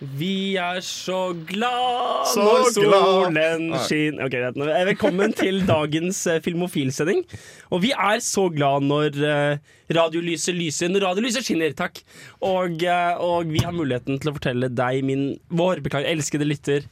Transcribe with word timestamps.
Vi 0.00 0.56
er 0.58 0.80
så 0.84 1.32
glad 1.46 2.26
Så 2.26 2.42
når 2.42 2.64
glad. 2.74 2.74
solen 2.74 3.68
skinner 3.86 4.24
Ok, 4.26 4.32
greit. 4.34 4.56
nå. 4.58 4.66
Eh, 4.68 4.84
Velkommen 4.90 5.32
til 5.38 5.60
dagens 5.66 6.24
Filmofilsending. 6.42 7.22
Filmofil-sending. 7.24 7.24
Og 7.70 7.80
vi 7.82 7.92
er 7.92 8.18
så 8.20 8.48
glad 8.52 8.82
når 8.82 9.14
eh, 9.22 9.58
radiolyset 9.94 10.54
lyser. 10.58 10.90
Når 10.90 11.06
radiolyset 11.06 11.46
skinner, 11.46 11.72
takk. 11.78 12.02
Og, 12.42 12.82
eh, 12.82 13.14
og 13.22 13.46
vi 13.54 13.62
har 13.64 13.72
muligheten 13.72 14.18
til 14.20 14.32
å 14.32 14.36
fortelle 14.36 14.68
deg, 14.74 15.04
min 15.04 15.38
vår 15.48 15.80
beklager, 15.80 16.10
elskede 16.10 16.44
lytter, 16.48 16.82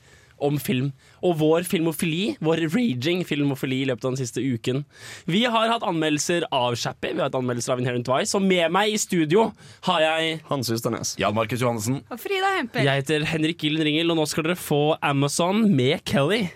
om 0.44 0.58
film. 0.60 0.92
Og 1.22 1.36
vår 1.40 1.66
filmofili, 1.68 2.36
vår 2.42 2.64
raging 2.72 3.22
filmofili 3.26 3.82
i 3.82 3.88
løpet 3.90 4.06
av 4.06 4.14
den 4.14 4.22
siste 4.22 4.42
uken. 4.42 4.82
Vi 5.30 5.44
har 5.46 5.70
hatt 5.70 5.86
anmeldelser 5.86 6.48
av 6.50 6.76
Chappie, 6.78 7.14
vi 7.14 7.22
har 7.22 7.30
hatt 7.30 7.38
anmeldelser 7.38 7.76
av 7.76 7.82
Inherent 7.82 8.10
Vice, 8.10 8.34
og 8.38 8.46
med 8.46 8.72
meg 8.74 8.94
i 8.94 9.00
studio 9.00 9.50
har 9.88 10.02
jeg 10.06 10.40
Hans 10.50 10.72
Ysternes. 10.74 11.14
Jan 11.20 11.36
Markus 11.36 11.62
Johannessen. 11.62 12.02
Og 12.10 12.20
Frida 12.22 12.56
Hempel. 12.58 12.86
Jeg 12.88 13.04
heter 13.04 13.28
Henrik 13.32 13.62
Gyllen 13.62 13.86
Ringel, 13.86 14.10
og 14.14 14.20
nå 14.20 14.26
skal 14.30 14.50
dere 14.50 14.58
få 14.58 14.82
Amazon 15.02 15.66
med 15.70 16.02
Kelly. 16.08 16.46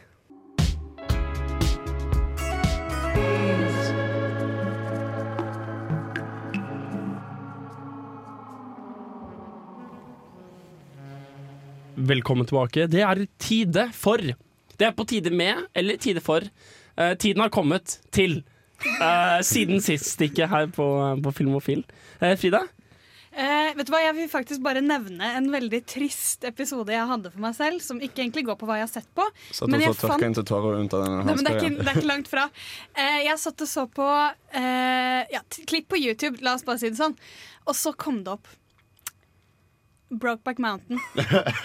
Velkommen 11.96 12.44
tilbake. 12.46 12.86
Det 12.92 13.00
er 13.00 13.22
tide 13.40 13.88
for 13.96 14.20
Det 14.20 14.84
er 14.84 14.92
på 14.92 15.06
tide 15.08 15.30
med, 15.32 15.64
eller 15.74 15.96
tide 15.96 16.20
for. 16.20 16.44
Eh, 16.96 17.14
tiden 17.16 17.40
har 17.40 17.48
kommet 17.48 17.98
til. 18.12 18.42
eh, 19.00 19.40
siden 19.40 19.80
sist 19.80 20.04
stikket 20.18 20.50
her 20.50 20.66
på, 20.66 20.84
på 21.24 21.32
Filmofil. 21.32 21.86
Uh, 22.20 22.34
Frida? 22.36 22.60
Eh, 23.32 23.72
vet 23.76 23.88
du 23.88 23.92
hva, 23.92 24.02
Jeg 24.04 24.14
vil 24.18 24.28
faktisk 24.28 24.60
bare 24.64 24.82
nevne 24.84 25.30
en 25.38 25.48
veldig 25.52 25.80
trist 25.88 26.44
episode 26.44 26.92
jeg 26.92 27.08
hadde 27.08 27.32
for 27.32 27.40
meg 27.40 27.56
selv, 27.56 27.80
som 27.80 27.98
ikke 28.00 28.26
egentlig 28.26 28.44
går 28.44 28.58
på 28.60 28.68
hva 28.68 28.76
jeg 28.76 28.86
har 28.86 28.92
sett 28.92 29.08
på. 29.16 29.24
Satt 29.52 29.72
Men 29.72 29.80
jeg 29.80 29.96
fant- 29.96 30.24
inn 30.28 30.36
til 30.36 30.44
tårer 30.52 30.76
rundt 30.76 30.92
av 30.96 31.04
denne 31.06 31.24
Nei, 31.24 31.34
men 31.34 31.44
det, 31.44 31.54
er 31.54 31.64
ikke, 31.64 31.80
det 31.80 31.88
er 31.88 32.00
ikke 32.02 32.12
langt 32.12 32.28
fra. 32.28 32.46
Eh, 32.92 33.18
jeg 33.24 33.40
satt 33.40 33.64
og 33.64 33.72
så 33.72 33.86
på 33.88 34.10
eh, 34.52 35.24
ja, 35.32 35.40
klipp 35.64 35.88
på 35.88 36.00
YouTube, 36.00 36.44
la 36.44 36.58
oss 36.60 36.64
bare 36.68 36.80
si 36.84 36.92
det 36.92 37.00
sånn. 37.00 37.16
Og 37.64 37.76
så 37.76 37.96
kom 37.96 38.20
det 38.24 38.36
opp 38.36 38.52
Brokeback 40.10 40.58
Mountain. 40.62 41.00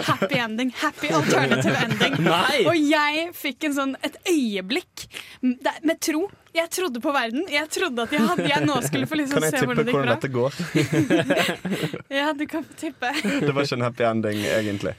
Happy 0.07 0.35
ending. 0.35 0.71
Happy 0.75 1.09
alternative 1.13 1.75
ending. 1.83 2.15
Nei! 2.25 2.63
Og 2.65 2.77
jeg 2.77 3.27
fikk 3.37 3.67
en 3.69 3.75
sånn, 3.75 3.91
et 4.01 4.17
øyeblikk 4.29 5.05
med 5.41 5.99
tro. 6.01 6.23
Jeg 6.57 6.67
trodde 6.73 6.99
på 7.03 7.13
verden. 7.15 7.45
Jeg 7.53 7.69
trodde 7.71 8.07
at 8.07 8.15
jeg, 8.15 8.25
hadde, 8.27 8.47
jeg 8.49 8.65
nå 8.65 8.79
skulle 8.83 9.07
få 9.07 9.19
liksom 9.21 9.37
Kan 9.37 9.45
jeg 9.47 9.53
tippe 9.55 9.69
hvordan 9.69 9.85
det 9.85 9.93
hvordan 9.93 10.09
gikk 10.09 10.25
dette 10.25 10.33
går? 10.35 12.09
Ja, 12.21 12.33
du 12.35 12.43
kan 12.49 12.65
få 12.65 12.75
tippe. 12.81 13.13
Det 13.21 13.53
var 13.53 13.63
ikke 13.63 13.77
en 13.79 13.85
happy 13.87 14.07
ending, 14.09 14.41
egentlig. 14.57 14.95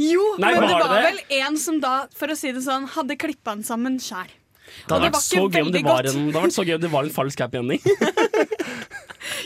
Jo, 0.00 0.22
Nei, 0.40 0.52
men 0.56 0.68
det 0.68 0.76
var 0.76 0.84
det 0.84 0.92
var 0.92 1.02
det? 1.02 1.08
vel 1.10 1.42
en 1.42 1.58
som 1.60 1.80
da, 1.82 1.96
for 2.16 2.32
å 2.32 2.36
si 2.38 2.52
det 2.54 2.62
sånn, 2.64 2.86
hadde 2.94 3.16
klippa 3.20 3.56
den 3.56 3.64
sammen 3.66 3.98
sjæl. 4.02 4.30
Det 4.86 4.94
hadde 4.94 5.08
vært 5.08 5.18
var 5.18 5.26
så 5.26 5.46
gøy 5.46 5.62
om 5.62 5.72
det 5.74 5.84
var 5.86 6.10
en, 6.10 6.28
det 6.32 6.54
så 6.54 6.66
gøy 6.66 6.76
om 6.78 6.84
det 6.86 6.92
var 6.92 7.08
en 7.08 7.16
falsk 7.20 7.44
happy 7.46 7.62
ending. 7.62 7.82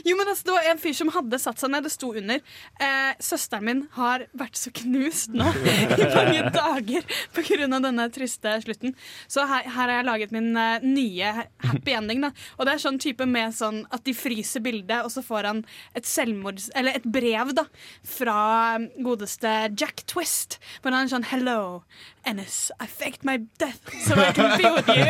Jo, 0.06 0.16
men 0.16 0.28
altså, 0.28 0.44
Det 0.46 0.55
var 0.55 0.68
en 0.70 0.80
fyr 0.80 0.94
som 0.96 1.10
hadde 1.14 1.38
satt 1.41 1.60
seg 1.60 1.72
ned. 1.72 1.86
Det 1.86 1.92
sto 1.94 2.12
under. 2.16 2.42
Eh, 2.83 3.12
søsteren 3.22 3.66
min 3.66 3.83
har 3.96 4.27
vært 4.36 4.58
så 4.58 4.72
knust 4.74 5.34
nå 5.36 5.48
i 5.98 6.08
mange 6.14 6.50
dager 6.56 7.06
pga. 7.34 7.68
denne 7.77 8.08
triste 8.14 8.56
slutten. 8.64 8.95
Så 9.28 9.46
her, 9.48 9.67
her 9.67 9.90
har 9.90 9.95
jeg 9.98 10.08
laget 10.08 10.34
min 10.34 10.51
eh, 10.56 10.84
nye 10.84 11.33
happy 11.64 11.96
ending. 11.96 12.22
da 12.24 12.33
Og 12.56 12.67
det 12.67 12.77
er 12.77 12.84
sånn 12.84 13.01
type 13.02 13.27
med 13.28 13.55
sånn 13.56 13.84
at 13.90 14.05
de 14.06 14.14
fryser 14.17 14.64
bildet, 14.64 15.02
og 15.02 15.12
så 15.12 15.24
får 15.27 15.51
han 15.51 15.64
et 15.98 16.08
selvmords... 16.08 16.70
Eller 16.77 16.98
et 16.98 17.06
brev 17.06 17.55
da 17.56 17.67
fra 18.06 18.39
eh, 18.77 18.89
godeste 19.05 19.55
Jack 19.74 20.06
Twist. 20.11 20.61
Hvor 20.83 20.95
han 20.95 21.06
er 21.06 21.12
sånn 21.12 21.30
Hello, 21.33 21.83
Ennis. 22.27 22.70
I 22.83 22.87
faked 22.91 23.25
my 23.25 23.37
death 23.63 23.79
so 24.03 24.14
I 24.19 24.33
can 24.35 24.57
be 24.59 24.67
with 24.75 24.89
you. 24.91 25.05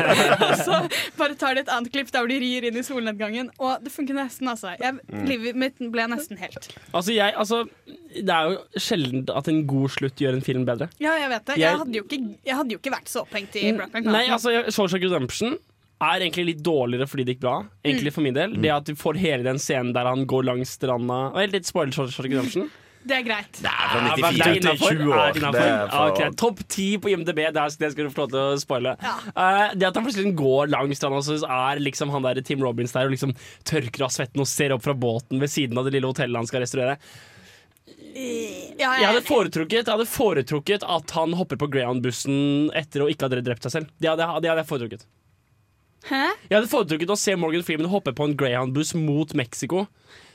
og 0.46 0.54
så 0.66 0.80
bare 1.18 1.36
tar 1.38 1.54
de 1.54 1.62
et 1.64 1.70
annet 1.72 1.92
klipp 1.94 2.10
der 2.14 2.24
hvor 2.24 2.32
de 2.32 2.38
rir 2.42 2.66
inn 2.68 2.76
i 2.80 2.82
solnedgangen. 2.86 3.50
Og 3.62 3.84
det 3.84 3.92
funker 3.94 4.18
nesten, 4.18 4.50
altså. 4.50 4.74
Jeg, 4.82 4.98
livet 5.28 5.56
mitt 5.62 5.78
ble 5.94 6.08
nesten 6.10 6.40
helt. 6.42 6.70
Altså, 6.92 7.14
jeg, 7.14 7.34
altså, 7.38 7.62
det 8.16 8.26
er 8.34 8.50
jo 8.50 8.82
sjelden 8.88 9.24
at 9.36 9.48
en 9.52 9.62
god 9.70 9.94
slutt 9.96 10.18
gjør 10.24 10.36
en 10.40 10.44
film 10.46 10.66
bedre. 10.68 10.90
Ja, 11.02 11.14
jeg 11.22 11.30
vet 11.36 11.46
det. 11.52 11.56
Jeg- 11.60 11.66
Jeg 11.70 11.78
hadde 11.84 11.96
jo 12.00 12.04
ikke, 12.06 12.20
jeg 12.46 12.56
hadde 12.56 12.72
jo 12.76 12.78
ikke 12.82 12.92
vært 12.96 13.08
så 13.12 13.22
opphengt 13.26 13.56
i 13.62 13.72
Brokeback 13.76 14.04
Nei, 14.10 14.26
altså, 14.32 14.52
Shawshank 14.70 15.02
Redemption 15.06 15.56
er 16.02 16.20
egentlig 16.20 16.44
litt 16.50 16.62
dårligere 16.64 17.06
fordi 17.08 17.24
det 17.24 17.34
gikk 17.36 17.44
bra. 17.46 17.54
Egentlig 17.84 18.12
for 18.12 18.20
min 18.26 18.34
del 18.36 18.52
Det 18.60 18.70
at 18.74 18.84
du 18.84 18.94
får 18.98 19.16
hele 19.22 19.42
den 19.46 19.56
scenen 19.62 19.94
der 19.96 20.04
han 20.04 20.26
går 20.28 20.44
langs 20.44 20.74
stranda 20.76 21.30
Og 21.32 21.52
Litt 21.54 21.64
spoiler 21.68 21.92
Shawshank 21.96 22.28
Redemption. 22.34 22.68
Det 23.06 23.14
er 23.14 23.22
greit. 23.22 23.58
Det 23.62 23.70
er 23.70 23.90
fra 23.92 24.00
94 24.02 24.16
det 24.16 24.26
er 24.26 24.44
til 24.46 24.56
innenfor. 24.58 24.96
20 24.96 25.12
Er 25.12 25.16
år. 25.16 25.32
det 25.32 25.40
innenfor? 25.40 25.52
Det 25.52 25.62
er 25.62 25.76
Ja, 25.76 25.86
for- 25.92 26.10
ok. 26.26 26.36
Topp 26.42 26.62
ti 26.74 26.86
på 26.98 27.10
IMDb, 27.12 27.36
det, 27.36 27.56
er, 27.62 27.76
det 27.78 27.90
skal 27.92 28.04
du 28.08 28.10
få 28.10 28.24
lov 28.24 28.30
til 28.32 28.40
å 28.42 28.58
spoile. 28.58 28.96
Eh, 29.36 29.74
det 29.78 29.86
at 29.86 29.94
han 30.00 30.04
plutselig 30.08 30.32
går 30.40 30.72
langs 30.74 30.98
stranda, 30.98 31.20
så 31.22 31.38
er 31.46 31.78
liksom 31.84 32.10
han 32.10 32.22
der 32.26 32.40
Tim 32.42 32.60
Robins 32.66 32.92
der 32.96 33.06
og 33.06 33.14
liksom 33.14 33.32
tørker 33.64 34.02
av 34.08 34.10
svetten 34.10 34.40
og 34.42 34.48
ser 34.50 34.74
opp 34.74 34.82
fra 34.82 34.94
båten 34.94 35.38
ved 35.40 35.48
siden 35.52 35.78
av 35.78 35.84
det 35.86 35.92
lille 35.94 36.10
hotellet 36.10 36.36
han 36.36 36.46
skal 36.50 36.60
restaurere. 36.66 36.98
Ja, 38.78 38.94
Jeg 38.96 39.06
hadde 39.10 39.22
foretrukket, 39.28 39.84
jeg 39.84 39.92
hadde 39.92 40.06
foretrukket 40.08 40.82
at 40.88 41.10
han 41.16 41.34
hopper 41.36 41.58
på 41.60 41.68
Greyhound-bussen 41.70 42.70
etter 42.74 43.04
å 43.04 43.10
ikke 43.12 43.28
ha 43.28 43.40
drept 43.40 43.66
seg 43.68 43.74
selv. 43.74 43.90
Det 44.00 44.08
hadde, 44.08 44.24
det 44.42 44.50
hadde 44.50 44.62
jeg 44.64 44.70
foretrukket. 44.70 45.04
Hæ? 46.06 46.22
Jeg 46.48 46.54
hadde 46.58 46.70
foretrukket 46.70 47.12
å 47.12 47.18
se 47.18 47.34
Morgan 47.36 47.62
Freeman 47.66 47.90
hoppe 47.92 48.12
på 48.16 48.24
en 48.28 48.36
Greyhound-buss 48.38 48.94
mot 48.98 49.32
Mexico 49.38 49.86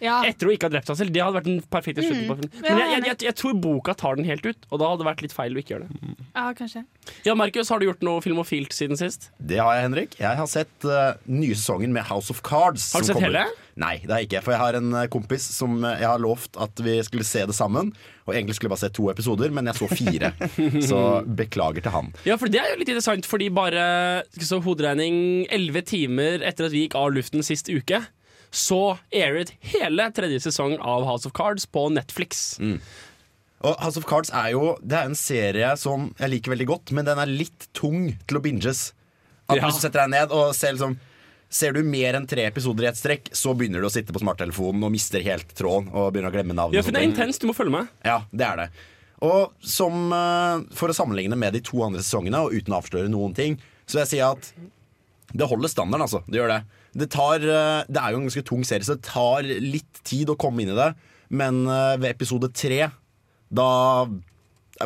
Ja. 0.01 0.19
etter 0.25 0.49
å 0.49 0.53
ikke 0.55 0.69
ha 0.69 0.73
drept 0.73 0.89
seg 0.89 0.99
selv. 1.03 1.13
Det 1.15 1.21
hadde 1.23 1.37
vært 1.37 1.49
den 1.49 1.61
perfekte 1.71 2.05
slutten 2.05 2.27
på 2.29 2.37
filmen. 2.39 2.51
Mm. 2.57 2.65
Men 2.65 2.81
jeg, 2.81 2.91
jeg 2.91 3.11
jeg, 3.11 3.17
jeg, 3.27 3.37
tror 3.41 3.57
boka 3.63 3.95
tar 3.97 4.19
den 4.19 4.27
helt 4.27 4.45
ut, 4.47 4.67
og 4.69 4.81
da 4.81 4.91
hadde 4.91 5.03
det 5.03 5.09
vært 5.11 5.25
litt 5.25 5.35
feil 5.35 5.55
å 5.57 5.61
ikke 5.61 5.75
gjøre 5.75 5.87
det. 5.87 6.13
ja, 6.35 6.45
kanskje. 6.57 6.83
Ja, 7.27 7.35
Markus, 7.37 7.71
har 7.73 7.81
du 7.81 7.87
gjort 7.87 8.05
noe 8.05 8.21
filmofilt 8.23 8.75
siden 8.75 8.99
sist? 8.99 9.29
Det 9.37 9.59
har 9.61 9.75
jeg, 9.77 9.87
Henrik. 9.89 10.15
Jeg 10.21 10.39
har 10.41 10.49
sett 10.49 10.87
uh, 10.87 11.17
nye 11.29 11.57
sesongen 11.57 11.93
med 11.95 12.07
House 12.09 12.33
of 12.33 12.41
Cards. 12.45 12.91
Har 12.95 13.03
du 13.03 13.11
sett 13.11 13.19
kommer. 13.19 13.29
hele? 13.29 13.69
Nei, 13.81 13.97
det 14.03 14.11
har 14.11 14.21
jeg 14.21 14.29
ikke. 14.29 14.41
For 14.45 14.55
jeg 14.55 14.61
har 14.61 14.77
en 14.77 14.95
eh, 14.99 15.09
kompis 15.11 15.45
som 15.55 15.77
eh, 15.79 16.01
jeg 16.01 16.09
har 16.09 16.21
lovt 16.21 16.57
at 16.61 16.81
vi 16.83 16.97
skulle 17.07 17.25
se 17.27 17.45
det 17.47 17.55
sammen. 17.55 17.93
Og 18.27 18.33
egentlig 18.35 18.57
skulle 18.57 18.69
jeg 18.69 18.75
bare 18.75 18.83
se 18.83 18.91
to 18.97 19.07
episoder, 19.13 19.53
men 19.55 19.69
jeg 19.71 19.79
så 19.79 19.87
fire. 19.89 20.31
så 20.89 21.01
beklager 21.25 21.85
til 21.85 21.95
han. 21.95 22.11
Ja, 22.27 22.37
for 22.41 22.51
det 22.51 22.61
er 22.61 22.73
jo 22.73 22.81
litt 22.81 22.91
interessant, 22.91 23.29
fordi 23.29 23.47
bare 23.53 23.85
så 24.37 24.59
hoderegning 24.63 25.47
elleve 25.51 25.85
timer 25.87 26.43
etter 26.45 26.67
at 26.67 26.75
vi 26.75 26.85
gikk 26.85 26.99
av 26.99 27.13
luften 27.15 27.45
sist 27.47 27.71
uke, 27.71 28.03
så 28.51 28.97
airet 29.15 29.53
hele 29.73 30.09
tredje 30.11 30.41
sesong 30.43 30.77
av 30.79 31.05
House 31.07 31.25
of 31.25 31.33
Cards 31.37 31.65
på 31.65 31.85
Netflix. 31.95 32.49
Og 33.61 33.77
House 33.79 33.99
of 34.01 34.07
Cards 34.09 34.31
er 34.33 34.51
jo 34.55 34.73
Det 34.81 34.97
er 34.97 35.05
en 35.05 35.15
serie 35.17 35.69
som 35.77 36.09
jeg 36.19 36.33
liker 36.33 36.51
veldig 36.55 36.67
godt, 36.67 36.91
men 36.97 37.05
den 37.07 37.19
er 37.21 37.29
litt 37.29 37.67
tung 37.77 38.09
til 38.27 38.39
å 38.39 38.43
binges. 38.43 38.91
At 39.47 39.57
Ja. 39.57 39.67
Hvis 39.67 39.79
du 39.79 39.87
setter 39.87 40.03
deg 40.07 40.09
ned 40.15 40.31
og 40.35 40.53
ser 40.55 40.73
liksom 40.73 40.97
Ser 41.51 41.73
du 41.75 41.83
mer 41.83 42.15
enn 42.15 42.25
tre 42.25 42.45
episoder 42.47 42.85
i 42.85 42.87
et 42.87 42.95
strekk, 42.95 43.25
så 43.35 43.51
begynner 43.53 43.81
du 43.83 43.87
å 43.89 43.91
sitte 43.91 44.13
på 44.15 44.21
smarttelefonen 44.23 44.85
og 44.87 44.91
mister 44.93 45.19
helt 45.19 45.49
tråden. 45.53 45.89
Og 45.91 46.13
begynner 46.13 46.31
å 46.31 46.35
glemme 46.37 46.55
navn. 46.55 46.71
Ja, 46.71 46.79
for 46.81 46.95
det 46.95 47.01
er 47.01 47.09
intenst, 47.09 47.41
du 47.43 47.47
må 47.49 47.53
følge 47.53 47.73
med. 47.75 47.89
Ja, 48.07 48.21
det 48.31 48.45
er 48.47 48.55
det. 48.55 48.67
Og 49.21 49.51
som, 49.59 50.13
eh, 50.13 50.63
For 50.73 50.87
å 50.87 50.95
sammenligne 50.95 51.35
med 51.37 51.51
de 51.51 51.59
to 51.59 51.83
andre 51.83 51.99
sesongene, 51.99 52.39
og 52.39 52.53
uten 52.53 52.71
å 52.73 52.79
avsløre 52.81 53.09
noen 53.11 53.35
ting, 53.35 53.59
så 53.85 53.99
vil 53.99 54.05
jeg 54.05 54.07
si 54.07 54.19
at 54.23 54.53
det 55.35 55.49
holder 55.49 55.67
standarden, 55.67 56.01
altså. 56.07 56.23
Det 56.25 56.39
gjør 56.39 56.47
det. 56.55 56.63
Det, 56.93 57.09
tar, 57.13 57.39
eh, 57.39 57.83
det 57.87 57.97
er 58.01 58.11
jo 58.11 58.17
en 58.19 58.27
ganske 58.27 58.43
tung 58.43 58.63
serie, 58.67 58.83
så 58.83 58.97
det 58.97 59.03
tar 59.07 59.43
litt 59.47 60.01
tid 60.03 60.27
å 60.29 60.35
komme 60.39 60.61
inn 60.65 60.73
i 60.73 60.75
det. 60.75 60.89
Men 61.31 61.61
eh, 61.67 61.95
ved 62.01 62.09
episode 62.15 62.49
tre, 62.53 62.89
da 63.51 63.69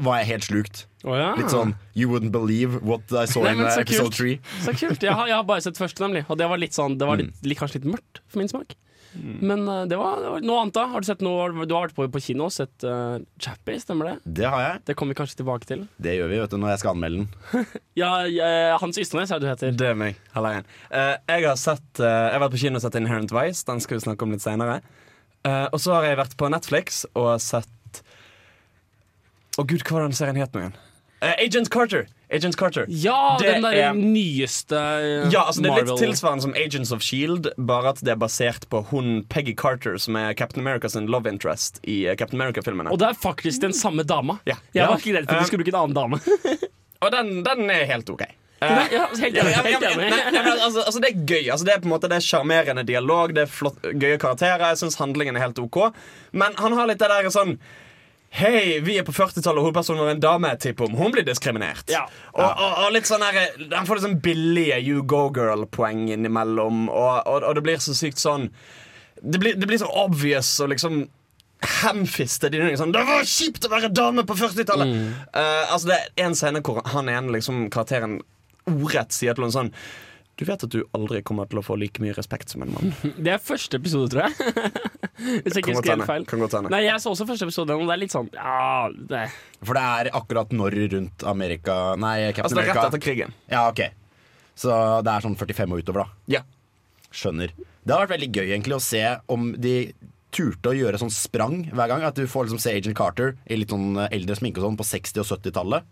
var 0.04 0.20
jeg 0.20 0.28
helt 0.34 0.44
slukt. 0.50 0.84
Litt 1.06 1.52
sånn 1.54 1.76
You 1.94 2.10
wouldn't 2.10 2.32
believe 2.34 2.80
what 2.82 3.04
I 3.14 3.26
saw 3.30 3.44
Nei, 3.46 3.52
in 3.54 3.62
episode 3.62 4.10
kult. 4.10 4.16
three. 4.18 4.40
Så 4.66 4.74
kult. 4.74 5.04
Jeg 5.06 5.14
har, 5.14 5.28
jeg 5.30 5.36
har 5.38 5.44
bare 5.46 5.62
sett 5.62 5.78
første, 5.78 6.02
nemlig. 6.02 6.26
Og 6.30 6.38
det 6.42 6.48
var 6.50 6.58
litt 6.58 6.74
sånn 6.74 6.98
Det 6.98 7.06
var 7.08 7.18
Mm. 7.22 7.30
litt, 7.46 7.58
kanskje 7.60 7.80
litt 7.84 7.92
mørkt 7.94 8.20
for 8.28 8.40
min 8.42 8.50
smak. 8.50 8.74
Men 9.22 9.64
uh, 9.68 9.84
det, 9.90 9.98
var, 10.00 10.20
det 10.22 10.32
var 10.34 10.46
noe 10.46 10.62
annet, 10.62 10.76
da. 10.76 10.86
Har 10.92 11.04
du 11.04 11.08
sett 11.08 11.24
noe 11.26 11.48
Du 11.66 11.74
har 11.76 11.88
vært 11.88 11.96
på, 11.98 12.08
på 12.12 12.22
kino 12.24 12.48
og 12.48 12.54
sett 12.54 12.86
uh, 12.88 13.18
Chappie, 13.42 13.80
stemmer 13.82 14.10
det? 14.12 14.16
Det 14.40 14.48
har 14.52 14.64
jeg. 14.64 14.82
Det 14.90 14.96
kommer 15.00 15.16
vi 15.16 15.20
kanskje 15.22 15.40
tilbake 15.42 15.70
til. 15.70 15.86
Det 16.02 16.16
gjør 16.18 16.32
vi 16.32 16.40
vet 16.42 16.56
du, 16.56 16.58
når 16.62 16.74
jeg 16.74 16.84
skal 16.84 16.96
anmelde 16.96 17.24
den. 17.24 17.66
Ja, 18.02 18.10
eh, 18.28 18.74
Hans 18.82 18.98
Ysternes 19.00 19.32
er 19.32 19.40
det 19.40 19.48
du 19.48 19.52
heter. 19.54 19.76
Det 19.80 19.88
er 19.94 20.00
meg. 20.00 20.18
Halla 20.36 20.56
igjen. 20.56 20.66
Eh, 20.90 21.14
jeg 21.32 21.46
har 21.48 21.60
sett 21.60 22.02
Jeg 22.02 22.34
har 22.34 22.44
vært 22.44 22.56
på 22.58 22.64
kino 22.66 22.82
og 22.82 22.84
sett 22.84 22.98
Inherent 23.00 23.32
Vice. 23.36 23.64
Den 23.68 23.80
skal 23.84 24.00
vi 24.00 24.06
snakke 24.08 24.28
om 24.28 24.36
litt 24.36 24.44
seinere. 24.44 24.82
og 25.46 25.78
så 25.80 25.94
har 25.96 26.10
jeg 26.10 26.20
vært 26.20 26.36
på 26.38 26.50
Netflix 26.52 27.06
og 27.14 27.36
sett 27.44 28.02
Å 29.56 29.64
gud, 29.64 29.86
hva 29.86 30.00
var 30.00 30.08
den 30.10 30.18
serien 30.18 30.42
het 30.42 30.52
nå 30.52 30.66
igjen? 30.66 30.78
Eh, 31.22 31.34
Agent 31.46 31.70
Carter. 31.72 32.08
Agent 32.32 32.58
Carter. 32.58 32.86
Ja, 32.90 33.38
Det 33.40 33.48
den 33.54 33.62
der 33.64 33.72
er- 33.72 33.94
nyeste 33.94 34.74
Marvel. 34.76 35.32
Ja, 35.32 35.44
altså 35.48 35.62
Det 35.62 35.72
er 35.72 35.86
litt 35.86 36.00
tilsvarende 36.02 36.42
som 36.42 36.54
Agents 36.56 36.92
of 36.92 37.02
Shield, 37.02 37.48
bare 37.58 37.90
at 37.90 38.02
det 38.02 38.12
er 38.12 38.16
basert 38.20 38.68
på 38.70 38.82
hun 38.90 39.24
Peggy 39.30 39.56
Carter, 39.56 39.98
som 39.98 40.16
er 40.16 40.34
Captain 40.34 40.62
America 40.66 40.90
sin 40.90 41.06
love 41.08 41.28
interest 41.30 41.80
i 41.88 42.06
eh, 42.08 42.16
Captain 42.16 42.42
America-filmene. 42.42 42.92
Og 42.92 43.00
det 43.00 43.08
er 43.10 43.14
faktisk 43.14 43.62
den 43.62 43.74
samme 43.74 44.04
dama. 44.04 44.40
Ja. 44.46 44.56
Jeg 44.74 44.88
var 44.88 44.98
ikke 44.98 45.16
redd 45.18 45.26
for 45.30 45.36
at 45.36 45.38
Eh, 45.38 45.44
du 45.44 45.46
skulle 45.52 45.64
bruke 45.64 45.76
en 45.76 45.84
annen 45.84 45.96
dame. 45.96 46.20
Og 47.06 47.12
den, 47.12 47.44
den 47.44 47.70
er 47.70 47.86
helt 47.86 48.10
OK. 48.10 48.22
Eh, 48.26 48.70
Nei, 48.72 48.88
ja, 48.92 49.06
helt 49.20 49.36
Ja, 49.36 49.44
enig. 49.44 49.52
ja, 49.52 49.62
ja, 49.62 49.62
Helt 49.64 49.84
enig. 49.84 50.10
nei, 50.10 50.32
nei, 50.32 50.42
men 50.44 50.60
altså, 50.64 50.82
altså, 50.88 51.00
det 51.04 51.10
er 51.12 51.26
gøy. 51.28 51.52
Altså, 51.52 51.66
det 51.68 51.74
er 51.76 51.80
på 51.84 51.86
en 51.90 51.92
måte 51.92 52.08
Det 52.10 52.16
er 52.18 52.24
sjarmerende 52.26 52.86
dialog, 52.88 53.34
det 53.36 53.44
er 53.44 53.52
flott, 53.52 53.82
gøye 53.84 54.18
karakterer. 54.18 54.64
Jeg 54.72 54.78
syns 54.82 54.96
handlingen 54.98 55.36
er 55.36 55.44
helt 55.46 55.60
OK. 55.60 55.92
Men 56.34 56.56
han 56.58 56.74
har 56.74 56.88
litt 56.88 56.98
det 57.00 57.10
der 57.12 57.30
sånn 57.30 57.60
Hei, 58.36 58.80
vi 58.84 58.98
er 59.00 59.06
på 59.08 59.14
40-tallet, 59.16 59.62
og 59.62 59.70
hovedpersonen 59.70 60.02
vår 60.02 60.10
er 60.10 60.16
en 60.18 60.24
dame. 60.24 60.50
Tipp 60.60 60.82
om 60.84 60.96
hun 61.00 61.14
blir 61.16 61.24
diskriminert. 61.28 61.88
Ja. 61.92 62.04
Og, 62.34 62.44
og, 62.44 62.80
og 62.84 62.96
litt 62.96 63.08
sånn 63.08 63.24
her 63.24 63.38
Han 63.72 63.88
får 63.88 64.00
litt 64.00 64.08
sånn 64.10 64.18
billige 64.24 64.80
You 64.84 65.06
Go 65.08 65.30
Girl-poeng 65.36 66.10
innimellom, 66.12 66.90
og, 66.92 67.30
og, 67.32 67.48
det 67.56 67.64
blir 67.64 67.80
så 67.84 67.96
sykt 67.96 68.20
sånn 68.20 68.50
Det 69.22 69.40
blir, 69.40 69.56
det 69.56 69.70
blir 69.70 69.80
så 69.80 69.88
obvious 70.04 70.52
og 70.60 70.74
liksom 70.74 71.06
det. 71.66 72.76
Sånn, 72.78 72.92
det 72.94 73.02
var 73.08 73.24
kjipt 73.26 73.66
å 73.66 73.72
være 73.72 73.88
dame 73.90 74.26
på 74.28 74.36
40-tallet! 74.38 74.92
Eh, 75.32 75.72
altså 75.72 75.88
det 75.90 75.96
er 75.98 76.28
en 76.28 76.36
scene 76.38 76.62
hvor 76.62 76.84
han 76.92 77.10
ene 77.10 77.32
liksom, 77.34 77.70
karakteren 77.74 78.20
ordrett 78.70 79.16
sier 79.16 79.34
til 79.34 79.48
henne 79.48 79.56
sånn 79.56 79.72
Du 80.36 80.44
vet 80.44 80.64
at 80.68 80.72
du 80.72 80.82
aldri 80.96 81.22
kommer 81.24 81.48
til 81.48 81.62
å 81.62 81.64
få 81.64 81.78
like 81.80 82.02
mye 82.04 82.16
respekt 82.18 82.52
som 82.52 82.66
en 82.66 82.74
mann. 82.76 82.92
Det 83.24 83.32
er 83.32 83.42
første 83.42 83.80
episode, 83.80 84.10
tror 84.12 84.26
jeg. 84.26 84.56
Hvis 85.46 85.56
jeg 85.56 85.62
ikke 85.64 85.76
husker 85.78 85.94
helt 85.94 86.10
feil. 86.10 86.26
Kan 86.28 86.42
godt 86.44 86.58
hende. 86.58 86.72
Nei, 86.74 86.82
jeg 86.90 87.00
så 87.04 87.14
også 87.14 87.28
første 87.30 87.48
episode, 87.48 87.78
og 87.80 87.86
det 87.88 87.94
er 87.96 88.02
litt 88.02 88.12
sånn 88.14 88.28
Ja, 88.36 88.90
det 88.92 89.22
For 89.64 89.78
det 89.78 89.84
er 90.02 90.10
akkurat 90.20 90.52
når 90.52 90.76
rundt 90.92 91.24
Amerika 91.32 91.78
Nei, 91.96 92.18
Captain 92.36 92.50
Altså 92.50 92.58
det 92.60 92.66
er 92.66 92.70
rett 92.74 92.90
etter 92.90 93.04
krigen. 93.06 93.32
Ja, 93.48 93.62
ok 93.70 93.80
Så 94.60 94.76
det 95.08 95.14
er 95.14 95.24
sånn 95.24 95.38
45 95.40 95.72
og 95.72 95.86
utover, 95.86 96.04
da. 96.04 96.36
Ja. 96.36 96.44
Skjønner. 97.16 97.56
Det 97.56 97.96
har 97.96 98.04
vært 98.04 98.18
veldig 98.18 98.30
gøy 98.36 98.50
egentlig 98.50 98.76
å 98.76 98.84
se 98.84 99.02
om 99.32 99.54
de 99.62 99.76
turte 100.36 100.72
å 100.72 100.76
gjøre 100.76 101.00
sånn 101.00 101.14
sprang 101.14 101.62
hver 101.72 101.92
gang. 101.92 102.04
At 102.04 102.20
du 102.20 102.26
får 102.28 102.50
liksom 102.50 102.60
se 102.62 102.74
Agent 102.76 102.98
Carter 102.98 103.36
i 103.48 103.60
litt 103.60 103.72
sånn 103.72 103.96
eh, 103.96 104.12
eldre 104.16 104.36
sminke 104.36 104.60
og 104.60 104.68
sånn 104.68 104.80
på 104.80 104.88
60- 104.88 105.24
og 105.24 105.30
70-tallet. 105.32 105.88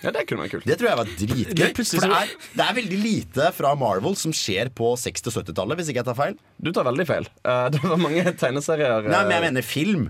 Ja, 0.00 0.12
det 0.14 0.24
kunne 0.28 0.46
vært 0.46 0.54
kult. 0.56 0.66
Det 0.68 0.76
tror 0.80 0.88
jeg 0.90 0.98
var 1.00 1.10
dritgøy. 1.10 1.56
Det 1.60 1.70
For 1.76 2.06
det 2.06 2.20
er, 2.20 2.30
det 2.56 2.66
er 2.66 2.76
veldig 2.78 3.00
lite 3.02 3.50
fra 3.56 3.74
Marvel 3.78 4.16
som 4.16 4.32
skjer 4.36 4.70
på 4.76 4.94
60- 4.96 5.28
og 5.28 5.36
70-tallet, 5.42 5.80
hvis 5.80 5.90
ikke 5.92 6.00
jeg 6.00 6.08
tar 6.08 6.18
feil. 6.18 6.38
Du 6.56 6.72
tar 6.76 6.88
veldig 6.88 7.06
feil. 7.08 7.28
Uh, 7.44 7.66
det 7.74 7.82
var 7.84 8.00
mange 8.00 8.24
tegneserier 8.40 9.10
Nei, 9.10 9.20
men 9.26 9.34
jeg 9.36 9.42
eh, 9.42 9.46
mener 9.48 9.66
film. 9.66 10.08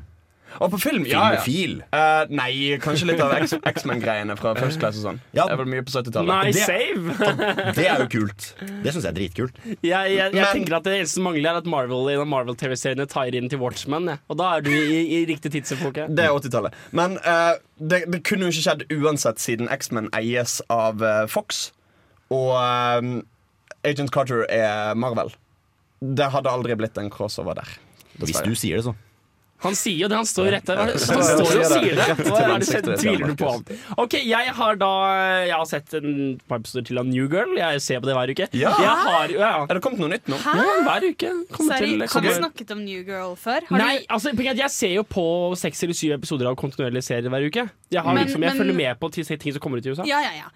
Og 0.58 0.72
på 0.72 0.78
film, 0.82 1.04
ja, 1.06 1.20
ja. 1.36 1.40
Filmofil. 1.44 1.76
Eh, 1.94 2.32
nei, 2.34 2.50
kanskje 2.82 3.06
litt 3.12 3.20
av 3.22 3.32
X-Men-greiene 3.38 4.34
fra 4.40 4.52
First 4.58 4.80
Class 4.82 4.98
og 4.98 5.04
sånn. 5.06 5.20
Ja. 5.36 5.44
Det 5.46 5.54
er 5.54 5.60
vel 5.62 5.70
mye 5.70 5.84
på 5.86 5.94
70-tallet. 5.94 6.30
Nei, 6.30 6.52
det- 6.56 6.66
save! 6.66 7.14
Det 7.78 7.86
er 7.86 8.02
jo 8.02 8.08
kult. 8.12 8.48
Det 8.82 8.92
syns 8.92 9.04
jeg 9.06 9.10
er 9.12 9.16
dritkult. 9.16 9.60
Jeg, 9.64 9.80
jeg, 9.86 10.14
jeg 10.16 10.32
Men- 10.34 10.52
tenker 10.56 10.76
at 10.80 10.86
Det 10.88 10.96
eneste 10.98 11.20
som 11.20 11.28
mangler, 11.28 11.50
er 11.52 11.60
at 11.62 11.68
Marvel 11.70 12.10
i 12.12 12.16
Marvel-TV-seriene 12.34 13.06
tar 13.10 13.36
inn 13.38 13.48
til 13.52 13.62
Watchmen. 13.62 14.10
Ja. 14.10 14.18
Og 14.32 14.40
da 14.40 14.50
er 14.58 14.64
du 14.66 14.72
i, 14.74 15.00
i 15.20 15.24
riktig 15.30 15.52
tidsepoke. 15.54 16.08
Det 16.10 16.26
er 16.26 16.34
80-tallet. 16.34 16.76
Men 16.96 17.18
uh, 17.24 17.54
det, 17.78 18.04
det 18.10 18.22
kunne 18.26 18.48
jo 18.48 18.54
ikke 18.54 18.66
skjedd 18.66 18.86
uansett, 18.98 19.40
siden 19.42 19.70
X-Men 19.72 20.10
eies 20.18 20.58
av 20.72 21.00
uh, 21.04 21.24
Fox. 21.30 21.68
Og 22.30 22.52
Agent 23.86 24.12
Carter 24.14 24.44
er 24.52 24.94
Marvel. 24.98 25.32
Det 26.00 26.30
hadde 26.32 26.52
aldri 26.52 26.76
blitt 26.78 26.98
en 27.00 27.10
crossover 27.12 27.58
der. 27.58 27.72
Hvis 28.20 28.40
du 28.44 28.52
sier 28.58 28.80
det, 28.80 28.84
så. 28.88 28.94
Han 29.60 29.74
sier 29.76 29.98
jo 30.04 30.08
det, 30.08 30.16
han 30.16 30.26
står 30.28 30.46
jo 30.48 30.52
rett 30.54 30.68
der. 30.70 30.78
Han 30.80 30.98
står 30.98 31.40
og 31.60 31.64
sier 31.68 31.96
det. 31.98 32.06
Hva 32.24 32.38
er 32.46 32.62
det 32.62 32.68
sett, 32.68 32.86
tviler 33.00 33.32
du 33.32 33.34
på 33.40 33.50
ham? 33.52 33.64
Ok, 34.00 34.14
jeg 34.24 34.54
har 34.56 34.78
da 34.80 34.90
Jeg 35.46 35.52
har 35.56 35.66
sett 35.68 35.94
en 35.98 36.14
par 36.48 36.62
episoder 36.62 36.86
til 36.88 37.00
av 37.02 37.08
New 37.10 37.26
Girl. 37.28 37.52
Jeg 37.58 37.82
ser 37.84 38.00
på 38.00 38.08
det 38.08 38.16
hver 38.16 38.32
uke. 38.32 38.48
Ja. 38.56 38.72
Jeg 38.80 38.94
har, 39.04 39.34
ja, 39.36 39.50
Er 39.66 39.74
det 39.76 39.82
kommet 39.84 40.00
noe 40.00 40.12
nytt 40.14 40.30
nå? 40.32 40.38
Hæ? 40.40 40.54
ja, 40.60 40.76
hver 40.88 41.08
uke. 41.10 41.32
Kommer 41.56 41.76
Seri, 41.76 41.90
til, 41.92 42.06
har 42.14 42.26
du 42.26 42.30
snakket 42.38 42.74
om 42.76 42.84
New 42.86 43.02
Girl 43.04 43.34
før? 43.40 43.66
Har 43.68 43.82
Nei, 43.84 43.92
du, 44.00 44.06
altså, 44.16 44.32
jeg 44.50 44.70
ser 44.74 44.94
jo 44.96 45.04
på 45.16 45.26
seks 45.60 45.84
eller 45.84 45.98
syv 46.00 46.16
episoder 46.16 46.48
av 46.50 46.56
kontinuerlige 46.60 47.04
serier 47.10 47.28
hver 47.32 47.46
uke. 47.50 47.66
Jeg, 47.90 48.00
har 48.02 48.14
Men- 48.14 48.24
liksom, 48.26 48.42
jeg 48.42 48.50
men- 48.54 48.58
følger 48.64 48.74
med 48.80 49.00
på 49.00 49.12
ting 49.12 49.24
som 49.28 49.60
kommer 49.60 49.78
ut 49.78 49.86
i 49.86 49.90
USA. 49.92 50.04
ja, 50.08 50.20
ja, 50.24 50.32
ja. 50.44 50.48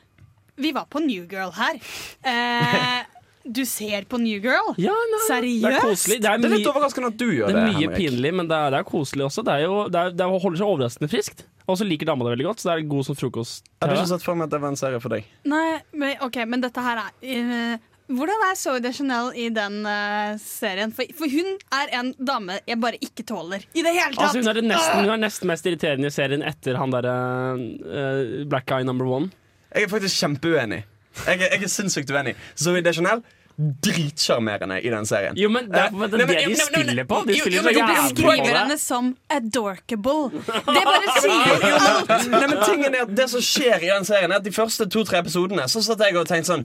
Vi 0.56 0.70
var 0.72 0.84
på 0.86 1.00
New 1.02 1.24
Girl 1.26 1.50
her. 1.50 1.74
Eh, 2.22 3.02
du 3.44 3.64
ser 3.68 4.06
på 4.08 4.18
New 4.18 4.40
Girl? 4.40 4.72
Ja, 4.80 4.94
nei, 5.12 5.40
Det 5.60 5.68
er 5.68 5.80
koselig. 5.84 6.20
Det 6.22 6.30
er, 6.30 6.38
Det 6.38 6.48
er 6.48 6.54
litt 6.56 6.66
mye- 6.66 6.72
overraskende 6.72 7.10
at 7.12 7.18
du 7.20 7.26
gjør 7.28 7.46
det 7.46 7.54
det. 7.54 7.62
er 7.62 7.72
mye 7.74 7.88
det, 7.88 7.96
pinlig, 7.96 8.34
men 8.34 8.48
det 8.48 8.56
er, 8.56 8.70
det 8.72 8.78
er 8.80 8.86
koselig 8.88 9.26
også. 9.26 9.44
Det, 9.44 9.52
er 9.52 9.66
jo, 9.66 9.88
det, 9.88 10.00
er, 10.00 10.14
det 10.16 10.28
holder 10.30 10.60
seg 10.60 10.66
overraskende 10.66 11.10
friskt. 11.12 11.44
Og 11.64 11.78
så 11.80 11.86
liker 11.88 12.08
dama 12.08 12.24
det 12.24 12.34
veldig 12.34 12.46
godt, 12.50 12.60
så 12.60 12.70
det 12.70 12.76
er 12.76 12.88
god 12.88 13.04
som 13.08 13.16
frokost. 13.16 13.64
Jeg 13.64 13.88
hadde 13.88 13.98
ikke 14.00 14.12
sett 14.14 14.24
for 14.24 14.36
meg 14.36 14.48
at 14.48 14.54
det 14.54 14.60
var 14.64 14.72
en 14.72 14.80
serie 14.80 15.00
for 15.00 15.16
deg. 15.16 15.28
Nei, 15.48 15.80
men, 15.92 16.16
ok, 16.24 16.40
men 16.48 16.64
dette 16.64 16.84
her 16.84 17.00
er 17.00 17.12
uh, 17.24 17.90
Hvordan 18.04 18.42
er 18.50 18.56
Zoe 18.60 18.80
Deschanel 18.84 19.30
i 19.40 19.46
den 19.48 19.78
uh, 19.88 20.34
serien? 20.40 20.92
For, 20.92 21.08
for 21.16 21.24
hun 21.32 21.54
er 21.72 21.94
en 22.00 22.10
dame 22.20 22.58
jeg 22.68 22.76
bare 22.82 23.00
ikke 23.00 23.24
tåler 23.24 23.64
i 23.72 23.80
det 23.80 23.94
hele 23.96 24.12
tatt! 24.12 24.26
Altså, 24.26 24.42
hun, 24.42 24.50
er 24.52 24.58
det 24.60 24.64
nesten, 24.68 24.98
hun 25.00 25.14
er 25.14 25.22
nesten 25.22 25.48
mest 25.48 25.68
irriterende 25.70 26.10
i 26.12 26.12
serien 26.12 26.44
etter 26.44 26.76
han 26.76 26.92
derre 26.92 27.14
uh, 27.56 28.44
Black 28.44 28.68
Guy 28.68 28.84
number 28.84 29.08
one. 29.08 29.32
Jeg 29.72 29.88
er 29.88 29.94
faktisk 29.94 30.20
kjempeuenig. 30.20 30.82
Jeg 31.24 31.40
er, 31.40 31.54
jeg 31.54 31.64
er 31.64 31.70
sinnssykt 31.70 32.12
uenig. 32.12 32.34
Zoe 32.60 32.82
Deschanel 32.84 33.24
dritsjarmerende 33.56 34.80
i 34.82 34.90
den 34.90 35.06
serien. 35.06 35.36
Jo, 35.38 35.48
men 35.52 35.68
det 35.70 35.78
er 35.78 35.94
Eh, 35.94 36.08
det, 36.10 36.26
det 36.26 36.46
de 36.48 36.56
spiller 36.56 37.04
på. 37.04 37.20
De 37.26 37.36
jo, 37.36 37.44
spiller 37.44 37.58
jo, 37.58 37.62
så 37.62 37.70
jo, 37.70 37.78
jævlig 37.78 37.96
jo, 37.96 38.02
beskriver 38.02 38.58
henne 38.58 38.78
som 38.78 39.16
adorkable. 39.30 40.42
Det 40.74 40.82
bare 40.88 41.14
sier 41.20 41.68
Jo, 41.68 41.78
alt! 41.78 42.28
nei, 42.32 42.46
men 42.50 42.58
tingen 42.64 42.94
er 42.94 43.04
at 43.06 43.14
Det 43.16 43.28
som 43.30 43.42
skjer 43.44 43.84
i 43.84 43.90
den 43.92 44.06
serien, 44.08 44.32
er 44.32 44.42
at 44.42 44.46
de 44.46 44.52
første 44.54 44.86
to-tre 44.90 45.20
episodene 45.22 45.66
Så 45.70 45.82
satt 45.84 46.02
jeg 46.02 46.16
og 46.18 46.26
tenkte 46.28 46.50
sånn 46.50 46.64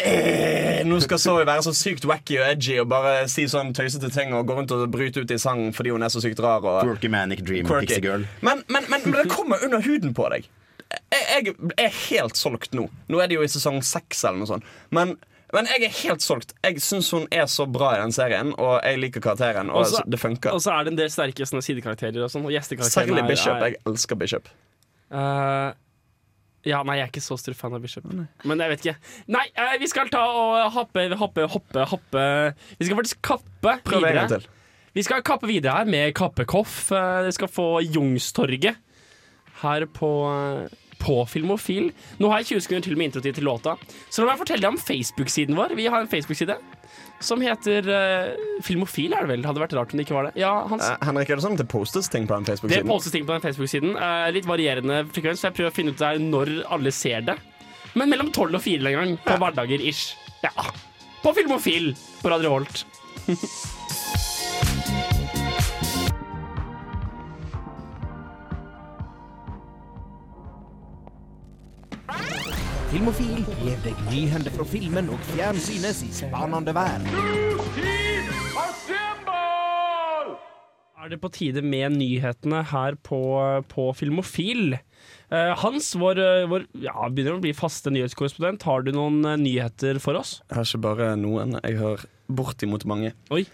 eh, 0.00 0.80
Nå 0.88 0.98
skal 1.04 1.20
Zoe 1.22 1.46
være 1.48 1.64
så 1.66 1.74
sykt 1.76 2.06
wacky 2.08 2.38
og 2.40 2.46
edgy 2.48 2.78
og 2.82 2.88
bare 2.90 3.14
si 3.30 3.46
sånn 3.50 3.72
tøysete 3.76 4.10
ting 4.14 4.34
og 4.36 4.46
gå 4.48 4.56
rundt 4.58 4.74
og 4.74 4.86
bryte 4.92 5.22
ut 5.22 5.34
i 5.34 5.38
sang 5.40 5.68
fordi 5.76 5.94
hun 5.94 6.02
er 6.06 6.12
så 6.12 6.22
sykt 6.24 6.40
rar. 6.42 6.64
Og 6.64 6.82
Quirky 6.86 7.10
Manic 7.12 7.44
Dream 7.46 7.68
quirky. 7.68 7.94
Pixie 7.94 8.04
Girl. 8.06 8.26
Men, 8.40 8.64
men, 8.68 8.88
men, 8.90 9.06
men 9.06 9.22
det 9.22 9.28
kommer 9.32 9.62
under 9.64 9.84
huden 9.84 10.14
på 10.16 10.28
deg. 10.34 10.48
Jeg, 10.90 11.52
jeg 11.54 11.54
er 11.78 11.98
helt 12.08 12.38
solgt 12.38 12.74
nå. 12.74 12.88
Nå 13.10 13.20
er 13.22 13.30
det 13.30 13.38
jo 13.38 13.44
i 13.46 13.50
sesong 13.50 13.78
seks 13.86 14.24
eller 14.26 14.42
noe 14.42 14.50
sånt. 14.50 14.66
Men, 14.94 15.14
men 15.52 15.66
jeg 15.66 15.82
er 15.88 15.94
helt 16.04 16.22
solgt. 16.22 16.52
Jeg 16.62 16.76
syns 16.84 17.10
hun 17.10 17.26
er 17.32 17.46
så 17.50 17.66
bra 17.70 17.94
i 17.96 18.00
den 18.02 18.12
serien, 18.12 18.52
og 18.58 18.80
jeg 18.84 18.98
liker 19.02 19.20
karakteren. 19.20 19.70
Og 19.70 19.84
Også- 19.84 20.04
det 20.08 20.20
funker. 20.20 20.52
Og 20.54 20.60
så 20.62 20.72
er 20.78 20.84
det 20.84 20.92
en 20.92 20.96
del 21.00 21.08
sterke 21.10 21.46
sånne 21.48 21.62
sidekarakterer 21.64 22.22
og 22.24 22.30
sånn. 22.30 22.46
Særlig 22.90 23.26
Bishop. 23.28 23.56
er- 23.56 23.70
Jeg 23.70 23.76
elsker 23.86 24.16
Bishop. 24.16 24.48
Uh, 25.10 25.72
ja, 26.64 26.82
nei, 26.84 26.96
jeg 27.00 27.08
er 27.08 27.10
ikke 27.10 27.22
så 27.24 27.38
stor 27.40 27.54
fan 27.54 27.74
av 27.74 27.80
Bishop. 27.82 28.04
Men 28.44 28.58
jeg 28.58 28.70
vet 28.70 28.80
ikke. 28.84 28.96
Nei, 29.28 29.46
eh, 29.56 29.78
vi 29.80 29.86
skal 29.88 30.08
ta 30.08 30.20
og 30.22 30.72
hoppe, 30.72 31.08
hoppe, 31.16 31.48
hoppe, 31.48 31.86
hoppe 31.88 32.54
Vi 32.78 32.86
skal 32.86 32.96
faktisk 32.96 33.22
kappe 33.22 33.80
Prøv 33.82 33.96
en 33.96 34.04
videre. 34.04 34.14
gang 34.14 34.28
til. 34.28 34.46
Vi 34.94 35.02
skal 35.02 35.22
kappe 35.22 35.46
videre 35.46 35.72
her 35.78 35.84
med 35.86 36.14
Kappekoff. 36.14 36.92
Eh, 36.92 37.22
Dere 37.22 37.32
skal 37.32 37.48
få 37.48 37.80
Jungstorget 37.82 38.76
her 39.62 39.86
på, 39.86 40.10
på 41.00 41.16
Filmofil. 41.30 41.90
Nå 42.20 42.30
har 42.30 42.42
jeg 42.42 42.56
20 42.56 42.66
sekunder 42.66 42.86
til 42.86 42.98
med 43.00 43.10
introtid 43.10 43.38
til 43.38 43.48
låta. 43.48 43.76
Så 44.08 44.22
la 44.22 44.34
meg 44.34 44.42
fortelle 44.42 44.64
deg 44.64 44.74
om 44.74 44.80
Facebook-siden 44.80 45.58
vår. 45.58 45.74
Vi 45.78 45.88
har 45.90 46.02
en 46.02 46.10
Facebook-side 46.10 46.58
som 47.20 47.42
heter 47.44 47.84
uh, 47.84 48.62
Filmofil, 48.64 49.12
er 49.12 49.26
det 49.26 49.34
vel? 49.34 49.44
Hadde 49.44 49.60
vært 49.60 49.74
rart 49.76 49.92
om 49.92 50.00
det 50.00 50.06
ikke 50.06 50.16
var 50.16 50.30
det. 50.30 50.34
Ja, 50.40 50.52
Hans. 50.70 50.86
Uh, 50.88 50.96
Henrik, 51.04 51.28
er 51.28 51.40
det 51.40 51.44
sånn 51.44 51.58
at 51.58 51.62
det 51.62 51.68
postes 51.70 52.08
ting 52.12 52.28
på 52.28 52.36
den 52.36 52.48
Facebook-siden? 52.48 52.86
Det 52.86 52.92
postes 52.92 53.14
ting 53.14 53.26
på 53.28 53.36
den 53.36 53.44
Facebook-siden. 53.44 53.96
Uh, 53.98 54.28
litt 54.34 54.48
varierende 54.48 55.02
frekvens, 55.10 55.42
for 55.42 55.50
jeg 55.50 55.58
prøver 55.58 55.72
å 55.72 55.76
finne 55.76 55.94
ut 55.94 56.00
der 56.00 56.22
når 56.22 56.54
alle 56.72 56.94
ser 56.96 57.26
det. 57.28 57.36
Men 57.98 58.12
mellom 58.12 58.30
12 58.32 58.56
og 58.56 58.64
4 58.64 58.92
en 58.92 58.98
gang, 59.00 59.18
på 59.26 59.36
hverdager 59.42 59.84
ish. 59.92 60.14
Ja. 60.46 60.70
På 61.20 61.34
Filmofil 61.36 61.92
på 62.22 62.32
Radio 62.32 62.56
Volt. 62.56 62.86
Filmofil 72.90 73.44
gir 73.62 73.76
deg 73.84 73.98
nyhender 74.10 74.50
fra 74.50 74.64
filmen 74.66 75.10
og 75.14 75.20
fjernsynets 75.30 76.00
i 76.02 76.08
spanende 76.14 76.72
verden. 76.74 77.06
Er 81.00 81.12
det 81.12 81.20
på 81.22 81.30
tide 81.32 81.62
med 81.62 81.94
nyhetene 81.96 82.64
her 82.72 82.96
på, 83.06 83.20
på 83.70 83.84
Filmofil? 83.96 84.74
Eh, 85.30 85.52
Hans, 85.62 85.92
vår, 85.98 86.18
eh, 86.20 86.48
vår 86.50 86.66
ja, 86.82 86.96
begynner 87.08 87.38
å 87.38 87.44
bli 87.44 87.54
faste 87.56 87.92
nyhetskorrespondent. 87.94 88.66
Har 88.66 88.82
du 88.84 88.90
noen 88.96 89.22
eh, 89.22 89.38
nyheter 89.40 90.02
for 90.02 90.18
oss? 90.18 90.40
Jeg 90.50 90.58
har 90.58 90.66
ikke 90.68 90.82
bare 90.84 91.12
noen, 91.18 91.56
jeg 91.62 91.78
har 91.80 92.04
bortimot 92.26 92.84
mange. 92.90 93.14
Oi. 93.32 93.44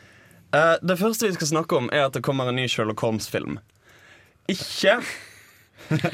Eh, 0.57 0.75
det 0.81 0.97
første 0.99 1.29
vi 1.29 1.37
skal 1.37 1.53
snakke 1.53 1.79
om, 1.79 1.93
er 1.93 2.09
at 2.09 2.17
det 2.17 2.25
kommer 2.27 2.49
en 2.51 2.57
ny 2.57 2.67
Sherlock 2.73 3.05
Holmes-film. 3.05 3.61
Ikke 4.49 4.97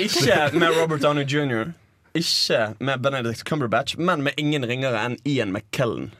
Ikke 0.02 0.50
med 0.58 0.74
Robert 0.74 1.06
Downey 1.06 1.24
jr., 1.24 1.70
ikke 2.18 2.74
med 2.78 3.04
Benedict 3.04 3.44
Cumberbatch, 3.48 3.96
men 3.98 4.24
med 4.26 4.36
ingen 4.40 4.66
ringere 4.68 5.00
enn 5.06 5.16
Ian 5.28 5.52
McKellen 5.54 6.10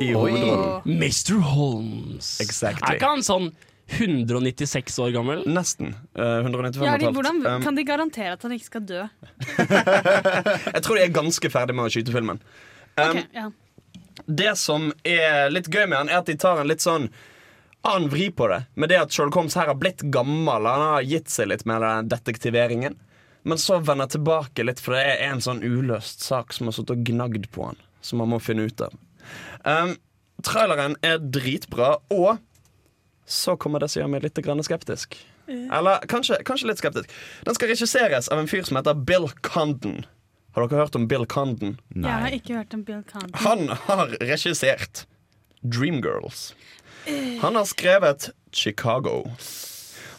i 0.00 0.12
hovedrollen. 0.12 0.82
Mr. 0.84 1.40
Holmes. 1.40 2.40
Exactly. 2.42 2.86
Er 2.88 2.98
ikke 2.98 3.12
han 3.12 3.26
sånn 3.26 3.50
196 3.90 4.98
år 5.02 5.10
gammel. 5.14 5.42
Nesten. 5.50 5.94
Uh, 6.18 6.40
195 6.42 6.86
Ja, 6.86 6.98
de, 6.98 7.10
hvordan 7.14 7.40
Um, 7.46 7.62
kan 7.62 7.74
de 7.74 7.84
garantere 7.86 8.36
at 8.36 8.42
han 8.46 8.54
ikke 8.54 8.68
skal 8.68 8.84
dø? 8.86 9.02
jeg 10.74 10.82
tror 10.84 10.96
de 10.96 11.02
er 11.02 11.14
ganske 11.14 11.50
ferdig 11.50 11.74
med 11.74 11.88
å 11.88 11.92
skyte 11.92 12.14
filmen. 12.14 12.38
Um, 12.94 13.18
okay, 13.18 13.26
ja. 13.34 13.50
Det 14.26 14.54
som 14.60 14.90
er 15.06 15.50
litt 15.50 15.70
gøy 15.72 15.86
med 15.88 15.98
han, 15.98 16.10
er 16.12 16.20
at 16.20 16.30
de 16.30 16.36
tar 16.38 16.60
en 16.60 16.70
litt 16.70 16.84
sånn 16.84 17.08
annen 17.86 18.10
vri 18.12 18.28
på 18.34 18.46
det. 18.52 18.64
Med 18.76 18.92
det 18.92 18.98
at 19.00 19.14
Sherlock 19.14 19.38
Holmes 19.38 19.56
her 19.56 19.70
har 19.70 19.78
blitt 19.80 20.04
gammel, 20.12 20.68
han 20.68 20.86
har 20.94 21.06
gitt 21.06 21.32
seg 21.32 21.48
litt 21.50 21.64
med 21.68 21.80
den 21.82 22.10
detektiveringen. 22.12 22.98
Men 23.42 23.60
så 23.60 23.78
vender 23.80 24.08
jeg 24.08 24.18
tilbake 24.18 24.66
litt, 24.66 24.82
for 24.84 24.96
det 24.96 25.04
er 25.06 25.24
en 25.30 25.42
sånn 25.44 25.62
uløst 25.64 26.24
sak 26.26 26.52
som 26.52 26.68
har 26.68 26.76
sittet 26.76 26.98
og 26.98 27.04
gnagd 27.08 27.48
på 27.54 27.70
han. 27.70 27.80
Som 28.04 28.20
man 28.22 28.32
må 28.32 28.40
finne 28.42 28.66
ut 28.68 28.84
av. 28.84 28.94
Um, 29.64 29.94
traileren 30.44 30.96
er 31.04 31.20
dritbra, 31.20 31.96
og 32.12 32.40
så 33.30 33.56
kommer 33.60 33.82
det 33.82 33.90
som 33.92 34.02
gjør 34.02 34.12
meg 34.12 34.24
litt 34.26 34.40
skeptisk. 34.66 35.18
Eller 35.50 36.06
kanskje, 36.10 36.40
kanskje 36.46 36.70
litt 36.70 36.80
skeptisk. 36.82 37.12
Den 37.46 37.56
skal 37.56 37.70
regisseres 37.72 38.28
av 38.30 38.38
en 38.38 38.48
fyr 38.50 38.62
som 38.66 38.78
heter 38.78 38.94
Bill 38.94 39.28
Condon. 39.46 40.04
Har 40.54 40.66
dere 40.66 40.82
hørt 40.82 40.98
om 40.98 41.06
Bill 41.10 41.26
Condon? 41.30 41.78
Nei. 41.94 42.10
Jeg 42.10 42.24
har 42.24 42.36
ikke 42.36 42.58
hørt 42.58 42.74
om 42.74 42.84
Bill 42.86 43.02
Condon. 43.06 43.34
Han 43.46 43.68
har 43.86 44.14
regissert 44.20 45.04
Dreamgirls. 45.62 46.54
Han 47.40 47.58
har 47.58 47.64
skrevet 47.70 48.30
Chicago. 48.52 49.30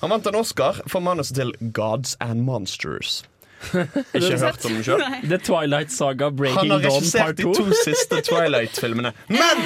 Han 0.01 0.10
vant 0.10 0.27
en 0.27 0.36
Oscar 0.36 0.81
for 0.89 1.03
manuset 1.05 1.38
til 1.38 1.53
Gods 1.77 2.15
and 2.20 2.41
Monsters. 2.46 3.22
Ikke 4.17 4.38
hørt 4.41 4.65
om 4.65 4.74
den 4.74 4.84
sjøl. 4.84 5.03
The 5.29 5.38
Twilight 5.38 5.93
Saga 5.93 6.31
Breaking 6.34 6.70
Dawn 6.70 6.81
Part 6.81 6.89
2. 6.89 6.89
Han 6.89 6.98
har 6.98 6.98
ikke 6.98 6.98
regissert 6.98 7.38
de 7.38 7.53
to 7.53 7.81
siste 7.86 8.22
Twilight-filmene. 8.31 9.13
Men! 9.41 9.62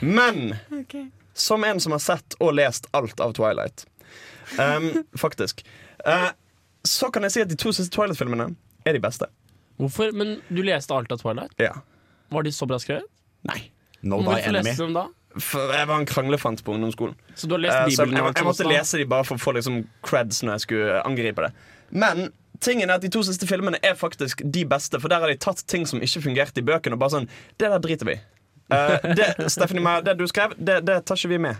Men! 0.00 0.40
Okay. 0.82 1.06
Som 1.34 1.64
en 1.64 1.80
som 1.80 1.94
har 1.94 2.02
sett 2.02 2.34
og 2.42 2.56
lest 2.58 2.88
alt 2.96 3.20
av 3.22 3.36
Twilight, 3.38 3.86
um, 4.58 5.04
faktisk, 5.18 5.62
Uh, 6.06 6.30
så 6.86 7.08
kan 7.10 7.24
jeg 7.26 7.34
si 7.34 7.40
at 7.42 7.50
de 7.50 7.56
to 7.58 7.72
siste 7.74 7.90
Twilight-filmene 7.90 8.52
er 8.86 8.94
de 8.94 9.00
beste. 9.02 9.26
Hvorfor? 9.80 10.12
Men 10.14 10.36
du 10.48 10.62
leste 10.62 10.94
alt 10.94 11.10
av 11.10 11.18
Twilight? 11.18 11.54
Ja. 11.58 11.72
Var 12.30 12.46
de 12.46 12.52
så 12.54 12.68
bra 12.70 12.78
skrevet? 12.78 13.08
Nei. 13.48 13.72
No 14.06 14.20
Die 14.20 14.28
Hvorfor 14.28 14.54
leste 14.54 14.76
du 14.76 14.84
dem 14.84 14.94
da? 14.94 15.06
For 15.38 15.72
jeg 15.74 15.86
var 15.88 15.98
en 16.00 16.06
kranglefant 16.08 16.62
på 16.64 16.72
ungdomsskolen. 16.76 17.14
Så 17.34 17.46
du 17.46 17.54
har 17.54 17.60
lest 17.60 17.76
Eh, 17.76 17.84
så 17.90 18.02
jeg, 18.04 18.08
Bibelen? 18.10 18.24
jeg, 18.34 18.42
og 18.42 18.46
måtte 18.50 18.68
lese 18.68 18.98
de 18.98 19.04
bare 19.10 19.24
for 19.24 19.36
å 19.36 19.42
få 19.42 19.52
liksom 19.58 19.82
creds 20.02 20.42
når 20.42 20.52
jeg 20.56 20.60
skulle 20.60 21.02
angripe 21.04 21.42
det. 21.42 21.52
Men 21.90 22.32
tingen 22.60 22.88
er 22.90 22.94
at 22.96 23.02
de 23.02 23.08
to 23.12 23.22
siste 23.22 23.46
filmene 23.46 23.78
er 23.84 23.94
faktisk 23.94 24.40
de 24.44 24.64
beste, 24.64 25.00
for 25.00 25.08
der 25.12 25.20
har 25.20 25.28
de 25.28 25.36
tatt 25.36 25.60
ting 25.68 25.84
som 25.86 26.00
ikke 26.00 26.22
fungerte 26.24 26.58
i 26.62 26.66
bøkene, 26.66 26.96
og 26.96 26.98
bare 27.04 27.10
sånn 27.18 27.28
Det 27.58 27.68
der 27.68 27.78
driter 27.84 28.06
vi 28.06 28.16
i. 28.16 28.20
Uh, 28.72 28.96
det, 29.14 29.34
Stephanie 29.54 29.82
Meyer, 29.84 30.02
det 30.02 30.16
du 30.18 30.26
skrev, 30.26 30.54
det, 30.58 30.80
det 30.88 31.04
tar 31.06 31.16
ikke 31.20 31.28
vi 31.36 31.38
med. 31.38 31.56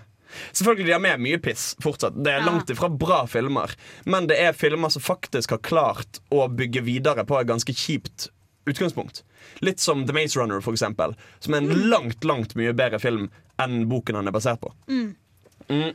Selvfølgelig 0.53 0.87
de 0.89 0.93
har 0.97 1.01
med 1.05 1.21
mye 1.23 1.39
piss 1.39 1.75
fortsatt. 1.85 2.17
Det 2.25 2.33
er 2.33 2.41
Ja. 2.41 2.47
langt 2.49 2.71
ifra 2.73 2.89
bra 2.91 3.27
filmer. 3.31 3.71
Men 4.05 4.27
det 4.27 4.41
er 4.43 4.53
filmer 4.53 4.89
som 4.91 5.03
faktisk 5.05 5.51
har 5.55 5.59
klart 5.63 6.19
å 6.35 6.49
bygge 6.49 6.83
videre 6.83 7.25
på 7.25 7.39
et 7.41 7.47
ganske 7.47 7.73
kjipt 7.73 8.31
utgangspunkt. 8.67 9.23
Litt 9.63 9.79
som 9.79 10.03
The 10.07 10.13
Maze 10.13 10.35
Runner, 10.41 10.61
for 10.61 10.73
eksempel. 10.75 11.15
Som 11.39 11.55
er 11.55 11.59
en 11.63 11.89
langt, 11.91 12.25
langt 12.27 12.57
mye 12.59 12.73
bedre 12.75 12.99
film 12.99 13.29
enn 13.63 13.87
boken 13.91 14.21
han 14.21 14.29
er 14.29 14.35
basert 14.35 14.61
på. 14.63 14.73
Mm. 14.91 15.95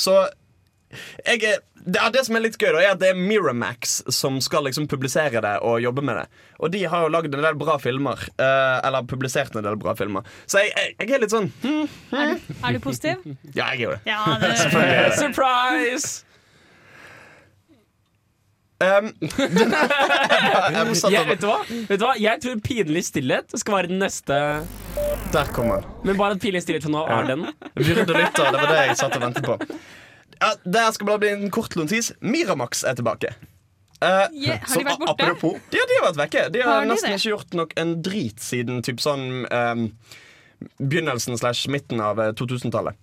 Så 0.00 0.14
jeg 1.22 1.44
er, 1.46 1.60
det, 1.86 2.00
det 2.12 2.22
som 2.26 2.36
er 2.36 2.42
litt 2.44 2.56
gøy, 2.58 2.72
da, 2.74 2.80
er 2.82 2.94
at 2.94 3.00
det 3.00 3.12
er 3.12 3.18
Miramax 3.18 4.00
som 4.12 4.40
skal 4.42 4.66
liksom 4.66 4.88
publisere 4.90 5.42
det 5.44 5.52
og 5.66 5.78
jobbe 5.84 6.02
med 6.04 6.18
det. 6.18 6.24
Og 6.58 6.72
de 6.74 6.82
har 6.90 7.04
jo 7.04 7.12
lagd 7.14 7.34
en 7.34 7.44
del 7.44 7.60
bra 7.60 7.76
filmer. 7.80 8.24
Uh, 8.40 8.80
eller 8.86 9.06
publisert 9.08 9.54
en 9.56 9.66
del 9.66 9.78
bra 9.80 9.94
filmer. 9.98 10.26
Så 10.50 10.64
jeg, 10.64 10.74
jeg, 10.74 10.96
jeg 11.04 11.16
er 11.16 11.22
litt 11.24 11.34
sånn 11.34 11.52
hm, 11.62 11.86
Er 12.16 12.34
du, 12.34 12.50
er 12.58 12.74
du 12.76 12.82
positiv? 12.84 13.22
Ja, 13.54 13.70
jeg 13.70 13.78
er 13.78 13.84
jo 13.86 13.94
det. 13.94 14.02
Ja, 14.10 14.24
det 14.42 14.56
Surprise! 15.22 16.29
Um, 18.80 19.10
den, 19.20 19.74
jeg 20.72 20.84
må 20.88 20.94
sette 20.96 21.10
Jeg, 21.12 21.26
vet, 21.28 21.42
du 21.42 21.48
hva? 21.50 21.58
vet 21.68 22.00
du 22.00 22.04
hva? 22.06 22.14
Jeg 22.16 22.40
tror 22.40 22.60
pinlig 22.64 23.02
stillhet 23.04 23.52
skal 23.60 23.74
være 23.76 23.90
den 23.90 23.98
neste 24.00 24.38
Der 25.34 25.50
kommer 25.52 25.82
den. 25.82 25.90
Men 26.08 26.16
bare 26.16 26.36
at 26.38 26.40
pinlig 26.40 26.62
stillhet 26.64 26.86
for 26.86 26.94
nå 26.94 27.02
er 27.04 27.28
den. 27.28 27.44
Lytter, 27.76 28.14
det 28.16 28.56
var 28.56 28.72
det 28.72 28.78
jeg 28.88 28.96
satt 29.02 29.18
og 29.18 29.24
ventet 29.26 29.44
på. 29.44 29.58
Ja, 30.40 30.54
det 30.64 30.80
her 30.86 30.94
skal 30.96 31.10
bare 31.10 31.20
bli 31.20 31.32
en 31.34 31.50
kort 31.52 31.76
notis. 31.76 32.08
Miramax 32.24 32.80
er 32.88 32.96
tilbake. 32.96 33.34
Uh, 34.00 34.24
Yeah, 34.32 34.62
har 34.64 34.80
de 34.80 34.86
vært 34.88 35.02
borte? 35.04 35.12
apropos 35.12 35.58
de, 35.74 35.76
de 35.90 35.98
har 35.98 36.06
vært 36.08 36.20
vekke. 36.22 36.46
De 36.54 36.62
har, 36.64 36.70
Har 36.78 36.86
de 36.86 36.94
nesten 36.94 37.12
det? 37.12 37.18
ikke 37.20 37.34
gjort 37.34 37.56
nok 37.60 37.74
en 37.84 37.90
drit 38.06 38.40
siden 38.40 38.80
typ 38.86 39.02
sånn 39.04 39.26
um, 39.52 39.82
begynnelsen 40.80 41.36
slash 41.36 41.68
midten 41.72 42.00
av 42.00 42.16
eh, 42.24 42.32
2000-tallet. 42.40 42.96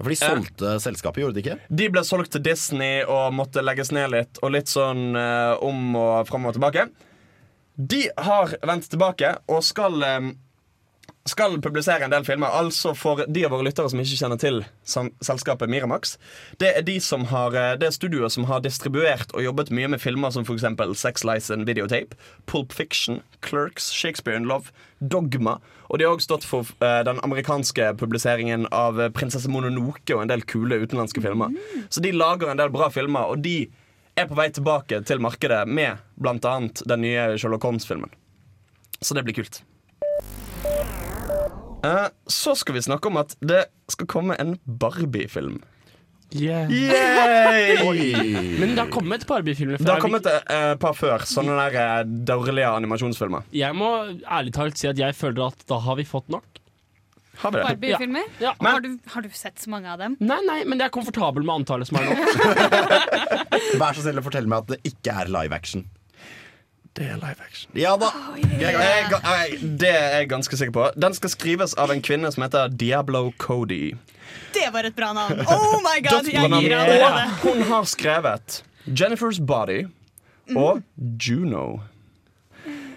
For 0.00 0.08
de 0.08 0.16
solgte 0.16 0.74
selskapet, 0.80 1.20
gjorde 1.22 1.36
de 1.36 1.42
ikke? 1.44 1.56
De 1.68 1.88
ble 1.92 2.02
solgt 2.08 2.32
til 2.32 2.44
Disney 2.44 3.02
og 3.04 3.34
måtte 3.36 3.64
legges 3.64 3.92
ned 3.92 4.12
litt, 4.14 4.40
og 4.40 4.54
litt 4.54 4.70
sånn 4.72 5.16
eh, 5.18 5.54
om 5.60 5.96
og 5.98 6.28
fram 6.30 6.48
og 6.48 6.56
tilbake. 6.56 6.86
De 7.76 8.06
har 8.16 8.54
vendt 8.66 8.88
tilbake 8.92 9.34
og 9.52 9.60
skal 9.64 10.00
eh, 10.06 10.30
skal 11.28 11.60
publisere 11.60 12.04
en 12.04 12.12
del 12.12 12.24
filmer. 12.24 12.52
Altså 12.56 12.94
For 12.96 13.24
de 13.28 13.44
av 13.44 13.52
våre 13.52 13.66
lyttere 13.66 13.90
som 13.92 14.00
ikke 14.00 14.18
kjenner 14.18 14.40
til 14.40 14.62
selskapet 14.84 15.70
Miramax. 15.70 16.16
Det 16.60 16.70
er 16.76 16.84
de 16.86 16.96
som 17.00 17.26
har 17.30 17.56
eh, 17.56 17.74
Det 17.80 17.92
studioer 17.94 18.32
som 18.32 18.46
har 18.48 18.62
distribuert 18.64 19.34
og 19.34 19.44
jobbet 19.44 19.72
mye 19.74 19.90
med 19.92 20.00
filmer 20.00 20.32
som 20.34 20.46
f.eks. 20.46 20.64
Sex 21.00 21.24
Lies 21.24 21.50
and 21.50 21.66
Videotape, 21.68 22.16
Pulp 22.46 22.72
Fiction, 22.72 23.20
Clerks, 23.44 23.90
Shakespeare 23.92 24.36
in 24.36 24.48
Love, 24.48 24.72
Dogma. 25.00 25.58
Og 25.90 25.98
de 25.98 26.06
har 26.06 26.14
også 26.14 26.30
stått 26.30 26.48
for 26.48 26.72
eh, 26.80 27.02
den 27.06 27.20
amerikanske 27.26 27.92
publiseringen 28.00 28.66
av 28.72 29.00
eh, 29.00 29.12
Prinsesse 29.12 29.50
Mononoke 29.50 30.16
og 30.16 30.24
en 30.24 30.32
del 30.32 30.44
kule 30.48 30.80
utenlandske 30.82 31.22
filmer. 31.24 31.52
Så 31.88 32.02
de 32.04 32.14
lager 32.16 32.50
en 32.50 32.60
del 32.60 32.72
bra 32.72 32.90
filmer, 32.94 33.28
og 33.28 33.44
de 33.44 33.68
er 34.18 34.28
på 34.28 34.36
vei 34.38 34.50
tilbake 34.52 35.02
til 35.08 35.22
markedet 35.22 35.64
med 35.68 36.00
bl.a. 36.20 36.36
den 36.40 37.04
nye 37.04 37.26
Sherlock 37.36 37.64
Holmes-filmen. 37.66 38.12
Så 39.00 39.16
det 39.16 39.24
blir 39.24 39.38
kult. 39.40 39.62
Eh, 41.84 42.06
så 42.28 42.54
skal 42.58 42.76
vi 42.76 42.82
snakke 42.84 43.08
om 43.08 43.16
at 43.20 43.36
det 43.40 43.64
skal 43.90 44.08
komme 44.10 44.36
en 44.40 44.56
Barbie-film. 44.64 45.60
Yay! 46.30 46.68
Men 48.60 48.74
det 48.76 48.78
har 48.84 48.90
kommet 48.92 49.24
Barbie-filmer 49.26 49.80
Det 49.82 49.90
har 49.90 49.98
kommet 50.02 50.26
et 50.30 50.52
uh, 50.52 50.76
par 50.78 50.94
før, 50.94 51.24
sånne 51.26 51.56
der 51.58 51.74
uh, 52.04 52.12
dårlige 52.28 52.68
animasjonsfilmer. 52.70 53.48
Jeg 53.56 53.74
må 53.74 53.88
ærlig 54.22 54.52
talt 54.54 54.78
si 54.78 54.86
at 54.90 55.00
jeg 55.00 55.16
føler 55.18 55.48
at 55.48 55.64
da 55.70 55.80
har 55.82 55.98
vi 55.98 56.06
fått 56.06 56.30
nok. 56.30 56.46
Har 57.40 57.50
vi 57.54 57.58
det? 57.58 57.64
Barbie-filmer? 57.66 58.28
Ja. 58.38 58.52
Ja. 58.52 58.74
Har, 58.76 58.84
du- 58.84 59.00
har 59.14 59.24
du 59.26 59.30
sett 59.34 59.58
så 59.58 59.72
mange 59.72 59.90
av 59.90 59.98
dem? 59.98 60.14
Nei, 60.20 60.38
nei, 60.46 60.60
men 60.68 60.78
jeg 60.78 60.90
er 60.90 60.94
komfortabel 60.94 61.42
med 61.42 61.62
antallet 61.64 61.88
som 61.90 61.98
er 61.98 62.10
nå. 62.10 62.12
Vær 63.80 63.96
så 63.96 64.04
snill 64.04 64.20
å 64.20 64.26
fortelle 64.28 64.50
meg 64.52 64.66
at 64.66 64.74
det 64.76 64.80
ikke 64.92 65.16
er 65.24 65.32
live 65.32 65.56
action. 65.56 65.88
Det 66.98 67.06
er 67.06 67.18
live 67.22 67.38
action. 67.46 67.70
Ja 67.78 67.92
da. 67.96 68.08
Jeg 68.60 68.74
er 68.74 68.80
Jeg, 68.82 69.04
ga- 69.12 69.20
jeg, 69.24 69.58
det 69.80 69.90
er 69.94 70.16
jeg 70.18 70.28
ganske 70.32 70.56
sikker 70.58 70.72
på. 70.74 70.88
Den 71.00 71.14
skal 71.14 71.30
skrives 71.30 71.74
av 71.78 71.92
en 71.94 72.02
kvinne 72.02 72.30
som 72.34 72.42
heter 72.42 72.68
Diablo 72.68 73.30
Cody. 73.38 73.94
Det 74.54 74.66
var 74.74 74.84
et 74.88 74.96
bra 74.96 75.12
navn! 75.14 75.40
Oh 75.46 75.78
my 75.84 76.00
god, 76.02 76.26
jeg 76.26 76.50
gir 76.50 76.74
av 76.76 76.90
det. 76.90 76.98
Og 77.06 77.46
hun 77.46 77.62
har 77.70 77.86
skrevet 77.90 78.60
Jennifer's 78.86 79.38
Body 79.42 79.84
og 80.56 80.82
Juno. 81.22 81.80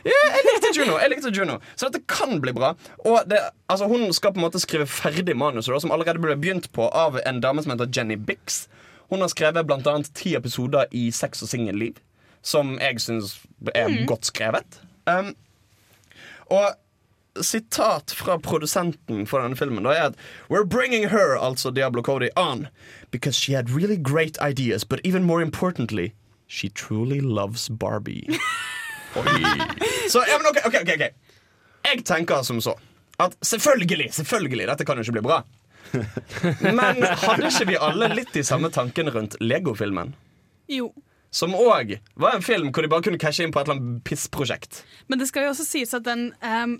Ja, 0.03 0.19
jeg 0.35 0.43
likte 0.49 0.71
Juno. 0.75 0.97
jeg 0.99 1.09
likte 1.13 1.29
Juno 1.31 1.53
Så 1.79 1.87
dette 1.87 2.01
kan 2.11 2.41
bli 2.43 2.51
bra. 2.51 2.73
Og 3.07 3.21
det, 3.29 3.37
altså, 3.71 3.87
Hun 3.87 4.09
skal 4.13 4.33
på 4.33 4.41
en 4.41 4.45
måte 4.49 4.59
skrive 4.59 4.87
ferdig 4.89 5.35
manuset, 5.39 5.79
som 5.81 5.93
allerede 5.95 6.19
ble 6.19 6.35
begynt 6.35 6.67
på 6.75 6.89
av 6.91 7.19
en 7.23 7.39
dame 7.39 7.63
som 7.63 7.71
heter 7.71 7.87
Jenny 7.93 8.17
Bix. 8.19 8.65
Hun 9.09 9.21
har 9.23 9.31
skrevet 9.31 9.69
annet 9.71 10.09
ti 10.17 10.33
episoder 10.35 10.89
i 10.91 11.09
Sex 11.11 11.43
og 11.45 11.49
singelliv, 11.53 11.93
som 12.43 12.77
jeg 12.81 13.01
syns 13.01 13.37
er 13.75 14.05
godt 14.07 14.27
skrevet. 14.29 14.79
Um, 15.07 15.33
og 16.51 16.75
sitat 17.41 18.13
fra 18.13 18.37
produsenten 18.37 19.25
for 19.25 19.41
denne 19.41 19.57
filmen 19.57 19.87
da 19.87 19.95
er 19.95 20.09
at 20.11 20.19
We're 20.51 20.67
bringing 20.69 21.09
her, 21.09 21.37
altså 21.39 21.71
Diablo 21.71 22.03
Cody, 22.03 22.29
on 22.35 22.67
because 23.11 23.35
she 23.35 23.53
had 23.53 23.69
really 23.69 23.97
great 23.97 24.37
ideas, 24.41 24.83
but 24.83 24.99
even 25.03 25.23
more 25.23 25.41
importantly, 25.41 26.13
she 26.47 26.69
truly 26.69 27.19
loves 27.19 27.69
Barbie. 27.69 28.27
Så, 30.09 30.23
ja, 30.27 30.37
men 30.37 30.47
okay, 30.49 30.61
ok, 30.65 30.75
ok, 30.81 30.89
ok. 30.95 31.13
Jeg 31.85 32.05
tenker 32.05 32.41
som 32.41 32.61
så 32.61 32.73
at 33.19 33.35
selvfølgelig, 33.45 34.13
selvfølgelig, 34.13 34.67
dette 34.67 34.85
kan 34.85 34.97
jo 34.97 35.05
ikke 35.05 35.11
bli 35.11 35.21
bra. 35.21 35.41
Men 36.77 37.03
hadde 37.03 37.49
ikke 37.51 37.67
vi 37.69 37.77
alle 37.77 38.09
litt 38.15 38.33
de 38.33 38.43
samme 38.45 38.71
tankene 38.73 39.13
rundt 39.13 39.37
Lego-filmen? 39.41 40.15
Jo. 40.71 40.89
Som 41.33 41.55
òg 41.57 41.97
var 42.21 42.37
en 42.37 42.45
film 42.45 42.69
hvor 42.71 42.85
de 42.85 42.91
bare 42.91 43.05
kunne 43.05 43.21
cashe 43.21 43.45
inn 43.45 43.53
på 43.53 43.61
et 43.61 43.69
eller 43.69 43.81
annet 43.81 44.03
pissprosjekt. 44.07 44.83
Men 45.09 45.21
det 45.21 45.29
skal 45.31 45.47
jo 45.47 45.53
også 45.55 45.67
sies 45.67 45.95
at 45.97 46.05
den 46.07 46.31
um 46.39 46.79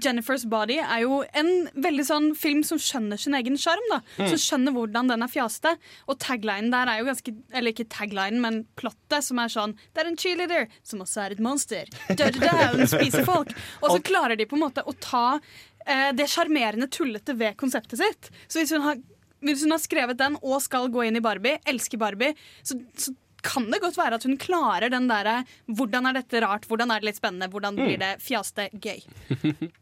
Jennifer's 0.00 0.44
Body 0.48 0.78
er 0.80 1.02
jo 1.04 1.18
en 1.36 1.50
veldig 1.84 2.04
sånn 2.06 2.28
film 2.38 2.62
som 2.64 2.80
skjønner 2.80 3.20
sin 3.20 3.36
egen 3.36 3.58
sjarm. 3.60 3.84
Mm. 4.16 4.28
Som 4.30 4.40
skjønner 4.40 4.76
hvordan 4.76 5.10
den 5.12 5.24
er 5.24 5.30
fjasete. 5.30 5.74
Og 6.08 6.18
taglinen 6.22 6.72
der 6.72 6.88
er 6.88 7.02
jo 7.02 7.08
ganske 7.10 7.34
Eller 7.52 7.74
ikke 7.74 7.88
taglinen, 7.92 8.40
men 8.44 8.62
plottet, 8.78 9.20
som 9.26 9.40
er 9.42 9.52
sånn 9.52 9.76
Det 9.92 10.02
er 10.02 10.10
en 10.10 10.18
cheerleader 10.18 10.68
som 10.86 11.04
også 11.04 11.26
er 11.26 11.36
et 11.36 11.44
monster. 11.44 11.92
Hun 12.08 12.86
spiser 12.88 13.26
folk. 13.28 13.52
Og 13.82 13.96
så 13.96 14.02
klarer 14.04 14.38
de 14.38 14.48
på 14.48 14.58
en 14.58 14.64
måte 14.64 14.84
å 14.86 14.96
ta 15.02 15.26
eh, 15.36 16.10
det 16.16 16.30
sjarmerende 16.32 16.88
tullete 16.92 17.36
ved 17.38 17.58
konseptet 17.60 18.00
sitt. 18.00 18.30
Så 18.46 18.62
hvis 18.62 18.72
hun 18.74 18.86
har 18.86 19.00
hvis 19.42 19.64
hun 19.66 19.74
har 19.74 19.80
skrevet 19.82 20.20
den 20.20 20.36
og 20.38 20.60
skal 20.62 20.86
gå 20.92 21.02
inn 21.02 21.18
i 21.18 21.22
Barbie, 21.24 21.58
elsker 21.66 21.98
Barbie, 21.98 22.36
så, 22.62 22.76
så 22.94 23.10
kan 23.42 23.68
det 23.72 23.82
godt 23.82 23.98
være 23.98 24.18
at 24.18 24.26
hun 24.26 24.38
klarer 24.40 24.92
den 24.92 25.08
derre 25.10 25.42
Hvordan 25.66 26.08
er 26.08 26.18
dette 26.20 26.42
rart? 26.44 26.66
Hvordan 26.70 26.90
er 26.94 27.02
det 27.02 27.10
litt 27.10 27.20
spennende? 27.20 27.50
Hvordan 27.52 27.78
blir 27.78 27.98
det 28.00 28.14
fjaste 28.22 28.68
gøy? 28.72 29.02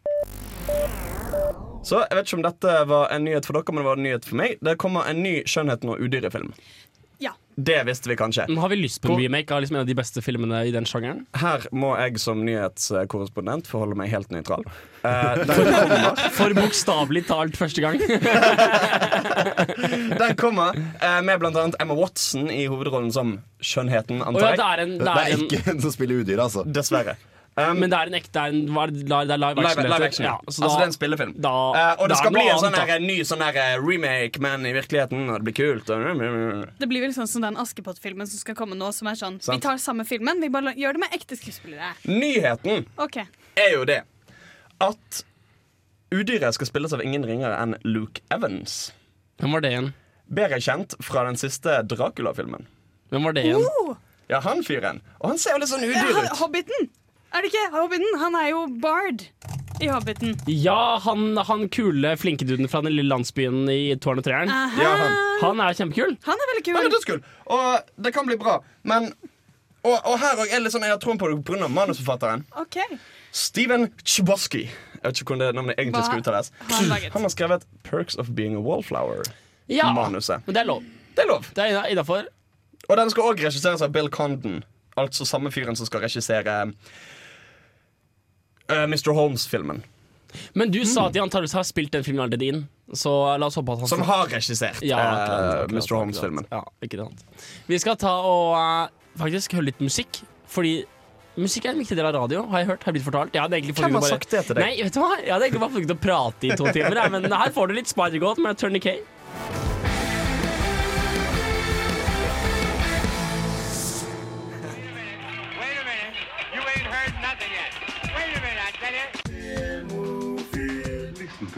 Så 1.81 2.03
jeg 2.03 2.17
vet 2.17 2.27
ikke 2.27 2.37
om 2.37 2.45
dette 2.45 2.73
var 2.91 3.09
en 3.15 3.25
nyhet 3.25 3.47
for 3.49 3.57
dere, 3.57 3.73
men 3.73 3.81
det 3.81 3.89
var 3.89 3.97
en 4.01 4.05
nyhet 4.05 4.27
for 4.29 4.37
meg. 4.41 4.59
Det 4.61 4.75
kommer 4.83 5.09
en 5.09 5.23
ny 5.25 5.35
Skjønnheten 5.49 5.93
og 5.93 6.03
udyret-film. 6.05 6.51
Ja. 7.21 7.35
Det 7.61 7.83
visste 7.85 8.09
vi 8.09 8.15
kanskje. 8.17 8.47
Men 8.49 8.57
har 8.63 8.69
vi 8.73 8.77
lyst 8.77 9.03
på 9.03 9.09
en 9.13 9.19
remake 9.21 9.55
av 9.55 9.61
liksom 9.61 9.77
en 9.77 9.81
av 9.83 9.87
de 9.89 9.95
beste 9.99 10.23
filmene 10.25 10.65
i 10.65 10.71
den 10.73 10.87
sjangeren? 10.89 11.27
Her 11.37 11.67
må 11.77 11.91
jeg 12.01 12.19
som 12.23 12.41
nyhetskorrespondent 12.47 13.67
forholde 13.69 13.97
meg 14.01 14.09
helt 14.13 14.31
nøytral. 14.33 14.65
Uh, 15.05 15.37
den 15.51 15.69
kommer, 15.75 16.17
For 16.37 16.51
bokstavelig 16.57 17.23
talt 17.29 17.57
første 17.61 17.81
gang. 17.85 17.97
den 20.23 20.33
kommer 20.41 20.69
uh, 20.79 21.21
med 21.27 21.45
annet 21.51 21.77
Emma 21.83 21.95
Watson 21.99 22.45
i 22.49 22.67
hovedrollen 22.71 23.13
som 23.13 23.41
Skjønnheten, 23.61 24.23
antar 24.25 24.41
det 24.41 24.47
jeg. 24.55 24.61
er 24.65 24.79
ja, 24.81 24.85
Det 24.89 24.97
det 24.97 25.05
det, 25.05 25.13
er 25.27 25.31
ikke 25.45 25.61
en 25.75 25.81
som 25.85 25.93
spiller 25.93 26.15
udyr, 26.25 26.41
altså. 26.41 26.65
Dessverre. 26.65 27.15
Um, 27.61 27.81
Men 27.83 27.93
det 27.93 27.99
er 27.99 28.11
en 28.11 28.17
ekte 28.19 28.33
Det 28.33 28.43
er, 28.43 28.55
en, 28.57 28.73
hva 28.75 28.85
er 28.87 28.93
det, 28.95 29.05
det 29.07 29.35
er 29.37 29.41
live 29.43 29.65
action. 29.65 29.83
live 29.83 29.93
live 29.93 30.09
action. 30.09 30.27
Ja, 30.27 30.35
altså 30.41 30.59
så 30.59 30.67
da, 30.67 30.71
det 30.73 30.85
er 30.85 30.91
en 30.91 30.97
spillefilm. 30.97 31.35
da, 31.37 31.55
uh, 31.55 31.81
og 32.01 32.05
det 32.05 32.15
det 32.15 32.19
skal 32.21 32.35
bli 32.37 32.45
en 32.47 32.63
sånn 32.65 32.79
her, 32.79 32.93
ny 33.05 33.17
sånn 33.27 33.45
her, 33.45 33.61
eh, 33.63 33.75
remake, 33.83 34.43
men 34.45 34.67
i 34.69 34.75
virkeligheten, 34.77 35.27
og 35.29 35.41
det 35.41 35.49
blir 35.49 35.57
kult. 35.61 35.91
Og, 35.95 36.69
Det 36.81 36.91
blir 36.91 37.05
vel 37.07 37.17
sånn 37.17 37.31
som 37.31 37.45
den 37.47 37.59
Askepott-filmen 37.61 38.31
som 38.31 38.43
skal 38.43 38.59
komme 38.59 38.79
nå, 38.79 38.93
som 38.97 39.11
er 39.11 39.19
sånn 39.19 39.41
Sant. 39.41 39.57
Vi 39.57 39.65
tar 39.65 39.81
samme 39.83 40.07
filmen, 40.09 40.41
vi 40.43 40.51
bare 40.53 40.75
gjør 40.79 40.99
det 40.99 41.05
med 41.05 41.17
ekte 41.17 41.39
skuespillere. 41.39 41.95
Nyheten 42.09 42.87
okay. 43.01 43.29
er 43.57 43.75
jo 43.77 43.85
det 43.89 44.03
at 44.81 45.23
udyret 46.15 46.57
skal 46.57 46.69
spilles 46.69 46.95
av 46.97 47.03
ingen 47.05 47.25
ringere 47.27 47.57
enn 47.61 47.77
Luke 47.85 48.25
Evans. 48.35 48.91
Hvem 49.41 49.57
var 49.57 49.65
det 49.65 49.73
igjen? 49.75 49.91
Bedre 50.31 50.61
kjent 50.63 50.95
fra 51.03 51.25
den 51.27 51.39
siste 51.41 51.81
Dracula-filmen. 51.91 52.67
Hvem 53.11 53.27
var 53.27 53.37
det 53.37 53.45
igjen? 53.49 53.65
Oh, 53.83 53.97
Ja, 54.31 54.39
han 54.45 54.63
fyren. 54.63 55.01
Og 55.19 55.33
han 55.33 55.41
ser 55.43 55.57
jo 55.57 55.63
litt 55.65 55.71
sånn 55.73 55.83
udyr 55.83 56.21
ut. 56.21 56.37
Hobbiten! 56.39 56.91
Er 57.33 57.43
det 57.45 57.51
ikke? 57.53 57.67
Hobbiten, 57.75 58.19
Han 58.19 58.35
er 58.35 58.49
jo 58.51 58.67
bard 58.83 59.27
i 59.81 59.87
Hobbiten. 59.89 60.35
Ja, 60.51 60.99
han, 61.05 61.37
han 61.37 61.69
kule 61.73 62.17
flinkeduden 62.21 62.69
fra 62.69 62.83
den 62.85 62.93
lille 62.93 63.09
landsbyen 63.09 63.63
i 63.73 63.95
Tårn 63.97 64.19
og 64.21 64.25
treeren. 64.27 64.51
Aha. 64.53 64.83
Ja, 64.83 64.91
han. 65.01 65.15
Han 65.41 65.61
er 65.65 65.77
kjempekul. 65.79 66.17
Han 66.27 66.43
er 66.43 66.51
veldig 66.53 66.75
Han 66.75 66.81
er 66.85 66.89
kul. 66.89 66.97
dødskul. 66.97 67.23
Og 67.47 67.95
det 68.05 68.13
kan 68.15 68.27
bli 68.29 68.37
bra. 68.37 68.59
Men 68.83 69.13
Og, 69.83 69.95
og 70.05 70.19
her 70.21 70.37
òg 70.37 70.51
er 70.53 70.67
sånn, 70.69 70.83
jeg 70.85 70.93
har 70.93 70.99
troen 71.01 71.17
på 71.17 71.31
det 71.31 71.39
pga. 71.49 71.69
manusforfatteren. 71.73 72.43
Ok, 72.61 72.77
Steven 73.33 73.87
Chbosky. 74.05 74.67
Jeg 74.67 75.01
vet 75.07 75.21
ikke 75.23 75.33
hvordan 75.33 75.47
det 75.47 75.55
navnet 75.57 75.79
egentlig 75.81 76.05
skal 76.05 76.21
uttales. 76.21 76.51
han? 76.69 76.91
Han 77.15 77.23
har 77.23 77.31
skrevet 77.33 77.63
'Perks 77.85 78.19
of 78.19 78.29
Being 78.35 78.57
a 78.57 78.61
Wallflower'. 78.61 79.25
Ja, 79.69 79.93
Manuset. 79.93 80.43
men 80.47 80.55
det 80.55 80.61
er 80.61 80.67
lov. 80.67 80.83
Det 81.17 81.25
er 81.25 81.29
lov. 81.29 81.47
Det 81.57 81.65
er 81.65 81.87
innafor. 81.89 82.27
Og 82.89 82.97
den 82.97 83.11
skal 83.11 83.23
òg 83.23 83.41
regisseres 83.41 83.81
av 83.83 83.93
Bill 83.93 84.09
Condon. 84.11 84.65
Altså 84.99 85.25
samme 85.25 85.51
fyren 85.51 85.77
som 85.77 85.87
skal 85.87 86.01
regissere 86.01 86.73
eh, 88.71 88.87
Mr. 88.91 89.13
Holmes-filmen. 89.17 89.83
Men 90.55 90.71
du 90.71 90.85
sa 90.87 91.09
at 91.09 91.17
de 91.17 91.23
antakeligvis 91.23 91.57
har 91.59 91.67
spilt 91.67 91.91
den 91.95 92.05
filmen 92.07 92.23
allerede 92.23 92.47
inn, 92.47 92.63
så 92.95 93.13
la 93.39 93.49
oss 93.51 93.59
håpe 93.59 93.75
at 93.75 93.83
han 93.83 93.91
Som 93.91 94.05
har 94.07 94.29
regissert 94.31 94.79
Ja, 94.83 94.99
eh, 94.99 95.11
akkurat, 95.11 95.43
akkurat, 95.65 95.75
Mr. 95.75 95.97
Holmes-filmen. 95.99 96.49
Ja, 96.51 96.63
ikke 96.87 97.03
sant. 97.03 97.27
Vi 97.67 97.79
skal 97.83 97.99
ta 98.01 98.15
og 98.27 98.55
uh, 98.55 99.13
faktisk 99.21 99.59
høre 99.59 99.71
litt 99.71 99.83
musikk, 99.83 100.23
fordi 100.51 100.81
musikk 101.41 101.67
er 101.67 101.75
en 101.75 101.83
viktig 101.83 101.99
del 101.99 102.11
av 102.11 102.17
radio, 102.19 102.45
har 102.51 102.65
jeg 102.65 102.71
hørt. 102.73 102.87
Har 102.87 102.97
blitt 102.97 103.07
fortalt. 103.07 103.35
Hvem 103.35 103.75
har 103.81 103.97
bare- 103.99 104.13
sagt 104.13 104.31
det 104.31 104.45
til 104.47 104.59
deg? 104.59 104.65
Nei, 104.67 104.77
vet 104.83 104.95
du 104.95 105.01
hva? 105.03 105.17
Jeg 105.19 105.35
hadde 105.35 105.49
egentlig 105.49 105.65
bare 105.67 105.77
funnet 105.79 105.97
å 105.97 106.01
prate 106.07 106.51
i 106.51 106.55
to 106.59 106.71
timer, 106.75 107.03
men 107.17 107.31
her 107.33 107.57
får 107.57 107.71
du 107.71 107.79
litt 107.81 107.91
Spider-Goat 107.91 108.43
med 108.43 108.59
Tourniquet. 108.61 109.03
Wait 109.41 109.70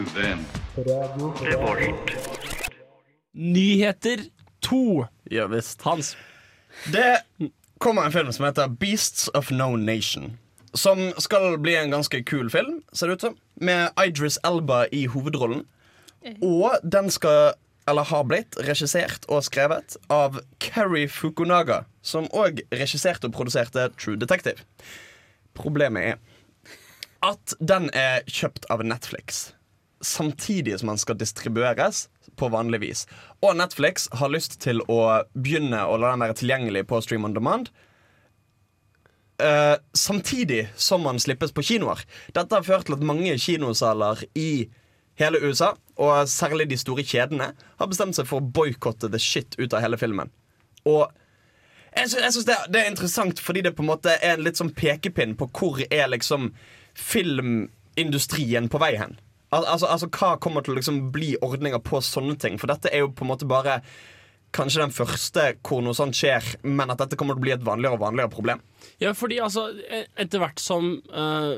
you. 0.03 0.37
Revolt. 1.45 2.11
Nyheter 3.33 4.19
2. 4.61 5.07
Ja, 5.23 5.47
visst. 5.47 5.81
Hans. 5.81 6.17
Det 6.91 7.21
kommer 7.77 8.05
en 8.05 8.11
film 8.11 8.31
som 8.33 8.45
heter 8.45 8.67
Beasts 8.67 9.27
of 9.27 9.51
No 9.51 9.75
Nation. 9.75 10.37
Som 10.73 11.13
skal 11.17 11.57
bli 11.57 11.75
en 11.75 11.91
ganske 11.91 12.23
kul 12.23 12.49
film, 12.49 12.81
ser 12.93 13.07
det 13.07 13.13
ut 13.13 13.21
som. 13.21 13.37
Med 13.55 13.91
Idris 14.05 14.39
Elba 14.43 14.85
i 14.91 15.05
hovedrollen. 15.05 15.65
Og 16.41 16.71
den 16.83 17.11
skal, 17.11 17.53
eller 17.87 18.03
har 18.03 18.23
blitt, 18.23 18.57
regissert 18.67 19.27
og 19.29 19.43
skrevet 19.43 19.97
av 20.09 20.39
Keri 20.63 21.07
Fukunaga. 21.07 21.83
Som 22.01 22.29
òg 22.33 22.63
regisserte 22.71 23.27
og 23.27 23.35
produserte 23.35 23.89
True 23.97 24.17
Detective. 24.17 24.63
Problemet 25.53 26.13
er 26.13 26.21
at 27.23 27.55
den 27.59 27.89
er 27.95 28.23
kjøpt 28.27 28.65
av 28.73 28.83
Netflix. 28.85 29.51
Samtidig 30.03 30.79
som 30.79 30.91
den 30.91 30.99
skal 31.01 31.17
distribueres 31.19 32.07
på 32.39 32.49
vanlig 32.51 32.81
vis. 32.83 33.05
Og 33.41 33.55
Netflix 33.57 34.09
har 34.19 34.31
lyst 34.33 34.59
til 34.63 34.81
å 34.91 35.23
begynne 35.33 35.85
å 35.87 35.97
la 36.01 36.13
den 36.13 36.23
være 36.25 36.37
tilgjengelig 36.41 36.85
på 36.89 37.01
Stream 37.05 37.27
on 37.27 37.35
Demand. 37.35 37.71
Uh, 39.41 39.75
samtidig 39.97 40.67
som 40.75 41.03
man 41.03 41.19
slippes 41.19 41.51
på 41.55 41.63
kinoer. 41.65 42.03
Dette 42.35 42.55
har 42.55 42.67
ført 42.67 42.87
til 42.87 42.97
at 42.97 43.05
mange 43.05 43.33
kinosaler 43.41 44.21
i 44.37 44.69
hele 45.19 45.41
USA, 45.43 45.73
og 46.01 46.29
særlig 46.29 46.69
de 46.69 46.77
store 46.79 47.05
kjedene, 47.05 47.51
har 47.79 47.89
bestemt 47.89 48.17
seg 48.17 48.29
for 48.29 48.41
å 48.41 48.53
boikotte 48.55 49.09
the 49.11 49.21
shit 49.21 49.57
ut 49.59 49.73
av 49.73 49.83
hele 49.83 49.99
filmen. 50.01 50.31
Og 50.89 51.05
jeg 51.93 52.09
synes, 52.09 52.23
jeg 52.23 52.33
syns 52.33 52.47
det, 52.47 52.55
det 52.73 52.81
er 52.81 52.89
interessant 52.89 53.41
fordi 53.41 53.61
det 53.65 53.75
på 53.77 53.83
en 53.85 53.91
måte 53.91 54.15
er 54.17 54.37
en 54.37 54.45
litt 54.45 54.57
sånn 54.57 54.73
pekepinn 54.73 55.35
på 55.37 55.49
hvor 55.53 55.83
er 55.89 56.09
liksom 56.09 56.49
filmindustrien 56.97 58.69
på 58.71 58.81
vei 58.81 58.95
hen. 58.97 59.17
Al 59.53 59.67
altså, 59.69 59.87
altså 59.93 60.09
Hva 60.09 60.33
kommer 60.41 60.63
til 60.65 60.73
å 60.73 60.79
liksom 60.79 60.99
bli 61.13 61.35
ordninger 61.45 61.79
på 61.85 62.01
sånne 62.03 62.35
ting? 62.41 62.57
For 62.61 62.71
dette 62.71 62.89
er 62.91 63.03
jo 63.05 63.11
på 63.13 63.25
en 63.27 63.31
måte 63.33 63.47
bare 63.49 63.79
kanskje 64.53 64.83
den 64.83 64.91
første 64.93 65.43
hvor 65.65 65.79
noe 65.81 65.95
sånt 65.97 66.13
skjer, 66.17 66.45
men 66.69 66.91
at 66.93 66.99
dette 67.01 67.17
kommer 67.17 67.33
til 67.33 67.41
å 67.41 67.45
bli 67.47 67.53
et 67.55 67.63
vanligere 67.65 67.97
og 67.97 68.03
vanligere 68.03 68.29
problem. 68.33 68.59
Ja, 69.01 69.09
fordi 69.17 69.39
altså, 69.41 69.63
e- 69.89 70.03
etter 70.21 70.43
hvert 70.43 70.61
som 70.61 70.91
uh, 71.09 71.55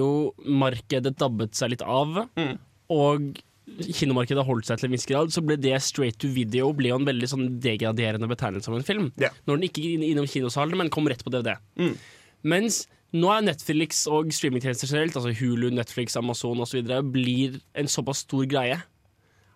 videomarkedet 0.00 1.14
dabbet 1.20 1.56
seg 1.56 1.72
litt 1.74 1.84
av, 1.86 2.26
Mm. 2.36 2.58
og 2.90 3.38
kinomarkedet 3.80 4.44
holdt 4.44 4.66
seg 4.66 4.80
til 4.80 4.88
en 4.90 4.94
viss 4.96 5.06
grad, 5.06 5.30
så 5.32 5.40
ble 5.46 5.56
det 5.56 5.76
straight 5.80 6.18
to 6.18 6.28
video 6.34 6.72
ble 6.74 6.88
jo 6.90 6.96
en 6.98 7.06
veldig 7.06 7.28
sånn 7.30 7.60
degraderende 7.62 8.26
betegnelse 8.28 8.68
av 8.68 8.76
en 8.80 8.82
film. 8.88 9.12
Yeah. 9.16 9.30
Når 9.46 9.56
den 9.60 9.68
ikke 9.68 9.84
gikk 9.84 10.02
innom 10.10 10.26
kinosalen, 10.26 10.76
men 10.76 10.90
kom 10.90 11.06
rett 11.08 11.22
på 11.24 11.30
DVD. 11.30 11.54
Mm. 11.78 11.94
Mens 12.50 12.86
nå 13.12 13.30
er 13.34 13.42
Netflix 13.42 14.04
og 14.10 14.30
streamingtjenester 14.34 14.86
generelt, 14.90 15.16
altså 15.18 15.32
Hulu, 15.40 15.68
Netflix, 15.74 16.16
Amazon 16.16 16.60
osv., 16.62 16.82
blir 17.12 17.58
en 17.74 17.90
såpass 17.90 18.24
stor 18.26 18.46
greie 18.50 18.78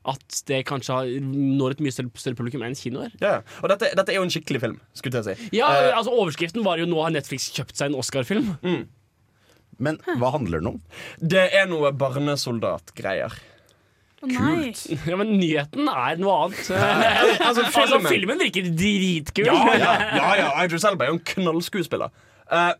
at 0.04 0.40
det 0.50 0.58
kanskje 0.68 0.92
har, 0.92 1.06
når 1.24 1.76
et 1.76 1.80
mye 1.80 1.94
større, 1.94 2.36
publikum 2.36 2.60
enn 2.66 2.74
kinoer. 2.76 3.14
Ja, 3.22 3.38
Og 3.62 3.70
dette, 3.72 3.88
dette 3.96 4.12
er 4.12 4.18
jo 4.18 4.26
en 4.26 4.32
skikkelig 4.34 4.60
film, 4.60 4.74
skulle 4.92 5.22
jeg 5.22 5.38
si. 5.38 5.48
Ja, 5.56 5.70
uh, 5.70 5.94
altså 5.96 6.12
Overskriften 6.12 6.64
var 6.66 6.76
jo 6.76 6.84
'Nå 6.84 7.00
har 7.00 7.14
Netflix 7.14 7.48
kjøpt 7.56 7.76
seg 7.78 7.88
en 7.88 7.96
Oscar-film'. 8.02 8.50
Men 9.78 9.98
hva 10.20 10.30
handler 10.36 10.60
den 10.60 10.68
om? 10.74 10.80
det 11.18 11.48
er 11.56 11.66
noe 11.66 11.90
barnesoldatgreier. 11.92 13.32
Kult. 14.20 14.38
nei. 14.40 14.98
Ja, 15.10 15.16
men 15.20 15.34
nyheten 15.40 15.88
er 15.88 16.16
noe 16.20 16.36
annet. 16.46 16.68
Altså, 17.44 17.64
altså, 17.64 17.64
filmen- 17.72 18.12
filmen 18.12 18.38
virker 18.44 18.68
dritkul. 18.76 19.46
Ja, 19.48 19.56
ja, 19.76 19.92
ja, 20.20 20.30
ja 20.42 20.64
Idris 20.64 20.84
Elba 20.84 21.04
er 21.06 21.12
jo 21.14 21.18
en 21.18 21.24
knallskuespiller. 21.32 22.12
Eh, 22.52 22.72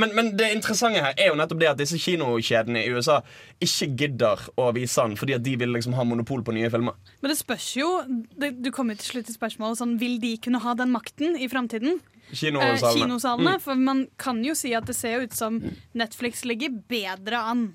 men, 0.00 0.14
men 0.16 0.30
det 0.38 0.50
interessante 0.54 1.02
her 1.02 1.16
er 1.18 1.30
jo 1.30 1.38
nettopp 1.38 1.60
det 1.62 1.70
at 1.72 1.80
disse 1.80 1.98
kinokjedene 2.00 2.84
i 2.84 2.92
USA 2.94 3.20
ikke 3.64 3.90
gidder 4.04 4.44
å 4.58 4.68
vise 4.76 5.04
den 5.04 5.16
fordi 5.18 5.36
at 5.36 5.44
de 5.46 5.56
vil 5.60 5.74
liksom 5.74 5.96
ha 5.98 6.06
monopol 6.08 6.44
på 6.46 6.54
nye 6.56 6.70
filmer. 6.72 6.96
Men 7.22 7.32
det 7.32 7.38
spørs 7.40 7.68
jo 7.78 7.88
det, 8.08 8.54
Du 8.62 8.70
kommer 8.74 8.98
til 8.98 9.12
slutt 9.12 9.28
til 9.28 9.36
spørsmålet 9.38 9.80
sånn, 9.80 9.98
Vil 10.00 10.18
de 10.22 10.36
kunne 10.42 10.62
ha 10.62 10.76
den 10.78 10.92
makten 10.94 11.36
i 11.38 11.50
framtiden? 11.50 11.98
Eh, 12.28 12.36
Kinosalene. 12.36 13.02
kinosalene. 13.02 13.56
Mm. 13.56 13.60
For 13.64 13.74
man 13.74 14.06
kan 14.20 14.40
jo 14.44 14.54
si 14.58 14.74
at 14.76 14.86
det 14.88 14.96
ser 14.96 15.24
ut 15.24 15.36
som 15.36 15.60
Netflix 15.96 16.44
ligger 16.44 16.74
bedre 16.88 17.40
an. 17.40 17.68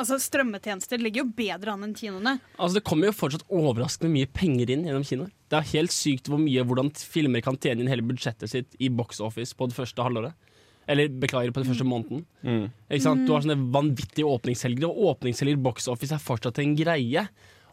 Altså 0.00 0.16
Strømmetjenester 0.22 1.00
ligger 1.02 1.24
jo 1.24 1.32
bedre 1.36 1.74
an 1.74 1.84
enn 1.84 1.94
kinoene. 1.96 2.38
Altså, 2.56 2.78
det 2.78 2.84
kommer 2.88 3.10
jo 3.10 3.16
fortsatt 3.16 3.44
overraskende 3.52 4.12
mye 4.14 4.28
penger 4.32 4.70
inn 4.72 4.86
gjennom 4.86 5.04
kinoer. 5.04 5.32
Det 5.50 5.58
er 5.58 5.72
helt 5.74 5.92
sykt 5.92 6.30
hvor 6.30 6.40
mye 6.40 6.64
hvordan 6.64 6.92
filmer 6.96 7.42
kan 7.44 7.58
tjene 7.60 7.84
inn 7.84 7.90
hele 7.90 8.06
budsjettet 8.06 8.52
sitt 8.52 8.78
i 8.80 8.88
box 8.88 9.20
office 9.20 9.56
på 9.56 9.68
det 9.68 9.76
første 9.76 10.06
halvåret. 10.06 10.36
Eller 10.90 11.12
beklager, 11.22 11.54
på 11.54 11.62
den 11.62 11.70
første 11.70 11.86
måneden. 11.86 12.24
Ikke 12.90 13.04
sant? 13.04 13.22
Du 13.26 13.34
har 13.36 13.44
sånne 13.44 13.70
vanvittige 13.74 14.26
åpningshelger, 14.26 14.90
og 14.90 15.14
åpningshelger 15.14 15.60
box 15.62 15.86
office 15.92 16.16
er 16.16 16.22
fortsatt 16.22 16.58
en 16.62 16.76
greie. 16.78 17.28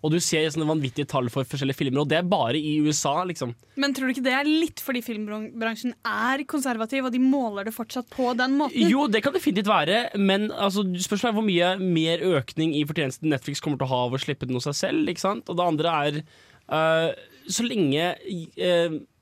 Og 0.05 0.13
du 0.13 0.17
ser 0.21 0.45
sånne 0.53 0.67
vanvittige 0.69 1.07
tall 1.09 1.29
for 1.33 1.47
forskjellige 1.47 1.79
filmer, 1.79 2.03
og 2.03 2.11
det 2.11 2.19
er 2.19 2.27
bare 2.29 2.59
i 2.59 2.75
USA, 2.85 3.15
liksom. 3.27 3.53
Men 3.81 3.95
tror 3.95 4.07
du 4.07 4.13
ikke 4.13 4.25
det 4.27 4.35
er 4.37 4.49
litt 4.49 4.81
fordi 4.83 5.01
filmbransjen 5.05 5.95
er 6.05 6.43
konservativ, 6.49 7.07
og 7.07 7.15
de 7.15 7.21
måler 7.23 7.67
det 7.67 7.73
fortsatt 7.75 8.09
på 8.13 8.31
den 8.37 8.57
måten? 8.59 8.91
Jo, 8.91 9.07
det 9.11 9.23
kan 9.25 9.35
definitivt 9.35 9.71
være, 9.71 10.03
men 10.21 10.49
altså, 10.51 10.85
spørsmålet 10.85 11.33
er 11.33 11.39
hvor 11.39 11.47
mye 11.47 11.97
mer 11.97 12.25
økning 12.37 12.75
i 12.77 12.85
fortjenesten 12.87 13.33
Netflix 13.33 13.63
kommer 13.63 13.81
til 13.81 13.89
å 13.89 13.93
ha 13.93 14.03
av 14.07 14.17
å 14.17 14.21
slippe 14.21 14.49
den 14.49 14.59
hos 14.59 14.69
seg 14.69 14.79
selv. 14.83 15.11
Ikke 15.11 15.25
sant? 15.25 15.49
Og 15.49 15.57
det 15.57 15.67
andre 15.73 15.97
er 16.05 16.21
uh, 16.69 17.09
så 17.49 17.65
lenge 17.65 18.11
eh, 18.13 18.97
det 18.97 19.16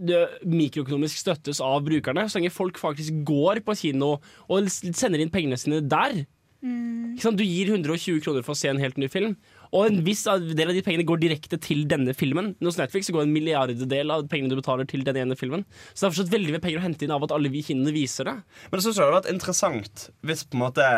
mikroøkonomisk 0.00 1.20
støttes 1.20 1.60
av 1.64 1.82
brukerne, 1.86 2.26
så 2.28 2.40
lenge 2.40 2.54
folk 2.54 2.80
faktisk 2.80 3.22
går 3.28 3.62
på 3.66 3.76
kino 3.84 4.16
og 4.48 4.70
sender 4.72 5.20
inn 5.20 5.32
pengene 5.32 5.58
sine 5.60 5.82
der. 5.84 6.22
Ikke 6.60 7.24
sant? 7.24 7.40
Du 7.40 7.44
gir 7.44 7.70
120 7.72 8.20
kroner 8.20 8.44
for 8.44 8.52
å 8.52 8.58
se 8.58 8.68
en 8.68 8.80
helt 8.80 8.98
ny 9.00 9.08
film, 9.12 9.36
og 9.72 9.86
en 9.86 10.02
viss 10.04 10.26
del 10.26 10.68
av 10.68 10.76
de 10.76 10.82
pengene 10.84 11.06
går 11.08 11.22
direkte 11.22 11.56
til 11.62 11.86
denne 11.88 12.12
filmen. 12.16 12.52
Hos 12.60 12.76
Netflix 12.80 13.08
går 13.12 13.24
en 13.24 13.32
milliarddel 13.32 14.12
av 14.12 14.26
pengene 14.28 14.52
du 14.52 14.58
betaler 14.58 14.88
til 14.88 15.04
den 15.06 15.22
ene 15.22 15.38
filmen. 15.38 15.64
Så 15.94 16.02
det 16.02 16.08
er 16.08 16.12
fortsatt 16.14 16.34
veldig 16.34 16.56
mye 16.56 16.64
penger 16.64 16.82
å 16.82 16.84
hente 16.84 17.06
inn 17.06 17.14
av 17.16 17.24
at 17.24 17.32
alle 17.36 17.52
vi 17.52 17.64
kinoene 17.64 17.94
viser 17.96 18.28
det. 18.28 18.36
Men 18.68 18.76
jeg 18.76 18.88
synes 18.88 18.98
det 18.98 19.06
hadde 19.06 19.18
vært 19.20 19.32
interessant 19.32 20.06
hvis 20.26 20.44
på 20.48 20.58
en 20.58 20.64
måte 20.66 20.90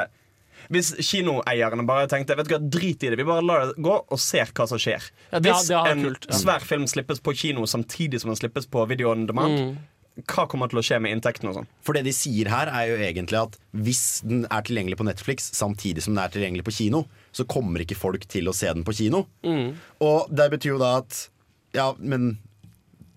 Hvis 0.71 0.93
kinoeierne 0.99 1.87
bare 1.87 2.07
tenkte 2.09 2.37
Vet 2.37 2.49
du 2.49 2.55
hva, 2.57 2.61
drit 2.71 3.03
i 3.03 3.11
det, 3.11 3.19
vi 3.19 3.25
bare 3.25 3.43
lar 3.45 3.67
det 3.73 3.83
gå 3.83 3.95
og 4.07 4.19
ser 4.21 4.47
hva 4.53 4.67
som 4.69 4.79
skjer. 4.79 5.11
Ja, 5.33 5.39
det- 5.39 5.53
hvis 5.53 5.69
det 5.69 5.81
en 5.91 6.03
kult, 6.05 6.27
ja. 6.29 6.37
svær 6.37 6.61
film 6.61 6.85
slippes 6.87 7.21
på 7.21 7.35
kino 7.37 7.63
samtidig 7.67 8.21
som 8.21 8.31
den 8.31 8.37
slippes 8.37 8.67
på 8.67 8.87
video 8.89 9.11
on 9.11 9.27
demand, 9.27 9.59
Mm. 9.59 9.79
hva 10.27 10.47
kommer 10.47 10.69
til 10.69 10.79
å 10.79 10.83
skje 10.85 11.01
med 11.01 11.13
inntektene 11.17 11.49
og 11.51 11.55
sånn? 11.57 11.67
For 11.81 11.95
det 11.95 12.05
de 12.05 12.11
sier 12.13 12.47
her, 12.49 12.69
er 12.69 12.89
jo 12.89 12.97
egentlig 12.99 13.43
at 13.43 13.57
hvis 13.75 14.21
den 14.23 14.45
er 14.51 14.63
tilgjengelig 14.63 14.97
på 14.99 15.05
Netflix 15.09 15.51
samtidig 15.53 16.03
som 16.03 16.15
den 16.15 16.23
er 16.25 16.29
tilgjengelig 16.29 16.65
på 16.65 16.73
kino, 16.77 17.07
så 17.33 17.45
kommer 17.47 17.81
ikke 17.81 17.97
folk 17.97 18.27
til 18.29 18.45
å 18.45 18.55
se 18.55 18.67
den 18.73 18.85
på 18.85 18.93
kino. 18.95 19.27
Mm. 19.43 19.75
Og 20.01 20.29
det 20.35 20.51
betyr 20.53 20.75
jo 20.77 20.79
da 20.79 20.99
at 20.99 21.29
Ja, 21.75 21.95
men 21.99 22.39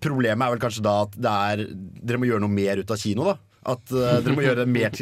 problemet 0.00 0.46
er 0.46 0.54
vel 0.56 0.60
kanskje 0.62 0.82
da 0.82 1.02
at 1.02 1.12
det 1.12 1.24
er 1.30 1.56
Dere 2.06 2.18
må 2.18 2.26
gjøre 2.28 2.40
noe 2.40 2.48
mer 2.52 2.76
ut 2.80 2.90
av 2.90 2.96
kino, 3.00 3.24
da. 3.24 3.36
At 3.66 3.90
uh, 3.90 4.20
dere 4.22 4.34
må 4.36 4.44
gjøre 4.44 4.62
det 4.62 4.70
mer 4.70 4.94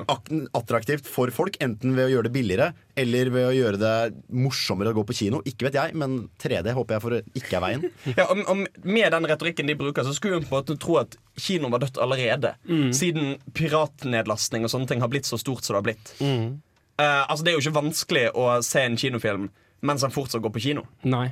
attraktivt 0.56 1.08
for 1.10 1.30
folk, 1.34 1.58
enten 1.60 1.92
ved 1.96 2.08
å 2.08 2.12
gjøre 2.14 2.28
det 2.30 2.34
billigere 2.36 2.68
eller 2.96 3.28
ved 3.34 3.48
å 3.50 3.52
gjøre 3.52 3.80
det 3.80 3.94
morsommere 4.32 4.94
å 4.94 4.96
gå 4.96 5.04
på 5.10 5.16
kino. 5.18 5.42
Ikke 5.48 5.68
vet 5.68 5.76
jeg, 5.76 5.96
men 6.00 6.14
3D 6.40 6.72
håper 6.76 6.96
jeg 6.96 7.04
for 7.04 7.18
ikke 7.20 7.58
er 7.58 7.64
veien. 7.66 7.86
Ja, 8.16 8.24
og, 8.32 8.40
og 8.48 8.86
Med 8.86 9.12
den 9.12 9.28
retorikken 9.28 9.68
de 9.68 9.76
bruker, 9.76 10.06
så 10.06 10.14
skulle 10.16 10.38
hun 10.38 10.46
på 10.46 10.54
en 10.54 10.62
måte 10.62 10.78
tro 10.80 10.96
at 11.02 11.18
kino 11.36 11.68
var 11.72 11.84
dødt 11.84 12.00
allerede. 12.00 12.54
Mm. 12.64 12.88
Siden 12.96 13.34
piratnedlastning 13.56 14.64
og 14.64 14.72
sånne 14.72 14.88
ting 14.88 15.04
har 15.04 15.12
blitt 15.12 15.28
så 15.28 15.36
stort 15.40 15.66
som 15.66 15.76
det 15.76 15.82
har 15.82 15.88
blitt. 15.90 16.14
Mm. 16.24 16.56
Uh, 16.96 17.22
altså 17.28 17.44
Det 17.44 17.52
er 17.52 17.58
jo 17.58 17.64
ikke 17.66 17.76
vanskelig 17.82 18.26
å 18.32 18.48
se 18.64 18.86
en 18.88 18.96
kinofilm 18.96 19.50
mens 19.84 20.02
han 20.06 20.14
fortsatt 20.14 20.40
går 20.40 20.54
på 20.54 20.62
kino. 20.70 20.86
Nei. 21.04 21.28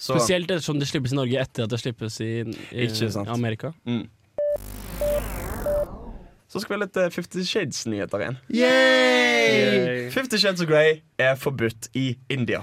Så, 0.00 0.16
Spesielt 0.16 0.48
ettersom 0.50 0.80
det 0.80 0.88
slippes 0.90 1.12
i 1.12 1.18
Norge 1.20 1.44
etter 1.44 1.68
at 1.68 1.72
det 1.72 1.78
slippes 1.84 2.16
i, 2.24 2.32
i 2.72 2.86
Ikke 2.88 3.12
sant. 3.12 3.28
Amerika. 3.30 3.74
mm. 3.84 4.06
Så 6.54 6.60
skal 6.62 6.70
vi 6.70 6.76
ha 6.76 6.84
litt 6.84 6.98
uh, 7.02 7.08
Fifty 7.10 7.42
Shades-nyheter 7.42 8.22
igjen. 8.22 8.36
Yay! 8.54 10.04
Fifty 10.14 10.38
Shades 10.38 10.62
of 10.62 10.68
Grey 10.70 11.00
er 11.18 11.34
forbudt 11.34 11.88
i 11.98 12.12
India. 12.30 12.60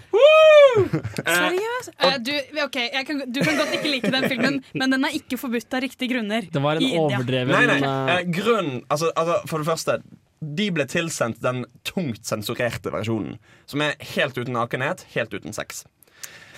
Seriøst? 0.78 1.92
Uh, 2.00 2.16
du, 2.24 2.32
okay, 2.64 2.88
kan, 3.04 3.20
du 3.28 3.42
kan 3.44 3.60
godt 3.60 3.76
ikke 3.76 3.92
like 3.92 4.14
den 4.16 4.30
filmen, 4.32 4.62
men 4.72 4.96
den 4.96 5.04
er 5.10 5.20
ikke 5.20 5.36
forbudt 5.42 5.76
av 5.76 5.84
riktige 5.84 6.14
grunner. 6.14 6.48
Det 6.48 6.64
var 6.64 6.80
en 6.80 6.88
overdreven 7.04 7.52
Nei, 7.52 7.68
nei, 7.68 7.80
Uh, 7.92 8.22
grunn, 8.32 8.70
altså, 8.94 9.12
altså, 9.20 9.42
For 9.50 9.60
det 9.60 9.68
første 9.68 9.98
De 10.56 10.68
ble 10.74 10.86
tilsendt 10.90 11.42
den 11.44 11.66
tungt 11.88 12.24
sensurerte 12.30 12.94
versjonen 12.94 13.36
Som 13.70 13.84
er 13.84 13.98
helt 14.14 14.38
uten 14.40 14.56
nakenhet, 14.56 15.04
helt 15.18 15.34
uten 15.36 15.56
sex 15.58 15.84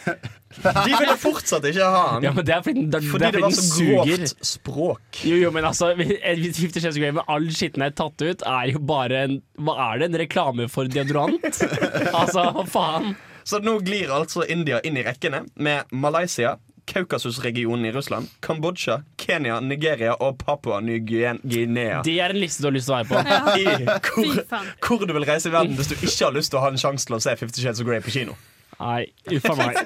De 0.06 0.94
ville 1.00 1.16
fortsatt 1.18 1.64
ikke 1.66 1.86
ha 1.90 2.02
den 2.20 2.28
Ja, 2.28 2.32
men 2.36 2.46
det 2.46 2.54
er 2.54 2.62
fordi, 2.62 2.82
den- 2.84 2.90
det, 2.94 3.00
Fordi 3.10 3.26
er 3.26 3.32
det 3.34 3.42
fordi 3.42 3.44
var 3.44 3.50
den 3.50 3.58
så 3.58 3.78
suger. 3.78 4.18
grovt 4.18 4.46
språk 4.46 5.22
Jo, 5.26 5.36
jo, 5.42 5.52
men 5.56 5.66
altså 5.66 5.90
hvis 5.98 6.60
Fifty 6.60 6.80
Shades 6.84 6.98
of 6.98 7.02
Grey 7.02 7.12
med 7.18 7.24
all 7.28 7.48
skittenhet 7.50 7.96
tatt 7.98 8.22
ut, 8.22 8.44
er 8.46 8.72
jo 8.74 8.80
bare 8.80 9.24
en 9.28 9.40
Hva 9.58 9.78
er 9.88 10.04
det? 10.04 10.12
En 10.12 10.20
reklame 10.22 10.68
for 10.70 10.86
deodorant? 10.94 11.42
altså, 12.22 12.46
hva 12.54 12.68
faen? 12.70 13.16
Så 13.44 13.60
nå 13.66 13.80
glir 13.84 14.14
altså 14.14 14.46
India 14.48 14.78
inn 14.88 14.96
i 15.02 15.04
rekkene 15.04 15.44
Med 15.58 15.90
Malaysia, 15.92 16.54
Kaukasusregionen 16.86 17.86
i 17.90 17.92
Russland 17.96 18.30
Kambodsja, 18.46 19.02
Kenya, 19.18 19.58
Nigeria 19.64 20.14
og 20.20 20.38
Papua 20.38 20.80
Ny-Guinea 20.86 22.02
Det 22.06 22.18
er 22.22 22.30
en 22.36 22.40
liste 22.44 22.62
du 22.64 22.70
har 22.70 22.76
lyst 22.78 22.88
til 22.92 22.96
å 22.96 23.02
være 23.02 23.10
på. 23.10 23.16
I 23.58 23.66
hvor, 24.14 24.98
hvor 25.00 25.06
du 25.08 25.14
vil 25.18 25.26
reise 25.28 25.50
i 25.50 25.54
verden 25.56 25.76
Hvis 25.80 25.92
du 25.92 25.96
ikke 25.98 26.26
har 26.30 26.36
lyst 26.38 26.54
til 26.54 26.60
å 26.62 26.66
ha 26.68 26.72
en 26.74 26.80
sjanse 26.82 27.08
til 27.10 27.18
å 27.18 27.22
se 27.24 27.36
Fifty 27.40 27.64
Shades 27.64 27.82
of 27.84 27.88
Grey 27.90 28.04
på 28.06 28.14
kino 28.14 28.36
Nei, 28.80 29.06
uff 29.32 29.50
a 29.50 29.56
meg. 29.60 29.78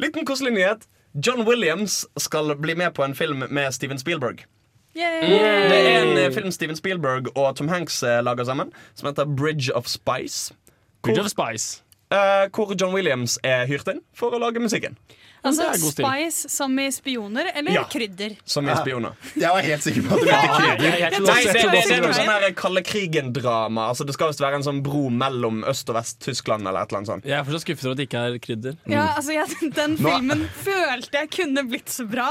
Liten 0.00 0.24
koselig 0.28 0.54
nyhet. 0.56 0.86
John 1.26 1.42
Williams 1.46 2.06
skal 2.16 2.54
bli 2.56 2.74
med 2.78 2.94
på 2.94 3.04
en 3.04 3.14
film 3.14 3.44
med 3.50 3.72
Steven 3.72 3.98
Spielberg. 3.98 4.46
Yay. 4.96 5.30
Det 5.70 5.78
er 5.78 6.02
en 6.02 6.18
eh, 6.18 6.32
film 6.34 6.50
Steven 6.50 6.76
Spielberg 6.76 7.36
og 7.36 7.56
Tom 7.56 7.68
Hanks 7.68 8.02
eh, 8.02 8.22
lager 8.22 8.44
sammen, 8.44 8.72
som 8.94 9.06
heter 9.06 9.24
Bridge 9.24 9.74
of 9.76 9.86
Spice. 9.86 10.54
Bridge 11.02 11.20
of 11.20 11.26
Spice. 11.26 11.82
Uh, 12.10 12.48
hvor 12.54 12.74
John 12.80 12.94
Williams 12.94 13.38
er 13.44 13.66
hyrt 13.70 13.86
inn 13.88 14.00
for 14.14 14.34
å 14.34 14.40
lage 14.42 14.58
musikken. 14.58 14.96
Altså 15.42 15.70
det. 15.72 15.80
Spice 15.80 16.50
som 16.52 16.74
i 16.78 16.88
spioner, 16.92 17.50
eller 17.56 17.72
Ja. 17.72 17.84
krydder? 17.88 18.34
Som 18.44 18.68
i 18.68 18.74
spioner. 18.76 19.14
Jeg 19.40 19.48
var 19.54 19.62
helt 19.64 19.82
sikker 19.86 20.04
på 20.04 20.18
at 20.18 20.20
du 20.20 20.26
mente 20.28 20.50
krydder. 20.58 20.84
Nei, 21.24 21.40
det, 21.44 21.54
det, 21.54 21.70
det 21.70 21.96
er 21.96 22.04
noe 22.04 22.12
sånn 22.18 22.54
kalde 22.60 22.82
krigen-drama. 22.84 23.88
Altså, 23.92 24.04
det 24.04 24.14
skal 24.18 24.32
visst 24.32 24.42
være 24.44 24.60
en 24.60 24.66
sånn 24.66 24.82
bro 24.84 25.06
mellom 25.10 25.62
Øst- 25.70 25.88
og 25.88 25.96
Vest-Tyskland. 25.96 26.66
eller 26.68 26.82
et 26.82 26.90
eller 26.92 27.00
annet 27.00 27.12
sånt 27.14 27.24
jeg 27.30 27.38
er 27.38 27.44
fortsatt 27.46 27.64
skuffet 27.64 27.86
over 27.88 27.92
at 27.96 28.00
det 28.02 28.08
ikke 28.10 28.24
er 28.26 28.38
krydder. 28.44 28.76
Ja, 28.90 29.06
altså 29.16 29.32
jeg, 29.32 29.72
Den 29.76 29.96
filmen 30.00 30.46
følte 30.64 31.22
jeg 31.24 31.30
kunne 31.30 31.64
blitt 31.70 31.88
så 31.92 32.04
bra. 32.10 32.28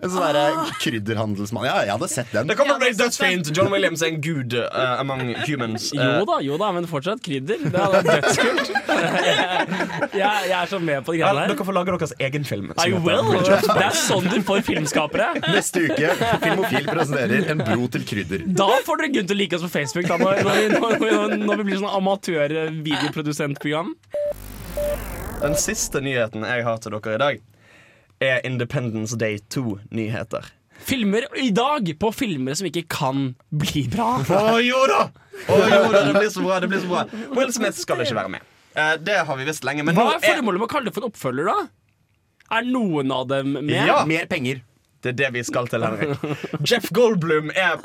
En 0.00 0.12
sånn 0.12 0.38
ah. 0.40 0.70
krydderhandelsmann. 0.80 1.66
Ja, 1.68 1.80
jeg 1.84 1.94
hadde 1.96 2.10
sett 2.12 2.30
den. 2.32 2.48
Det 2.50 2.56
kommer 2.58 2.78
til 2.78 2.80
å 2.80 2.84
bli 2.86 2.92
dødsfint. 3.00 3.52
John 3.56 3.72
Williams 3.72 4.04
er 4.04 4.14
en 4.14 4.20
gud 4.24 4.56
uh, 4.56 5.00
among 5.00 5.34
humans. 5.46 5.90
Uh. 5.96 6.04
Jo 6.04 6.28
da, 6.28 6.38
jo 6.44 6.60
da, 6.60 6.70
men 6.76 6.88
fortsatt 6.90 7.24
krydder. 7.24 7.66
Det 7.66 7.84
hadde 7.84 8.04
vært 8.06 8.28
dødskult. 8.28 8.72
jeg, 10.20 10.48
jeg 10.50 10.56
er 10.60 10.70
så 10.70 10.80
med 10.80 11.04
på 11.04 11.16
de 11.16 11.20
greiene 11.20 11.30
greiene 11.40 11.54
dere 11.54 11.66
får 11.66 11.76
lage 11.76 11.94
deres 11.94 12.14
egen 12.26 12.44
film. 12.44 12.70
I 12.80 12.92
will. 13.04 13.32
Det 13.40 13.84
er 13.84 13.96
sånn 13.96 14.28
du 14.30 14.38
får 14.46 14.62
filmskapere. 14.66 15.28
Neste 15.50 15.84
uke 15.88 16.12
Filmofil 16.44 16.88
presenterer 16.88 17.50
En 17.52 17.62
bro 17.62 17.88
til 17.94 18.06
krydder. 18.08 18.46
Da 18.60 18.68
får 18.86 19.02
dere 19.02 19.12
grunn 19.16 19.30
til 19.30 19.36
å 19.36 19.40
like 19.40 19.58
oss 19.58 19.66
på 19.66 19.72
Facebook, 19.72 20.08
da, 20.10 20.18
når, 20.20 20.42
når, 20.46 20.96
vi, 21.02 21.10
når, 21.10 21.36
når 21.44 21.62
vi 21.62 21.68
blir 21.70 21.80
sånn 21.82 21.94
amatør-videoprodusentprogram. 22.00 23.94
Den 25.40 25.56
siste 25.56 26.02
nyheten 26.04 26.44
jeg 26.44 26.66
har 26.66 26.82
til 26.82 26.96
dere 26.96 27.16
i 27.16 27.22
dag, 27.24 27.44
er 28.20 28.46
Independence 28.46 29.16
Day 29.18 29.38
2-nyheter. 29.52 30.44
Filmer 30.80 31.26
i 31.36 31.50
dag 31.52 31.88
på 32.00 32.12
filmer 32.12 32.56
som 32.56 32.68
ikke 32.70 32.86
kan 32.88 33.34
bli 33.52 33.86
bra. 33.92 34.14
Å 34.24 34.60
jo 34.64 34.80
da! 34.88 35.02
Oh, 35.48 35.60
jo 35.64 35.82
da, 35.92 36.04
Det 36.08 36.14
blir 36.16 36.32
så 36.32 36.44
bra. 36.44 36.60
det 36.60 36.68
blir 36.68 36.80
så 36.82 36.88
bra 36.90 37.04
Will 37.36 37.52
Smith 37.52 37.78
skal 37.80 38.02
ikke 38.04 38.16
være 38.16 38.32
med. 38.36 38.48
Uh, 38.76 38.94
det 39.00 39.18
har 39.26 39.36
vi 39.36 39.46
visst 39.48 39.64
lenge. 39.66 39.84
Men 39.84 39.96
Hva 39.98 40.14
er 40.16 40.24
formålet 40.24 40.62
med 40.62 40.68
å 40.68 40.72
kalle 40.72 40.90
det 40.90 40.96
for 40.96 41.04
en 41.04 41.12
oppfølger, 41.12 41.48
da? 41.50 41.68
Er 42.58 42.66
noen 42.66 43.12
av 43.14 43.28
dem 43.30 43.54
med? 43.58 43.76
Ja. 43.76 44.02
Mer 44.08 44.28
penger. 44.30 44.64
Det 45.00 45.14
er 45.14 45.16
det 45.16 45.28
vi 45.32 45.42
skal 45.48 45.68
til, 45.70 45.80
Henrik. 45.80 46.18
Jeff 46.68 46.90
Goldblum 46.92 47.48
er 47.56 47.80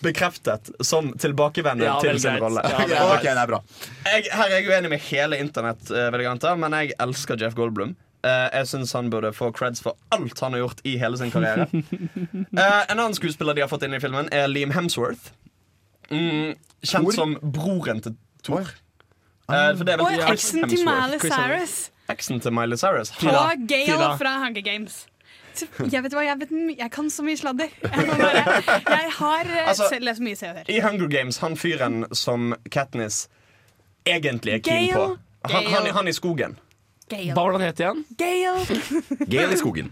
bekreftet 0.00 0.70
som 0.80 1.10
tilbakevender 1.20 1.90
Ja, 1.90 1.96
til 2.00 2.16
sin 2.22 2.38
rolle. 2.40 2.62
Ja, 2.64 2.78
okay, 2.86 3.02
ok, 3.18 3.26
det 3.26 3.42
er 3.42 3.50
bra. 3.50 3.58
Her 4.08 4.46
er 4.46 4.54
jeg 4.54 4.70
uenig 4.70 4.92
med 4.94 5.04
hele 5.10 5.40
internett, 5.44 5.92
eh, 5.92 6.54
men 6.56 6.76
jeg 6.78 6.96
elsker 7.04 7.40
Jeff 7.40 7.56
Goldblum. 7.58 7.92
Eh, 8.24 8.48
jeg 8.58 8.68
syns 8.70 8.92
han 8.96 9.10
burde 9.12 9.32
få 9.36 9.50
creds 9.52 9.82
for 9.84 9.98
alt 10.14 10.40
han 10.40 10.54
har 10.56 10.62
gjort 10.64 10.80
i 10.88 10.96
hele 11.00 11.18
sin 11.20 11.30
karriere. 11.34 11.66
Uh, 11.68 12.82
en 12.90 12.98
annen 12.98 13.16
skuespiller 13.16 13.56
de 13.56 13.64
har 13.64 13.68
fått 13.68 13.84
inn 13.84 13.96
i 13.96 14.00
filmen, 14.00 14.30
er 14.32 14.48
Liam 14.48 14.72
Hemsworth. 14.72 15.32
Mm, 16.08 16.54
kjent 16.84 17.04
Thor? 17.04 17.12
som 17.12 17.34
broren 17.42 18.00
til 18.04 18.16
Thor. 18.44 18.70
Uh, 19.48 19.74
for 19.76 19.84
det 19.84 19.92
er 19.92 20.00
vel 20.00 20.06
Og 20.06 20.30
eksen 20.32 20.64
til 20.70 20.86
Miley 20.88 21.20
Cyrus. 21.20 21.74
Eksen 22.08 22.40
til 22.40 22.54
Miley 22.56 22.80
Cyrus. 22.80 23.12
Ha 23.20 23.50
Gale 23.68 24.14
fra 24.20 24.38
Hunger 24.40 24.64
Games. 24.64 25.04
Jeg 25.92 26.02
vet 26.02 26.16
hva, 26.16 26.24
jeg, 26.24 26.40
vet, 26.40 26.54
jeg 26.80 26.90
kan 26.90 27.10
så 27.12 27.22
mye 27.22 27.38
sladder. 27.38 27.70
Jeg, 27.84 28.06
bare, 28.08 28.40
jeg 28.90 29.12
har 29.20 29.52
Altså- 29.68 29.98
lest 30.00 30.24
mye 30.24 30.34
Se 30.36 30.48
og 30.48 30.56
Hør. 30.56 30.72
I 30.72 30.80
Hunger 30.82 31.08
Games, 31.12 31.38
han 31.44 31.54
fyren 31.56 32.04
som 32.12 32.54
Katniss 32.72 33.28
egentlig 34.08 34.56
er 34.56 34.64
keen 34.64 34.90
på. 34.96 35.04
Han, 35.44 35.66
han, 35.68 35.86
han 35.94 36.08
i 36.08 36.12
skogen. 36.16 36.56
Gale. 37.10 37.32
Hva 37.36 37.42
var 37.44 37.52
det 37.52 37.60
han 37.60 37.68
het 37.68 37.80
igjen? 37.84 38.04
Gale. 38.18 38.60
Gale 39.34 39.52
i 39.52 39.60
skogen. 39.60 39.90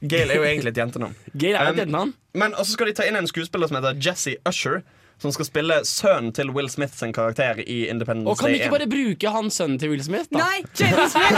Gale 0.00 0.32
er 0.32 0.40
jo 0.40 0.46
egentlig 0.48 0.72
et 0.72 0.80
jentenavn. 0.80 1.14
Gale 1.36 1.56
er 1.60 1.68
Um, 1.70 1.74
et 1.76 1.82
etternavn. 1.84 2.14
Men 2.34 2.54
også 2.54 2.72
skal 2.78 2.86
de 2.90 2.94
ta 2.96 3.04
inn 3.06 3.16
en 3.20 3.28
skuespiller 3.30 3.68
som 3.70 3.76
heter 3.80 4.00
Jesse 4.02 4.36
Usher. 4.48 4.80
Som 5.20 5.28
skal 5.36 5.44
spille 5.44 5.74
sønnen 5.84 6.30
til 6.32 6.48
Will 6.56 6.70
Smith 6.72 6.94
sin 6.96 7.10
karakter 7.12 7.58
i 7.60 7.82
Independence 7.92 8.24
Day. 8.24 8.30
Og 8.32 8.38
kan 8.40 8.48
vi 8.48 8.54
ikke 8.56 8.70
bare 8.72 8.86
bruke 8.88 9.28
han 9.34 9.50
sønnen 9.52 9.76
til 9.82 9.90
Will 9.92 10.00
Smith, 10.02 10.30
da? 10.32 10.38
Nei, 10.40 10.62
Jane 10.80 11.10
Smith! 11.12 11.36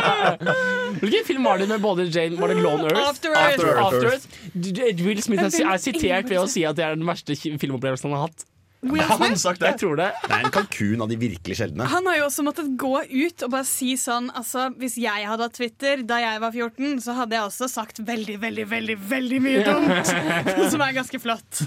Hvilken 1.02 1.26
film 1.28 1.44
var 1.44 1.58
det 1.60 1.68
med 1.68 1.80
både 1.84 2.04
Jane 2.08 2.40
Var 2.40 2.48
det 2.48 2.56
Lone 2.64 2.88
Earth? 2.88 3.08
After 3.10 3.28
Earth. 3.36 3.60
After, 3.60 3.76
After 3.84 4.08
Earth. 4.14 4.26
D- 4.54 4.72
d- 4.72 5.04
Will 5.04 5.20
Smith 5.22 5.42
er 5.44 5.76
sitert 5.80 6.30
ved 6.32 6.38
å 6.40 6.46
si 6.48 6.64
at 6.64 6.76
det 6.80 6.84
er 6.88 6.96
den 6.96 7.04
verste 7.08 7.36
filmopplevelsen 7.36 8.08
han 8.10 8.16
har 8.18 8.26
hatt. 8.30 8.46
Will 8.82 9.02
Smith? 9.04 9.20
han 9.20 9.36
sagt 9.38 9.60
det? 9.60 9.74
Jeg 9.74 9.80
tror 9.82 9.98
det. 10.00 10.08
Det 10.24 10.32
er 10.32 10.46
en 10.46 10.52
kalkun 10.54 11.04
av 11.04 11.10
de 11.10 11.16
virkelig 11.20 11.56
sjeldne. 11.58 11.84
han 11.92 12.06
har 12.08 12.16
jo 12.16 12.26
også 12.30 12.44
måttet 12.46 12.70
gå 12.80 12.92
ut 13.04 13.44
og 13.44 13.52
bare 13.52 13.66
si 13.68 13.92
sånn 14.00 14.30
Altså, 14.36 14.70
Hvis 14.80 14.96
jeg 15.00 15.26
hadde 15.28 15.44
hatt 15.44 15.56
Twitter 15.56 16.04
da 16.06 16.20
jeg 16.22 16.40
var 16.40 16.54
14, 16.54 17.00
så 17.04 17.16
hadde 17.18 17.36
jeg 17.36 17.44
også 17.50 17.68
sagt 17.68 18.00
veldig, 18.06 18.38
veldig, 18.40 18.66
veldig 18.70 18.96
veldig 19.10 19.40
mye 19.44 19.64
dumt. 19.66 20.12
Som 20.72 20.84
er 20.84 20.94
ganske 20.96 21.20
flott. 21.20 21.62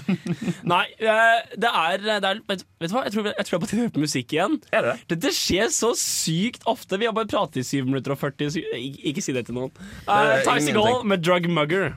Nei, 0.66 0.84
eh, 0.98 1.38
det 1.54 1.70
er, 1.70 2.02
det 2.02 2.30
er 2.32 2.42
vet, 2.48 2.64
vet 2.82 2.90
du 2.90 2.96
hva? 2.96 3.04
Jeg 3.06 3.14
tror, 3.14 3.30
jeg 3.30 3.46
tror 3.46 3.54
jeg 3.54 3.60
er 3.60 3.64
på 3.64 3.70
tide 3.70 3.82
å 3.82 3.84
høre 3.84 3.94
på 3.94 4.04
musikk 4.06 4.34
igjen. 4.34 4.58
Er 4.74 4.88
det? 4.88 4.96
Dette 5.14 5.34
skjer 5.36 5.70
så 5.74 5.92
sykt 5.98 6.66
ofte. 6.70 6.98
Vi 6.98 7.06
har 7.08 7.14
bare 7.16 7.30
pratet 7.30 7.62
i 7.62 7.66
7 7.68 7.86
minutter 7.86 8.16
og 8.16 8.20
40 8.22 8.58
Ikke 9.10 9.22
si 9.22 9.36
det 9.36 9.46
til 9.48 9.58
noen. 9.60 9.70
Uh, 10.08 10.40
Tyson 10.42 10.74
Ty 10.74 11.06
med 11.06 11.22
Drug 11.22 11.46
Mugger. 11.50 11.94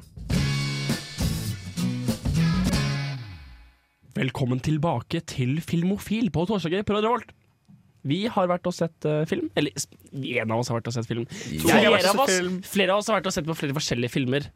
Velkommen 4.17 4.57
tilbake 4.63 5.19
til 5.29 5.59
Filmofil 5.61 6.31
på 6.33 6.45
torsdager 6.49 6.81
på 6.87 6.95
Radio 6.95 7.11
Volt. 7.13 7.33
Vi 8.07 8.23
har 8.31 8.47
vært 8.49 8.65
og 8.65 8.73
sett 8.73 9.05
uh, 9.05 9.27
film. 9.29 9.51
Eller 9.59 9.75
én 10.15 10.49
av 10.49 10.61
oss 10.61 10.71
har 10.71 10.79
vært 10.79 10.89
og 10.89 10.95
sett 10.95 11.09
film. 11.09 11.27
Flere 11.61 11.91
av, 11.99 12.23
oss, 12.23 12.39
flere 12.65 12.95
av 12.95 13.03
oss 13.03 13.11
har 13.11 13.19
vært 13.19 13.29
og 13.29 13.35
sett 13.35 13.49
på 13.49 13.57
flere 13.59 13.77
forskjellige 13.77 14.15
filmer. 14.15 14.49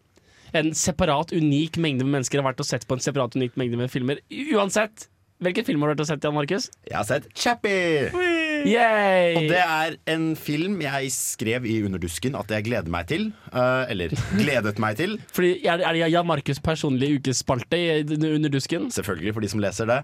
En 0.58 0.74
separat, 0.76 1.36
unik 1.36 1.78
mengde 1.84 2.08
med 2.08 2.18
mennesker 2.18 2.42
har 2.42 2.50
vært 2.50 2.64
og 2.64 2.70
sett 2.72 2.88
på 2.90 2.98
en 2.98 3.06
separat, 3.06 3.38
unik 3.38 3.60
mengde 3.60 3.78
med 3.84 3.94
filmer. 3.94 4.24
Uansett, 4.56 5.10
hvilken 5.44 5.68
film 5.68 5.86
har 5.86 5.92
du 5.92 5.98
vært 6.00 6.06
og 6.08 6.14
sett, 6.16 6.26
Jan 6.26 6.38
Markus? 6.40 6.72
Jeg 6.90 6.98
har 6.98 7.10
sett 7.12 7.30
Chappie! 7.38 8.31
Yay! 8.68 9.36
Og 9.40 9.48
det 9.50 9.60
er 9.62 9.96
en 10.14 10.26
film 10.40 10.80
jeg 10.84 11.10
skrev 11.16 11.66
i 11.70 11.78
Underdusken 11.86 12.36
at 12.40 12.52
jeg 12.54 12.66
gleder 12.68 12.92
meg 12.94 13.08
til. 13.10 13.30
Uh, 13.54 13.84
eller 13.92 14.14
gledet 14.38 14.80
meg 14.82 14.98
til. 15.00 15.18
Fordi 15.36 15.54
Er, 15.66 15.82
er 15.88 15.98
det 15.98 16.12
Jan 16.14 16.28
Markus' 16.30 16.62
personlige 16.64 17.20
ukespalte 17.22 17.80
i- 17.80 18.04
Underdusken? 18.36 18.90
Selvfølgelig, 18.94 19.34
for 19.36 19.42
de 19.46 19.52
som 19.54 19.64
leser 19.64 19.90
det. 19.90 20.00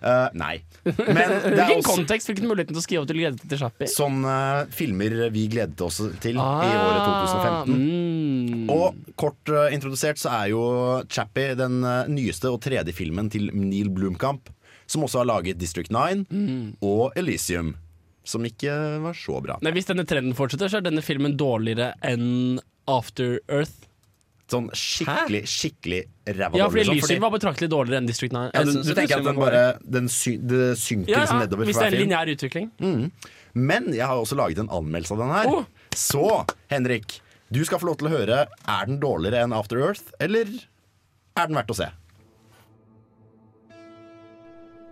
Uh, 0.00 0.28
nei. 0.34 0.54
Men 0.84 0.94
det 1.44 1.58
er 1.60 1.66
Hvilken 1.74 1.84
kontekst 1.86 2.30
du 2.32 2.42
muligheten 2.48 2.72
til 2.74 2.80
å 2.80 2.84
skrive 2.86 3.02
opp 3.04 3.10
til 3.10 3.18
gledet 3.20 3.42
til 3.50 3.60
Chappie 3.60 3.90
sånne 3.90 4.36
filmer 4.72 5.16
vi 5.34 5.42
gledet 5.52 5.82
oss 5.84 5.98
til 6.22 6.38
i 6.38 6.40
året 6.40 7.02
2015. 7.04 7.74
Mm. 7.76 8.70
Og 8.72 8.96
kort 9.20 9.52
uh, 9.52 9.66
introdusert 9.74 10.20
så 10.20 10.32
er 10.38 10.52
jo 10.54 10.62
Chappie 11.12 11.52
den 11.58 11.82
nyeste 12.14 12.48
og 12.50 12.62
tredje 12.64 12.94
filmen 12.96 13.28
til 13.32 13.50
Neil 13.52 13.90
Blomkamp, 13.92 14.48
som 14.90 15.04
også 15.06 15.20
har 15.22 15.28
laget 15.28 15.60
District 15.60 15.92
9 15.92 16.24
og 16.82 17.12
Elysium, 17.20 17.74
som 18.26 18.44
ikke 18.46 18.72
var 19.04 19.16
så 19.16 19.38
bra. 19.42 19.58
Nei, 19.64 19.72
hvis 19.76 19.88
denne 19.88 20.04
trenden 20.08 20.36
fortsetter, 20.38 20.70
så 20.70 20.80
er 20.80 20.86
denne 20.86 21.04
filmen 21.04 21.36
dårligere 21.40 21.92
enn 22.06 22.60
After 22.90 23.38
Earth. 23.48 23.86
Sånn 24.50 24.66
skikkelig, 24.74 25.44
skikkelig 25.46 26.00
ræva 26.26 26.58
Ja, 26.58 26.66
dårlig, 26.66 26.70
fordi 26.72 26.82
Lyset 26.88 27.04
Elysium 27.04 27.22
var 27.22 27.32
betraktelig 27.36 27.68
dårligere 27.70 28.00
enn 28.02 28.08
District 28.10 28.34
9. 28.34 28.40
ja, 28.50 28.64
du, 28.66 28.72
du 28.82 28.94
tenker 28.98 29.20
at 29.20 29.28
den 29.28 29.38
bare 29.38 29.60
den 29.98 30.08
sy 30.10 30.32
det 30.42 30.72
synker 30.80 31.12
ja, 31.12 31.20
liksom 31.22 31.38
hver 31.38 31.46
nedover 31.46 31.70
hvis 31.70 31.78
det 31.78 31.84
er 31.86 31.94
en 31.94 32.02
lineær 32.02 32.32
utvikling. 32.34 32.66
Men 33.54 33.92
jeg 33.94 34.06
har 34.10 34.18
også 34.18 34.38
laget 34.38 34.62
en 34.62 34.72
anmeldelse 34.74 35.14
av 35.14 35.22
den 35.22 35.32
her. 35.36 35.52
Oh. 35.54 35.94
Så, 35.94 36.26
Henrik, 36.70 37.20
du 37.54 37.62
skal 37.66 37.82
få 37.82 37.90
lov 37.90 37.98
til 37.98 38.10
å 38.10 38.12
høre 38.12 38.42
Er 38.46 38.90
den 38.90 39.00
dårligere 39.02 39.46
enn 39.46 39.54
After 39.54 39.80
Earth, 39.82 40.12
eller 40.22 40.50
er 40.50 41.50
den 41.50 41.58
verdt 41.58 41.70
å 41.74 41.78
se? 41.78 41.88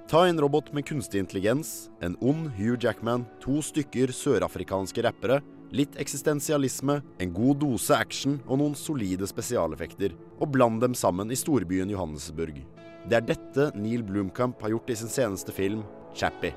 Ta 0.08 0.26
en 0.26 0.40
robot 0.40 0.72
med 0.72 0.86
kunstig 0.86 1.18
intelligens, 1.18 1.90
en 2.00 2.16
ond 2.20 2.46
Hugh 2.56 2.78
Jackman, 2.80 3.26
to 3.44 3.58
stykker 3.60 4.08
sørafrikanske 4.08 5.02
rappere, 5.04 5.42
litt 5.68 5.98
eksistensialisme, 6.00 7.02
en 7.20 7.34
god 7.36 7.58
dose 7.60 7.92
action 7.92 8.38
og 8.46 8.56
noen 8.62 8.72
solide 8.72 9.28
spesialeffekter, 9.28 10.14
og 10.40 10.48
bland 10.54 10.80
dem 10.80 10.96
sammen 10.96 11.28
i 11.28 11.36
storbyen 11.36 11.92
Johannesburg. 11.92 12.56
Det 13.04 13.18
er 13.20 13.26
dette 13.34 13.68
Neil 13.76 14.00
Blomkamp 14.00 14.64
har 14.64 14.72
gjort 14.72 14.88
i 14.88 14.96
sin 14.96 15.12
seneste 15.12 15.52
film, 15.52 15.84
Chappie. 16.16 16.56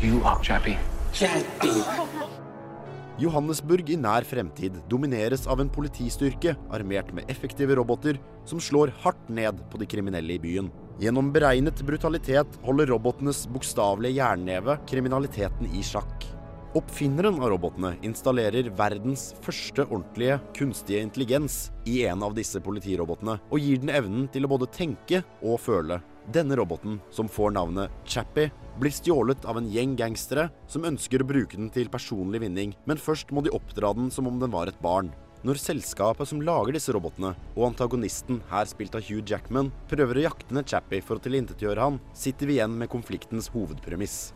You 0.00 0.24
are 0.24 0.40
Chappie. 0.42 0.80
Johannesburg 3.20 3.90
i 3.92 3.96
nær 4.00 4.24
fremtid 4.24 4.78
domineres 4.88 5.44
av 5.50 5.60
en 5.60 5.70
politistyrke 5.72 6.54
armert 6.72 7.10
med 7.12 7.28
effektive 7.32 7.76
roboter 7.76 8.16
som 8.48 8.60
slår 8.60 8.94
hardt 9.02 9.28
ned 9.28 9.60
på 9.70 9.80
de 9.82 9.88
kriminelle 9.88 10.38
i 10.38 10.40
byen. 10.40 10.70
Gjennom 11.02 11.28
beregnet 11.34 11.82
brutalitet 11.84 12.56
holder 12.64 12.88
robotenes 12.88 13.44
bokstavelige 13.52 14.16
jernneve 14.16 14.78
kriminaliteten 14.88 15.68
i 15.76 15.84
sjakk. 15.84 16.24
Oppfinneren 16.72 17.36
av 17.36 17.50
robotene 17.52 17.90
installerer 18.06 18.70
verdens 18.78 19.26
første 19.44 19.84
ordentlige 19.84 20.38
kunstige 20.56 21.02
intelligens 21.04 21.66
i 21.84 22.06
en 22.08 22.24
av 22.24 22.32
disse 22.32 22.62
politirobotene, 22.64 23.36
og 23.52 23.60
gir 23.60 23.82
den 23.82 23.92
evnen 23.92 24.24
til 24.32 24.48
å 24.48 24.52
både 24.54 24.70
tenke 24.72 25.20
og 25.44 25.60
føle. 25.60 26.00
Denne 26.32 26.56
roboten, 26.56 26.96
som 27.12 27.28
får 27.28 27.52
navnet 27.58 27.92
Chappie, 28.08 28.48
blir 28.80 28.94
stjålet 28.94 29.44
av 29.48 29.58
en 29.58 29.68
gjeng 29.72 29.96
gangstere 29.98 30.48
som 30.70 30.86
ønsker 30.88 31.22
å 31.22 31.28
bruke 31.28 31.58
den 31.58 31.70
til 31.72 31.90
personlig 31.92 32.42
vinning, 32.44 32.72
men 32.88 33.00
først 33.00 33.32
må 33.34 33.44
de 33.44 33.52
oppdra 33.54 33.92
den 33.96 34.10
som 34.14 34.30
om 34.30 34.40
den 34.40 34.52
var 34.54 34.70
et 34.70 34.80
barn. 34.84 35.12
Når 35.42 35.58
selskapet 35.58 36.28
som 36.30 36.42
lager 36.44 36.76
disse 36.76 36.92
robotene, 36.94 37.32
og 37.56 37.64
antagonisten, 37.72 38.38
her 38.50 38.68
spilt 38.70 38.94
av 38.94 39.02
Hugh 39.08 39.24
Jackman, 39.26 39.72
prøver 39.90 40.20
å 40.20 40.26
jakte 40.28 40.54
ned 40.54 40.70
Chappie 40.70 41.02
for 41.02 41.18
å 41.18 41.24
tilintetgjøre 41.24 41.82
han, 41.82 41.98
sitter 42.14 42.46
vi 42.46 42.60
igjen 42.60 42.76
med 42.78 42.92
konfliktens 42.92 43.50
hovedpremiss. 43.50 44.30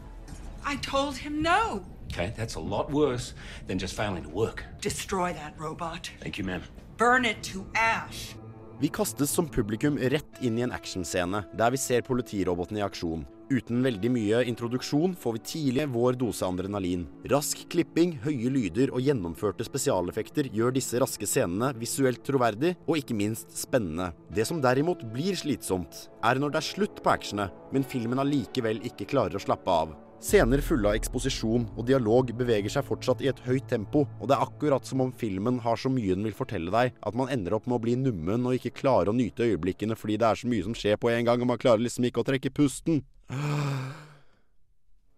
I 0.66 0.75
told 0.83 1.16
him 1.16 1.42
no. 1.42 1.85
Okay, 2.11 2.33
that's 2.37 2.57
a 2.57 2.61
lot 2.61 2.90
worse 2.90 3.35
than 3.68 3.79
just 3.79 3.94
failing 3.94 4.25
to 4.25 4.31
work. 4.31 4.64
Destroy 4.81 5.33
that 5.35 5.55
robot. 5.59 6.11
Thank 6.20 6.38
you, 6.38 6.44
ma'am. 6.44 6.62
Burn 6.96 7.25
it 7.25 7.42
to 7.53 7.66
ash. 7.77 8.35
Vi 8.79 8.89
kastes 8.93 9.31
som 9.31 9.47
publikum 9.49 9.95
rett 9.97 10.43
inn 10.45 10.59
i 10.59 10.62
en 10.67 10.75
actionscene 10.77 11.39
der 11.57 11.73
vi 11.73 11.79
ser 11.81 12.03
politirobotene 12.05 12.83
i 12.83 12.85
aksjon. 12.85 13.23
Uten 13.49 13.81
veldig 13.81 14.11
mye 14.12 14.43
introduksjon 14.51 15.15
får 15.17 15.37
vi 15.39 15.43
tidlig 15.49 15.87
vår 15.95 16.19
dose 16.21 16.45
adrenalin. 16.45 17.07
Rask 17.33 17.62
klipping, 17.73 18.19
høye 18.27 18.53
lyder 18.53 18.93
og 18.93 19.01
gjennomførte 19.07 19.65
spesialeffekter 19.65 20.51
gjør 20.53 20.77
disse 20.77 21.01
raske 21.01 21.25
scenene 21.31 21.73
visuelt 21.81 22.21
troverdig 22.27 22.75
og 22.85 22.99
ikke 23.01 23.17
minst 23.17 23.57
spennende. 23.57 24.11
Det 24.29 24.45
som 24.45 24.61
derimot 24.61 25.07
blir 25.15 25.39
slitsomt, 25.41 26.11
er 26.21 26.43
når 26.43 26.53
det 26.53 26.61
er 26.61 26.73
slutt 26.75 27.01
på 27.01 27.15
actionet, 27.17 27.55
men 27.73 27.87
filmen 27.87 28.21
allikevel 28.21 28.85
ikke 28.91 29.09
klarer 29.09 29.41
å 29.41 29.47
slappe 29.47 29.73
av. 29.87 29.97
Scener 30.17 30.63
fulle 30.65 30.89
av 30.89 30.97
eksposisjon 30.97 31.67
og 31.77 31.85
dialog 31.87 32.31
beveger 32.39 32.73
seg 32.73 32.87
fortsatt 32.89 33.21
i 33.21 33.29
et 33.29 33.41
høyt 33.45 33.67
tempo, 33.69 34.07
og 34.17 34.31
det 34.31 34.37
er 34.37 34.47
akkurat 34.47 34.89
som 34.89 35.03
om 35.05 35.13
filmen 35.13 35.59
har 35.61 35.77
så 35.77 35.93
mye 35.93 36.17
den 36.17 36.25
vil 36.25 36.37
fortelle 36.37 36.73
deg, 36.73 36.97
at 36.97 37.19
man 37.19 37.29
ender 37.33 37.59
opp 37.59 37.69
med 37.69 37.77
å 37.77 37.83
bli 37.85 37.99
nummen 38.01 38.49
og 38.49 38.57
ikke 38.57 38.73
klare 38.81 39.13
å 39.13 39.17
nyte 39.17 39.45
øyeblikkene 39.45 39.99
fordi 39.99 40.17
det 40.23 40.31
er 40.31 40.41
så 40.41 40.49
mye 40.49 40.65
som 40.65 40.77
skjer 40.77 40.97
på 41.01 41.13
en 41.13 41.29
gang, 41.29 41.45
og 41.45 41.51
man 41.53 41.61
klarer 41.61 41.85
liksom 41.85 42.09
ikke 42.09 42.25
å 42.25 42.29
trekke 42.31 42.55
pusten. 42.57 43.03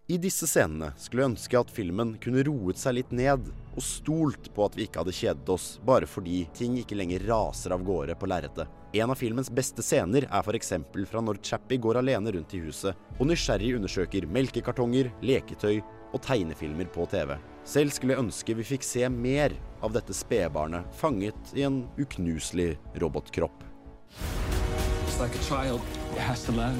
I 0.08 0.16
disse 0.16 0.48
scenene 0.48 0.90
skulle 0.96 1.22
jeg 1.22 1.32
ønske 1.34 1.60
at 1.60 1.72
filmen 1.72 2.14
kunne 2.22 2.42
roet 2.48 2.80
seg 2.80 2.98
litt 2.98 3.14
ned, 3.14 3.46
og 3.76 3.84
stolt 3.84 4.50
på 4.56 4.66
at 4.66 4.76
vi 4.78 4.88
ikke 4.88 5.04
hadde 5.04 5.14
kjedet 5.14 5.54
oss 5.54 5.74
bare 5.86 6.08
fordi 6.10 6.42
ting 6.56 6.78
ikke 6.80 6.98
lenger 6.98 7.28
raser 7.28 7.76
av 7.76 7.86
gårde 7.86 8.18
på 8.18 8.30
lerretet. 8.32 8.77
En 8.92 9.10
av 9.10 9.18
filmens 9.20 9.50
beste 9.52 9.82
scener 9.84 10.24
er 10.24 10.46
f.eks. 10.46 10.70
fra 11.10 11.20
når 11.20 11.42
Chappie 11.44 11.76
går 11.76 11.98
alene 12.00 12.32
rundt 12.32 12.54
i 12.56 12.60
huset 12.62 12.96
og 13.18 13.26
nysgjerrig 13.28 13.74
undersøker 13.76 14.24
melkekartonger, 14.32 15.10
leketøy 15.20 15.82
og 16.16 16.22
tegnefilmer 16.24 16.88
på 16.94 17.04
TV. 17.12 17.34
Selv 17.68 17.92
skulle 17.92 18.16
jeg 18.16 18.24
ønske 18.24 18.56
vi 18.56 18.64
fikk 18.64 18.86
se 18.88 19.04
mer 19.12 19.52
av 19.84 19.92
dette 19.92 20.16
spedbarnet 20.16 20.88
fanget 20.96 21.52
i 21.52 21.66
en 21.68 21.82
uknuselig 22.00 22.78
robotkropp. 22.96 23.66
Like 25.20 25.34
a 25.34 25.42
child. 25.42 25.82
It 26.14 26.22
has 26.22 26.44
to 26.44 26.52
learn. 26.52 26.78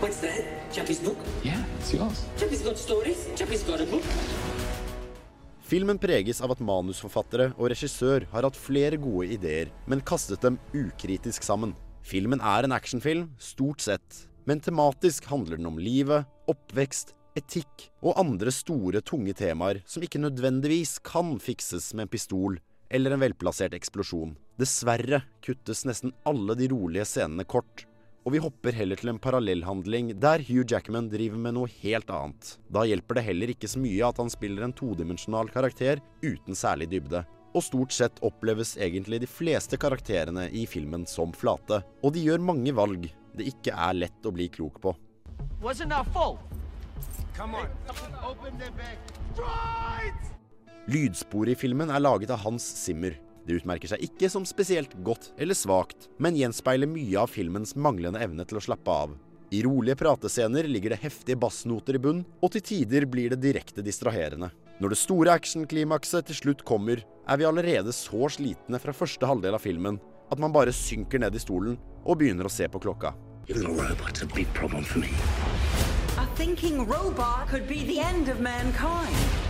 What's 0.00 0.18
that? 0.22 0.42
Chappie's 0.72 0.98
book? 0.98 1.18
Yeah, 1.44 1.62
it's 1.78 1.92
yours. 1.92 2.24
Chappie's 2.38 2.62
got 2.62 2.78
stories? 2.78 3.28
Chappie's 3.36 3.62
got 3.62 3.80
a 3.80 3.86
book? 3.86 4.02
Filmen 5.66 5.98
preges 5.98 6.38
av 6.46 6.52
at 6.54 6.60
manusforfattere 6.62 7.48
og 7.56 7.72
regissør 7.72 8.22
har 8.30 8.46
hatt 8.46 8.58
flere 8.58 9.00
gode 9.02 9.32
ideer, 9.34 9.72
men 9.90 10.04
kastet 10.06 10.44
dem 10.44 10.60
ukritisk 10.70 11.42
sammen. 11.42 11.72
Filmen 12.06 12.38
er 12.38 12.68
en 12.68 12.74
actionfilm, 12.76 13.32
stort 13.42 13.82
sett, 13.82 14.20
men 14.46 14.62
tematisk 14.62 15.26
handler 15.26 15.58
den 15.58 15.66
om 15.66 15.80
livet, 15.82 16.22
oppvekst, 16.46 17.16
etikk 17.34 17.88
og 17.98 18.14
andre 18.22 18.54
store, 18.54 19.02
tunge 19.02 19.34
temaer 19.34 19.82
som 19.90 20.06
ikke 20.06 20.22
nødvendigvis 20.22 21.00
kan 21.02 21.34
fikses 21.42 21.90
med 21.96 22.06
en 22.06 22.14
pistol 22.14 22.60
eller 22.86 23.16
en 23.16 23.24
velplassert 23.26 23.74
eksplosjon. 23.74 24.36
Dessverre 24.62 25.24
kuttes 25.42 25.82
nesten 25.88 26.14
alle 26.30 26.54
de 26.54 26.70
rolige 26.70 27.10
scenene 27.10 27.42
kort, 27.42 27.88
og 28.26 28.32
vi 28.34 28.40
hopper 28.42 28.74
heller 28.74 28.98
til 28.98 29.12
en 29.12 29.20
parallellhandling 29.22 30.08
der 30.18 30.42
Hugh 30.48 30.66
Jackman 30.66 31.06
driver 31.12 31.38
med 31.38 31.54
noe 31.54 31.70
helt 31.84 32.08
annet. 32.10 32.56
Da 32.74 32.82
hjelper 32.82 33.20
det 33.20 33.22
heller 33.28 33.52
ikke 33.52 33.70
så 33.70 33.78
mye 33.78 34.02
at 34.02 34.18
han 34.18 34.32
spiller 34.32 34.66
en 34.66 34.74
todimensjonal 34.74 35.52
karakter 35.54 36.02
uten 36.24 36.58
særlig 36.58 36.88
dybde. 36.90 37.22
Og 37.54 37.62
stort 37.62 37.94
sett 37.94 38.18
oppleves 38.26 38.74
egentlig 38.82 39.20
de 39.22 39.28
fleste 39.30 39.78
karakterene 39.78 40.48
i 40.50 40.64
filmen 40.66 41.06
som 41.06 41.30
flate. 41.38 41.78
Og 42.02 42.16
de 42.16 42.24
gjør 42.26 42.42
mange 42.42 42.74
valg 42.74 43.06
det 43.36 43.46
ikke 43.52 43.76
er 43.76 43.94
lett 43.94 44.26
å 44.26 44.32
bli 44.34 44.48
klok 44.50 44.80
på. 44.82 44.96
Lydsporet 50.90 51.54
i 51.54 51.60
filmen 51.62 51.94
er 51.94 52.02
laget 52.02 52.34
av 52.34 52.42
Hans 52.42 52.66
Zimmer. 52.82 53.14
Det 53.46 53.60
utmerker 53.60 53.92
seg 53.92 54.02
ikke 54.02 54.28
som 54.32 54.46
spesielt 54.48 54.96
godt 55.06 55.30
eller 55.38 55.54
svakt, 55.54 56.08
men 56.18 56.36
gjenspeiler 56.38 56.90
mye 56.90 57.20
av 57.22 57.30
filmens 57.30 57.76
manglende 57.78 58.20
evne 58.22 58.46
til 58.48 58.58
å 58.58 58.64
slappe 58.64 58.90
av. 58.90 59.14
I 59.54 59.62
rolige 59.62 59.94
pratescener 60.00 60.66
ligger 60.66 60.90
det 60.90 61.02
heftige 61.04 61.38
bassnoter 61.38 61.94
i 61.94 62.02
bunn, 62.02 62.24
og 62.42 62.50
til 62.52 62.64
tider 62.66 63.06
blir 63.06 63.30
det 63.30 63.44
direkte 63.44 63.84
distraherende. 63.86 64.50
Når 64.82 64.92
det 64.92 64.98
store 64.98 65.36
actionklimakset 65.38 66.26
til 66.26 66.40
slutt 66.40 66.64
kommer, 66.66 67.04
er 67.26 67.38
vi 67.38 67.46
allerede 67.46 67.94
så 67.94 68.26
slitne 68.34 68.82
fra 68.82 68.92
første 68.92 69.30
halvdel 69.30 69.54
av 69.54 69.62
filmen 69.62 70.00
at 70.26 70.42
man 70.42 70.52
bare 70.52 70.74
synker 70.74 71.22
ned 71.22 71.38
i 71.38 71.42
stolen 71.42 71.78
og 72.02 72.18
begynner 72.18 72.50
å 72.50 72.52
se 72.52 72.66
på 72.66 72.82
klokka. 72.82 73.14
thinking 76.36 76.84
robot 76.84 77.48
could 77.48 77.66
be 77.66 77.82
the 77.84 77.98
end 77.98 78.28
of 78.28 78.40
mankind. 78.40 79.45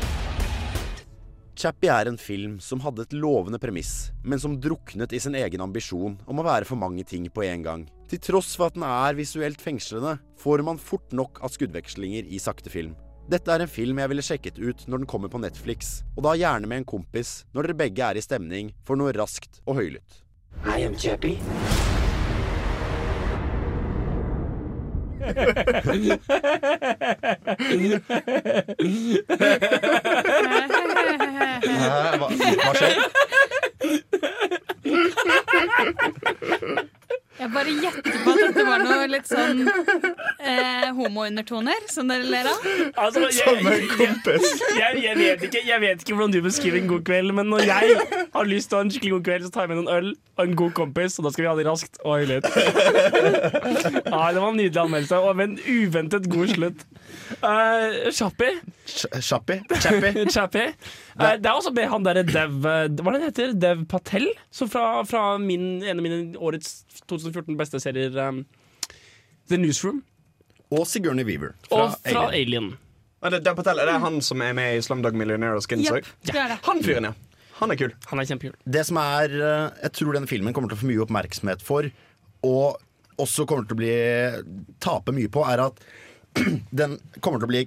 Chappie 1.57 1.89
er 1.89 2.05
en 2.11 2.19
film 2.21 2.59
som 2.61 2.83
hadde 2.85 3.07
et 3.07 3.15
lovende 3.17 3.57
premiss, 3.59 4.11
men 4.21 4.41
som 4.41 4.59
druknet 4.61 5.15
i 5.17 5.21
sin 5.23 5.39
egen 5.39 5.63
ambisjon 5.65 6.19
om 6.29 6.43
å 6.43 6.45
være 6.45 6.69
for 6.69 6.77
mange 6.77 7.05
ting 7.09 7.31
på 7.33 7.47
en 7.47 7.65
gang. 7.65 7.87
Til 8.13 8.21
tross 8.21 8.53
for 8.59 8.69
at 8.69 8.77
den 8.77 8.85
er 8.85 9.17
visuelt 9.17 9.65
fengslende, 9.65 10.19
får 10.37 10.63
man 10.69 10.77
fort 10.77 11.17
nok 11.17 11.41
av 11.41 11.57
skuddvekslinger 11.57 12.29
i 12.29 12.43
sakte 12.43 12.73
film. 12.73 12.93
Dette 13.33 13.51
er 13.51 13.65
en 13.65 13.73
film 13.73 13.99
jeg 13.99 14.13
ville 14.13 14.29
sjekket 14.29 14.61
ut 14.61 14.85
når 14.85 15.03
den 15.03 15.11
kommer 15.11 15.33
på 15.33 15.41
Netflix, 15.41 16.03
og 16.15 16.29
da 16.29 16.37
gjerne 16.37 16.69
med 16.69 16.85
en 16.85 16.91
kompis 16.93 17.39
når 17.57 17.71
dere 17.71 17.81
begge 17.87 18.05
er 18.13 18.21
i 18.21 18.29
stemning 18.29 18.75
for 18.85 19.01
noe 19.01 19.17
raskt 19.17 19.63
og 19.65 19.81
høylytt. 19.81 20.25
I 20.69 20.85
am 20.85 20.95
Chappie. 20.95 21.96
Hva, 32.19 32.29
hva 32.63 32.73
skjer? 32.77 32.99
Jeg 37.37 37.51
bare 37.53 37.73
gjetter 37.83 38.19
på 38.25 38.33
at 38.33 38.39
dette 38.41 38.65
var 38.65 38.85
noe 38.85 39.09
litt 39.11 39.29
sånn 39.29 39.63
eh, 39.67 40.87
homoundertoner 40.97 41.87
som 41.93 42.09
dere 42.09 42.25
ler 42.31 42.49
av. 42.49 42.69
Altså, 43.03 43.27
jeg, 43.29 43.59
jeg, 43.65 44.15
jeg, 44.25 45.03
jeg, 45.05 45.19
vet 45.21 45.45
ikke, 45.49 45.63
jeg 45.69 45.83
vet 45.85 46.05
ikke 46.05 46.17
hvordan 46.17 46.33
du 46.33 46.41
beskriver 46.47 46.81
en 46.81 46.89
god 46.95 47.05
kveld, 47.09 47.35
men 47.37 47.51
når 47.53 47.67
jeg 47.69 47.99
har 48.33 48.49
lyst 48.49 48.71
til 48.71 48.79
å 48.79 48.81
ha 48.81 48.87
en 48.87 48.95
skikkelig 48.95 49.15
god 49.19 49.27
kveld, 49.29 49.49
så 49.49 49.55
tar 49.55 49.67
jeg 49.67 49.75
med 49.75 49.83
noen 49.83 49.93
øl 49.97 50.13
og 50.37 50.45
en 50.45 50.57
god 50.63 50.73
kompis, 50.77 51.19
og 51.19 51.27
da 51.27 51.33
skal 51.33 51.45
vi 51.45 51.51
ha 51.51 51.57
det 51.57 51.67
raskt 51.69 52.01
og 52.05 52.19
hyggelig. 52.21 52.41
Ja, 54.05 54.23
det 54.35 54.41
var 54.41 54.49
en 54.51 54.59
nydelig 54.61 54.83
anmeldelse, 54.83 55.21
og 55.21 55.37
med 55.37 55.53
en 55.53 55.61
uventet 55.65 56.31
god 56.33 56.53
slutt. 56.53 56.87
Uh, 57.43 58.11
Chappie. 58.13 58.61
Chappie? 59.21 59.61
Chappie? 59.81 60.27
Chappie. 60.37 60.73
Eh, 61.17 61.37
det 61.41 61.49
er 61.49 61.57
også 61.57 61.73
med 61.75 61.89
han 61.89 62.05
derre 62.05 62.23
Dev 62.29 62.67
eh, 62.69 62.83
Hva 62.93 63.09
er 63.09 63.15
det 63.15 63.15
han 63.15 63.25
heter? 63.25 63.55
Dev 63.57 63.85
Patel? 63.89 64.27
Som 64.53 64.69
fra, 64.69 65.01
fra 65.09 65.23
min, 65.41 65.81
en 65.81 65.97
av 65.97 66.05
mine 66.05 66.19
årets 66.37 66.85
2014 67.27 67.59
beste 67.61 67.83
serier, 67.83 68.17
um, 68.25 68.43
The 69.51 69.61
Newsroom. 69.61 70.03
Og 70.75 70.87
Sigourney 70.91 71.27
Weaver. 71.27 71.55
og 71.71 71.95
fra 72.03 72.27
Alien. 72.35 72.73
Er 73.23 73.33
det, 73.33 73.45
det, 73.47 73.55
er 73.55 73.87
det 73.89 74.01
han 74.03 74.19
som 74.23 74.43
er 74.45 74.55
med 74.55 74.77
i 74.77 74.83
Slumdog 74.85 75.15
Millionaire 75.17 75.59
og 75.59 75.65
Skins 75.65 75.89
det. 75.89 76.59
Han 76.67 76.83
fyren, 76.85 77.09
ja. 77.09 77.15
Han 77.57 77.73
er 77.73 77.79
kul. 77.81 77.95
Han 78.11 78.21
er 78.21 78.29
kjempekul. 78.29 78.57
Det 78.69 78.83
som 78.85 78.99
er 79.01 79.33
eh, 79.33 79.79
Jeg 79.87 79.95
tror 79.97 80.19
denne 80.19 80.29
filmen 80.29 80.53
kommer 80.57 80.69
til 80.69 80.77
å 80.77 80.83
få 80.83 80.91
mye 80.91 81.05
oppmerksomhet 81.07 81.63
for, 81.65 81.89
og 82.45 82.83
også 83.23 83.47
kommer 83.49 83.65
til 83.65 83.79
å 83.79 83.81
bli 83.81 83.95
tape 84.85 85.15
mye 85.17 85.31
på, 85.33 85.45
er 85.49 85.65
at 85.65 85.81
den 86.83 86.99
kommer 87.25 87.41
til 87.41 87.49
å 87.49 87.53
bli 87.55 87.63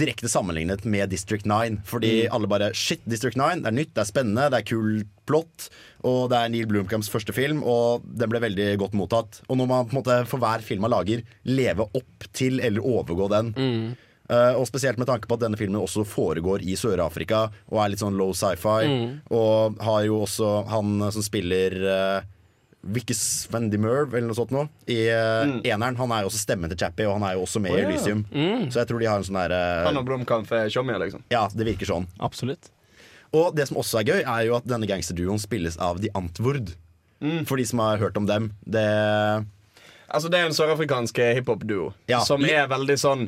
direkte 0.00 0.30
sammenlignet 0.30 0.82
med 0.90 1.12
District 1.14 1.46
9. 1.46 1.84
Fordi 1.86 2.12
alle 2.34 2.50
bare 2.50 2.72
Shit, 2.74 3.04
District 3.06 3.38
9, 3.38 3.62
det 3.62 3.70
er 3.70 3.78
nytt, 3.78 3.94
det 3.94 4.02
er 4.02 4.10
spennende, 4.10 4.48
det 4.50 4.62
er 4.62 4.68
kul 4.72 4.90
plott. 5.28 5.68
Og 6.08 6.28
det 6.32 6.40
er 6.40 6.50
Neil 6.52 6.68
Blomkamps 6.70 7.10
første 7.12 7.34
film, 7.36 7.62
og 7.66 8.04
den 8.06 8.30
ble 8.30 8.42
veldig 8.42 8.68
godt 8.80 8.96
mottatt. 8.98 9.40
Og 9.48 9.58
når 9.60 9.70
man 9.70 9.88
på 9.88 9.96
en 9.96 10.00
måte 10.00 10.18
for 10.30 10.42
hver 10.42 10.64
film 10.64 10.86
man 10.86 10.94
lager, 10.94 11.24
leve 11.48 11.88
opp 11.88 12.28
til 12.36 12.62
eller 12.64 12.84
overgå 12.84 13.30
den. 13.32 13.54
Eh, 14.28 14.54
og 14.60 14.66
spesielt 14.68 14.98
med 15.00 15.08
tanke 15.08 15.28
på 15.28 15.38
at 15.38 15.44
denne 15.46 15.56
filmen 15.56 15.80
også 15.80 16.04
foregår 16.04 16.60
i 16.60 16.74
Sør-Afrika 16.76 17.46
og 17.70 17.78
er 17.80 17.92
litt 17.94 18.02
sånn 18.02 18.18
low 18.18 18.34
sci-fi. 18.36 18.90
Og 19.34 19.78
har 19.84 20.02
jo 20.04 20.22
også 20.26 20.50
han 20.68 21.08
som 21.14 21.24
spiller 21.24 21.78
uh, 21.88 22.18
Vicky 22.92 23.16
Svendimerv 23.16 24.12
eller 24.12 24.28
noe 24.28 24.38
sånt 24.38 24.52
nå 24.54 24.66
i 24.86 25.00
mm. 25.08 25.58
eneren. 25.64 25.96
Han 25.98 26.12
er 26.14 26.24
jo 26.24 26.30
også 26.30 26.44
stemmen 26.44 26.70
til 26.70 26.78
Chappie, 26.84 27.08
og 27.08 27.16
han 27.18 27.26
er 27.26 27.38
jo 27.38 27.46
også 27.46 27.62
med 27.64 27.74
i 27.74 27.86
Elysium. 27.86 28.26
Så 28.68 28.82
jeg 28.82 28.90
tror 28.92 29.02
de 29.02 29.08
har 29.10 29.20
en 29.20 29.26
sånn 29.26 29.40
derre 29.40 29.62
Han 29.88 30.02
og 30.02 30.08
Blomkamp 30.08 30.52
er 30.54 30.68
showmere, 30.72 31.00
liksom. 31.08 31.24
Ja, 31.32 31.46
det 31.50 31.66
virker 31.72 31.88
sånn. 31.88 32.06
Absolutt. 32.22 32.70
Og 33.36 33.54
det 33.56 33.68
som 33.68 33.76
også 33.80 34.00
er 34.00 34.08
gøy, 34.08 34.20
er 34.22 34.42
jo 34.48 34.56
at 34.56 34.68
denne 34.68 34.88
gangsterduoen 34.88 35.40
spilles 35.42 35.76
av 35.82 36.00
The 36.00 36.10
Antwoord. 36.16 36.74
For 37.48 37.58
de 37.58 37.64
som 37.66 37.80
har 37.82 37.98
hørt 37.98 38.16
om 38.16 38.26
dem. 38.28 38.52
Det 38.64 38.84
Altså 40.08 40.30
Det 40.32 40.38
er 40.38 40.46
en 40.48 40.54
sørafrikansk 40.56 41.18
hiphop-duo 41.18 41.92
Ja. 42.08 42.20
som 42.24 42.44
er 42.46 42.68
veldig 42.70 42.94
sånn 42.96 43.26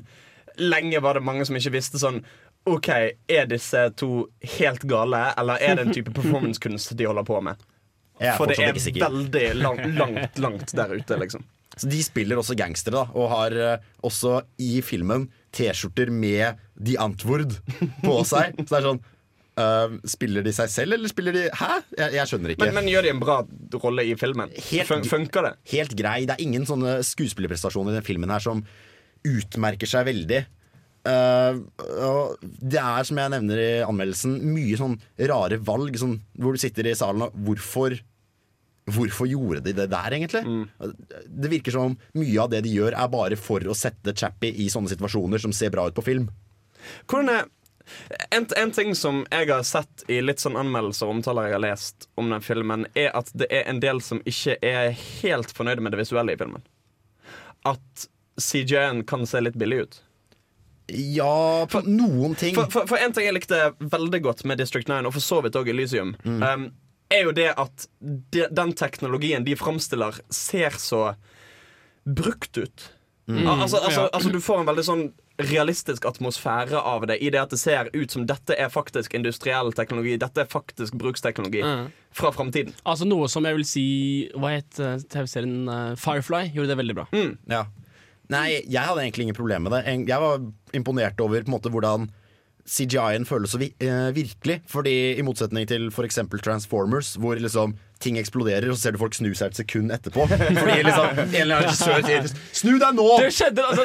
Lenge 0.56 1.00
var 1.02 1.18
det 1.18 1.24
mange 1.26 1.44
som 1.44 1.56
ikke 1.58 1.74
visste 1.74 1.98
sånn 2.00 2.22
OK, 2.68 2.88
er 3.28 3.46
disse 3.48 3.86
to 3.96 4.26
helt 4.58 4.82
gale, 4.84 5.32
eller 5.40 5.62
er 5.64 5.76
det 5.78 5.86
en 5.86 5.92
type 5.96 6.12
performancekunst 6.16 6.92
de 6.96 7.06
holder 7.08 7.24
på 7.24 7.38
med? 7.40 7.56
For 8.36 8.50
det 8.50 8.58
er 8.60 8.76
veldig 8.76 9.44
langt, 9.56 9.86
langt, 10.00 10.38
langt 10.38 10.74
der 10.76 10.92
ute, 10.92 11.16
liksom. 11.22 11.46
Så 11.76 11.88
de 11.88 12.02
spiller 12.04 12.36
også 12.36 12.56
gangstere, 12.58 12.98
da, 12.98 13.06
og 13.16 13.30
har 13.32 13.56
uh, 13.56 13.86
også 14.04 14.42
i 14.60 14.82
filmen 14.84 15.30
T-skjorter 15.56 16.12
med 16.12 16.60
The 16.76 16.98
Antwoord 17.00 17.56
på 18.04 18.18
seg. 18.28 18.52
Så 18.60 18.68
det 18.68 18.78
er 18.82 18.88
sånn 18.90 19.00
eh, 19.60 19.96
Spiller 20.10 20.44
de 20.46 20.52
seg 20.56 20.70
selv, 20.72 20.96
eller 20.96 21.12
spiller 21.12 21.36
de 21.36 21.46
Hæ? 21.56 21.72
Jeg, 21.98 22.14
jeg 22.18 22.30
skjønner 22.32 22.54
ikke. 22.54 22.66
Men, 22.66 22.78
men 22.80 22.92
gjør 22.92 23.06
de 23.06 23.12
en 23.14 23.22
bra 23.22 23.40
rolle 23.84 24.06
i 24.08 24.14
filmen? 24.20 24.54
Helt- 24.70 25.10
funker 25.10 25.46
det? 25.48 25.52
Helt 25.74 25.96
grei. 25.98 26.22
Det 26.28 26.36
er 26.36 26.44
ingen 26.46 26.66
sånne 26.68 26.98
skuespillerprestasjoner 27.06 27.94
i 27.94 28.00
den 28.00 28.06
filmen 28.06 28.32
her 28.32 28.42
som 28.44 28.64
utmerker 29.26 29.88
seg 29.90 30.08
veldig. 30.08 30.44
Uh, 31.00 31.56
og 32.04 32.42
det 32.44 32.76
er, 32.76 33.06
som 33.08 33.16
jeg 33.16 33.32
nevner 33.32 33.60
i 33.62 33.68
anmeldelsen, 33.86 34.34
mye 34.52 34.76
sånn 34.76 34.98
rare 35.30 35.56
valg 35.64 35.96
sånn, 35.96 36.18
hvor 36.36 36.56
du 36.56 36.60
sitter 36.60 36.90
i 36.90 36.96
salen 36.98 37.24
og 37.24 37.36
Hvorfor 37.46 37.96
Hvorfor 38.90 39.28
gjorde 39.28 39.60
de 39.62 39.74
det 39.76 39.86
der, 39.92 40.14
egentlig? 40.16 40.40
Det 41.28 41.50
virker 41.52 41.74
som 41.74 41.92
mye 42.18 42.40
av 42.42 42.48
det 42.50 42.62
de 42.64 42.72
gjør, 42.74 42.96
er 42.98 43.10
bare 43.12 43.36
for 43.38 43.62
å 43.70 43.76
sette 43.76 44.16
Chappie 44.18 44.56
i 44.64 44.66
sånne 44.72 44.90
situasjoner 44.90 45.38
som 45.42 45.52
ser 45.54 45.70
bra 45.70 45.84
ut 45.86 45.94
på 45.94 46.02
film. 46.02 46.26
Hvordan 47.06 47.30
er 47.36 47.44
en, 48.30 48.46
en 48.56 48.70
ting 48.74 48.94
som 48.98 49.22
jeg 49.30 49.48
har 49.50 49.62
sett 49.66 50.04
i 50.10 50.20
litt 50.24 50.42
sånn 50.42 50.56
anmeldelser 50.60 51.06
og 51.08 51.16
omtaler 51.18 51.48
jeg 51.50 51.56
har 51.58 51.64
lest 51.64 52.08
om 52.20 52.30
den 52.32 52.42
filmen, 52.44 52.86
er 52.94 53.10
at 53.16 53.30
det 53.34 53.48
er 53.50 53.66
en 53.70 53.80
del 53.82 54.00
som 54.04 54.20
ikke 54.28 54.56
er 54.66 54.90
helt 55.22 55.52
fornøyde 55.56 55.82
med 55.84 55.92
det 55.94 56.02
visuelle 56.02 56.34
i 56.34 56.40
filmen. 56.40 56.62
At 57.68 58.06
CJ-en 58.40 59.02
kan 59.04 59.26
se 59.28 59.40
litt 59.44 59.58
billig 59.60 59.82
ut. 59.84 59.98
Ja, 60.90 61.66
på 61.70 61.82
noen 61.86 62.34
ting. 62.34 62.54
For, 62.56 62.66
for, 62.72 62.86
for 62.90 62.98
en 62.98 63.12
ting 63.14 63.28
jeg 63.28 63.36
likte 63.36 63.58
veldig 63.78 64.22
godt 64.24 64.44
med 64.48 64.58
District 64.58 64.88
9, 64.90 65.04
og 65.06 65.14
for 65.14 65.22
så 65.22 65.38
vidt 65.44 65.58
òg 65.60 65.68
Elysium, 65.70 66.16
um, 66.26 66.64
er 67.10 67.26
jo 67.28 67.34
det 67.36 67.50
at 67.58 67.84
de, 68.00 68.46
den 68.50 68.72
teknologien 68.78 69.44
de 69.46 69.54
framstiller, 69.58 70.18
ser 70.34 70.74
så 70.82 71.12
brukt 72.06 72.58
ut. 72.58 72.88
Al- 73.30 73.60
Altså, 73.62 73.78
altså, 73.78 74.08
altså 74.12 74.30
Du 74.34 74.40
får 74.42 74.60
en 74.64 74.66
veldig 74.72 74.82
sånn 74.86 75.02
realistisk 75.48 76.04
atmosfære 76.08 76.78
av 76.78 77.06
det, 77.10 77.18
i 77.22 77.30
det 77.32 77.40
at 77.40 77.52
det 77.54 77.60
ser 77.60 77.90
ut 77.94 78.12
som 78.12 78.26
dette 78.28 78.56
er 78.56 78.70
faktisk 78.72 79.14
industriell 79.16 79.72
teknologi. 79.76 80.16
Dette 80.20 80.44
er 80.44 80.50
faktisk 80.50 80.96
bruksteknologi 81.00 81.64
fra 82.16 82.32
framtiden. 82.34 82.74
Altså 82.84 83.08
Noe 83.08 83.28
som 83.30 83.46
jeg 83.46 83.58
vil 83.58 83.66
si 83.68 83.84
Hva 84.34 84.54
het 84.56 84.80
eh, 84.82 84.98
TV-serien 85.12 85.68
eh, 85.70 85.92
Firefly? 86.00 86.50
Gjorde 86.54 86.72
det 86.72 86.80
veldig 86.80 86.96
bra. 86.98 87.06
Ja. 87.50 87.66
Nei, 88.30 88.60
jeg 88.70 88.86
hadde 88.86 89.02
egentlig 89.02 89.26
ingen 89.26 89.38
problem 89.38 89.66
med 89.66 89.74
det. 89.74 89.84
Jeg 90.06 90.22
var 90.22 90.42
imponert 90.76 91.20
over 91.22 91.42
på 91.42 91.50
en 91.50 91.56
måte 91.56 91.72
hvordan 91.72 92.10
CGI-en 92.70 93.26
føles 93.26 93.50
så 93.50 93.58
vi, 93.58 93.72
eh, 93.82 94.10
virkelig. 94.14 94.60
Fordi 94.70 95.18
I 95.18 95.24
motsetning 95.26 95.66
til 95.66 95.88
f.eks. 95.90 96.20
Transformers, 96.42 97.16
hvor 97.18 97.40
liksom 97.40 97.74
ting 98.00 98.16
eksploderer, 98.20 98.70
og 98.72 98.76
så 98.78 98.86
ser 98.88 98.94
du 98.96 98.98
folk 99.02 99.14
snu 99.16 99.28
seg 99.36 99.52
et 99.52 99.58
sekund 99.60 99.92
etterpå. 99.92 100.24
Fordi 100.30 100.76
liksom 100.86 101.18
en 101.20 101.34
eller 101.36 101.60
annen 101.60 101.66
regissør 101.68 102.04
sier 102.06 102.28
'snu 102.56 102.78
deg 102.80 102.94
nå'! 102.96 103.08
Det 103.20 103.30
skjedde 103.36 103.64
altså, 103.66 103.84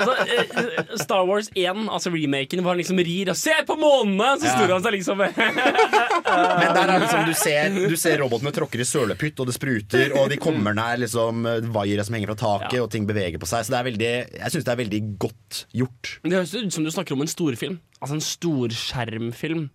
altså 0.00 0.14
eh, 0.24 0.96
Star 1.02 1.24
Wars 1.28 1.50
1, 1.54 1.84
altså 1.92 2.12
remaken, 2.14 2.62
hvor 2.64 2.72
han 2.74 2.80
liksom 2.80 2.98
rir 3.04 3.30
og 3.32 3.36
ser 3.36 3.62
på 3.68 3.76
månene! 3.80 4.30
Så 4.40 4.52
snur 4.56 4.72
han 4.76 4.84
seg 4.86 4.96
liksom 4.96 5.20
Men 5.26 6.70
der 6.76 6.92
er 6.94 6.98
liksom, 7.04 7.24
du 7.28 7.34
ser, 7.36 7.76
du 7.92 7.96
ser 8.00 8.18
robotene 8.24 8.52
tråkker 8.56 8.80
i 8.82 8.88
sølepytt, 8.88 9.40
og 9.42 9.50
det 9.50 9.56
spruter, 9.56 10.16
og 10.18 10.30
de 10.32 10.40
kommer 10.40 10.74
nær 10.76 10.96
liksom 11.02 11.44
vaiere 11.74 12.04
som 12.06 12.16
henger 12.16 12.32
fra 12.34 12.40
taket, 12.42 12.78
Ja. 12.78 12.82
og 12.86 12.90
ting 12.92 13.06
beveger 13.08 13.38
på 13.42 13.46
seg. 13.48 13.64
Så 13.66 13.72
det 13.74 13.78
er 13.80 13.88
veldig, 13.90 14.12
jeg 14.40 14.52
syns 14.54 14.64
det 14.66 14.72
er 14.74 14.80
veldig 14.82 15.02
godt 15.22 15.64
gjort. 15.76 16.16
Det 16.24 16.32
høres 16.36 16.54
ut 16.56 16.72
som 16.72 16.84
du 16.84 16.90
snakker 16.92 17.16
om 17.16 17.22
en 17.24 17.30
storfilm. 17.30 17.78
Altså 18.00 18.16
en 18.18 18.24
storskjermfilm. 18.24 19.68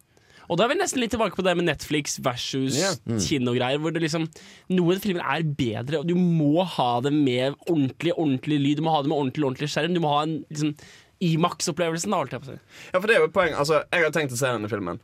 Og 0.51 0.57
da 0.59 0.65
er 0.65 0.73
vi 0.73 0.75
nesten 0.81 0.99
litt 0.99 1.13
tilbake 1.15 1.37
på 1.37 1.43
det 1.47 1.53
med 1.55 1.63
Netflix 1.69 2.17
versus 2.19 2.75
Ja. 2.77 2.89
kinogreier. 3.07 3.79
Hvor 3.79 3.93
det 3.95 4.01
liksom 4.03 4.25
Noen 4.75 4.99
filmer 4.99 5.23
er 5.23 5.43
bedre, 5.47 5.99
og 6.01 6.07
du 6.09 6.15
må 6.19 6.65
ha 6.67 6.99
det 7.01 7.13
med 7.15 7.55
ordentlig 7.69 8.11
ordentlig 8.17 8.59
lyd. 8.59 8.77
Du 8.81 8.83
må 8.83 8.91
ha 8.91 9.01
det 9.01 9.07
med 9.13 9.17
ordentlig 9.17 9.45
ordentlig 9.47 9.69
skjerm. 9.71 9.93
Du 9.95 10.01
må 10.03 10.11
ha 10.11 10.23
en 10.27 10.43
liksom 10.51 10.75
Imax-opplevelsen. 11.21 12.11
holdt 12.13 12.31
jeg 12.35 12.41
på 12.41 12.49
å 12.49 12.53
si. 12.55 12.59
Ja, 12.93 12.99
for 12.99 13.07
det 13.07 13.15
er 13.15 13.19
jo 13.21 13.27
et 13.29 13.33
poeng. 13.35 13.53
Altså, 13.55 13.83
jeg 13.93 14.03
har 14.03 14.11
tenkt 14.15 14.33
å 14.33 14.39
se 14.41 14.49
denne 14.51 14.69
filmen. 14.71 14.99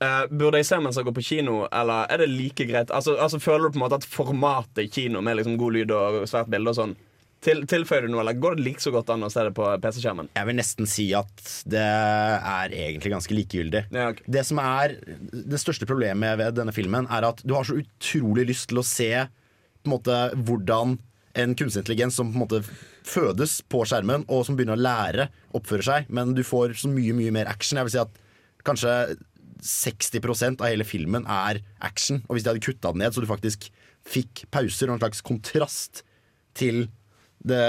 Uh, 0.00 0.26
Burde 0.30 0.60
jeg 0.60 0.68
se 0.68 0.76
mens 0.78 0.94
jeg 0.96 1.04
går 1.08 1.14
på 1.16 1.24
kino, 1.26 1.66
eller 1.74 2.06
er 2.08 2.18
det 2.22 2.28
like 2.30 2.64
greit? 2.68 2.92
Altså, 2.94 3.16
altså 3.18 3.40
Føler 3.42 3.66
du 3.66 3.74
på 3.74 3.80
en 3.82 3.90
måte 3.90 3.98
at 3.98 4.06
formatet 4.06 4.84
i 4.84 4.88
kino 4.88 5.20
med 5.20 5.36
liksom 5.40 5.56
god 5.58 5.74
lyd 5.74 5.90
og 5.90 6.20
svært 6.30 6.48
bilde 6.52 6.70
og 6.70 6.76
sånn 6.78 6.96
til, 7.44 7.62
Tilføyer 7.70 8.06
du 8.06 8.12
noe, 8.12 8.22
eller 8.24 8.38
går 8.40 8.58
det 8.58 8.64
like 8.66 8.82
så 8.82 8.90
godt 8.94 9.12
an 9.14 9.26
å 9.26 9.30
se 9.32 9.44
det 9.46 9.54
på 9.56 9.66
PC-skjermen? 9.82 10.30
Jeg 10.34 10.48
vil 10.48 10.58
nesten 10.58 10.88
si 10.90 11.08
at 11.16 11.42
det 11.70 11.84
er 11.84 12.74
egentlig 12.74 13.12
ganske 13.14 13.36
likegyldig. 13.36 13.84
Ja, 13.94 14.08
okay. 14.12 14.26
Det 14.26 14.44
som 14.48 14.60
er 14.62 14.96
det 15.30 15.60
største 15.62 15.86
problemet 15.88 16.38
ved 16.40 16.58
denne 16.58 16.74
filmen, 16.74 17.06
er 17.14 17.28
at 17.30 17.42
du 17.46 17.54
har 17.54 17.68
så 17.68 17.78
utrolig 17.78 18.48
lyst 18.50 18.70
til 18.72 18.82
å 18.82 18.86
se 18.86 19.12
på 19.28 19.86
en 19.86 19.94
måte, 19.94 20.18
hvordan 20.48 20.98
en 21.38 21.54
kunstig 21.54 21.84
intelligens 21.84 22.18
som 22.18 22.32
på 22.32 22.38
en 22.40 22.42
måte 22.42 22.62
fødes 23.06 23.60
på 23.70 23.84
skjermen, 23.86 24.26
og 24.26 24.44
som 24.46 24.58
begynner 24.58 24.78
å 24.78 24.82
lære, 24.82 25.28
oppfører 25.54 25.86
seg. 25.86 26.10
Men 26.10 26.34
du 26.34 26.42
får 26.46 26.74
så 26.82 26.90
mye 26.90 27.14
mye 27.16 27.34
mer 27.38 27.50
action. 27.50 27.78
Jeg 27.78 27.88
vil 27.88 27.94
si 27.94 28.02
at 28.02 28.18
kanskje 28.66 28.94
60% 29.64 30.62
av 30.62 30.70
hele 30.70 30.86
filmen 30.86 31.26
er 31.30 31.62
action. 31.84 32.22
Og 32.26 32.36
hvis 32.36 32.46
de 32.46 32.52
hadde 32.52 32.64
kutta 32.64 32.92
den 32.92 33.04
ned, 33.04 33.14
så 33.14 33.22
du 33.22 33.30
faktisk 33.30 33.70
fikk 34.08 34.46
pauser 34.54 34.88
og 34.88 34.96
en 34.96 35.02
slags 35.04 35.22
kontrast 35.24 36.02
til 36.58 36.86
det 37.44 37.62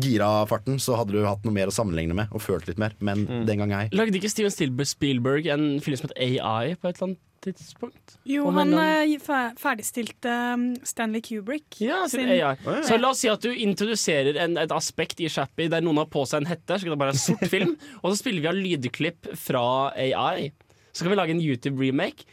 gira-farten, 0.00 0.78
så 0.80 0.94
hadde 1.00 1.16
du 1.16 1.24
hatt 1.26 1.42
noe 1.44 1.52
mer 1.54 1.66
å 1.70 1.74
sammenligne 1.74 2.14
med 2.14 2.30
og 2.32 2.42
følt 2.44 2.68
litt 2.70 2.78
mer. 2.78 2.92
Men 3.02 3.24
den 3.48 3.58
gang 3.64 3.72
ei. 3.74 3.88
Lagde 3.92 4.16
ikke 4.20 4.30
Steven 4.30 4.86
Spielberg 4.86 5.48
en 5.50 5.66
film 5.82 5.98
som 5.98 6.08
het 6.10 6.20
AI 6.20 6.76
på 6.78 6.88
et 6.88 7.00
eller 7.00 7.08
annet 7.10 7.26
tidspunkt? 7.40 8.14
Jo, 8.28 8.44
han 8.52 8.68
annen- 8.74 9.14
eh, 9.14 9.18
fer- 9.24 9.54
ferdigstilte 9.58 10.30
um, 10.54 10.66
Stanley 10.86 11.20
Kubrick. 11.24 11.80
Ja, 11.82 12.04
sin 12.06 12.20
sin- 12.28 12.30
AI. 12.36 12.54
Så 12.86 13.00
la 13.00 13.10
oss 13.10 13.18
si 13.24 13.28
at 13.32 13.40
du 13.42 13.50
introduserer 13.50 14.38
en, 14.44 14.56
et 14.62 14.70
aspekt 14.76 15.20
i 15.20 15.28
Shappy 15.28 15.66
der 15.72 15.80
noen 15.82 15.96
har 16.04 16.06
på 16.12 16.22
seg 16.28 16.42
en 16.44 16.50
hette, 16.52 16.78
så 16.78 16.84
kan 16.86 16.94
det 16.94 17.00
bare 17.00 17.12
være 17.14 17.24
sort 17.26 17.48
film, 17.50 17.74
og 18.04 18.12
så 18.12 18.18
spiller 18.22 18.44
vi 18.46 18.48
av 18.52 18.60
lydklipp 18.60 19.32
fra 19.40 19.64
AI. 19.96 20.52
Så 20.92 21.02
kan 21.02 21.10
vi 21.14 21.18
lage 21.18 21.34
en 21.34 21.42
YouTube-remake. 21.42 22.24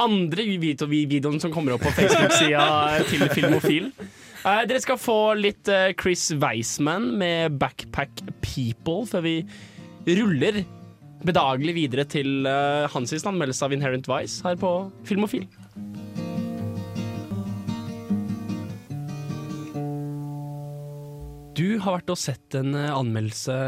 Andre 0.00 0.44
videoen 0.56 1.40
som 1.42 1.52
kommer 1.52 1.74
opp 1.76 1.82
på 1.84 1.90
Facebook-sida 1.92 3.02
til 3.10 3.26
Filmofil. 3.34 3.90
Eh, 4.40 4.62
dere 4.64 4.80
skal 4.80 4.96
få 4.96 5.18
litt 5.36 5.68
eh, 5.68 5.90
Chris 6.00 6.30
Weisman 6.40 7.10
med 7.20 7.58
'Backpack 7.60 8.22
People' 8.40 9.04
før 9.10 9.24
vi 9.26 9.34
ruller 10.08 10.62
bedagelig 11.28 11.74
videre 11.76 12.06
til 12.08 12.48
eh, 12.48 12.88
hans 12.88 13.12
anmeldelse 13.12 13.66
av 13.66 13.74
Inherent 13.76 14.08
Vice 14.08 14.40
her 14.46 14.56
på 14.56 14.70
Filmofil. 15.04 15.44
Du 21.52 21.76
har 21.84 21.98
vært 21.98 22.08
og 22.08 22.16
sett 22.16 22.56
en 22.56 22.72
eh, 22.72 22.88
anmeldelse 22.96 23.60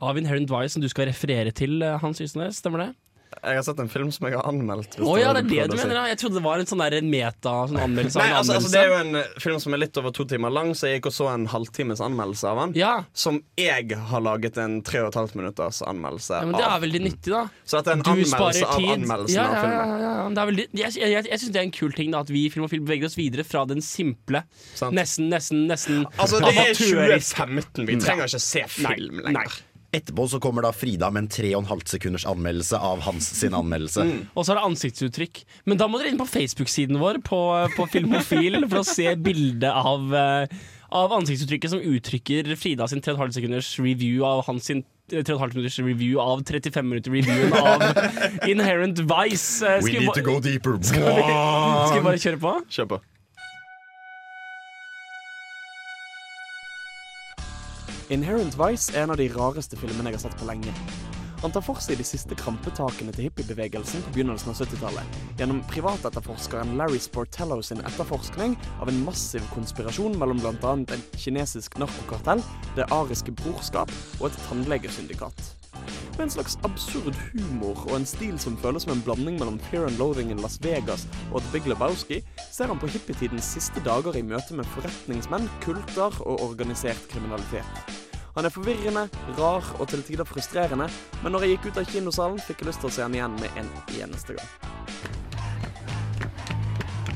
av 0.00 0.16
Inherent 0.16 0.48
Vice 0.48 0.78
som 0.78 0.80
du 0.80 0.88
skal 0.88 1.10
referere 1.10 1.52
til, 1.52 1.82
eh, 1.84 2.00
Hans 2.00 2.24
Ysnes, 2.24 2.62
stemmer 2.64 2.86
det? 2.86 2.90
Jeg 3.30 3.56
har 3.56 3.62
sett 3.62 3.78
en 3.78 3.88
film 3.88 4.08
som 4.12 4.26
jeg 4.26 4.34
har 4.36 4.46
anmeldt. 4.50 4.96
hvis 4.98 5.06
oh, 5.06 5.14
ja, 5.20 5.30
det 5.32 5.44
er 5.44 5.48
det 5.48 5.66
du 5.70 5.76
si. 5.78 5.84
mener? 5.86 6.00
da, 6.00 6.08
Jeg 6.10 6.18
trodde 6.18 6.34
det 6.40 6.42
var 6.44 6.58
en 6.58 6.66
sånn 6.66 6.80
der 6.82 6.96
meta 7.06 7.52
sånn 7.70 7.78
anmeldelse 7.78 8.18
Nei, 8.18 8.26
altså, 8.34 8.56
altså, 8.58 8.70
det 8.74 8.80
er 8.80 8.88
jo 8.90 8.96
en 9.00 9.40
film 9.44 9.60
som 9.62 9.76
er 9.76 9.80
litt 9.84 10.00
over 10.02 10.10
to 10.16 10.26
timer 10.28 10.50
lang, 10.50 10.72
så 10.74 10.90
jeg 10.90 10.98
gikk 10.98 11.06
og 11.12 11.14
så 11.14 11.28
en 11.30 11.46
halvtimes 11.52 12.02
anmeldelse 12.04 12.50
av 12.50 12.58
den. 12.64 12.74
ja. 12.80 12.92
Som 13.14 13.38
jeg 13.56 13.94
har 14.10 14.20
laget 14.26 14.58
en 14.58 14.80
tre 14.82 15.00
og 15.04 15.12
et 15.12 15.18
halvt 15.20 15.38
minutters 15.38 15.80
anmeldelse 15.86 16.40
ja, 16.40 16.44
men 16.50 16.58
det 16.58 16.66
er 16.66 16.82
veldig 16.84 17.02
nyttig, 17.06 17.32
da. 17.32 17.44
Så 17.64 17.78
dette 17.80 17.94
er 17.94 18.00
en 18.00 18.04
Du 18.04 18.10
anmeldelse 18.16 18.66
av 18.66 18.90
anmeldelsen 18.96 19.38
Ja, 19.38 19.46
av 19.46 19.54
ja, 19.54 19.62
ja, 19.70 20.12
filmen. 20.26 20.42
veldig, 20.50 20.66
jeg 20.82 20.92
jeg, 21.00 21.10
jeg, 21.14 21.24
jeg 21.30 21.40
syns 21.44 21.54
det 21.54 21.62
er 21.62 21.68
en 21.70 21.74
kul 21.78 21.92
ting 21.96 22.10
da, 22.12 22.20
at 22.26 22.34
vi 22.34 22.44
i 22.46 22.50
Film 22.52 22.66
og 22.66 22.70
Film 22.74 22.84
beveger 22.90 23.06
oss 23.08 23.16
videre 23.18 23.46
fra 23.46 23.64
den 23.70 23.80
simple, 23.80 24.42
Sant. 24.74 24.92
nesten, 24.96 25.30
nesten, 25.32 25.64
nesten 25.70 26.04
Altså, 26.18 26.42
det 26.42 26.50
er 26.56 26.74
amatørisk- 26.74 27.34
2015. 27.38 27.86
Vi 27.86 27.96
trenger 28.02 28.26
ikke 28.26 28.42
se 28.42 28.66
film 28.68 29.22
Nei, 29.24 29.32
nei. 29.38 29.46
Etterpå 29.90 30.26
så 30.30 30.38
kommer 30.42 30.62
da 30.62 30.70
Frida 30.72 31.08
med 31.10 31.24
en 31.24 31.30
tre 31.34 31.48
og 31.56 31.64
en 31.64 31.70
halvt 31.72 31.94
sekunders 31.96 32.26
anmeldelse 32.28 32.78
av 32.78 33.00
hans 33.02 33.26
sin 33.40 33.56
anmeldelse. 33.58 34.04
Og 34.38 34.44
så 34.46 34.52
er 34.52 34.60
det 34.60 34.66
ansiktsuttrykk. 34.68 35.42
Men 35.66 35.80
da 35.80 35.88
må 35.90 35.98
dere 35.98 36.12
inn 36.12 36.20
på 36.20 36.28
Facebook-siden 36.30 37.00
vår 37.02 37.18
på, 37.26 37.40
på 37.74 37.88
Filmofil 37.90 38.60
for 38.70 38.84
å 38.84 38.86
se 38.86 39.08
bildet 39.18 39.66
av, 39.74 40.14
eh, 40.14 40.62
av 40.94 41.16
ansiktsuttrykket 41.18 41.74
som 41.74 41.82
uttrykker 41.82 42.54
Frida 42.60 42.86
sin 42.90 43.02
3,5 43.02 43.34
sekunders 43.40 43.74
review 43.82 44.22
av 44.28 44.44
hans 44.46 44.70
sin 44.70 44.84
3,5 45.10 45.56
minutters 45.56 45.78
review 45.82 46.20
av 46.22 46.44
35 46.46 46.86
minutter 46.86 47.10
reviewen 47.10 47.52
av 47.58 47.82
Inherent 48.50 49.02
Vice. 49.10 49.58
Skal 49.58 49.82
We 49.82 49.98
need 49.98 50.14
to 50.14 50.22
go 50.22 50.38
deeper. 50.38 50.78
skal 50.86 51.98
vi 51.98 52.04
bare 52.06 52.20
kjøre 52.22 52.38
på? 52.38 52.60
Kjør 52.70 52.94
på. 52.94 53.00
Inherent 58.10 58.56
Vice 58.58 58.90
er 58.90 59.04
en 59.04 59.12
av 59.14 59.20
de 59.20 59.28
rareste 59.30 59.76
filmene 59.78 60.10
jeg 60.10 60.16
har 60.18 60.22
sett 60.24 60.40
på 60.40 60.46
lenge. 60.48 60.72
Han 61.44 61.52
tar 61.54 61.62
for 61.62 61.78
seg 61.80 62.00
de 62.00 62.04
siste 62.04 62.34
krampetakene 62.36 63.14
til 63.14 63.28
hippiebevegelsen 63.28 64.02
på 64.02 64.14
begynnelsen 64.16 64.50
av 64.50 64.58
70-tallet, 64.58 65.20
gjennom 65.38 65.62
privatetterforskeren 65.70 66.74
Larry 66.80 66.98
Sportello 67.00 67.60
sin 67.62 67.80
etterforskning 67.86 68.58
av 68.82 68.90
en 68.90 69.00
massiv 69.06 69.46
konspirasjon 69.54 70.18
mellom 70.18 70.42
bl.a. 70.42 70.74
en 70.74 71.06
kinesisk 71.14 71.78
narkokartell, 71.78 72.42
Det 72.74 72.90
ariske 72.90 73.32
brorskap 73.44 73.94
og 74.18 74.28
et 74.32 74.42
tannlegesyndikat. 74.48 75.59
Med 76.16 76.24
en 76.26 76.32
slags 76.34 76.58
absurd 76.66 77.16
humor 77.32 77.78
og 77.86 77.94
en 77.96 78.06
stil 78.08 78.36
som 78.42 78.58
føles 78.60 78.84
som 78.84 78.92
en 78.94 79.02
blanding 79.06 79.38
mellom 79.40 79.60
Fear 79.70 79.86
and 79.88 80.00
Loathing 80.00 80.32
in 80.34 80.42
Las 80.42 80.58
Vegas 80.64 81.06
og 81.30 81.40
The 81.40 81.54
Big 81.54 81.70
Lebowski, 81.70 82.20
ser 82.50 82.72
han 82.72 82.80
på 82.80 82.90
hippietidens 82.90 83.52
siste 83.54 83.82
dager 83.86 84.18
i 84.18 84.24
møte 84.26 84.56
med 84.58 84.68
forretningsmenn, 84.74 85.48
kulter 85.64 86.20
og 86.26 86.44
organisert 86.50 87.08
kriminalitet. 87.12 87.98
Han 88.36 88.46
er 88.46 88.54
forvirrende, 88.54 89.08
rar 89.38 89.74
og 89.80 89.88
til 89.90 90.02
tider 90.06 90.28
frustrerende, 90.28 90.86
men 91.24 91.34
når 91.34 91.46
jeg 91.46 91.56
gikk 91.56 91.70
ut 91.70 91.82
av 91.82 91.90
kinosalen, 91.90 92.42
fikk 92.46 92.62
jeg 92.62 92.70
lyst 92.70 92.84
til 92.84 92.92
å 92.92 92.94
se 92.98 93.06
han 93.06 93.18
igjen 93.18 93.38
med 93.40 93.62
en 93.62 93.74
eneste 94.02 94.38
gang. 94.38 94.89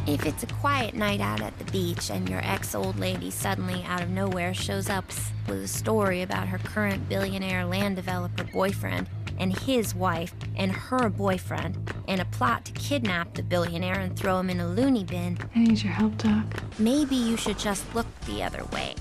If 0.06 0.26
it's 0.26 0.42
a 0.42 0.46
quiet 0.46 0.94
night 0.94 1.22
out 1.22 1.40
at 1.40 1.58
the 1.58 1.64
beach 1.72 2.10
and 2.10 2.28
your 2.28 2.40
ex 2.44 2.74
old 2.74 2.98
lady 2.98 3.30
suddenly 3.30 3.82
out 3.84 4.02
of 4.02 4.10
nowhere 4.10 4.52
shows 4.52 4.90
up 4.90 5.06
with 5.48 5.62
a 5.62 5.68
story 5.68 6.20
about 6.20 6.46
her 6.46 6.58
current 6.58 7.08
billionaire 7.08 7.64
land 7.64 7.96
developer 7.96 8.44
boyfriend 8.44 9.08
and 9.38 9.58
his 9.60 9.94
wife 9.94 10.34
and 10.56 10.70
her 10.70 11.08
boyfriend 11.08 11.90
and 12.06 12.20
a 12.20 12.26
plot 12.26 12.66
to 12.66 12.72
kidnap 12.72 13.32
the 13.32 13.42
billionaire 13.42 13.98
and 13.98 14.14
throw 14.14 14.38
him 14.38 14.50
in 14.50 14.60
a 14.60 14.68
loony 14.68 15.04
bin, 15.04 15.38
I 15.56 15.60
need 15.60 15.82
your 15.82 15.92
help, 15.92 16.18
Doc. 16.18 16.44
maybe 16.78 17.16
you 17.16 17.38
should 17.38 17.58
just 17.58 17.82
look 17.94 18.06
the 18.26 18.42
other 18.42 18.64
way. 18.72 18.94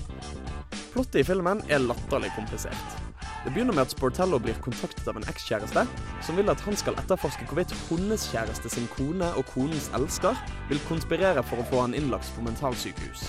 Plottet 0.92 1.20
i 1.20 1.24
filmen 1.24 1.62
er 1.68 1.78
latterlig 1.78 2.32
komplisert. 2.34 3.03
Det 3.44 3.52
begynner 3.52 3.76
med 3.76 3.84
at 3.84 3.92
Sportello 3.92 4.38
blir 4.40 4.56
kontaktet 4.64 5.08
av 5.10 5.18
en 5.20 5.26
ekskjæreste 5.28 5.82
som 6.24 6.38
vil 6.38 6.48
at 6.48 6.62
han 6.64 6.78
skal 6.80 6.96
etterforske 7.02 7.44
hvorvidt 7.50 7.74
hennes 7.90 8.24
kjæreste 8.32 8.72
sin 8.72 8.88
kone 8.94 9.28
og 9.36 9.44
konens 9.52 9.90
elsker 9.98 10.38
vil 10.70 10.80
konspirere 10.88 11.44
for 11.44 11.60
å 11.60 11.66
få 11.68 11.82
han 11.84 11.96
innlagt 11.98 12.32
på 12.32 12.46
mentalsykehus. 12.46 13.26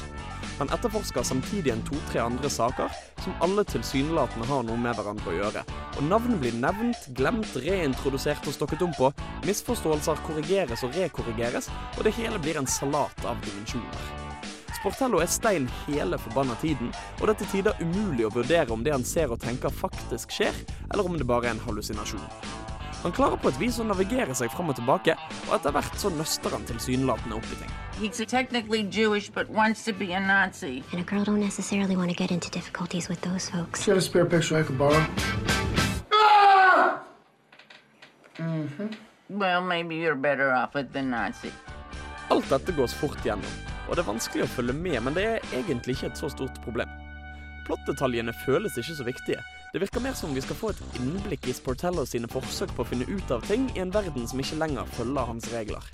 Han 0.62 0.72
etterforsker 0.72 1.28
samtidig 1.28 1.74
en 1.74 1.84
to-tre 1.84 2.22
andre 2.24 2.50
saker 2.50 2.96
som 3.26 3.36
alle 3.44 3.66
tilsynelatende 3.68 4.48
har 4.48 4.64
noe 4.64 4.80
med 4.80 4.96
hverandre 4.96 5.34
å 5.34 5.36
gjøre. 5.36 5.64
Og 5.98 6.08
navn 6.08 6.40
blir 6.40 6.56
nevnt, 6.64 7.10
glemt, 7.18 7.58
reintrodusert 7.66 8.48
og 8.48 8.56
stokket 8.56 8.86
om 8.88 8.96
på. 8.96 9.12
Misforståelser 9.44 10.24
korrigeres 10.28 10.88
og 10.88 10.96
rekorrigeres, 10.96 11.68
og 11.98 12.08
det 12.08 12.16
hele 12.22 12.40
blir 12.40 12.62
en 12.62 12.72
salat 12.72 13.28
av 13.28 13.44
dimensjoner. 13.44 14.25
Sportello 14.76 15.22
er 15.24 15.32
stein 15.32 15.70
hele 15.86 16.18
forbanna 16.20 16.56
tiden, 16.62 16.92
og 17.20 17.28
det 17.28 17.36
er 17.36 17.40
til 17.42 17.52
tider 17.54 17.82
umulig 17.82 18.28
å 18.28 18.34
vurdere 18.36 18.74
om 18.76 18.84
det 18.86 18.94
han 18.94 19.08
ser 19.08 19.32
og 19.34 19.42
tenker 19.44 19.74
faktisk 19.74 20.36
skjer, 20.36 20.58
eller 20.92 21.08
om 21.08 21.18
det 21.18 21.28
bare 21.28 21.50
er 21.50 21.56
en 21.56 21.64
hallusinasjon. 21.66 22.24
Han 23.06 23.14
klarer 23.14 23.38
på 23.38 23.52
et 23.52 23.60
vis 23.62 23.76
å 23.78 23.86
navigere 23.86 24.34
seg 24.34 24.50
fram 24.50 24.72
og 24.74 24.80
tilbake, 24.80 25.14
og 25.46 25.52
etter 25.60 25.74
hvert 25.76 25.98
så 26.02 26.10
nøster 26.10 26.56
han 26.56 26.64
tilsynelatende 26.66 27.38
opp 27.38 27.52
i 27.54 27.60
ting. 27.60 27.74
He's 28.00 28.18
technically 28.26 28.84
Jewish, 28.84 29.30
but 29.30 29.50
wants 29.50 29.84
to 29.86 29.94
be 29.94 30.12
a 30.14 30.20
Nazi. 30.20 30.84
And 30.92 31.00
a 31.00 31.04
girl 31.04 31.24
don't 31.24 31.40
necessarily 31.40 31.96
want 31.96 32.10
to 32.10 32.16
get 32.16 32.32
into 32.32 32.50
difficulties 32.50 33.08
with 33.08 33.22
those 33.22 33.50
folks. 33.50 33.86
got 33.86 33.98
a 33.98 34.02
spare 34.02 34.26
picture 34.26 34.58
I 34.60 34.64
could 34.64 34.78
borrow? 34.78 35.06
Mm-hmm. 38.38 38.88
Well, 39.30 39.62
maybe 39.62 39.96
you're 39.96 40.16
better 40.16 40.52
off 40.52 40.74
with 40.74 40.92
the 40.92 41.02
Nazi. 41.02 41.52
Alt 42.30 42.50
dette 42.50 42.72
gås 42.72 42.94
fort 42.94 43.26
gjennom, 43.26 43.52
og 43.88 43.96
det 43.96 44.04
er 44.04 44.10
vanskelig 44.10 44.46
å 44.46 44.54
følge 44.56 44.76
med, 44.78 44.98
men 45.06 45.18
det 45.18 45.26
er 45.30 45.52
egentlig 45.58 45.98
ikke 45.98 46.10
et 46.12 46.22
så 46.22 46.30
stort 46.34 46.58
problem. 46.66 46.90
Plottdetaljene 47.66 48.34
føles 48.44 48.78
ikke 48.78 48.98
så 48.98 49.06
viktige. 49.06 49.44
Det 49.74 49.82
virker 49.82 50.04
mer 50.04 50.14
som 50.18 50.34
vi 50.36 50.44
skal 50.44 50.58
få 50.60 50.72
et 50.72 50.84
innblikk 51.00 51.50
i 51.50 51.56
Sportello 51.58 52.06
sine 52.08 52.30
forsøk 52.32 52.74
på 52.76 52.86
å 52.86 52.90
finne 52.90 53.08
ut 53.10 53.32
av 53.34 53.46
ting 53.50 53.68
i 53.74 53.82
en 53.84 53.94
verden 53.94 54.28
som 54.30 54.42
ikke 54.42 54.60
lenger 54.62 54.92
følger 54.98 55.32
hans 55.32 55.50
regler. 55.54 55.90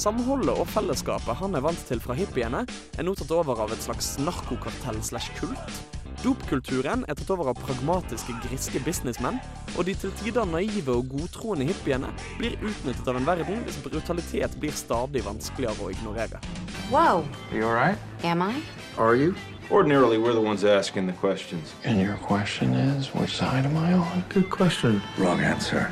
Samholdet 0.00 0.54
og 0.54 0.68
fellesskapet 0.70 1.38
han 1.40 1.56
er 1.56 1.64
vant 1.64 1.86
til 1.88 2.02
fra 2.02 2.16
hippiene, 2.18 2.62
er 2.98 3.06
nå 3.06 3.14
tatt 3.18 3.32
over 3.34 3.62
av 3.64 3.72
et 3.74 3.82
slags 3.84 4.14
narkokartell 4.22 5.00
slash 5.04 5.32
kult. 5.38 5.99
Dopkulturen 6.20 7.06
er 7.08 7.16
tatt 7.16 7.30
over 7.32 7.48
av 7.48 7.60
pragmatiske, 7.64 8.34
griske 8.44 8.82
businessmenn, 8.84 9.38
og 9.78 9.86
de 9.88 9.94
til 9.96 10.12
tider 10.20 10.44
naive 10.44 10.92
og 10.92 11.08
godtroende 11.14 11.64
hippiene 11.70 12.10
blir 12.36 12.58
utnyttet 12.60 13.08
av 13.08 13.16
en 13.16 13.28
verden 13.28 13.62
hvis 13.64 13.78
brutalitet 13.80 14.58
blir 14.60 14.74
stadig 14.76 15.24
vanskeligere 15.24 15.86
å 15.86 15.88
ignorere. 15.94 16.42
Whoa. 16.90 17.24
Are 17.24 17.56
you 17.56 17.64
all 17.64 17.72
right? 17.72 17.96
Am 18.22 18.44
I? 18.44 18.60
Are 18.98 19.16
you? 19.16 19.34
Ordinarily, 19.70 20.18
we're 20.18 20.34
the 20.34 20.44
ones 20.44 20.62
asking 20.64 21.06
the 21.06 21.14
questions. 21.14 21.72
And 21.84 22.00
your 22.00 22.16
question 22.16 22.74
is, 22.74 23.14
which 23.14 23.36
side 23.36 23.64
am 23.64 23.78
I 23.78 23.94
on? 23.94 24.24
Good 24.28 24.50
question. 24.50 25.00
Wrong 25.16 25.40
answer. 25.40 25.90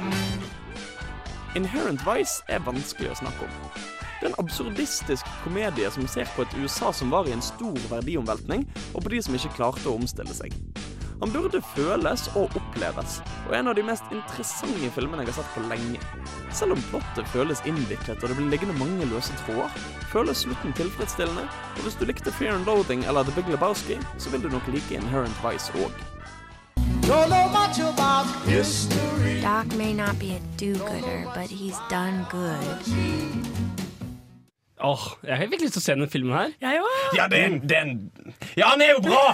Inherent 1.54 2.04
Vice 2.04 2.42
er 2.48 2.60
vanskelig 2.66 3.14
å 3.14 3.22
snakke 3.22 3.48
om. 3.48 3.97
Det 4.18 4.26
er 4.26 4.32
en 4.32 4.40
absurdistisk 4.42 5.26
komedie 5.44 5.90
som 5.94 6.06
ser 6.10 6.26
på 6.34 6.42
et 6.42 6.54
USA 6.58 6.90
som 6.92 7.12
var 7.14 7.28
i 7.28 7.34
en 7.36 7.44
stor 7.44 7.78
verdiomveltning, 7.90 8.66
og 8.94 9.04
på 9.04 9.12
de 9.14 9.22
som 9.22 9.36
ikke 9.38 9.54
klarte 9.54 9.86
å 9.86 9.94
omstille 9.94 10.34
seg. 10.34 10.56
Han 11.20 11.32
burde 11.34 11.58
føles 11.74 12.28
og 12.38 12.52
oppleves, 12.58 13.16
og 13.46 13.54
er 13.54 13.58
en 13.58 13.70
av 13.70 13.74
de 13.78 13.82
mest 13.86 14.06
interessante 14.14 14.90
filmene 14.94 15.24
jeg 15.24 15.32
har 15.32 15.38
sett 15.40 15.54
på 15.54 15.62
lenge. 15.66 16.02
Selv 16.54 16.76
om 16.76 16.84
plottet 16.90 17.30
føles 17.32 17.62
innviklet 17.66 18.22
og 18.22 18.30
det 18.30 18.36
blir 18.38 18.52
liggende 18.52 18.78
mange 18.78 19.06
løse 19.10 19.34
tråder, 19.42 19.72
føles 20.12 20.44
slutten 20.44 20.74
tilfredsstillende, 20.78 21.46
og 21.74 21.82
hvis 21.86 21.98
du 21.98 22.06
likte 22.06 22.34
Fear 22.34 22.54
and 22.54 22.70
Loathing 22.70 23.02
eller 23.06 23.26
The 23.26 23.34
Big 23.34 23.50
Lebowski, 23.50 23.98
så 24.18 24.30
vil 24.30 24.46
du 24.46 24.50
nok 24.52 24.70
like 24.70 24.94
Inherent 24.94 25.42
Vice 25.42 25.74
òg. 25.78 25.94
Doc 29.42 29.76
may 29.76 29.94
not 29.94 30.18
be 30.18 30.36
a 30.36 30.40
do-gooder, 30.56 31.24
but 31.34 31.48
he's 31.50 31.78
done 31.88 32.26
good. 32.30 33.87
Åh, 34.80 35.04
Jeg 35.26 35.34
har 35.36 35.46
virkelig 35.50 35.66
lyst 35.68 35.74
til 35.74 35.80
å 35.82 35.84
se 35.84 35.94
denne 35.96 36.06
filmen 36.12 36.36
her. 36.38 36.50
Jeg 36.62 36.82
òg. 36.84 37.16
Ja, 37.18 37.24
den, 37.32 37.38
er 37.38 37.46
en, 37.48 37.56
det 37.66 37.76
er 37.76 37.82
en 37.88 38.34
Ja, 38.60 38.68
han 38.74 38.82
er 38.84 38.92
jo 38.92 39.00
bra! 39.02 39.24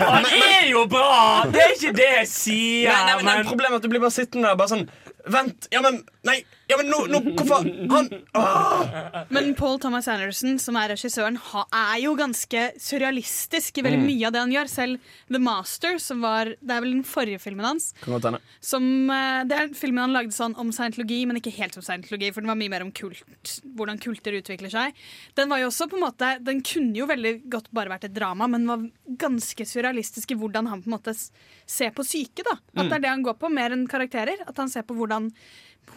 Han 0.00 0.28
er 0.30 0.70
jo 0.70 0.86
bra! 0.88 1.10
Det 1.52 1.60
er 1.66 1.74
ikke 1.76 1.92
det 1.98 2.06
jeg 2.14 2.28
sier. 2.32 2.88
Nei, 2.88 3.02
nei, 3.10 3.16
men, 3.20 3.28
men- 3.42 3.48
Problemet 3.50 3.76
er 3.76 3.82
at 3.82 3.84
du 3.84 3.92
blir 3.92 4.00
bare 4.06 4.14
sittende 4.16 4.48
der 4.48 4.56
bare 4.60 4.72
sånn 4.72 4.86
Vent, 5.30 5.66
ja, 5.68 5.82
men 5.84 5.98
Nei, 6.22 6.34
ja, 6.68 6.76
men 6.76 6.90
nå, 6.92 6.98
nå 7.08 7.18
Hvorfor 7.32 7.64
Han 7.90 8.08
åh! 8.36 9.22
Men 9.32 9.54
Paul 9.56 9.78
Thomas 9.80 10.06
Anderson, 10.12 10.58
som 10.60 10.76
er 10.76 10.90
regissøren, 10.92 11.38
er 11.72 11.94
jo 12.02 12.12
ganske 12.18 12.64
surrealistisk 12.76 13.78
i 13.80 13.84
veldig 13.86 14.00
Mm. 14.00 14.06
mye 14.06 14.26
av 14.28 14.32
det 14.34 14.40
han 14.42 14.52
gjør. 14.52 14.68
Selv 14.68 14.98
The 15.32 15.38
Master, 15.40 15.98
som 15.98 16.20
var 16.20 16.44
Det 16.60 16.70
er 16.76 16.80
vel 16.84 16.92
den 16.98 17.02
forrige 17.08 17.40
filmen 17.40 17.64
hans. 17.64 17.94
Som, 18.60 18.84
eh, 19.10 19.44
det 19.44 19.56
er 19.56 19.68
filmen 19.74 19.98
han 20.04 20.12
lagde 20.12 20.32
sånn 20.36 20.54
om 20.58 20.70
scientologi, 20.70 21.26
men 21.26 21.36
ikke 21.40 21.52
helt 21.56 21.76
om 21.76 21.82
scientologi, 21.82 22.30
for 22.34 22.40
den 22.42 22.48
var 22.52 22.56
mye 22.60 22.68
mer 22.70 22.82
om 22.84 22.92
kult, 22.92 23.22
hvordan 23.76 23.98
kulter 24.00 24.32
utvikler 24.42 24.70
seg. 24.70 24.92
Den 25.34 25.48
var 25.48 25.58
jo 25.58 25.68
også 25.68 25.88
på 25.88 25.94
en 25.96 26.04
måte 26.04 26.30
Den 26.44 26.60
kunne 26.62 26.94
jo 26.96 27.06
veldig 27.06 27.48
godt 27.48 27.68
bare 27.72 27.88
vært 27.88 28.04
et 28.04 28.14
drama, 28.14 28.46
men 28.48 28.66
var 28.66 28.84
ganske 29.16 29.64
surrealistisk 29.66 30.32
i 30.32 30.34
hvordan 30.38 30.68
han 30.68 30.82
på 30.82 30.86
en 30.92 30.98
måte 30.98 31.16
ser 31.66 31.90
på 31.92 32.04
syke. 32.04 32.42
da 32.44 32.52
At 32.76 32.86
Mm. 32.86 32.88
det 32.90 32.92
er 32.92 33.00
det 33.00 33.08
han 33.10 33.22
går 33.24 33.38
på, 33.38 33.50
mer 33.50 33.70
enn 33.70 33.86
karakterer. 33.88 34.36
At 34.46 34.56
han 34.56 34.68
ser 34.68 34.82
på 34.82 34.94
hvordan 34.94 35.32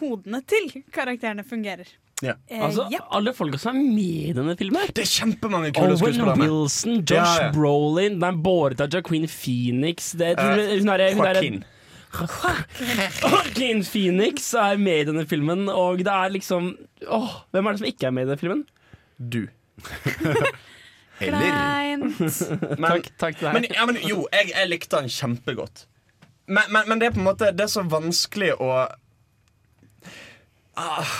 hodene 0.00 0.40
til 0.48 0.70
karakterene 0.94 1.44
fungerer. 1.46 1.88
Ja. 2.22 2.36
Eh, 2.48 2.60
Altså, 2.62 2.86
ja. 2.92 3.00
Alle 3.12 3.32
folka 3.36 3.58
som 3.58 3.76
er 3.76 3.82
med 3.84 4.28
i 4.30 4.32
denne 4.36 4.54
filmen. 4.56 4.86
Det 4.94 5.02
er 5.02 5.10
kjempemange 5.10 5.72
kule 5.74 5.90
Owen 5.92 5.98
skuespillere 6.00 6.36
Owen 6.36 6.44
Wilson, 6.46 7.00
Josh 7.02 7.14
Ja, 7.18 7.46
ja. 7.46 7.52
Brolin, 7.52 8.18
den 8.20 8.28
er 8.28 8.38
båret 8.46 8.80
av 8.80 8.92
Jacqueline 8.94 9.28
Phoenix 9.28 10.12
det, 10.16 10.34
Eh, 10.38 10.78
hun 10.78 10.88
er, 10.94 11.08
hun 11.14 11.26
er, 11.26 11.34
Joaquin. 11.34 11.64
Joaquin 13.24 13.82
Phoenix 13.84 14.52
er 14.54 14.78
med 14.78 15.00
i 15.02 15.08
denne 15.10 15.26
filmen, 15.26 15.66
og 15.68 15.98
det 16.06 16.12
er 16.14 16.30
liksom 16.30 16.76
Åh, 17.10 17.34
Hvem 17.50 17.66
er 17.66 17.74
det 17.74 17.82
som 17.82 17.90
ikke 17.90 18.06
er 18.06 18.14
med 18.14 18.22
i 18.22 18.30
denne 18.30 18.40
filmen? 18.44 18.62
Du. 19.18 19.42
Kleint. 21.18 22.20
Men, 22.80 22.88
takk, 22.90 23.10
takk 23.20 23.36
til 23.38 23.46
deg. 23.46 23.54
men, 23.54 23.66
ja, 23.70 23.84
men 23.86 23.98
jo, 24.02 24.24
jeg, 24.34 24.50
jeg 24.50 24.70
likte 24.70 24.98
han 24.98 25.10
kjempegodt. 25.10 25.84
Men, 26.46 26.66
men, 26.74 26.88
men 26.90 27.00
det 27.00 27.06
er 27.08 27.14
på 27.14 27.22
en 27.22 27.28
måte 27.28 27.46
Det 27.56 27.62
er 27.64 27.70
så 27.72 27.84
vanskelig 27.88 28.50
å 28.60 28.72
ah. 30.74 31.16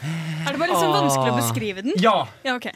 Er 0.00 0.52
det 0.52 0.58
bare 0.60 0.70
liksom 0.70 0.94
vanskelig 0.94 1.32
å 1.32 1.40
beskrive 1.40 1.84
den? 1.84 1.98
Ja. 2.00 2.22
Ja, 2.46 2.56
ok 2.56 2.70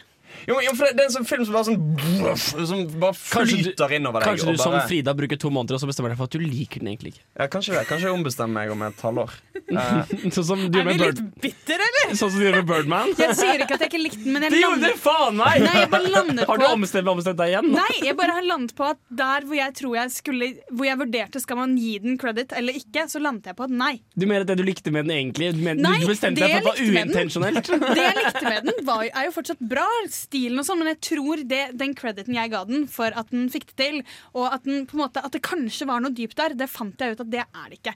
Jo, 0.49 0.59
jo, 0.65 0.73
for 0.77 0.85
det, 0.89 0.97
det 0.99 1.05
er 1.05 1.09
en 1.11 1.15
sånn 1.19 1.29
film 1.29 1.45
som 1.49 1.55
bare 1.57 1.69
sånn 1.69 2.67
Som 2.71 2.85
bare 3.01 3.15
du- 3.15 3.21
flyter 3.25 3.95
innover 3.99 4.21
deg. 4.25 4.29
Kanskje 4.33 4.51
du 4.53 4.59
du 4.59 4.63
som 4.63 4.77
Frida 4.89 5.15
bruker 5.17 5.41
to 5.41 5.51
måneder, 5.55 5.79
og 5.79 5.83
så 5.85 5.89
bestemmer 5.91 6.13
deg 6.15 6.21
for 6.21 6.29
at 6.31 6.37
du 6.37 6.43
liker 6.45 6.83
den 6.85 6.93
egentlig 6.93 7.15
ikke. 7.15 7.25
Ja, 7.41 7.47
kanskje 7.53 7.77
det. 7.79 7.85
Kanskje 7.89 8.09
jeg 8.11 8.17
ombestemmer 8.19 8.55
meg 8.65 8.73
om 8.75 8.83
et 8.87 9.05
halvår. 9.05 9.35
Sånn 10.35 10.45
som 10.47 10.61
du 10.69 10.79
Er 10.79 10.83
gjør 10.83 10.87
med 10.87 10.95
vi 10.95 11.05
Bird, 11.05 11.21
litt 11.21 11.41
bitter, 11.45 11.81
eller? 11.87 12.13
sånn 12.19 12.31
som 12.31 12.37
du 12.41 12.45
gjør 12.45 12.57
med 12.61 12.67
Birdman. 12.69 13.13
Jeg 13.19 13.37
sier 13.39 13.63
ikke 13.65 13.77
at 13.79 13.85
jeg 13.85 13.91
ikke 13.93 14.01
likte 14.03 14.21
den, 14.25 14.35
men 14.37 14.45
jeg 14.47 14.53
Det 14.55 14.61
gjorde 14.61 14.81
lander 14.83 14.99
faen 15.01 15.39
meg! 15.39 15.63
Nei, 15.65 15.75
jeg 15.81 15.91
bare 15.95 16.11
lander 16.13 16.49
Har 16.51 16.61
du 16.61 16.65
ombestemt, 16.69 17.09
ombestemt 17.11 17.39
deg 17.41 17.53
igjen? 17.55 17.71
Nei, 17.75 17.95
jeg 18.05 18.17
bare 18.19 18.37
har 18.37 18.47
landet 18.47 18.75
på 18.79 18.87
at 18.93 19.01
der 19.23 19.47
hvor 19.49 19.57
jeg 19.59 19.75
tror 19.81 19.97
jeg 19.97 20.13
skulle 20.15 20.49
Hvor 20.71 20.89
jeg 20.89 21.01
vurderte 21.01 21.43
skal 21.43 21.59
man 21.63 21.75
gi 21.81 21.95
den 22.05 22.19
credit 22.21 22.53
eller 22.59 22.77
ikke, 22.79 23.07
så 23.11 23.23
landet 23.25 23.49
jeg 23.51 23.59
på 23.59 23.67
at 23.67 23.75
nei. 23.75 23.95
Du 24.15 24.27
mener 24.29 24.45
at 24.45 24.53
det 24.53 24.59
du 24.61 24.65
likte 24.69 24.93
med 24.95 25.09
den 25.09 25.17
egentlig 25.17 25.51
Du, 25.57 25.63
mener, 25.65 25.81
Nei, 25.87 25.97
du 26.05 26.11
bestemte 26.13 26.45
deg 26.45 26.59
for 26.61 26.75
at 26.75 26.79
det 26.83 26.91
var 26.91 27.01
uintensjonelt? 27.01 27.73
Det 27.73 28.05
jeg 28.05 28.19
likte 28.21 28.45
med 28.51 28.69
den, 28.71 28.81
var, 28.91 29.05
er 29.09 29.29
jo 29.31 29.35
fortsatt 29.39 29.65
bra, 29.75 29.87
stilen 30.35 30.59
og 30.59 30.67
sånn, 30.67 30.83
men 30.83 30.91
jeg 30.95 31.01
tror 31.11 31.43
det, 31.47 31.63
den 31.79 31.95
crediten 31.97 32.35
jeg 32.35 32.51
ga 32.53 32.65
den 32.67 32.89
for 32.91 33.15
at 33.15 33.31
den 33.31 33.47
fikk 33.53 33.71
det 33.71 33.77
til, 33.79 34.01
og 34.35 34.49
at, 34.51 34.67
den, 34.67 34.85
på 34.89 34.99
en 34.99 35.05
måte, 35.05 35.23
at 35.23 35.35
det 35.35 35.43
kanskje 35.47 35.87
var 35.91 36.03
noe 36.03 36.15
dypt 36.15 36.37
der, 36.41 36.57
det 36.59 36.69
fant 36.73 37.01
jeg 37.01 37.15
ut 37.15 37.23
at 37.25 37.31
det 37.31 37.43
er 37.45 37.71
det 37.71 37.79
ikke. 37.79 37.95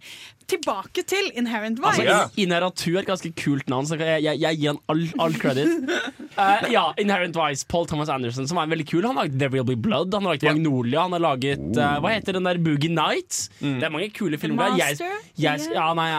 Tilbake 0.54 1.04
til 1.08 1.30
Inherent 1.38 1.82
Vice. 1.82 2.04
Altså, 2.04 2.40
Inheratu 2.42 2.88
er 2.94 3.02
et 3.02 3.10
ganske 3.10 3.32
kult 3.38 3.70
navn, 3.72 3.88
så 3.88 3.98
jeg, 3.98 4.22
jeg, 4.26 4.42
jeg 4.44 4.60
gir 4.60 4.72
han 4.74 4.80
all, 4.92 5.04
all 5.24 5.38
credit. 5.38 5.90
uh, 6.38 6.68
ja, 6.76 6.84
Inherent 7.00 7.38
Vice, 7.38 7.66
Paul 7.68 7.88
Thomas 7.90 8.12
Anderson, 8.12 8.48
som 8.50 8.60
er 8.62 8.70
veldig 8.70 8.88
kul. 8.90 9.02
Han 9.06 9.18
har 9.18 9.28
laget 9.28 9.40
There 9.42 9.54
Will 9.54 9.66
Be 9.68 9.78
Blood, 9.88 10.14
han 10.14 10.28
har 10.28 10.36
laget 10.36 10.50
Magnolia, 10.52 11.06
han 11.06 11.16
har 11.16 11.24
laget 11.24 11.64
uh, 11.74 11.98
Hva 12.04 12.14
heter 12.14 12.38
den 12.38 12.48
der 12.48 12.62
Boogie 12.62 12.92
Nights? 12.92 13.48
Det 13.60 13.82
er 13.82 13.94
mange 13.94 14.10
kule 14.14 14.38
filmer. 14.40 14.76
der. 14.76 14.84
Jeg, 14.84 15.18
jeg, 15.38 15.72
ja, 15.74 15.88
nei, 15.96 16.10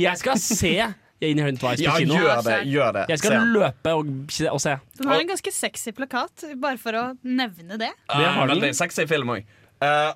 jeg, 0.00 0.92
jeg 1.22 1.58
Twice 1.58 1.78
på 1.78 1.86
Ja, 1.86 1.96
kino. 1.98 2.18
gjør 2.18 2.44
det. 2.46 2.58
Gjør 2.72 2.92
det. 2.98 3.06
Jeg 3.08 3.18
skal 3.22 3.34
se. 3.36 3.40
løpe 3.54 3.94
og, 3.94 4.12
og 4.52 4.60
se. 4.60 4.76
Den 4.98 5.08
har 5.08 5.20
en 5.20 5.32
ganske 5.32 5.52
sexy 5.54 5.92
plakat, 5.96 6.46
bare 6.60 6.78
for 6.82 6.98
å 6.98 7.04
nevne 7.22 7.78
det. 7.80 7.92
Det 8.10 8.30
har 8.36 8.48
veldig 8.50 8.72
sexy 8.76 9.06
film 9.10 9.36
òg. 9.36 9.44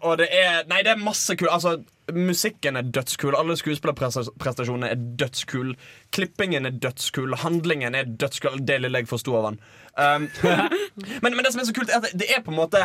og 0.03 0.19
det 0.19 0.29
er 0.31 0.65
Nei, 0.71 0.83
det 0.87 0.93
er 0.95 1.01
masse 1.03 1.35
kul 1.39 1.49
Altså, 1.51 1.79
musikken 2.15 2.77
er 2.77 2.83
dødskul. 2.83 3.35
Alle 3.35 3.57
skuespillerprestasjonene 3.59 4.91
er 4.93 5.01
dødskul. 5.19 5.75
Klippingen 6.15 6.67
er 6.67 6.71
dødskul. 6.71 7.35
Handlingen 7.43 7.95
er 7.95 8.05
dødskul. 8.05 8.61
Det 8.67 8.81
lille 8.81 9.03
jeg 9.03 9.09
forsto 9.11 9.35
av 9.39 9.51
han. 9.51 9.59
Um, 9.97 10.29
men, 11.23 11.35
men 11.35 11.43
det 11.45 11.53
som 11.55 11.63
er 11.63 11.71
så 11.71 11.75
kult, 11.75 11.91
er 11.91 11.99
at 12.03 12.11
det, 12.11 12.21
det 12.21 12.31
er 12.37 12.45
på 12.45 12.53
en 12.53 12.61
måte 12.61 12.83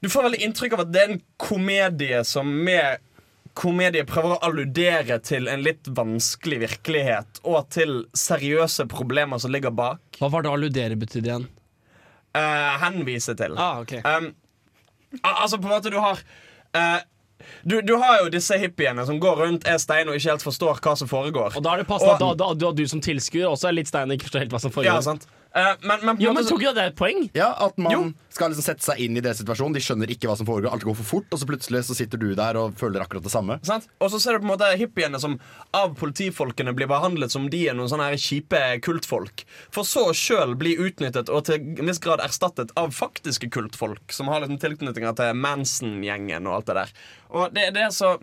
Du 0.00 0.08
får 0.08 0.28
veldig 0.28 0.40
inntrykk 0.46 0.76
av 0.76 0.84
at 0.84 0.92
det 0.94 1.00
er 1.02 1.12
en 1.16 1.22
komedie 1.42 2.20
som 2.24 2.46
med 2.46 3.02
komedie 3.58 4.04
prøver 4.06 4.36
å 4.36 4.40
alludere 4.46 5.18
til 5.26 5.48
en 5.50 5.62
litt 5.66 5.88
vanskelig 5.90 6.60
virkelighet 6.62 7.40
og 7.42 7.68
til 7.74 8.04
seriøse 8.16 8.86
problemer 8.90 9.40
som 9.42 9.52
ligger 9.54 9.74
bak. 9.74 10.02
Hva 10.20 10.30
var 10.32 10.46
det 10.46 10.52
alludere 10.52 10.98
betydde 11.00 11.32
igjen? 11.32 11.46
Uh, 12.38 12.76
henvise 12.84 13.34
til. 13.38 13.56
Ah, 13.58 13.80
ok. 13.82 13.96
Um, 14.04 14.30
al- 15.22 15.40
altså, 15.44 15.58
på 15.58 15.66
en 15.66 15.74
måte, 15.74 15.90
du 15.90 15.98
har 15.98 16.20
uh, 16.76 17.00
du, 17.62 17.80
du 17.82 17.94
har 17.96 18.22
jo 18.22 18.30
disse 18.32 18.56
hippiene 18.60 19.04
som 19.08 19.18
går 19.22 19.42
rundt, 19.42 19.66
er 19.66 19.78
stein 19.82 20.10
og 20.10 20.18
ikke 20.18 20.32
helt 20.34 20.44
forstår 20.44 20.80
hva 20.84 20.94
som 20.98 21.10
foregår. 21.10 21.56
Og 21.58 21.64
da 21.64 21.74
er 21.74 21.82
det 21.82 21.88
passende 21.90 22.30
at 22.34 22.78
du 22.78 22.84
som 22.90 23.02
tilskuer 23.02 23.48
også 23.50 23.70
er 23.70 23.78
litt 23.78 23.90
stein 23.90 24.10
og 24.10 24.18
ikke 24.18 24.28
forstår 24.28 24.44
helt 24.44 24.54
hva 24.54 24.62
som 24.62 24.74
foregår. 24.74 24.98
Ja, 24.98 25.04
sant. 25.04 25.26
Eh, 25.56 25.74
men, 25.80 26.02
men 26.04 26.18
Jo, 26.20 26.32
men 26.36 26.44
tok 26.46 26.62
jo 26.62 26.72
det 26.76 26.90
et 26.90 26.96
poeng? 26.98 27.28
Ja, 27.36 27.52
At 27.64 27.78
man 27.80 28.12
skal 28.34 28.52
liksom 28.52 28.66
sette 28.66 28.84
seg 28.84 29.00
inn 29.02 29.16
i 29.18 29.22
deres 29.24 29.40
situasjon. 29.40 29.74
De 29.74 29.80
skjønner 29.82 30.10
ikke 30.12 30.28
hva 30.30 30.36
som 30.38 30.46
foregår. 30.46 30.70
Alt 30.70 30.84
går 30.86 30.96
for 31.00 31.08
fort, 31.08 31.28
og 31.34 31.40
så 31.40 31.48
plutselig 31.48 31.80
så 31.88 31.96
sitter 31.98 32.20
du 32.20 32.28
der 32.38 32.58
og 32.60 32.76
føler 32.78 33.02
akkurat 33.02 33.24
det 33.24 33.32
samme. 33.32 33.56
Sant? 33.66 33.88
Og 33.98 34.12
så 34.12 34.20
ser 34.22 34.36
du 34.36 34.44
på 34.44 34.48
en 34.48 34.52
måte 34.52 34.68
hippiene 34.78 35.18
som 35.22 35.38
av 35.74 35.96
politifolkene 35.98 36.74
blir 36.76 36.90
behandlet 36.90 37.34
som 37.34 37.48
de 37.50 37.64
er 37.70 37.78
noen 37.78 37.90
sånne 37.90 38.10
her 38.12 38.22
kjipe 38.22 38.62
kultfolk. 38.84 39.46
For 39.74 39.88
så 39.88 40.08
sjøl 40.16 40.54
bli 40.60 40.76
utnyttet 40.78 41.32
og 41.32 41.48
til 41.48 41.58
en 41.80 41.90
viss 41.90 42.02
grad 42.04 42.22
erstattet 42.22 42.74
av 42.78 42.92
faktiske 42.94 43.50
kultfolk 43.54 44.14
som 44.14 44.30
har 44.30 44.44
liksom 44.44 44.60
tilknytninger 44.62 45.16
til 45.18 45.42
Manson-gjengen 45.42 46.46
og 46.46 46.60
alt 46.60 46.70
det 46.70 46.78
der. 46.82 46.94
Og 47.34 47.56
det, 47.56 47.70
det 47.74 47.88
er 47.88 47.94
så 47.94 48.14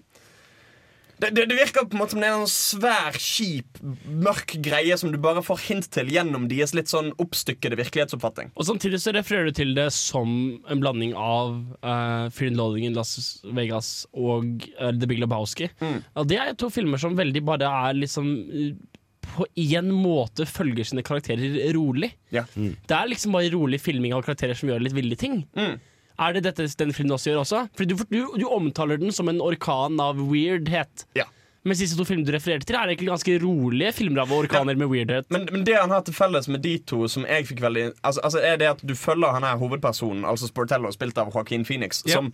det, 1.22 1.30
det, 1.36 1.46
det 1.50 1.58
virker 1.58 1.86
på 1.88 1.96
en 1.96 2.02
måte 2.02 2.16
som 2.16 2.24
det 2.24 2.30
er 2.30 2.38
en 2.40 2.50
svær, 2.52 3.18
kjip, 3.22 3.80
mørk 4.26 4.56
greie 4.66 4.98
som 5.00 5.14
du 5.14 5.20
bare 5.22 5.44
får 5.46 5.62
hint 5.70 5.88
til 5.94 6.12
gjennom 6.12 6.50
deres 6.52 6.76
litt 6.76 6.92
sånn 6.92 7.14
oppstykkede 7.22 7.80
virkelighetsoppfatning. 7.80 8.52
Og 8.56 8.68
Samtidig 8.68 9.00
så 9.04 9.14
refererer 9.16 9.50
du 9.50 9.60
til 9.60 9.76
det 9.78 9.88
som 9.96 10.30
en 10.72 10.84
blanding 10.84 11.16
av 11.16 11.56
uh, 11.86 12.28
Fear 12.36 12.52
and 12.52 12.60
Loading 12.60 12.90
in 12.90 12.98
Las 12.98 13.16
Vegas 13.56 13.94
og 14.12 14.68
uh, 14.80 14.92
The 14.92 15.08
Big 15.08 15.22
Lebowski. 15.24 15.72
Og 16.16 16.28
det 16.30 16.42
er 16.42 16.54
to 16.60 16.70
filmer 16.74 17.02
som 17.02 17.16
veldig 17.18 17.46
bare 17.48 17.72
er 17.88 17.98
liksom 17.98 18.36
på 19.36 19.48
en 19.56 19.90
måte 19.92 20.46
følger 20.48 20.88
sine 20.88 21.04
karakterer 21.06 21.58
rolig. 21.76 22.12
Ja. 22.34 22.46
Det 22.56 22.96
er 22.96 23.10
liksom 23.10 23.36
bare 23.36 23.52
rolig 23.54 23.82
filming 23.84 24.14
av 24.16 24.24
karakterer 24.28 24.58
som 24.58 24.70
gjør 24.70 24.84
litt 24.86 24.96
ville 24.96 25.18
ting. 25.20 25.42
Er 26.20 26.34
det 26.38 26.44
dette 26.48 26.66
den 26.80 26.94
filmen 26.96 27.12
også 27.18 27.32
gjør 27.34 27.42
også? 27.44 27.64
Fordi 27.76 27.94
du, 27.96 28.04
du, 28.10 28.20
du 28.40 28.46
omtaler 28.52 28.98
den 29.02 29.12
som 29.16 29.28
en 29.32 29.42
orkan 29.44 30.00
av 30.00 30.20
weirdhet. 30.30 31.04
Ja. 31.18 31.26
Mens 31.66 31.80
disse 31.82 31.98
to 31.98 32.06
filmene 32.06 32.28
du 32.28 32.32
refererte 32.36 32.68
til, 32.70 32.76
er 32.78 32.92
egentlig 32.92 33.10
ganske 33.10 33.36
rolige 33.42 33.92
filmer 33.98 34.22
av 34.22 34.32
orkaner 34.36 34.78
med 34.78 34.88
weirdhet. 34.92 35.26
Men, 35.34 35.48
men 35.52 35.64
det 35.66 35.74
han 35.80 35.90
har 35.90 36.04
til 36.06 36.14
felles 36.14 36.46
med 36.48 36.62
de 36.62 36.76
to, 36.88 37.08
som 37.10 37.26
jeg 37.26 37.48
fikk 37.50 37.64
veldig 37.66 37.88
altså, 38.06 38.22
altså 38.22 38.44
er 38.46 38.60
det 38.62 38.68
at 38.76 38.84
du 38.86 38.94
følger 38.96 39.34
han 39.34 39.48
her 39.48 39.58
hovedpersonen, 39.58 40.28
altså 40.30 40.46
Sportello, 40.52 40.92
spilt 40.94 41.18
av 41.18 41.34
Joaquin 41.34 41.66
Phoenix, 41.66 42.04
Ja. 42.06 42.20
som 42.20 42.30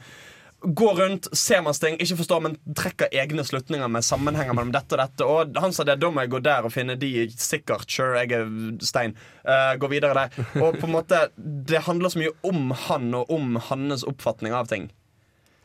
går 0.62 0.96
rundt, 1.00 1.28
ser 1.38 1.64
masse 1.66 1.82
ting, 1.82 1.98
ikke 2.02 2.20
forstår, 2.20 2.42
men 2.46 2.58
trekker 2.78 3.14
egne 3.18 3.44
slutninger 3.46 3.90
med 3.92 4.06
sammenhenger 4.06 4.54
mellom 4.58 4.74
dette 4.76 4.96
og 4.96 5.02
dette. 5.02 5.28
Og 5.28 5.58
han 5.64 5.74
sa 5.74 5.86
det, 5.88 5.98
da 6.02 6.12
må 6.14 6.24
jeg 6.24 6.34
gå 6.34 6.42
der 6.46 6.68
og 6.68 6.74
finne 6.74 6.98
de 7.02 7.12
sikkert. 7.34 7.88
Sure, 7.90 8.22
jeg 8.22 8.38
er 8.38 8.48
stein. 8.86 9.16
Uh, 9.46 9.74
gå 9.82 9.90
videre 9.92 10.18
der. 10.18 10.48
Og 10.62 10.78
på 10.78 10.88
en 10.90 10.96
måte, 10.96 11.26
det 11.38 11.84
handler 11.88 12.14
så 12.14 12.22
mye 12.22 12.36
om 12.48 12.72
han 12.88 13.10
og 13.18 13.34
om 13.34 13.58
hans 13.72 14.06
oppfatning 14.08 14.56
av 14.58 14.70
ting. 14.72 14.92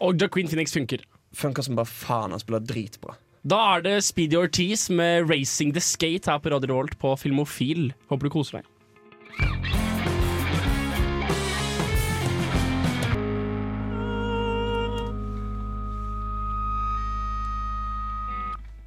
Og 0.01 0.17
Joaquin 0.21 0.49
Phoenix 0.49 0.75
funker. 0.77 1.05
Funker 1.37 1.65
som 1.67 1.77
bare 1.79 1.91
faen. 1.91 2.33
Han 2.33 2.43
spiller 2.43 2.65
dritbra. 2.65 3.17
Da 3.47 3.61
er 3.77 3.85
det 3.85 3.99
Speedy 4.03 4.35
Ortiz 4.41 4.89
med 4.91 5.29
'Racing 5.29 5.73
the 5.73 5.81
Skate' 5.81 6.27
her 6.27 6.39
på 6.39 6.51
Radio 6.51 6.75
Rolt 6.75 6.99
på 6.99 7.15
Filmofil. 7.17 7.93
Håper 8.11 8.27
du 8.27 8.31
koser 8.31 8.59
deg. 8.59 9.76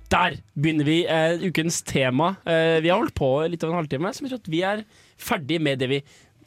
Der 0.10 0.40
begynner 0.58 0.88
vi 0.88 1.04
eh, 1.06 1.44
ukens 1.46 1.82
tema. 1.86 2.32
Eh, 2.46 2.80
vi 2.82 2.90
har 2.90 2.98
holdt 2.98 3.14
på 3.18 3.28
litt 3.46 3.62
over 3.64 3.76
en 3.76 3.82
halvtime, 3.84 4.10
så 4.16 4.26
vi 4.26 4.32
tror 4.32 4.42
at 4.42 4.50
vi 4.50 4.62
er 4.66 4.82
ferdig 5.22 5.60
med 5.62 5.78
det 5.84 5.90
vi 5.92 6.00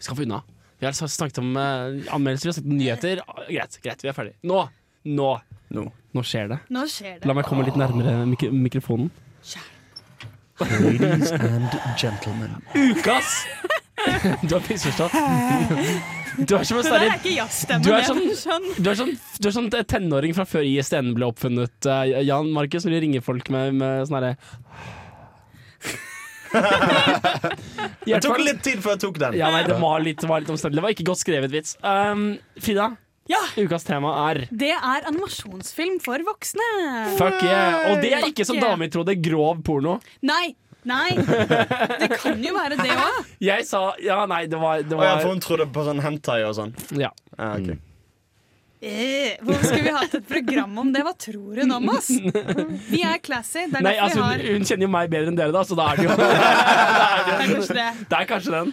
skal 0.02 0.18
få 0.18 0.24
unna. 0.26 0.40
Vi 0.82 0.88
har 0.88 0.96
snakket 0.98 1.38
om 1.38 1.52
eh, 1.54 2.00
anmeldelser, 2.10 2.48
vi 2.48 2.50
har 2.50 2.56
snakket 2.58 2.72
om 2.72 2.80
nyheter. 2.80 3.22
Ah, 3.28 3.44
Greit, 3.46 3.78
greit, 3.84 4.02
vi 4.02 4.10
er 4.10 4.16
ferdig. 4.16 4.34
Nå, 4.50 4.64
nå, 5.06 5.28
nå, 5.78 6.24
skjer 6.26 6.50
det. 6.50 6.58
Nå 6.74 6.88
skjer 6.90 7.20
det. 7.20 7.28
La 7.30 7.36
meg 7.38 7.46
komme 7.46 7.68
litt 7.68 7.78
nærmere 7.78 8.16
mik 8.32 8.48
mikrofonen. 8.50 9.12
Ladies 10.62 11.30
and 11.38 11.78
gentlemen. 11.98 12.58
Ukas! 12.74 13.44
Du 14.48 14.54
har 14.56 14.66
misforstått. 14.68 15.12
Du 16.32 16.54
er 16.56 16.62
som 16.64 16.78
en 16.80 17.26
jazzstemme. 17.28 17.84
du 17.84 17.90
er 17.92 18.06
sånn, 18.08 18.22
du 18.80 18.86
er 18.88 18.96
sånn, 18.96 19.10
du 19.36 19.48
er 19.50 19.52
sånn 19.52 19.66
tenåring 19.84 20.32
fra 20.32 20.46
før 20.48 20.64
ISDN 20.64 21.10
ble 21.12 21.26
oppfunnet, 21.28 21.84
eh, 21.84 22.22
Jan 22.24 22.48
Markus, 22.56 22.86
når 22.86 22.96
de 22.96 23.00
ringer 23.04 23.24
folk 23.26 23.50
med, 23.52 23.76
med 23.76 24.06
sånn 24.08 24.16
herre 24.16 24.32
Det 28.06 28.20
tok 28.24 28.40
litt 28.42 28.64
tid 28.64 28.80
før 28.80 28.96
jeg 28.96 29.02
tok 29.04 29.20
den. 29.20 29.36
Ja, 29.40 29.52
nei, 29.52 29.62
det 29.68 29.76
var 29.80 30.02
litt, 30.04 30.20
det 30.20 30.28
var 30.30 30.42
litt 30.42 30.50
omstendelig. 30.52 30.80
Det 30.80 30.86
var 30.86 30.96
ikke 30.96 31.08
godt 31.08 31.22
skrevet 31.22 31.52
vits. 31.52 31.76
Um, 31.84 32.26
Frida, 32.60 32.90
ukas 33.56 33.86
tema 33.86 34.12
er 34.30 34.46
Det 34.50 34.72
er 34.74 35.06
animasjonsfilm 35.08 36.00
for 36.04 36.24
voksne. 36.26 36.66
Fuck 37.20 37.44
yeah! 37.44 37.92
Og 37.92 38.02
det 38.02 38.12
er 38.16 38.26
ikke 38.28 38.46
som 38.48 38.60
damer 38.60 38.90
trodde, 38.92 39.16
grov 39.22 39.62
porno. 39.66 39.98
Nei. 40.26 40.54
Nei. 40.88 41.12
Det 41.14 42.08
kan 42.18 42.42
jo 42.42 42.52
være 42.56 42.76
det 42.80 42.90
òg. 42.90 43.22
Jeg 43.42 43.66
sa 43.68 43.84
Ja, 44.02 44.24
nei, 44.30 44.44
det 44.50 44.58
var, 44.58 44.82
det 44.82 44.96
Å 44.98 45.04
ja, 45.06 45.14
for 45.22 45.30
hun 45.34 45.42
trodde 45.42 45.68
på 45.72 45.84
sånn 45.86 46.02
hentai 46.02 46.40
og 46.48 46.56
sånn. 46.58 46.72
Ja. 46.98 47.12
Ja, 47.38 47.52
ok. 47.56 47.76
Eh, 48.82 49.36
Hvorfor 49.46 49.62
skulle 49.68 49.84
vi 49.86 49.90
hatt 49.94 50.14
et 50.18 50.24
program 50.26 50.72
om 50.82 50.88
det? 50.90 51.04
Hva 51.06 51.12
tror 51.14 51.60
hun 51.62 51.70
om 51.76 51.84
oss? 51.92 52.08
Vi 52.90 53.02
er 53.06 53.20
classy. 53.22 53.68
Det 53.70 53.78
er 53.78 53.84
Nei, 53.86 53.92
derfor 53.94 54.08
altså, 54.08 54.18
vi 54.18 54.48
har 54.48 54.56
hun 54.58 54.66
kjenner 54.66 54.88
jo 54.88 54.90
meg 54.96 55.12
bedre 55.12 55.30
enn 55.30 55.38
dere, 55.38 55.54
da, 55.54 55.62
så 55.68 55.78
da 55.78 55.86
er 55.92 56.00
det 56.00 56.08
jo 56.08 56.16
Det 56.18 57.36
er 57.36 57.52
kanskje 57.52 57.76
det. 57.78 57.86
Det 58.10 58.18
er 58.18 58.26
kanskje 58.32 58.56
den. 58.56 58.72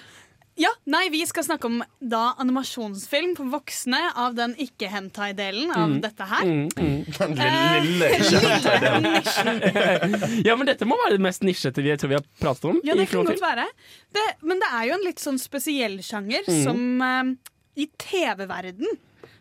Ja, 0.59 0.67
nei, 0.91 1.05
Vi 1.13 1.21
skal 1.25 1.43
snakke 1.47 1.65
om 1.69 1.77
da 2.03 2.33
animasjonsfilm 2.43 3.31
for 3.37 3.45
voksne 3.53 3.99
av 4.19 4.33
den 4.35 4.55
ikke-hentai-delen 4.59 5.69
av 5.71 5.87
Mm. 5.89 6.01
dette 6.03 6.23
her. 6.27 6.43
Mm, 6.43 6.67
mm. 6.75 7.05
Den 7.17 7.37
Eh, 7.39 7.83
lille 7.85 8.05
ikke-hentai-delen. 8.17 10.43
ja, 10.45 10.55
men 10.59 10.65
dette 10.67 10.85
må 10.85 10.95
være 11.05 11.15
det 11.17 11.21
mest 11.23 11.41
nisjete 11.47 11.79
vi, 11.83 11.95
tror 11.97 12.09
vi 12.11 12.15
har 12.19 12.25
pratet 12.41 12.65
om. 12.73 12.81
Ja, 12.83 12.93
det 12.95 13.07
kan 13.09 13.23
godt 13.25 13.39
være. 13.41 13.65
Det, 14.13 14.25
men 14.43 14.59
det 14.59 14.67
er 14.73 14.83
jo 14.89 14.93
en 14.99 15.05
litt 15.07 15.19
sånn 15.23 15.39
spesiell 15.39 15.97
sjanger 16.03 16.43
Mm. 16.49 16.63
som 16.63 17.01
eh, 17.01 17.23
I 17.79 17.87
TV-verden 17.97 18.87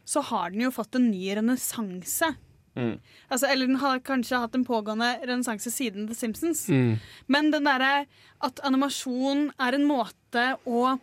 så 0.06 0.22
har 0.22 0.50
den 0.50 0.60
jo 0.62 0.70
fått 0.70 0.94
en 0.94 1.10
ny 1.10 1.34
renessanse. 1.34 2.36
Altså, 2.78 3.48
eller 3.50 3.66
den 3.66 3.76
har 3.82 3.98
kanskje 4.06 4.38
hatt 4.38 4.54
en 4.54 4.62
pågående 4.64 5.18
renessanse 5.26 5.66
siden 5.74 6.06
The 6.06 6.14
Simpsons. 6.14 6.68
Mm. 6.70 7.00
Men 7.26 7.50
den 7.50 7.64
derre 7.66 8.06
at 8.40 8.60
animasjon 8.62 9.50
er 9.58 9.74
en 9.74 9.84
måte 9.88 10.44
å 10.64 11.00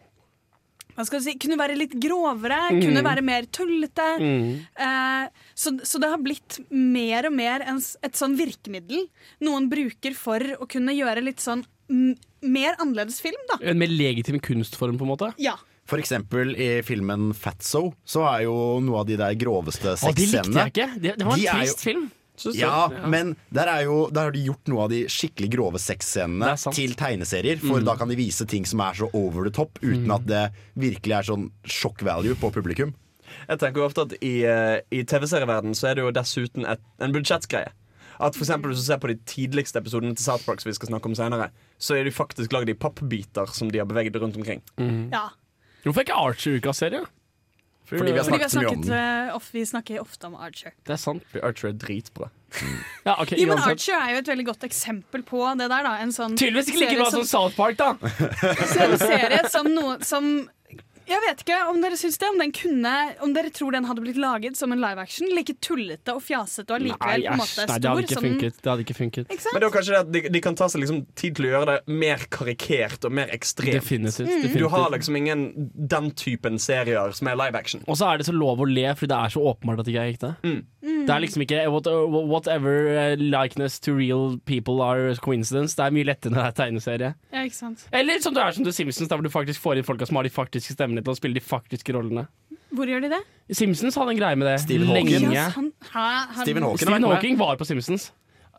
hva 0.95 1.05
skal 1.05 1.19
du 1.19 1.25
si, 1.25 1.33
kunne 1.37 1.57
være 1.59 1.75
litt 1.77 1.93
grovere, 1.99 2.59
Mm. 2.71 2.81
kunne 2.81 3.03
være 3.03 3.21
mer 3.23 3.45
tullete. 3.51 4.07
Mm. 4.21 4.65
Eh, 4.79 5.27
så, 5.53 5.73
så 5.83 5.99
det 5.99 6.09
har 6.09 6.17
blitt 6.23 6.59
mer 6.71 7.27
og 7.27 7.33
mer 7.35 7.61
en, 7.67 7.77
et 8.03 8.13
sånn 8.15 8.35
virkemiddel 8.39 9.07
noen 9.43 9.69
bruker 9.69 10.15
for 10.15 10.39
å 10.59 10.67
kunne 10.71 10.95
gjøre 10.95 11.21
litt 11.23 11.39
sånn 11.43 11.65
mer 12.41 12.75
annerledes 12.81 13.19
film, 13.21 13.39
da. 13.51 13.59
En 13.61 13.77
mer 13.77 13.91
legitim 13.91 14.39
kunstform, 14.41 14.97
på 14.97 15.05
en 15.05 15.11
måte. 15.11 15.33
Ja. 15.37 15.55
For 15.85 16.01
eksempel 16.01 16.55
i 16.57 16.81
filmen 16.81 17.27
Fatso 17.37 17.91
så 18.09 18.23
er 18.31 18.45
jo 18.47 18.55
noe 18.81 19.03
av 19.03 19.05
de 19.05 19.19
der 19.21 19.35
groveste 19.37 19.93
sexscenene 20.01 20.15
de 20.15 20.25
likte 20.25 20.63
jeg 20.63 20.71
ikke. 20.73 20.87
Det, 21.03 21.11
det 21.19 21.25
var 21.27 21.35
en 21.35 21.43
De 21.43 21.51
trist 21.59 21.83
jo- 21.83 21.91
film. 21.91 22.07
Jeg. 22.43 22.55
Ja, 22.59 22.89
men 23.07 23.35
der, 23.53 23.67
er 23.71 23.83
jo, 23.87 24.09
der 24.11 24.27
har 24.27 24.31
de 24.35 24.43
gjort 24.45 24.67
noe 24.67 24.83
av 24.83 24.89
de 24.91 25.03
skikkelig 25.11 25.49
grove 25.55 25.79
sexscenene 25.79 26.53
til 26.75 26.95
tegneserier. 26.99 27.57
For 27.63 27.79
Mm. 27.79 27.85
da 27.85 27.95
kan 27.95 28.07
de 28.11 28.15
vise 28.19 28.45
ting 28.45 28.65
som 28.65 28.79
er 28.81 28.93
så 28.93 29.09
over 29.13 29.43
the 29.47 29.51
top, 29.51 29.79
uten 29.81 30.11
at 30.11 30.25
det 30.27 30.51
virkelig 30.75 31.15
er 31.19 31.23
sånn 31.31 31.49
sjokk 31.65 32.01
value 32.03 32.35
på 32.35 32.51
publikum. 32.51 32.93
Jeg 33.49 33.59
tenker 33.59 33.81
jo 33.81 33.87
ofte 33.87 34.01
at 34.05 34.13
I, 34.21 34.43
eh, 34.45 34.81
i 34.91 35.03
TV-serieverden 35.03 35.73
så 35.75 35.89
er 35.89 35.95
det 35.95 36.03
jo 36.05 36.11
dessuten 36.11 36.65
et, 36.65 36.79
en 36.99 37.11
budsjettgreie. 37.13 37.71
At 38.19 38.33
for 38.35 38.45
eksempel 38.45 38.71
Hvis 38.71 38.79
du 38.79 38.85
ser 38.87 38.97
på 39.03 39.07
de 39.11 39.15
tidligste 39.27 39.75
episodene 39.81 40.15
til 40.15 40.23
South 40.23 40.45
Park, 40.45 40.61
som 40.61 40.69
vi 40.69 40.75
skal 40.75 40.87
snakke 40.87 41.05
om 41.09 41.15
senere, 41.15 41.49
så 41.77 41.97
er 41.99 42.03
de 42.05 42.11
faktisk 42.15 42.53
lagd 42.53 42.69
i 42.69 42.73
pappbiter 42.73 43.47
som 43.53 43.69
de 43.69 43.79
har 43.79 43.85
beveget 43.85 44.15
rundt 44.21 44.37
omkring. 44.37 44.61
ja. 45.11 45.29
Hvorfor 45.83 45.99
er 46.01 46.05
ikke 46.07 46.17
Archie 46.17 46.57
ukas 46.57 46.77
serie? 46.81 47.03
Fordi 47.85 48.11
vi 48.11 48.17
har 48.17 48.25
Fordi 48.25 48.37
vi, 48.37 48.43
har 48.43 48.49
snakket 48.49 48.51
så 48.51 48.59
mye 48.61 48.67
om 48.67 48.83
snakket, 48.83 48.89
den. 48.89 49.35
eh, 49.35 49.51
vi 49.51 49.65
snakker 49.65 50.01
ofte 50.01 50.27
om 50.27 50.35
Archer. 50.35 50.73
Det 50.85 50.93
er 50.95 51.01
sant. 51.01 51.23
Archer 51.43 51.69
er 51.69 51.77
dritbra. 51.77 52.29
Ja, 53.05 53.15
okay, 53.21 53.37
Jo, 53.37 53.51
men. 53.51 53.59
Archer 53.59 53.99
er 53.99 54.13
jo 54.15 54.21
et 54.23 54.29
veldig 54.31 54.45
godt 54.47 54.63
eksempel 54.63 55.23
på 55.27 55.41
det 55.59 55.67
der. 55.69 55.83
da 55.85 55.95
En 56.01 56.13
sånn 56.15 56.37
Tydeligvis 56.39 56.71
ikke 56.71 56.85
like 56.85 56.99
bra 57.01 57.09
som 57.11 57.25
South 57.27 57.55
Park, 57.57 57.77
da. 57.77 57.93
En 58.85 58.97
serie 59.01 59.41
som 59.51 59.69
noe 59.75 59.99
som 60.07 60.29
Jeg 61.05 61.21
vet 61.21 61.41
ikke 61.43 61.57
om 61.69 61.81
dere 61.83 61.97
syns 61.99 62.17
det. 62.21 62.29
Om, 62.33 62.39
den 62.41 62.53
kunne, 62.55 62.93
om 63.25 63.33
dere 63.35 63.51
tror 63.53 63.75
den 63.75 63.85
hadde 63.89 64.03
blitt 64.03 64.19
laget 64.21 64.57
som 64.57 64.73
en 64.73 64.81
live 64.81 65.01
action. 65.01 65.29
Like 65.35 65.55
tullete 65.63 66.15
og 66.15 66.23
fjasete 66.25 66.73
og 66.73 66.79
allikevel 66.79 67.27
på 67.27 67.35
en 67.35 67.41
måte 67.41 67.67
Nei, 67.69 67.77
det 67.81 67.91
hadde 67.91 68.05
ikke 68.07 68.23
funket. 68.25 68.59
Det 68.61 68.71
hadde 68.71 68.85
ikke 68.85 68.97
funket. 68.97 69.29
Ikke? 69.29 69.53
Men 69.53 69.63
det 69.63 69.69
er 69.69 69.75
kanskje 69.75 69.95
det 69.95 70.01
at 70.01 70.13
de, 70.15 70.23
de 70.35 70.43
kan 70.45 70.59
ta 70.59 70.69
seg 70.71 70.83
liksom 70.83 71.03
tid 71.17 71.37
til 71.37 71.49
å 71.49 71.51
gjøre 71.53 71.67
det 71.71 71.97
mer 72.03 72.25
karikert 72.33 73.07
og 73.07 73.15
mer 73.19 73.33
ekstremt. 73.35 73.77
Definitivt. 73.77 74.25
Mm. 74.25 74.45
definitivt. 74.47 74.61
Du 74.65 74.71
har 74.73 74.89
liksom 74.95 75.19
ingen 75.21 75.45
den 75.95 76.11
typen 76.17 76.61
serier 76.61 77.13
som 77.17 77.31
er 77.31 77.39
live 77.39 77.59
action. 77.59 77.85
Og 77.85 77.99
så 77.99 78.09
er 78.09 78.21
det 78.21 78.29
så 78.29 78.35
lov 78.35 78.63
å 78.63 78.69
le, 78.69 78.87
fordi 78.95 79.13
det 79.13 79.19
er 79.21 79.35
så 79.35 79.45
åpenbart 79.51 79.83
at 79.83 79.89
det 79.89 79.95
ikke 79.95 80.05
er 80.07 80.15
ekte. 80.15 80.33
Mm. 80.45 80.63
Det 81.05 81.13
er 81.13 81.21
liksom 81.21 81.41
ikke 81.41 81.61
what, 81.69 81.87
whatever 82.29 82.89
uh, 82.93 83.15
likeness 83.17 83.79
to 83.79 83.93
real 83.93 84.37
people 84.45 84.81
are 84.81 85.15
coincidence. 85.21 85.75
Det 85.77 85.85
er 85.85 85.93
mye 85.95 86.07
lettere 86.07 86.33
når 86.33 86.41
det 86.41 86.47
er 86.47 86.57
tegneserie. 86.59 87.11
Ja, 87.33 87.45
ikke 87.45 87.57
sant 87.57 87.87
Eller 87.93 88.21
som 88.21 88.35
du 88.35 88.41
er 88.41 88.53
som 88.55 88.65
The 88.65 88.73
Simpsons, 88.73 89.09
der 89.09 89.17
hvor 89.17 89.25
du 89.25 89.33
faktisk 89.33 89.61
får 89.61 89.79
inn 89.79 89.87
folka 89.87 90.05
som 90.05 90.19
har 90.19 90.27
de 90.27 90.33
faktiske 90.33 90.75
stemmene 90.75 90.94
til 91.03 91.15
å 91.15 91.17
spille 91.17 91.37
de 91.37 91.43
faktiske 91.43 91.95
rollene. 91.95 92.27
Hvor 92.75 92.89
gjør 92.89 93.05
de 93.05 93.11
det? 93.13 93.21
Simpsons 93.55 93.97
hadde 93.99 94.15
en 94.15 94.19
greie 94.19 94.37
med 94.39 94.47
det 94.49 94.59
Stephen 94.63 94.91
Hawking. 94.91 95.33
Ja, 95.35 95.49
han, 95.55 95.71
ha, 95.93 96.05
han, 96.31 96.43
Stephen 96.43 96.65
Hawking. 96.65 96.83
Stephen. 96.83 97.09
Hawking 97.09 97.39
var 97.39 97.59
på 97.59 97.67
Simpsons. 97.67 98.09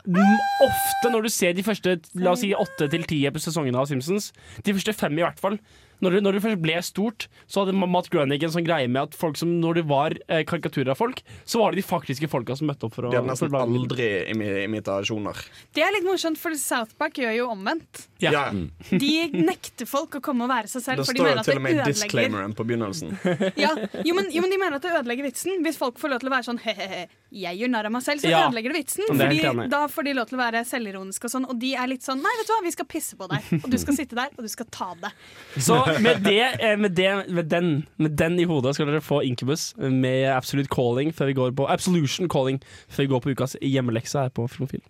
Ofte 0.07 1.11
når 1.11 1.27
du 1.27 1.31
ser 1.35 1.57
de 1.57 1.65
første 1.67 1.97
La 2.23 2.37
oss 2.37 2.45
si 2.45 2.53
åtte 2.55 2.87
til 2.93 3.07
ti 3.11 3.19
sesongene 3.43 3.81
av 3.81 3.89
Simpsons, 3.91 4.31
de 4.63 4.75
første 4.77 4.95
fem 4.95 5.19
i 5.19 5.25
hvert 5.25 5.41
fall 5.43 5.59
når 6.05 6.17
det, 6.17 6.21
når 6.27 6.33
det 6.37 6.43
først 6.45 6.61
ble 6.63 6.77
stort, 6.85 7.27
så 7.49 7.63
hadde 7.65 7.73
Matt 7.77 8.11
Groenig 8.13 8.43
en 8.45 8.53
sånn 8.53 8.67
greie 8.67 8.89
med 8.89 9.03
at 9.09 9.15
folk 9.17 9.37
som, 9.41 9.49
når 9.63 9.81
det 9.81 9.85
var 9.89 10.17
eh, 10.29 10.43
karikaturer 10.49 10.91
av 10.93 10.99
folk, 11.01 11.23
så 11.49 11.61
var 11.63 11.73
det 11.73 11.83
de 11.83 11.87
faktiske 11.89 12.29
folka 12.29 12.57
som 12.59 12.69
møtte 12.69 12.87
opp 12.89 12.95
for 12.97 13.09
å 13.09 13.11
De 13.15 13.17
hadde 13.21 13.31
nesten 13.31 13.55
å 13.55 13.63
aldri 13.65 14.09
imi- 14.33 14.65
imitasjoner. 14.67 15.41
Det 15.77 15.83
er 15.87 15.95
litt 15.97 16.05
morsomt, 16.09 16.39
for 16.41 16.55
South 16.61 16.93
Park 17.01 17.19
gjør 17.23 17.35
jo 17.39 17.49
omvendt. 17.55 18.07
Ja. 18.21 18.33
Ja. 18.33 18.45
De 18.91 19.13
nekter 19.33 19.89
folk 19.89 20.19
å 20.19 20.23
komme 20.25 20.45
og 20.47 20.53
være 20.53 20.69
seg 20.73 20.83
selv, 20.85 21.03
Det 21.05 21.09
står 21.15 21.33
jo 21.33 21.43
til 21.47 21.61
og 21.61 21.65
med 21.67 21.81
i 21.81 21.87
disclaimeren 21.91 22.55
på 22.57 22.65
begynnelsen. 22.69 23.17
ja, 23.65 23.73
jo, 24.05 24.15
men, 24.17 24.29
jo, 24.33 24.43
men 24.45 24.53
de 24.53 24.59
mener 24.61 24.79
at 24.79 24.85
det 24.87 24.93
ødelegger 25.01 25.29
vitsen. 25.31 25.61
Hvis 25.65 25.77
folk 25.81 25.99
får 26.01 26.15
lov 26.15 26.23
til 26.25 26.31
å 26.31 26.35
være 26.37 26.49
sånn 26.49 26.61
he-he-he, 26.65 27.07
jeg 27.37 27.59
gjør 27.61 27.71
narr 27.73 27.89
av 27.89 27.93
meg 27.97 28.05
selv, 28.07 28.23
så 28.23 28.31
Ja. 28.31 28.45
ødelegger 28.47 28.73
det 28.73 28.79
vitsen. 28.85 29.05
Det 29.11 29.27
er 29.27 29.33
Fordi, 29.51 29.69
da 29.73 29.81
får 29.91 30.07
de 30.07 30.13
lov 30.17 30.29
til 30.31 30.39
å 30.39 30.41
være 30.41 30.63
selvironiske 30.69 31.27
og 31.29 31.33
sånn, 31.35 31.47
og 31.51 31.59
de 31.61 31.73
er 31.77 31.91
litt 31.91 32.05
sånn 32.07 32.23
nei, 32.23 32.33
vet 32.39 32.49
du 32.49 32.53
hva, 32.55 32.61
vi 32.65 32.73
skal 32.77 32.89
pisse 32.89 33.19
på 33.19 33.29
deg, 33.29 33.51
og 33.63 33.69
du 33.73 33.77
skal 33.83 33.97
sitte 33.99 34.17
der, 34.19 34.31
og 34.39 34.47
du 34.47 34.49
skal 34.53 34.69
ta 34.73 34.89
det. 35.03 35.11
Så 35.59 35.77
med 36.07 36.25
det, 36.25 36.43
eh, 36.61 36.79
med, 36.79 36.91
det 36.97 37.11
med, 37.29 37.45
den, 37.51 37.87
med 37.97 38.17
den 38.19 38.39
i 38.41 38.45
hodet 38.49 38.75
skal 38.75 38.91
dere 38.91 39.05
få 39.05 39.21
Incubus 39.27 39.75
med 39.79 40.27
Absolute 40.33 40.71
Calling 40.73 41.15
før 41.15 41.31
vi 41.31 41.39
går 41.39 41.55
på 41.57 41.69
Absolution 41.71 42.31
Calling 42.33 42.61
før 42.89 43.03
vi 43.03 43.13
går 43.15 43.25
på 43.25 43.35
ukas 43.37 43.57
hjemmelekse 43.63 44.27
her 44.27 44.35
på 44.35 44.49
Filmofil. 44.49 44.83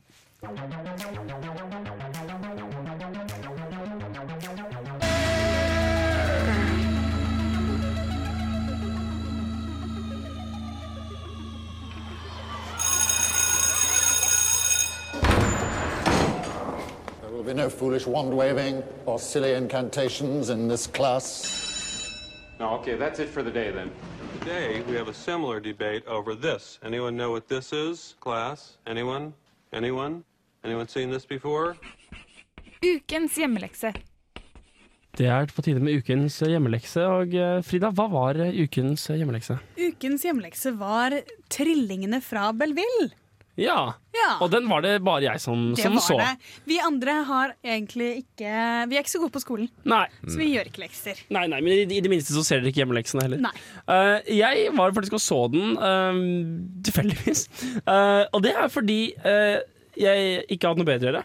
Will 17.37 17.45
be 17.45 17.53
no 17.53 17.69
foolish 17.69 18.07
wand 18.07 18.35
waving 18.35 18.83
or 19.05 19.19
silly 19.19 19.53
incantations 19.53 20.49
in 20.49 20.69
this 20.69 20.87
class. 20.87 21.45
No, 22.59 22.71
okay, 22.79 22.97
that's 22.97 23.19
it 23.19 23.29
for 23.29 23.43
the 23.43 23.51
day 23.51 23.71
then. 23.71 23.91
Today, 24.41 24.83
we 24.89 24.97
have 24.97 25.09
a 25.09 25.15
similar 25.15 25.61
debate 25.61 26.07
over 26.07 26.35
this. 26.35 26.79
Anyone 26.83 27.17
know 27.17 27.31
what 27.31 27.49
this 27.49 27.73
is, 27.73 28.15
class? 28.21 28.79
Anyone? 28.87 29.35
Anyone? 29.73 30.25
Anyone 30.65 30.89
seen 30.89 31.11
this 31.11 31.27
before? 31.27 31.77
Ukens 32.83 33.37
hjemmelekse. 33.37 33.93
Det 35.17 35.27
er 35.27 35.47
på 35.53 35.63
tide 35.65 35.81
med 35.81 35.97
ukens 35.97 36.39
hjemmelekse. 36.41 37.05
Og 37.05 37.35
eh, 37.35 37.61
Frida, 37.65 37.91
hva 37.91 38.09
var 38.13 38.41
eh, 38.41 38.57
ukens 38.65 39.09
hjemmelekse? 39.13 39.59
Ukens 39.77 40.25
hjemmelekse 40.25 40.73
var 40.81 41.21
Trillingene 41.53 42.21
fra 42.25 42.51
Belleville. 42.53 43.13
Ja. 43.57 43.97
Ja. 44.17 44.31
Og 44.45 44.51
den 44.53 44.67
var 44.69 44.83
det 44.85 44.95
bare 45.05 45.23
jeg 45.25 45.41
som, 45.41 45.71
Det 45.77 45.85
som 45.85 45.97
så. 46.01 46.17
det. 46.21 46.49
Vi 46.69 46.79
andre 46.83 47.15
har 47.29 47.55
egentlig 47.65 48.09
ikke 48.23 48.51
Vi 48.89 48.97
er 48.97 49.05
ikke 49.05 49.13
så 49.13 49.21
gode 49.23 49.35
på 49.35 49.43
skolen, 49.45 49.69
Nei. 49.89 50.05
så 50.25 50.37
vi 50.41 50.51
gjør 50.55 50.69
ikke 50.71 50.83
lekser. 50.85 51.21
Nei, 51.33 51.47
nei, 51.53 51.61
men 51.65 51.73
i, 51.73 51.85
i 51.99 52.03
det 52.05 52.13
minste 52.13 52.37
så 52.37 52.45
ser 52.45 52.61
dere 52.61 52.73
ikke 52.73 52.85
hjemmeleksene 52.85 53.25
heller. 53.27 53.43
Nei. 53.47 53.55
Uh, 53.89 54.19
jeg 54.33 54.69
var 54.77 54.93
faktisk 54.97 55.17
og 55.19 55.25
så 55.25 55.41
den 55.53 55.77
uh, 55.81 56.21
tilfeldigvis. 56.87 57.47
Uh, 57.85 58.25
og 58.33 58.43
det 58.45 58.53
er 58.57 58.69
fordi 58.73 59.01
eh, 59.25 59.59
jeg 59.97 60.45
ikke 60.53 60.67
har 60.67 60.75
hatt 60.75 60.81
noe 60.81 60.89
bedre 60.89 61.09
å 61.09 61.13
gjøre. 61.13 61.25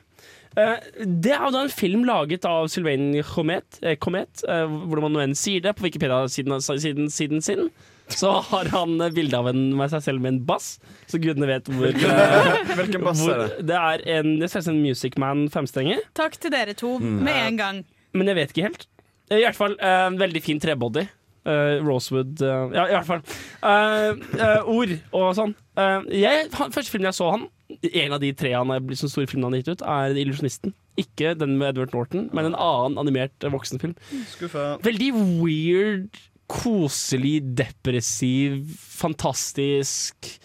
Det 0.52 1.32
er 1.32 1.46
jo 1.46 1.52
da 1.56 1.62
en 1.64 1.72
film 1.72 2.02
laget 2.08 2.44
av 2.48 2.68
Sylvain 2.72 3.14
Comet, 3.24 3.80
eh, 3.88 3.96
Comet 4.00 4.44
hvordan 4.44 5.06
man 5.06 5.16
nå 5.16 5.22
enn 5.24 5.36
sier 5.38 5.64
det, 5.64 5.72
på 5.78 5.86
Wikipedia-siden 5.86 6.60
siden, 6.60 7.08
siden 7.12 7.44
sin. 7.46 7.70
Så 8.18 8.32
har 8.52 8.70
han 8.74 8.98
eh, 9.02 9.12
bilde 9.16 9.38
av 9.40 9.48
en, 9.52 9.62
med 9.78 9.92
seg 9.94 10.04
selv 10.06 10.24
med 10.24 10.34
en 10.36 10.42
bass, 10.48 10.74
så 11.10 11.20
gudene 11.22 11.48
vet 11.50 11.70
hvor 11.72 11.90
eh, 11.92 12.76
Hvilken 12.78 13.04
bass 13.06 13.22
hvor, 13.24 13.34
er 13.36 13.48
det? 13.58 13.66
Det 13.72 13.78
er 13.80 14.04
en, 14.20 14.36
det 14.42 14.50
ser 14.52 14.64
ut 14.64 14.68
som 14.70 14.76
en 14.76 14.84
Music 14.84 15.18
Man 15.22 15.46
femstrenger. 15.54 16.04
Takk 16.18 16.38
til 16.42 16.54
dere 16.54 16.76
to 16.78 16.98
Mm. 17.02 17.22
med 17.26 17.40
en 17.48 17.58
gang. 17.58 17.82
Men 18.14 18.28
jeg 18.28 18.36
vet 18.42 18.52
ikke 18.54 18.68
helt. 18.68 18.86
I 19.32 19.40
hvert 19.46 19.56
fall 19.58 19.78
eh, 19.80 20.06
en 20.10 20.20
veldig 20.20 20.42
fin 20.44 20.60
trebody. 20.60 21.08
Uh, 21.42 21.80
Rosewood 21.82 22.38
uh, 22.46 22.68
Ja, 22.70 22.84
i 22.86 22.94
hvert 22.94 23.08
fall. 23.08 23.22
Uh, 23.66 24.12
eh, 24.38 24.68
ord 24.70 24.92
og 25.18 25.32
sånn. 25.40 25.56
Eh, 25.80 26.04
jeg, 26.22 26.50
han, 26.54 26.70
første 26.76 26.92
filmen 26.94 27.08
jeg 27.10 27.18
så 27.18 27.32
han, 27.34 27.48
en 27.82 28.14
av 28.14 28.20
de 28.22 28.30
tre 28.38 28.52
han 28.54 28.70
er, 28.76 28.84
liksom, 28.86 29.10
store 29.10 29.26
filmene 29.32 29.48
han 29.50 29.56
har 29.58 29.64
gitt 29.64 29.72
ut, 29.80 29.82
er 29.88 30.20
Illusjonisten. 30.22 30.76
Ikke 31.02 31.32
den 31.40 31.56
med 31.58 31.72
Edward 31.72 31.96
Norton, 31.96 32.28
men 32.36 32.52
en 32.52 32.58
annen 32.60 33.00
animert 33.02 33.34
eh, 33.42 33.50
voksenfilm. 33.56 33.96
Skuffa. 34.36 34.68
Veldig 34.86 35.10
weird, 35.42 36.22
koselig, 36.52 37.40
depressiv, 37.58 38.64
fantastisk 38.76 40.36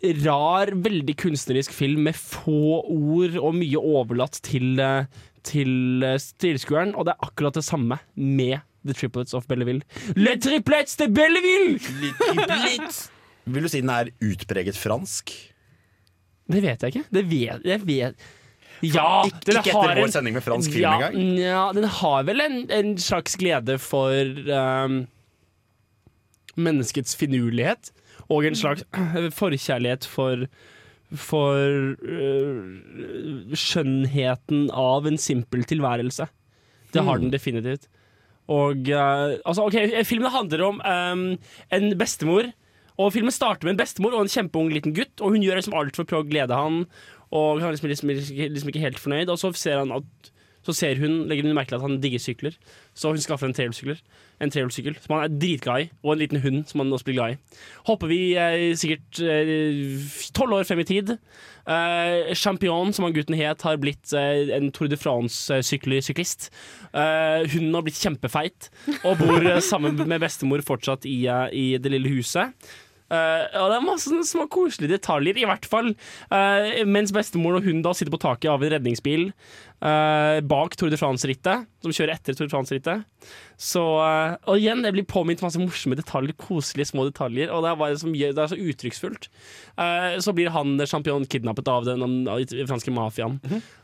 Rar, 0.00 0.70
veldig 0.80 1.12
kunstnerisk 1.20 1.74
film 1.76 2.06
med 2.06 2.16
få 2.16 2.80
ord 2.80 3.34
og 3.36 3.52
mye 3.58 3.76
overlatt 3.76 4.38
til, 4.46 4.80
eh, 4.80 5.04
til 5.44 6.00
eh, 6.06 6.16
tilskueren. 6.40 6.94
Og 6.96 7.04
det 7.04 7.12
er 7.12 7.26
akkurat 7.28 7.58
det 7.58 7.66
samme 7.66 7.98
med 8.16 8.62
The 8.80 8.96
Triplets 8.96 9.36
of 9.36 9.44
Belleville. 9.46 9.84
Le 10.16 10.38
triplets 10.40 10.96
de 10.96 11.10
Belleville! 11.12 11.76
Vil 13.44 13.66
du 13.66 13.68
si 13.68 13.82
den 13.82 13.92
er 13.92 14.08
utpreget 14.24 14.78
fransk? 14.78 15.34
Det 16.50 16.62
vet 16.64 16.80
jeg 16.80 16.94
ikke. 16.94 17.08
Det 17.12 17.26
vet 17.28 17.68
jeg 17.68 17.84
vet. 17.84 18.30
Ja, 18.82 19.24
den 19.44 19.58
ikke 19.60 19.74
har 19.76 19.90
etter 19.90 20.00
vår 20.00 20.06
en- 20.06 20.12
sending 20.14 20.34
med 20.38 20.44
fransk 20.46 20.72
film 20.72 20.82
ja, 20.86 20.92
engang? 20.96 21.38
Ja, 21.38 21.64
den 21.76 21.84
har 21.84 22.22
vel 22.24 22.40
en, 22.40 22.58
en 22.72 22.92
slags 22.98 23.36
glede 23.36 23.76
for 23.82 24.10
um, 24.56 25.02
menneskets 26.56 27.14
finurlighet. 27.20 27.92
Og 28.30 28.46
en 28.46 28.56
slags 28.58 28.84
forkjærlighet 29.40 30.06
for 30.08 30.46
for 31.10 31.58
uh, 32.06 33.54
skjønnheten 33.58 34.68
av 34.78 35.08
en 35.10 35.16
simpel 35.18 35.64
tilværelse. 35.66 36.28
Det 36.94 37.02
har 37.02 37.18
Mm. 37.18 37.22
den 37.24 37.32
definitivt. 37.34 37.88
Og 38.50 38.86
uh, 38.90 39.34
altså, 39.44 39.64
ok, 39.66 40.04
Filmen 40.06 40.30
handler 40.30 40.62
om 40.68 40.78
um, 40.86 41.24
en 41.74 41.88
bestemor. 41.98 42.52
Og 42.96 43.12
Filmen 43.14 43.32
starter 43.34 43.64
med 43.66 43.74
en 43.74 43.82
bestemor 43.82 44.14
og 44.14 44.22
en 44.22 44.30
kjempeung 44.30 44.70
liten 44.70 44.94
gutt. 44.94 45.18
Og 45.20 45.34
Hun 45.34 45.42
gjør 45.42 45.58
liksom 45.58 45.74
alt 45.74 45.96
for 45.98 46.04
å 46.06 46.10
prøve 46.12 46.26
å 46.28 46.30
glede 46.30 46.54
han, 46.54 46.84
og 47.30 47.60
han 47.60 47.68
er 47.70 47.76
liksom, 47.76 47.90
liksom, 47.90 48.12
liksom 48.56 48.72
ikke 48.72 48.84
helt 48.84 48.98
fornøyd. 48.98 49.30
Og 49.30 49.38
så 49.38 49.52
ser, 49.54 49.78
han 49.78 49.92
at, 49.94 50.32
så 50.66 50.74
ser 50.76 50.98
hun 51.00 51.28
legger 51.30 51.46
hun 51.46 51.54
merke 51.56 51.72
til 51.72 51.78
at 51.78 51.84
han 51.86 52.00
digger 52.02 52.22
sykler, 52.22 52.56
så 52.94 53.12
hun 53.14 53.22
skaffer 53.22 53.48
en 53.48 53.54
trehjulssykkel. 53.56 54.00
En 54.40 54.50
trehjulssykkel 54.52 54.96
som 54.98 55.14
han 55.14 55.26
er 55.26 55.38
dritglad 55.38 55.84
i, 55.84 55.90
og 56.02 56.14
en 56.14 56.22
liten 56.24 56.42
hund 56.42 56.64
som 56.68 56.82
han 56.82 56.92
også 56.92 57.06
blir 57.10 57.18
glad 57.20 57.36
i. 57.36 57.56
Hopper 57.86 58.10
vi 58.10 58.20
eh, 58.34 58.72
sikkert 58.80 59.22
tolv 60.36 60.58
år 60.58 60.68
frem 60.68 60.82
i 60.82 60.88
tid. 60.88 61.14
Eh, 61.70 62.34
Champion, 62.34 62.92
som 62.96 63.06
han 63.06 63.14
gutten 63.14 63.36
het, 63.38 63.62
har 63.62 63.78
blitt 63.80 64.14
eh, 64.16 64.50
en 64.56 64.70
Tour 64.74 64.90
de 64.90 64.98
France-syklist. 64.98 66.50
Eh, 66.90 67.46
hunden 67.52 67.76
har 67.76 67.86
blitt 67.86 68.00
kjempefeit 68.00 68.70
og 69.04 69.20
bor 69.20 69.44
eh, 69.44 69.60
sammen 69.62 70.00
med 70.02 70.22
bestemor 70.24 70.64
fortsatt 70.66 71.06
i, 71.06 71.20
eh, 71.30 71.48
i 71.52 71.66
det 71.78 71.92
lille 71.94 72.16
huset. 72.16 72.56
Eh, 73.10 73.58
og 73.58 73.72
det 73.72 73.78
er 73.78 73.86
masse 73.86 74.22
små 74.30 74.46
koselige 74.52 74.96
detaljer, 74.96 75.40
i 75.42 75.48
hvert 75.48 75.66
fall. 75.68 75.92
Eh, 76.30 76.84
mens 76.86 77.14
bestemoren 77.14 77.60
og 77.60 77.66
hun 77.66 77.82
da 77.84 77.94
sitter 77.96 78.14
på 78.14 78.22
taket 78.22 78.50
av 78.52 78.62
en 78.62 78.72
redningsbil 78.76 79.30
eh, 79.30 80.38
bak 80.46 80.76
Tour 80.78 80.92
de 80.92 80.98
France-rittet, 81.00 81.66
som 81.82 81.94
kjører 81.94 82.14
etter 82.14 82.36
Tour 82.36 82.48
de 82.48 82.54
France-rittet. 82.54 83.04
Så, 83.60 83.82
eh, 84.04 84.36
og 84.46 84.60
igjen, 84.60 84.84
jeg 84.86 84.96
blir 84.96 85.08
påminnet 85.10 85.44
masse 85.44 85.60
morsomme 85.60 85.98
detaljer, 85.98 86.36
koselige 86.40 86.92
små 86.92 87.08
detaljer, 87.10 87.52
og 87.52 87.64
det 87.64 87.72
er, 87.74 88.08
mye, 88.08 88.32
det 88.36 88.44
er 88.44 88.52
så 88.52 88.60
uttrykksfullt. 88.60 89.30
Eh, 89.80 90.18
så 90.22 90.36
blir 90.36 90.52
han 90.54 90.76
champion 90.86 91.26
kidnappet 91.26 91.70
av 91.72 91.88
den, 91.88 92.22
den 92.28 92.70
franske 92.70 92.94
mafiaen, 92.94 93.40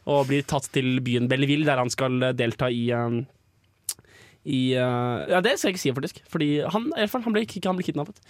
og 0.06 0.28
blir 0.30 0.46
tatt 0.46 0.70
til 0.74 1.00
byen 1.04 1.30
Belleville, 1.30 1.66
der 1.68 1.82
han 1.82 1.92
skal 1.92 2.20
eh, 2.22 2.36
delta 2.36 2.70
i 2.70 2.86
eh, 2.94 3.24
i, 4.46 4.76
uh, 4.78 5.26
ja, 5.26 5.40
det 5.42 5.56
skal 5.58 5.72
jeg 5.72 5.74
ikke 5.74 5.82
si, 5.82 5.92
faktisk. 5.96 6.20
Fordi 6.30 6.48
han, 6.70 6.84
i 6.94 7.00
hvert 7.02 7.10
fall, 7.10 7.22
han 7.26 7.34
ble, 7.34 7.42
ikke- 7.42 7.66
han 7.66 7.74
ble 7.76 7.82
kidnappet. 7.88 8.20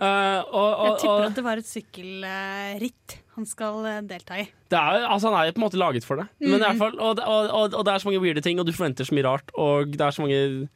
Uh, 0.00 0.40
og, 0.48 0.70
og, 0.72 0.86
Jeg 0.88 1.00
tipper 1.02 1.26
at 1.28 1.36
det 1.36 1.44
var 1.44 1.60
et 1.60 1.68
sykkelritt 1.68 3.16
han 3.36 3.44
skal 3.44 3.84
eh, 3.84 3.98
delta 4.08 4.38
i. 4.40 4.46
det 4.72 4.78
er, 4.78 5.02
altså, 5.12 5.28
han 5.28 5.36
er 5.42 5.50
jo 5.50 5.52
på 5.52 5.60
en 5.60 5.66
måte 5.66 5.76
laget 5.80 6.04
for 6.08 6.16
det. 6.16 6.24
Men 6.40 6.54
i 6.56 6.62
hvert 6.64 6.72
Mhm. 6.72 6.78
fall, 6.80 6.94
og, 6.98 7.18
og, 7.20 7.50
og, 7.52 7.74
og 7.76 7.84
det 7.84 7.92
er 7.92 7.98
så 8.00 8.08
mange 8.08 8.20
weirde 8.22 8.40
ting, 8.40 8.58
og 8.58 8.64
du 8.66 8.72
forventer 8.72 9.04
så 9.04 9.12
mye 9.14 9.26
rart. 9.28 9.50
Og 9.54 9.92
det 9.92 10.00
er 10.00 10.10
så 10.16 10.22
mange 10.24 10.68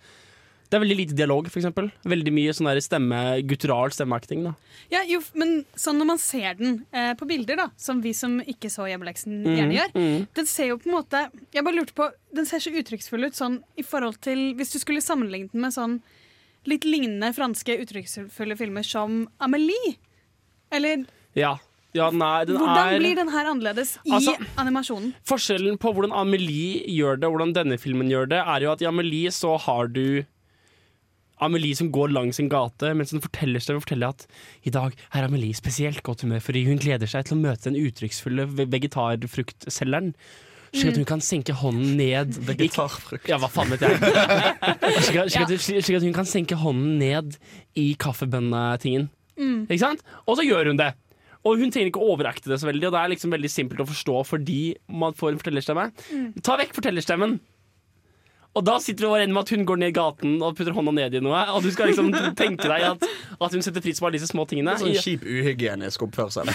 Det 0.70 0.78
er 0.78 0.82
veldig 0.84 0.96
lite 1.00 1.16
dialog, 1.18 1.48
eksempel. 1.50 1.88
Veldig 2.06 2.32
mye 2.34 2.52
sånn 2.54 2.68
stemme, 2.84 3.18
guttural 3.50 3.90
stemmeacting. 3.90 4.44
Ja, 4.92 5.00
jo, 5.08 5.18
men 5.34 5.64
sånn 5.74 5.98
når 5.98 6.08
man 6.12 6.20
ser 6.22 6.54
den 6.60 6.76
eh, 6.94 7.10
på 7.18 7.26
bilder, 7.26 7.58
da, 7.58 7.66
som 7.74 7.98
vi 8.04 8.12
som 8.14 8.38
ikke 8.38 8.70
så 8.70 8.86
hjemmeleksen 8.86 9.40
mm, 9.42 9.50
gjerne 9.56 9.76
gjør, 9.80 9.90
mm. 9.98 10.28
den 10.38 10.46
ser 10.46 10.70
jo 10.70 10.78
på 10.78 10.86
en 10.90 10.94
måte 11.00 11.24
Jeg 11.50 11.66
bare 11.66 11.74
lurte 11.74 11.96
på 11.96 12.06
Den 12.36 12.46
ser 12.46 12.62
så 12.62 12.70
uttrykksfull 12.70 13.26
ut 13.26 13.38
sånn 13.38 13.58
i 13.80 13.84
forhold 13.86 14.20
til 14.22 14.52
Hvis 14.58 14.70
du 14.74 14.78
skulle 14.78 15.02
sammenlignet 15.02 15.50
den 15.56 15.64
med 15.66 15.74
sånn 15.74 15.98
litt 16.68 16.84
lignende 16.84 17.32
franske 17.32 17.72
uttrykksfulle 17.82 18.56
filmer 18.60 18.84
som 18.86 19.24
Amelie. 19.40 19.96
Eller 20.70 21.06
Ja. 21.34 21.56
ja, 21.96 22.10
nei, 22.10 22.44
den 22.44 22.58
hvordan 22.60 22.92
er 22.94 22.98
blir 23.00 23.16
den 23.16 23.30
her 23.32 23.46
annerledes 23.48 23.96
i 24.04 24.12
Altså- 24.12 24.36
animasjonen? 24.60 25.14
Forskjellen 25.24 25.78
på 25.80 25.94
hvordan 25.94 26.12
Amelie 26.12 26.84
gjør 26.86 27.18
det, 27.18 27.26
og 27.26 27.38
hvordan 27.38 27.54
denne 27.56 27.78
filmen 27.80 28.10
gjør 28.12 28.28
det, 28.28 28.42
er 28.44 28.60
jo 28.60 28.72
at 28.72 28.82
i 28.82 28.86
Amelie 28.86 29.32
så 29.32 29.58
har 29.58 29.88
du 29.88 30.26
Amelie 31.40 31.76
som 31.78 31.88
går 31.94 32.12
langs 32.12 32.38
en 32.42 32.50
gate 32.52 32.92
mens 32.98 33.14
hun 33.14 33.22
forteller 33.24 33.62
seg 33.64 33.78
forteller 33.80 34.12
at 34.14 34.26
i 34.68 34.72
dag 34.74 34.92
er 35.16 35.26
Amelie 35.26 35.56
spesielt 35.56 36.02
godt 36.06 36.22
humør 36.26 36.42
fordi 36.44 36.66
hun 36.68 36.80
gleder 36.82 37.08
seg 37.10 37.24
til 37.28 37.38
å 37.38 37.40
møte 37.42 37.70
den 37.70 37.78
uttrykksfulle 37.80 38.46
ve- 38.58 38.68
vegetarfruktselgeren. 38.74 40.12
Slik 40.70 40.92
at 40.92 40.98
hun 41.00 41.06
kan 41.08 41.22
senke 41.24 41.50
hånden 41.58 41.96
ned 41.98 42.36
Vegetarfrukt. 42.46 43.26
Ja, 43.26 43.40
hva 43.42 43.48
faen 43.50 43.72
vet 43.72 43.82
jeg. 43.82 43.96
Slik 45.82 45.96
at 45.98 46.04
hun 46.06 46.14
kan 46.14 46.28
senke 46.30 46.54
hånden 46.60 46.98
ned 47.00 47.34
i 47.74 47.88
kaffebønnetingen. 47.98 49.08
Mm. 49.40 49.64
Ikke 49.66 49.82
sant? 49.82 50.04
Og 50.30 50.38
så 50.38 50.44
gjør 50.46 50.70
hun 50.70 50.78
det. 50.78 50.92
Og 51.40 51.56
hun 51.58 51.72
trenger 51.72 51.88
ikke 51.90 52.02
å 52.04 52.10
overakte 52.14 52.50
det 52.52 52.58
så 52.60 52.68
veldig, 52.68 52.86
og 52.90 52.94
det 52.94 53.00
er 53.00 53.12
liksom 53.14 53.32
veldig 53.32 53.50
simpelt 53.50 53.80
å 53.82 53.88
forstå 53.88 54.18
fordi 54.28 54.58
man 54.92 55.14
får 55.16 55.32
en 55.32 55.40
fortellerstemme. 55.40 55.86
Mm. 56.12 56.26
Ta 56.44 56.58
vekk 56.60 56.74
fortellerstemmen. 56.76 57.38
Og 58.58 58.64
da 58.66 58.76
sitter 58.82 59.04
du 59.04 59.08
og 59.12 59.18
regner 59.20 59.34
med 59.36 59.44
at 59.44 59.52
hun 59.54 59.66
går 59.68 59.78
ned 59.78 59.92
gaten 59.94 60.32
og 60.42 60.56
putter 60.58 60.74
hånda 60.74 60.94
ned 60.96 61.14
i 61.14 61.22
noe, 61.22 61.42
og 61.54 61.62
du 61.62 61.70
skal 61.70 61.92
liksom 61.92 62.10
tenke 62.38 62.66
deg 62.66 62.86
at, 62.88 63.04
at 63.38 63.54
hun 63.54 63.62
setter 63.62 63.84
pris 63.84 64.00
på 64.02 64.08
alle 64.08 64.18
disse 64.18 64.30
små 64.32 64.42
tingene. 64.50 64.74
Sånn 64.80 64.96
kjip 64.98 65.22
uhygienisk 65.22 66.02
oppførsel. 66.08 66.50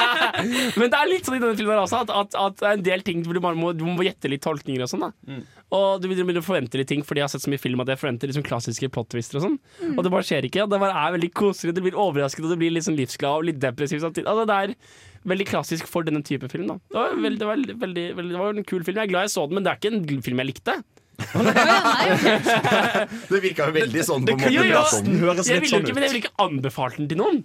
Men 0.80 0.90
det 0.90 0.98
er 0.98 1.10
litt 1.10 1.28
sånn 1.28 1.38
i 1.38 1.42
denne 1.42 1.54
filmen 1.58 1.78
også, 1.84 2.02
at, 2.02 2.10
at, 2.10 2.34
at 2.34 2.58
det 2.58 2.66
er 2.66 2.78
en 2.80 2.86
del 2.90 3.06
ting 3.06 3.22
hvor 3.26 3.38
du 3.38 3.42
bare 3.44 3.58
må, 3.58 3.70
du 3.76 3.86
må 3.86 4.02
gjette 4.06 4.30
litt 4.32 4.42
tolkninger 4.46 4.86
og 4.86 4.90
sånn. 4.90 5.06
da 5.06 5.14
Mm. 5.30 5.42
Og 5.76 6.00
du 6.02 6.08
vil 6.10 6.38
å 6.38 6.42
forvente 6.42 6.78
litt 6.80 6.88
ting, 6.90 7.02
fordi 7.06 7.20
jeg 7.20 7.26
har 7.28 7.30
sett 7.30 7.44
så 7.44 7.50
mye 7.52 7.60
film 7.62 7.82
at 7.84 7.92
jeg 7.92 8.00
forventer 8.00 8.30
liksom 8.30 8.42
klassiske 8.46 8.88
plot-twister 8.90 9.38
og 9.38 9.44
sånn. 9.44 9.58
Mm. 9.78 9.92
Og 9.92 10.02
det 10.02 10.10
bare 10.10 10.26
skjer 10.26 10.48
ikke. 10.48 10.64
Og 10.64 10.72
det 10.72 10.80
bare 10.82 11.04
er 11.04 11.14
veldig 11.14 11.30
koselig, 11.38 11.74
du 11.76 11.82
blir 11.84 11.98
overrasket, 11.98 12.42
og 12.42 12.50
du 12.50 12.58
blir 12.58 12.74
litt 12.74 12.88
sånn 12.88 12.98
livsglad 12.98 13.38
og 13.38 13.46
litt 13.46 13.60
depressiv 13.62 14.02
samtidig. 14.02 14.26
Altså, 14.26 14.48
det 14.50 14.56
er 14.56 15.30
veldig 15.30 15.46
klassisk 15.46 15.90
for 15.90 16.06
denne 16.06 16.24
type 16.26 16.50
film. 16.50 16.72
da 16.72 16.78
Det 16.80 16.90
det 16.90 17.46
var, 17.46 17.54
veldig, 17.54 17.76
veldig, 17.84 18.06
veldig, 18.18 18.32
det 18.34 18.42
var 18.42 18.58
en 18.58 18.66
kul 18.72 18.82
film. 18.82 18.98
Jeg 18.98 19.06
er 19.06 19.12
glad 19.12 19.28
jeg 19.28 19.34
så 19.36 19.46
den, 19.46 19.60
men 19.60 19.68
det 19.68 19.70
er 19.70 19.78
ikke 19.78 19.94
en 19.94 20.26
film 20.26 20.42
jeg 20.42 20.50
likte. 20.50 20.76
Det 23.30 23.40
virka 23.44 23.68
jo 23.68 23.74
veldig 23.76 24.04
sånn 24.06 24.26
på 24.26 24.34
en 24.34 24.40
måte. 24.40 24.52
Jo, 24.54 24.64
jo, 24.68 24.82
pratet 25.22 25.50
jeg 25.50 25.64
ville 25.64 25.80
jo 25.80 25.84
ikke, 25.84 25.96
men 25.96 26.06
jeg 26.06 26.14
ville 26.14 26.24
ikke 26.24 26.46
anbefalt 26.46 27.00
den 27.00 27.10
til 27.10 27.20
noen. 27.20 27.42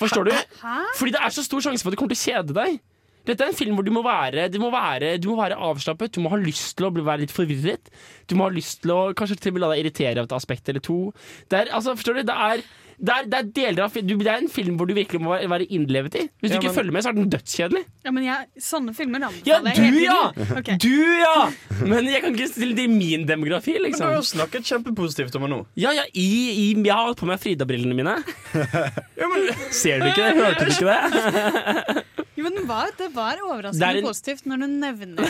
Forstår 0.00 0.30
du? 0.30 0.34
Fordi 0.96 1.12
det 1.14 1.20
er 1.20 1.34
så 1.34 1.44
stor 1.44 1.66
sjanse 1.66 1.84
for 1.84 1.90
at 1.90 1.96
du 1.96 2.00
kommer 2.00 2.14
til 2.14 2.20
å 2.20 2.26
kjede 2.30 2.56
deg. 2.56 2.78
Dette 3.28 3.44
er 3.44 3.50
en 3.52 3.56
film 3.56 3.76
hvor 3.76 3.84
du 3.84 3.92
må 3.92 4.00
være, 4.04 4.46
du 4.48 4.56
må 4.62 4.70
være, 4.72 5.14
du 5.20 5.28
må 5.28 5.36
være 5.38 5.58
avslappet, 5.60 6.14
du 6.16 6.22
må 6.24 6.30
ha 6.32 6.38
lyst 6.40 6.72
til 6.78 6.88
å 6.88 6.92
bli, 6.94 7.04
være 7.04 7.26
litt 7.26 7.34
forvirret. 7.34 7.90
Du 8.30 8.34
må 8.38 8.46
ha 8.48 8.54
lyst 8.54 8.80
til 8.84 8.94
å 8.94 9.00
kanskje 9.16 9.36
til 9.36 9.52
og 9.52 9.58
med 9.58 9.64
la 9.64 9.72
deg 9.74 9.82
irritere 9.84 10.22
av 10.22 10.28
et 10.28 10.36
aspekt 10.38 10.70
eller 10.72 10.82
to. 10.84 10.98
Det 11.52 11.58
er, 11.58 11.72
altså, 11.76 11.92
forstår 11.98 12.20
du? 12.20 12.22
Det 12.30 12.36
er, 12.48 12.64
Det 13.00 13.14
er, 13.16 13.24
det 13.32 13.38
er 13.38 13.46
deler 13.56 13.84
av 13.86 13.94
du- 13.94 14.16
Det 14.18 14.26
er 14.28 14.36
en 14.42 14.48
film 14.52 14.76
hvor 14.76 14.86
du 14.86 14.92
virkelig 14.94 15.20
må 15.24 15.32
være- 15.32 15.66
innlevet 15.70 16.14
i. 16.20 16.28
Hvis 16.42 16.50
du 16.50 16.54
Ja, 16.54 16.58
ikke 16.60 16.68
men- 16.68 16.74
følger 16.76 16.92
med, 16.92 17.02
så 17.02 17.08
er 17.08 17.12
den 17.16 17.30
dødskjedelig. 17.30 17.84
Ja, 18.04 18.10
men 18.10 18.24
jeg, 18.24 18.46
sånne 18.60 18.94
filmer 18.94 19.20
anbefaler 19.24 19.46
Ja, 19.46 19.60
du 19.72 20.00
ja! 20.00 20.32
Okay. 20.58 20.76
Du 20.76 20.92
ja! 21.20 21.50
Men 21.86 22.04
jeg 22.06 22.22
kan 22.22 22.34
ikke 22.36 22.48
stille 22.52 22.74
det 22.76 22.84
i 22.84 22.92
min 22.92 23.24
demografi, 23.26 23.72
Men 23.72 23.82
du 23.82 23.88
liksom. 23.88 24.06
har 24.06 24.14
jo 24.16 24.22
snakket 24.22 24.68
kjempepositivt 24.68 25.34
om 25.36 25.42
henne 25.42 25.56
nå. 25.56 25.66
Ja, 25.76 25.90
ja, 25.92 26.02
i, 26.12 26.28
i, 26.50 26.74
jeg 26.74 26.92
har 26.92 27.06
hatt 27.08 27.16
på 27.16 27.26
meg 27.26 27.40
Frida-brillene 27.40 27.94
mine. 27.96 28.16
Ser 29.70 30.00
du 30.00 30.06
ikke 30.10 30.28
det? 30.28 30.36
Hørte 30.36 30.64
du 30.64 30.72
ikke 30.76 30.90
det? 30.90 32.04
Jo, 32.40 32.44
men 32.46 32.54
det 32.56 32.62
var, 32.70 32.88
det 32.96 33.08
var 33.12 33.40
overraskende 33.44 33.90
det 33.92 34.00
en- 34.00 34.06
positivt 34.08 34.46
når 34.48 34.62
du 34.62 34.66
nevner 34.80 35.20
det. 35.20 35.26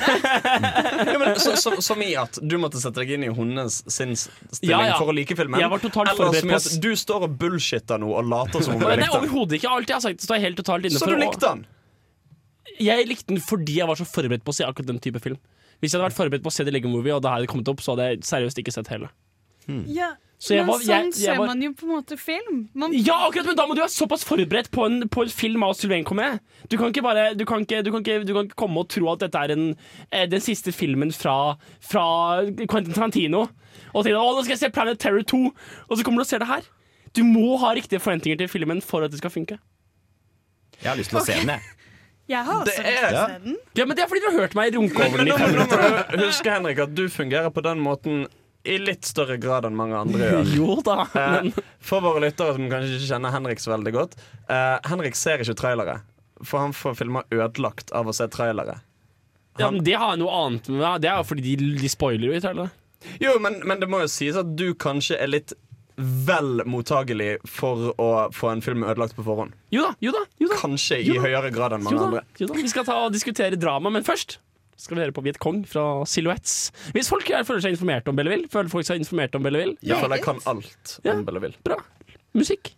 Ja, 1.10 1.16
men, 1.18 1.32
så, 1.42 1.56
så, 1.58 1.72
som 1.82 2.02
i 2.06 2.12
at 2.20 2.38
du 2.38 2.54
måtte 2.62 2.78
sette 2.78 3.02
deg 3.02 3.10
inn 3.16 3.24
i 3.26 3.30
hennes 3.34 3.80
sinnsstilling 3.90 4.70
Ja, 4.70 4.80
ja. 4.92 4.98
for 5.00 5.10
å 5.10 5.14
like 5.16 5.34
filmen? 5.38 5.58
Jeg 5.58 5.72
var 5.72 5.82
totalt 5.82 6.12
Eller 6.14 6.38
som 6.38 6.52
i 6.52 6.56
at 6.60 6.68
du 6.84 6.90
står 7.02 7.26
og 7.26 7.34
bullshitter 7.40 7.98
noe 8.02 8.20
og 8.22 8.30
later 8.30 8.62
som 8.62 8.76
om 8.76 8.84
du 8.84 8.86
likte 8.86 9.02
den? 9.02 9.16
overhodet 9.18 9.58
ikke. 9.58 9.72
Alt 9.74 9.90
jeg 9.90 9.98
har 9.98 10.04
sagt, 10.06 10.22
står 10.24 10.38
jeg 10.38 10.46
helt 10.48 10.60
totalt 10.62 10.86
inne 10.86 11.00
Så 11.02 11.08
for. 11.08 11.16
du 11.18 11.24
likte 11.26 11.50
den? 11.50 11.66
Jeg 12.80 13.08
likte 13.10 13.34
den 13.34 13.42
fordi 13.44 13.80
jeg 13.80 13.90
var 13.90 13.98
så 13.98 14.06
forberedt 14.08 14.46
på 14.46 14.54
å 14.54 14.56
se 14.60 14.64
akkurat 14.70 14.92
den 14.94 15.02
type 15.02 15.20
film. 15.24 15.36
Hvis 15.82 15.90
jeg 15.92 15.98
hadde 15.98 16.06
vært 16.10 16.18
forberedt 16.20 16.44
på 16.46 16.52
å 16.52 16.54
se 16.54 16.64
The 16.68 16.72
Lego 16.76 16.88
Movie, 16.92 17.12
og 17.16 17.22
det 17.24 17.30
hadde 17.32 17.48
kommet 17.50 17.68
opp, 17.72 17.80
så 17.84 17.94
hadde 17.96 18.06
jeg 18.12 18.22
seriøst 18.28 18.58
ikke 18.62 18.72
sett 18.78 18.88
hele. 18.92 19.08
Ja, 19.90 20.14
Så 20.14 20.14
jeg 20.14 20.29
men 20.48 20.66
var- 20.66 20.78
sånn 20.80 20.88
jeg- 20.88 21.04
jeg 21.04 21.14
ser 21.14 21.36
man 21.36 21.60
jo 21.62 21.72
på 21.76 21.82
en 21.84 21.90
måte 22.02 22.16
film. 22.18 22.68
Man, 22.74 22.92
Ja, 22.94 23.28
akkurat, 23.28 23.46
men 23.46 23.56
da 23.56 23.66
må 23.66 23.74
du 23.74 23.82
være 23.82 23.92
såpass 23.92 24.24
forberedt 24.24 24.70
på 24.70 24.86
en, 24.86 25.08
på 25.08 25.22
en 25.22 25.28
film 25.28 25.62
av 25.62 25.74
Sylvain 25.74 26.04
Comet. 26.04 26.40
Du 26.68 26.78
kan 26.78 26.90
ikke 26.92 27.02
bare 27.02 27.34
du 27.36 27.44
kan 27.44 27.60
ikke, 27.60 27.82
du 27.84 27.90
kan 27.92 28.00
ikke, 28.02 28.24
du 28.24 28.32
kan 28.32 28.46
ikke 28.48 28.56
komme 28.56 28.78
og 28.80 28.88
tro 28.88 29.10
at 29.12 29.18
dette 29.20 29.34
er 29.36 29.50
en, 29.52 29.76
eh, 30.10 30.24
den 30.26 30.40
siste 30.40 30.72
filmen 30.72 31.12
fra, 31.12 31.56
fra 31.80 32.42
Quentin 32.66 32.94
Tarantino. 32.94 33.48
Og 33.94 34.04
tenke 34.04 34.16
å, 34.16 34.32
nå 34.36 34.42
skal 34.44 34.56
jeg 34.56 34.58
se 34.64 34.70
Planet 34.70 34.98
Terror 34.98 35.22
2, 35.22 35.52
og 35.90 35.98
så 35.98 36.02
kommer 36.04 36.16
du 36.16 36.20
og 36.22 36.26
ser 36.26 36.38
det 36.38 36.48
her. 36.48 36.62
Du 37.12 37.22
må 37.22 37.58
ha 37.58 37.74
riktige 37.74 38.00
forventninger 38.00 38.38
til 38.38 38.48
filmen 38.48 38.80
for 38.80 39.02
at 39.04 39.10
det 39.10 39.18
skal 39.18 39.30
funke. 39.30 39.58
Jeg 40.82 40.88
har 40.90 40.96
lyst 40.96 41.10
til 41.10 41.18
å 41.20 41.24
se 41.26 41.32
den, 41.34 41.48
jeg. 41.48 41.60
jeg 42.30 42.44
har 42.46 42.54
også 42.62 42.64
Det 42.64 42.84
lyst 42.86 42.98
til 42.98 43.16
å 43.16 43.26
se 43.26 43.38
den. 43.44 43.56
Ja, 43.76 43.84
men 43.84 43.96
Det 43.96 44.04
er 44.04 44.08
fordi 44.08 44.20
du 44.24 44.30
har 44.30 44.40
hørt 44.40 44.54
meg 44.54 44.74
runke 44.74 45.04
over 45.04 45.18
den 45.18 45.28
i 45.28 45.36
fem 45.36 45.50
minutter. 45.50 46.16
Husk 46.24 46.44
Henrik, 46.46 46.78
at 46.78 46.94
du 46.94 47.08
fungerer 47.08 47.50
på 47.50 47.62
den 47.66 47.80
måten 47.84 48.26
i 48.64 48.76
litt 48.78 49.06
større 49.08 49.38
grad 49.40 49.64
enn 49.64 49.76
mange 49.78 49.96
andre 49.96 50.26
gjør. 50.32 50.50
Jo 50.58 50.74
da, 50.84 50.98
Eh, 51.14 51.36
men 51.36 51.52
For 51.80 52.02
våre 52.04 52.20
lyttere 52.26 52.52
som 52.56 52.66
kanskje 52.68 52.98
ikke 52.98 53.08
kjenner 53.14 53.32
Henrik 53.34 53.62
så 53.62 53.72
veldig 53.72 53.92
godt. 53.96 54.18
eh, 54.48 54.76
Henrik 54.90 55.16
ser 55.16 55.40
ikke 55.44 55.56
trailere, 55.56 56.00
for 56.44 56.60
han 56.64 56.72
får 56.76 56.98
filmer 57.00 57.24
ødelagt 57.32 57.92
av 57.96 58.08
å 58.08 58.14
se 58.16 58.28
trailere. 58.28 58.80
ja, 59.58 59.70
men 59.70 59.82
det 59.84 59.96
har 60.00 60.16
noe 60.20 60.30
annet 60.44 60.68
med. 60.68 61.00
Det 61.02 61.08
er 61.10 61.16
jo 61.22 61.24
fordi 61.32 61.56
de, 61.56 61.72
de 61.80 61.88
spoiler 61.92 62.30
jo 62.30 62.36
i 62.36 62.40
trailere. 62.44 62.70
Jo, 63.20 63.38
men, 63.40 63.62
men 63.64 63.80
det 63.80 63.88
må 63.88 64.02
jo 64.02 64.08
sies 64.12 64.36
at 64.36 64.54
du 64.56 64.74
kanskje 64.74 65.16
er 65.20 65.28
litt 65.32 65.52
vel 66.00 66.62
mottagelig 66.68 67.38
for 67.48 67.90
å 68.00 68.06
få 68.32 68.50
en 68.54 68.62
film 68.64 68.84
ødelagt 68.88 69.16
på 69.18 69.24
forhånd. 69.24 69.52
Jo 69.72 69.82
da, 69.88 69.90
jo 70.00 70.12
da. 70.16 70.22
Jo 70.40 70.48
da. 70.48 70.56
Kanskje 70.60 70.96
i 71.04 71.16
høyere 71.20 71.50
grad 71.52 71.74
enn 71.76 71.82
mange 71.84 72.00
andre. 72.06 72.22
Vi 72.56 72.68
skal 72.72 72.86
ta 72.88 72.96
og 73.06 73.12
diskutere 73.12 73.56
drama, 73.60 73.92
men 73.92 74.04
først 74.06 74.38
skal 74.80 74.96
vi 74.96 75.02
høre 75.04 75.12
på 75.16 75.22
Viet 75.26 75.38
Cong 75.42 75.62
fra 75.68 75.84
Silhouettes. 76.08 76.70
Hvis 76.96 77.08
folk 77.12 77.28
er- 77.30 77.44
føler 77.44 77.60
seg 77.66 77.76
informert 77.76 78.08
om 78.08 78.16
Belleville, 78.16 78.48
føler 78.52 78.72
folk 78.72 78.86
seg 78.88 79.00
informert 79.02 79.34
om 79.38 79.42
Belleville, 79.46 79.76
Jeg 79.82 79.96
føler 80.00 80.16
jeg 80.16 80.24
kan 80.24 80.40
alt 80.46 80.98
Ja. 81.04 81.12
om 81.14 81.24
Belleville. 81.24 81.56
bra. 81.64 81.76
Musikk. 82.34 82.74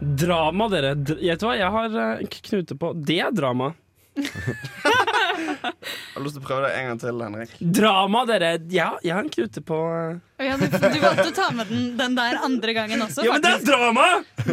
Drama, 0.00 0.68
dere. 0.72 0.94
Dr 0.96 1.18
vet 1.20 1.40
du 1.42 1.46
hva, 1.46 1.56
jeg 1.60 1.72
har 1.74 1.96
eh, 2.02 2.22
knute 2.48 2.76
på 2.80 2.92
Det 3.04 3.18
er 3.20 3.34
drama. 3.36 3.72
Jeg 4.20 6.16
har 6.16 6.24
lyst 6.24 6.36
til 6.36 6.42
å 6.42 6.46
prøve 6.46 6.66
det 6.66 6.72
en 6.78 6.88
gang 6.90 7.00
til, 7.00 7.20
Henrik. 7.24 7.52
Drama, 7.80 8.24
dere. 8.28 8.50
Ja, 8.74 8.90
jeg 9.04 9.14
har 9.14 9.22
en 9.24 9.30
knute 9.32 9.62
på 9.64 9.78
eh, 9.94 10.18
Å 10.40 10.48
ja, 10.48 10.56
du, 10.60 10.66
du 10.66 10.98
valgte 11.02 11.28
å 11.30 11.36
ta 11.36 11.48
med 11.54 11.70
den, 11.70 11.86
den 12.00 12.16
der 12.18 12.40
andre 12.44 12.74
gangen 12.76 13.06
også. 13.06 13.24
Ja, 13.26 13.36
men 13.36 13.44
det 13.46 13.54
er 13.58 13.64
drama! 13.68 14.08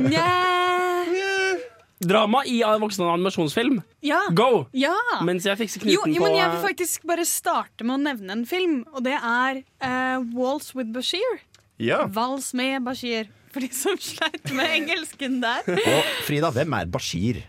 Nja. 0.07 0.27
Drama 1.97 2.43
i 2.45 2.59
en 2.61 2.81
voksen 2.81 3.07
animasjonsfilm. 3.09 3.79
Ja. 4.05 4.19
Go! 4.37 4.67
Ja. 4.77 4.93
Mens 5.25 5.47
jeg 5.49 5.57
fikser 5.57 5.81
knuten 5.81 5.95
Jo, 5.95 6.03
jo, 6.05 6.21
på 6.21 6.27
men 6.27 6.37
jeg 6.37 6.51
vil 6.51 6.59
eh, 6.59 6.65
faktisk 6.67 7.07
bare 7.09 7.25
starte 7.25 7.87
med 7.87 7.97
å 7.97 8.01
nevne 8.05 8.37
en 8.37 8.45
film, 8.49 8.83
og 8.93 9.01
det 9.07 9.17
er 9.17 9.63
uh, 9.81 10.21
Walls 10.37 10.75
with 10.77 10.93
Bashir. 10.93 11.41
Ja. 11.81 12.05
Vals 12.13 12.53
med 12.57 12.85
Bashir. 12.85 13.31
For 13.53 13.63
de 13.63 13.71
som 13.73 13.97
sleit 13.97 14.51
med 14.53 14.69
engelsken 14.75 15.39
der. 15.41 15.65
Og 15.65 16.09
Frida, 16.27 16.51
hvem 16.53 16.75
er 16.77 16.89
Bashir? 16.93 17.41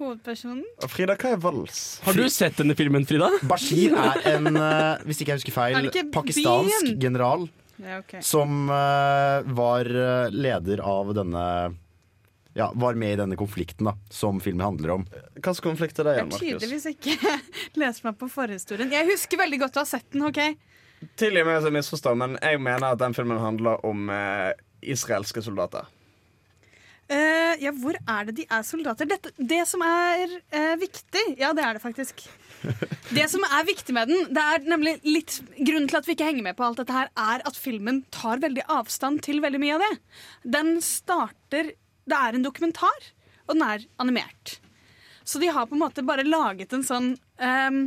Hovedpersonen. 0.00 0.64
Frida, 0.88 1.14
hva 1.20 1.34
er 1.36 1.40
vals? 1.42 1.80
Har 2.06 2.16
du 2.16 2.24
sett 2.32 2.56
denne 2.60 2.74
filmen, 2.78 3.04
Frida? 3.08 3.28
Bashir 3.50 3.94
er 4.00 4.22
en, 4.34 4.48
eh, 4.56 5.02
hvis 5.06 5.20
ikke 5.22 5.34
jeg 5.36 5.42
husker 5.42 5.52
Er 5.52 5.76
feil, 5.90 6.10
pakistansk 6.14 6.86
byen? 6.88 6.98
general 7.02 7.46
Ja, 7.80 7.98
okay. 8.02 8.20
som 8.24 8.66
eh, 8.72 9.42
var 9.56 9.88
eh, 9.88 10.30
leder 10.32 10.82
av 10.84 11.12
denne 11.16 11.44
ja, 12.58 12.72
var 12.74 12.96
med 12.98 13.12
i 13.14 13.16
denne 13.20 13.36
konflikten 13.38 13.86
da, 13.86 13.92
som 14.10 14.40
filmen 14.42 14.64
handler 14.66 14.90
om. 14.96 15.04
Hva 15.38 15.52
slags 15.52 15.60
konflikt 15.62 16.00
er 16.02 16.08
det 16.08 16.16
Jeg 16.16 16.24
igjen, 16.26 16.32
har 16.32 16.40
Markus? 16.40 16.64
tydeligvis 16.64 16.86
ikke 16.90 17.38
lest 17.84 18.02
meg 18.04 18.16
på 18.18 18.26
forhistorien. 18.28 18.90
Jeg 18.90 19.06
husker 19.12 19.38
veldig 19.38 19.60
godt 19.62 19.78
å 19.78 19.84
ha 19.84 19.88
sett 19.88 20.08
den. 20.16 20.24
ok? 20.26 20.40
Tilgi 21.16 21.44
meg 21.46 21.60
hvis 21.60 21.68
jeg 21.70 21.76
misforstår, 21.78 22.18
men 22.18 22.34
jeg 22.42 22.58
mener 22.60 22.90
at 22.90 22.98
den 23.00 23.14
filmen 23.16 23.38
handler 23.40 23.78
om 23.86 24.10
eh, 24.12 24.50
israelske 24.82 25.40
soldater. 25.46 25.86
Eh, 27.10 27.56
ja, 27.58 27.72
hvor 27.74 27.96
er 27.98 28.28
det 28.28 28.36
de 28.38 28.44
er 28.46 28.62
soldater? 28.66 29.08
Dette, 29.10 29.32
det 29.34 29.64
som 29.66 29.82
er 29.82 30.30
uh, 30.54 30.76
viktig 30.78 31.24
Ja, 31.40 31.50
det 31.56 31.64
er 31.66 31.74
det 31.74 31.82
faktisk. 31.82 32.22
Det 33.16 33.24
som 33.32 33.42
er 33.42 33.64
viktig 33.66 33.94
med 33.96 34.10
den, 34.12 34.26
det 34.36 34.42
er 34.44 34.66
nemlig 34.68 34.92
litt 35.02 35.38
Grunnen 35.56 35.88
til 35.90 35.96
at 35.98 36.06
vi 36.06 36.12
ikke 36.14 36.28
henger 36.28 36.44
med 36.44 36.58
på 36.58 36.66
alt 36.66 36.78
dette 36.78 36.94
her, 36.94 37.08
er 37.18 37.42
at 37.48 37.56
filmen 37.58 38.02
tar 38.14 38.42
veldig 38.42 38.66
avstand 38.70 39.24
til 39.26 39.40
veldig 39.42 39.58
mye 39.62 39.78
av 39.78 39.82
det. 39.82 39.94
Den 40.58 40.76
starter 40.84 41.72
Det 41.74 42.18
er 42.18 42.36
en 42.36 42.44
dokumentar, 42.44 43.08
og 43.48 43.56
den 43.56 43.64
er 43.66 43.86
animert. 44.02 44.60
Så 45.24 45.40
de 45.42 45.50
har 45.50 45.66
på 45.66 45.74
en 45.74 45.82
måte 45.82 46.06
bare 46.06 46.26
laget 46.26 46.76
en 46.76 46.86
sånn 46.86 47.14
um, 47.40 47.80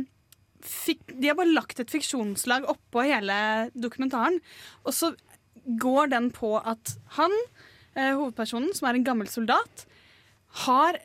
fik, 0.64 1.00
De 1.08 1.30
har 1.30 1.38
bare 1.38 1.54
lagt 1.54 1.80
et 1.80 1.92
fiksjonslag 1.92 2.68
oppå 2.68 3.06
hele 3.06 3.70
dokumentaren. 3.72 4.40
Og 4.84 4.96
så 4.96 5.14
går 5.80 6.12
den 6.12 6.30
på 6.34 6.56
at 6.60 6.96
han, 7.16 7.32
hovedpersonen, 7.94 8.72
som 8.74 8.88
er 8.88 8.98
en 8.98 9.06
gammel 9.06 9.30
soldat, 9.30 9.86
har 10.64 11.00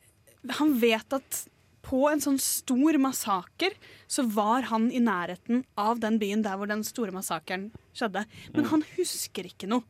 Han 0.55 0.77
vet 0.79 1.11
at 1.13 1.37
på 1.83 2.05
en 2.07 2.21
sånn 2.23 2.37
stor 2.39 2.95
massaker 3.01 3.73
så 4.07 4.23
var 4.23 4.67
han 4.69 4.87
i 4.91 5.01
nærheten 5.03 5.65
av 5.79 5.99
den 5.99 6.19
byen 6.21 6.43
der 6.45 6.55
hvor 6.59 6.69
den 6.69 6.85
store 6.87 7.11
massakren 7.11 7.69
skjedde. 7.97 8.25
Men 8.55 8.69
han 8.71 8.85
husker 8.95 9.49
ikke 9.49 9.67
noe. 9.67 9.83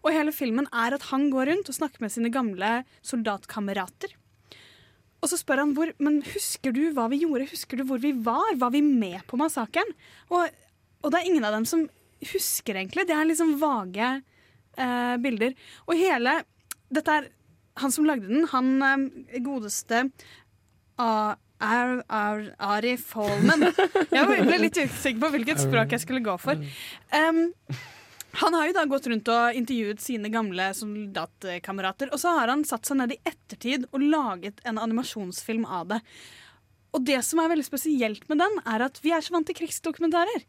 Og 0.00 0.14
hele 0.14 0.32
filmen 0.32 0.68
er 0.72 0.96
at 0.96 1.10
han 1.10 1.28
går 1.32 1.50
rundt 1.50 1.68
og 1.68 1.76
snakker 1.76 2.04
med 2.04 2.12
sine 2.14 2.32
gamle 2.32 2.80
soldatkamerater. 3.04 4.14
Og 5.20 5.28
så 5.28 5.36
spør 5.36 5.64
han 5.64 5.74
hvor, 5.76 5.92
men 6.00 6.20
husker 6.32 6.72
du 6.72 6.86
hva 6.96 7.06
vi 7.12 7.20
gjorde, 7.26 7.50
husker 7.50 7.80
du 7.80 7.84
hvor 7.88 8.00
vi 8.00 8.14
var, 8.16 8.54
var 8.60 8.72
vi 8.72 8.80
med 8.84 9.20
på 9.28 9.38
massakren? 9.40 9.92
Og, 10.32 10.48
og 11.04 11.12
det 11.12 11.20
er 11.20 11.28
ingen 11.28 11.44
av 11.44 11.56
dem 11.58 11.68
som 11.68 11.84
husker 12.30 12.76
egentlig, 12.76 13.06
det 13.08 13.16
er 13.16 13.28
liksom 13.28 13.58
vage 13.60 14.08
eh, 14.80 15.14
bilder. 15.22 15.54
Og 15.86 15.94
hele, 16.00 16.38
dette 16.90 17.18
er 17.20 17.28
han 17.80 17.92
som 17.94 18.08
lagde 18.08 18.28
den, 18.30 18.48
han 18.50 18.72
eh, 18.88 19.38
godeste 19.44 20.06
A- 21.00 21.36
Ar, 21.60 21.94
Ar, 22.08 22.42
Ari 22.72 22.94
Folman. 22.96 23.66
Jeg 24.16 24.26
ble 24.48 24.58
litt 24.62 24.78
usikker 24.80 25.20
på 25.20 25.28
hvilket 25.34 25.60
språk 25.60 25.92
jeg 25.92 26.00
skulle 26.06 26.22
gå 26.24 26.32
for. 26.40 26.56
Um, 27.12 27.42
han 28.40 28.54
har 28.56 28.68
jo 28.70 28.74
da 28.78 28.84
gått 28.88 29.08
rundt 29.10 29.28
og 29.28 29.58
intervjuet 29.58 30.00
sine 30.00 30.30
gamle 30.32 30.70
soldatkamerater. 30.78 32.12
Og 32.14 32.22
så 32.22 32.32
har 32.38 32.48
han 32.52 32.62
satt 32.64 32.88
seg 32.88 33.00
ned 33.00 33.12
i 33.12 33.20
ettertid 33.28 33.84
og 33.90 34.04
laget 34.06 34.62
en 34.64 34.80
animasjonsfilm 34.80 35.66
av 35.66 35.90
det. 35.92 36.00
Og 36.96 37.04
det 37.06 37.20
som 37.26 37.42
er 37.42 37.52
veldig 37.52 37.66
spesielt 37.66 38.24
med 38.30 38.40
den, 38.40 38.56
er 38.64 38.86
at 38.88 38.96
vi 39.04 39.12
er 39.14 39.22
så 39.22 39.34
vant 39.36 39.46
til 39.50 39.58
krigsdokumentarer. 39.60 40.46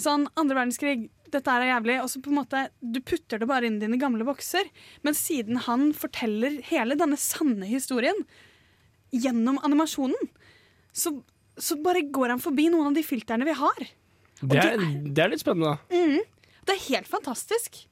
Sånn 0.00 0.26
andre 0.40 0.56
verdenskrig, 0.58 1.08
dette 1.34 1.50
er 1.50 1.68
jævlig. 1.68 1.98
Og 2.02 2.10
så 2.12 2.22
på 2.22 2.32
en 2.32 2.38
måte, 2.40 2.64
du 2.80 3.00
putter 3.00 3.42
det 3.42 3.48
bare 3.50 3.68
inn 3.68 3.78
i 3.78 3.84
dine 3.86 4.00
gamle 4.00 4.26
bokser. 4.26 4.68
Men 5.06 5.16
siden 5.18 5.60
han 5.66 5.92
forteller 5.96 6.60
hele 6.70 6.98
denne 7.00 7.18
sanne 7.20 7.68
historien 7.70 8.24
gjennom 9.14 9.60
animasjonen, 9.62 10.30
så, 10.94 11.12
så 11.58 11.76
bare 11.82 12.02
går 12.10 12.34
han 12.34 12.42
forbi 12.42 12.68
noen 12.72 12.90
av 12.90 12.96
de 12.98 13.04
filterne 13.06 13.46
vi 13.46 13.54
har. 13.58 13.84
Det 14.42 14.58
er, 14.58 14.80
det 15.14 15.22
er 15.22 15.30
litt 15.30 15.42
spennende. 15.42 15.76
Mhm. 15.94 16.22
Det 16.64 16.72
er 16.72 16.86
helt 16.88 17.08
fantastisk. 17.10 17.82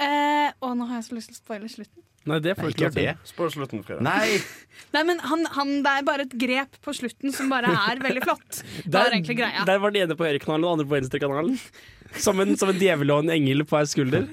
Eh, 0.00 0.48
og 0.64 0.72
nå 0.78 0.86
har 0.88 1.00
jeg 1.00 1.10
så 1.10 1.16
lyst 1.18 1.28
til 1.30 1.36
å 1.36 1.40
spoile 1.42 1.68
slutten. 1.68 2.04
Nei, 2.30 2.40
det 2.44 2.56
får 2.58 2.70
du 2.70 2.74
ikke 2.76 2.90
til. 2.94 3.12
Spør 3.28 3.54
slutten, 3.54 3.84
Frida. 3.86 4.02
Nei! 4.06 4.40
Nei, 4.94 5.04
men 5.06 5.20
han, 5.22 5.44
han, 5.54 5.70
Det 5.84 5.92
er 5.92 6.04
bare 6.06 6.26
et 6.26 6.34
grep 6.40 6.78
på 6.82 6.94
slutten 6.96 7.34
som 7.34 7.50
bare 7.52 7.70
er 7.70 8.00
veldig 8.02 8.22
flott. 8.24 8.62
Det 8.84 8.98
er 8.98 9.14
egentlig 9.14 9.38
greia. 9.38 9.64
Der 9.68 9.80
var 9.82 9.94
den 9.94 10.06
ene 10.06 10.16
på 10.18 10.26
høyrekanalen 10.26 10.64
og 10.66 10.70
den 10.70 10.80
andre 10.80 10.88
på 10.90 10.96
venstrekanalen. 10.96 11.58
Som 12.18 12.40
en, 12.42 12.56
som 12.58 12.72
en 12.72 12.78
djevel 12.78 13.12
og 13.14 13.20
en 13.22 13.30
engel 13.36 13.62
på 13.62 13.76
hver 13.76 13.86
skulder. 13.86 14.24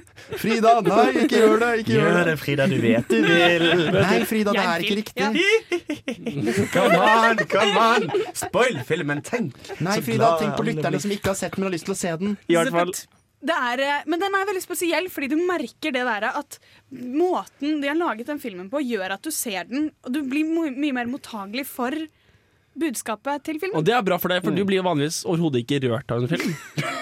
Frida, 0.41 0.71
nei, 0.81 1.25
ikke 1.27 1.41
gjør 1.43 1.59
det! 1.61 1.69
Ikke 1.83 1.93
gjør 1.93 2.17
det. 2.25 2.33
Frida, 2.41 2.65
du 2.71 2.77
vet 2.81 3.11
du 3.11 3.19
vil. 3.21 3.67
Nei, 3.93 4.15
Frida, 4.25 4.55
det 4.55 4.63
er 4.63 4.85
ikke 4.87 4.97
riktig. 5.03 5.27
Come 6.73 6.97
on, 7.03 7.43
come 7.51 7.83
on! 7.83 8.09
Spoil 8.33 8.81
filmen, 8.87 9.21
tenk! 9.21 9.53
Nei, 9.77 9.99
Frida, 10.01 10.33
tenk 10.41 10.57
på 10.57 10.65
lytterne 10.71 11.03
som 11.03 11.13
ikke 11.13 11.35
har 11.35 11.37
sett, 11.37 11.59
men 11.59 11.69
har 11.69 11.77
lyst 11.77 11.85
til 11.85 11.93
å 11.93 11.99
se 12.01 12.15
den. 12.23 12.33
I 12.49 12.57
hvert 12.57 12.73
fall 12.73 12.95
Det 12.95 13.05
er, 13.45 13.79
eh, 13.79 14.05
men 14.09 14.19
den 14.19 14.33
er 14.33 14.47
veldig 14.49 14.63
spesiell, 14.63 15.09
fordi 15.13 15.29
du 15.29 15.37
merker 15.37 15.93
det 15.93 16.05
der 16.07 16.29
at 16.31 16.59
måten 16.91 17.81
de 17.81 17.91
har 17.91 17.97
laget 17.99 18.27
den 18.27 18.39
filmen 18.41 18.69
på, 18.69 18.81
gjør 18.81 19.17
at 19.17 19.23
du 19.23 19.31
ser 19.31 19.67
den, 19.69 19.91
og 20.03 20.13
du 20.13 20.23
blir 20.23 20.47
my 20.47 20.71
mye 20.73 20.95
mer 20.95 21.05
mottagelig 21.11 21.67
for 21.69 21.93
budskapet 22.77 23.43
til 23.43 23.59
filmen. 23.59 23.77
Og 23.77 23.85
det 23.85 23.93
er 23.93 24.05
bra 24.05 24.17
for 24.21 24.33
deg, 24.33 24.43
for 24.45 24.53
du 24.53 24.63
blir 24.65 24.81
jo 24.81 24.87
vanligvis 24.89 25.23
overhodet 25.25 25.65
ikke 25.65 25.83
rørt 25.89 26.13
av 26.13 26.23
en 26.23 26.31
film. 26.33 26.55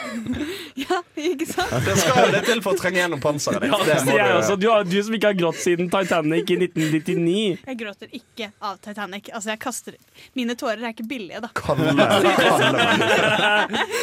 Ja, 0.86 0.98
ikke 1.16 1.46
sant? 1.48 1.72
Det 1.86 1.94
skal 2.02 2.34
det 2.34 2.42
til 2.50 2.60
for 2.66 2.76
å 2.76 2.80
trenge 2.80 3.00
gjennom 3.00 3.22
panseret 3.24 3.64
ditt. 3.64 3.72
Det 3.88 3.96
Så 4.04 4.12
jeg 4.12 4.28
du- 4.28 4.36
også, 4.42 4.56
du, 4.60 4.66
har, 4.74 4.84
du 4.84 4.98
som 5.08 5.14
ikke 5.16 5.30
har 5.32 5.38
grått 5.40 5.60
siden 5.64 5.88
Titanic 5.94 6.52
i 6.52 6.58
1999. 6.60 7.64
Jeg 7.70 7.76
gråter 7.80 8.12
ikke 8.20 8.50
av 8.60 8.76
Titanic. 8.84 9.30
Altså, 9.32 9.54
jeg 9.54 9.60
kaster 9.64 9.96
Mine 10.36 10.52
tårer 10.60 10.84
er 10.84 10.92
ikke 10.92 11.08
billige, 11.08 11.40
da. 11.46 11.50
Kalle, 11.56 11.96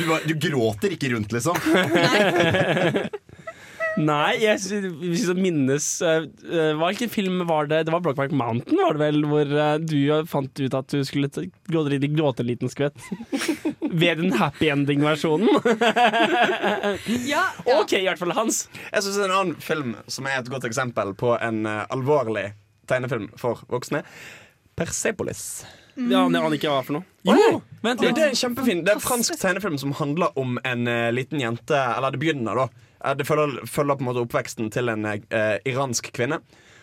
Du, 0.00 0.04
du 0.28 0.34
gråter 0.50 0.92
ikke 0.96 1.08
rundt, 1.14 1.32
liksom. 1.34 1.56
Nei, 1.72 3.08
jeg 4.08 4.60
sy- 4.62 4.88
hvis 5.00 5.26
jeg 5.28 5.36
minnes 5.36 5.86
eh, 6.02 6.24
Hvilken 6.80 7.10
film 7.12 7.42
var 7.48 7.66
det? 7.70 7.82
Det 7.86 7.92
var 7.94 8.00
Brokeback 8.04 8.32
Mountain, 8.32 8.78
var 8.80 8.94
det 8.96 9.02
vel? 9.02 9.20
Hvor 9.28 9.52
uh, 9.54 9.78
du 9.78 10.26
fant 10.30 10.62
ut 10.62 10.74
at 10.78 10.88
du 10.94 11.02
skulle 11.04 11.28
gråte, 11.70 11.98
gråte 12.14 12.40
en 12.44 12.50
liten 12.50 12.70
skvett. 12.72 12.96
Ved 13.90 14.20
den 14.22 14.32
happy 14.38 14.70
ending-versjonen. 14.70 15.48
Ja, 17.26 17.44
OK, 17.80 17.92
i 17.98 18.04
hvert 18.06 18.18
fall 18.20 18.32
Hans. 18.36 18.64
Jeg 18.92 19.02
synes 19.04 19.18
En 19.24 19.34
annen 19.34 19.56
film 19.62 19.94
som 20.10 20.26
er 20.30 20.40
et 20.40 20.50
godt 20.50 20.66
eksempel 20.68 21.12
på 21.18 21.34
en 21.42 21.64
uh, 21.66 21.82
alvorlig 21.92 22.50
tegnefilm 22.90 23.28
for 23.38 23.60
voksne, 23.70 24.02
Persepolis. 24.78 25.64
Ja, 26.00 26.22
jeg 26.24 26.38
aner 26.40 26.54
ikke 26.56 26.70
hva 26.72 26.80
for 26.86 26.96
noe. 26.96 27.04
Jo, 27.26 27.58
vent 27.84 28.00
Jo, 28.00 28.08
litt. 28.08 28.16
det 28.16 28.22
er 28.24 28.30
en 28.32 28.38
kjempefin 28.38 28.78
Det 28.86 28.92
er 28.94 28.96
en 28.96 29.02
fransk 29.04 29.34
tegnefilm 29.42 29.74
som 29.82 29.90
handler 29.98 30.30
om 30.40 30.54
en 30.64 30.86
uh, 30.88 31.10
liten 31.12 31.42
jente 31.42 31.76
Eller 31.76 32.14
det 32.14 32.20
begynner 32.22 32.56
da 32.62 32.68
Det 33.00 33.26
følger, 33.26 33.62
følger 33.66 33.96
på 33.96 34.04
en 34.04 34.10
måte 34.10 34.24
oppveksten 34.26 34.68
til 34.72 34.92
en 34.92 35.06
eh, 35.08 35.56
iransk 35.68 36.12
kvinne. 36.16 36.42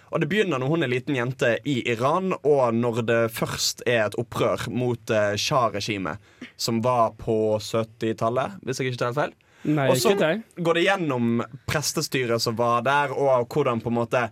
Og 0.09 0.21
det 0.21 0.29
begynner 0.31 0.61
når 0.61 0.71
hun 0.71 0.85
er 0.85 0.91
liten 0.91 1.17
jente 1.17 1.57
i 1.67 1.81
Iran 1.91 2.31
Og 2.37 2.75
når 2.75 3.01
det 3.07 3.21
først 3.35 3.83
er 3.83 4.05
et 4.05 4.17
opprør 4.19 4.67
mot 4.71 5.11
eh, 5.11 5.33
Shah-regimet 5.35 6.23
Som 6.55 6.81
var 6.85 7.17
på 7.19 7.57
70-tallet 7.59 8.61
Hvis 8.63 8.79
jeg 8.79 8.93
ikke 8.93 9.01
tar 9.01 9.11
helt 9.11 9.19
feil. 9.19 9.33
Nei, 9.67 9.89
Og 9.91 9.99
så 9.99 10.13
går 10.15 10.79
det 10.79 10.85
gjennom 10.85 11.41
prestestyret 11.67 12.43
som 12.43 12.55
var 12.59 12.85
der 12.87 13.11
Og 13.11 13.49
hvordan 13.51 13.83
på 13.83 13.91
en 13.91 13.99
måte 13.99 14.29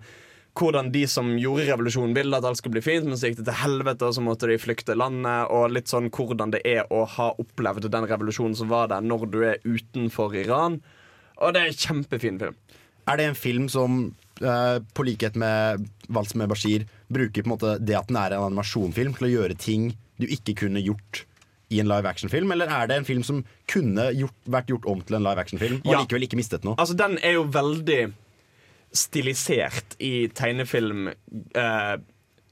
hvordan 0.55 0.87
de 0.87 1.01
som 1.11 1.33
gjorde 1.35 1.65
revolusjonen 1.67 2.13
ville 2.15 2.37
at 2.37 2.45
alt 2.47 2.61
skulle 2.61 2.77
bli 2.77 2.83
fint, 2.85 3.03
men 3.03 3.17
så 3.19 3.27
gikk 3.27 3.41
det 3.41 3.49
til 3.49 3.57
helvete, 3.59 4.07
og 4.07 4.15
så 4.15 4.21
måtte 4.23 4.47
de 4.47 4.55
flykte 4.55 4.95
landet, 4.95 5.49
og 5.51 5.73
litt 5.75 5.91
sånn 5.91 6.07
hvordan 6.15 6.53
det 6.53 6.61
er 6.63 6.87
å 6.95 7.01
ha 7.11 7.25
opplevd 7.41 7.89
den 7.91 8.07
revolusjonen 8.07 8.55
som 8.55 8.71
var 8.71 8.87
der, 8.93 9.03
når 9.03 9.25
du 9.33 9.41
er 9.49 9.59
utenfor 9.65 10.37
Iran. 10.39 10.79
Og 11.37 11.53
det 11.53 11.61
er 11.61 11.71
en 11.71 11.79
kjempefin 11.85 12.39
film. 12.39 12.55
Er 13.07 13.17
det 13.17 13.25
en 13.29 13.35
film 13.37 13.67
som, 13.69 14.15
eh, 14.41 14.79
på 14.93 15.05
likhet 15.05 15.35
med 15.35 15.87
Vals 16.09 16.33
med 16.35 16.49
Bashir, 16.49 16.85
bruker 17.11 17.43
på 17.43 17.47
en 17.51 17.53
måte 17.57 17.75
det 17.85 17.95
at 17.97 18.07
den 18.07 18.17
er 18.17 18.33
en 18.33 18.47
animasjonfilm, 18.51 19.13
til 19.17 19.27
å 19.27 19.33
gjøre 19.35 19.57
ting 19.57 19.95
du 20.19 20.25
ikke 20.27 20.55
kunne 20.55 20.81
gjort 20.81 21.25
i 21.69 21.79
en 21.81 21.87
live 21.89 22.05
action-film? 22.09 22.51
Eller 22.51 22.67
er 22.71 22.87
det 22.87 22.97
en 22.97 23.05
film 23.05 23.23
som 23.23 23.43
kunne 23.67 24.09
gjort, 24.15 24.33
vært 24.47 24.67
gjort 24.73 24.85
om 24.89 25.01
til 25.01 25.15
en 25.19 25.23
live 25.23 25.37
action-film, 25.43 25.81
og 25.85 25.91
Ja. 25.91 25.99
likevel 26.03 26.23
ikke 26.27 26.37
mistet 26.39 26.63
noe? 26.63 26.75
Altså, 26.77 26.95
den 26.97 27.17
er 27.21 27.33
jo 27.33 27.43
veldig 27.45 28.13
stilisert 28.95 29.95
i 29.99 30.27
tegnefilm. 30.33 31.07
Eh, 31.55 31.97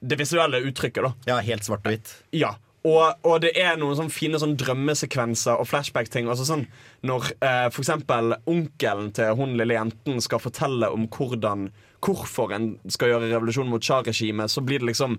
det 0.04 0.18
visuelle 0.20 0.60
uttrykket, 0.68 1.02
da. 1.02 1.12
Ja, 1.26 1.38
helt 1.40 1.64
svart 1.64 1.86
og 1.86 1.92
hvitt. 1.94 2.10
Ja. 2.32 2.54
Og, 2.84 3.24
og 3.24 3.38
det 3.40 3.54
er 3.56 3.78
noen 3.80 3.96
sånn 3.96 4.12
fine 4.12 4.36
sånn 4.40 4.58
drømmesekvenser 4.60 5.56
og 5.56 5.68
flashback-ting. 5.70 6.28
Altså 6.28 6.44
sånn, 6.44 6.66
når 7.08 7.30
eh, 7.38 7.68
eksempel 7.70 8.36
onkelen 8.50 9.08
til 9.16 9.38
hun 9.38 9.54
lille 9.56 9.78
jenten 9.78 10.20
skal 10.20 10.42
fortelle 10.42 10.90
om 10.92 11.06
hvordan, 11.08 11.70
hvorfor 12.04 12.52
en 12.52 12.74
skal 12.92 13.14
gjøre 13.14 13.30
revolusjon 13.30 13.70
mot 13.72 13.84
Shah-regimet, 13.84 14.52
så 14.52 14.60
blir 14.60 14.84
det 14.84 14.90
liksom 14.90 15.16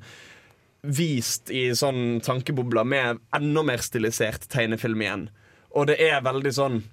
vist 0.86 1.50
i 1.50 1.72
sånn 1.74 2.20
tankebobler 2.22 2.86
med 2.86 3.24
enda 3.34 3.66
mer 3.66 3.82
stilisert 3.82 4.46
tegnefilm 4.54 5.02
igjen. 5.02 5.26
Og 5.74 5.90
det 5.90 5.98
er 6.06 6.22
veldig 6.26 6.54
sånn 6.56 6.84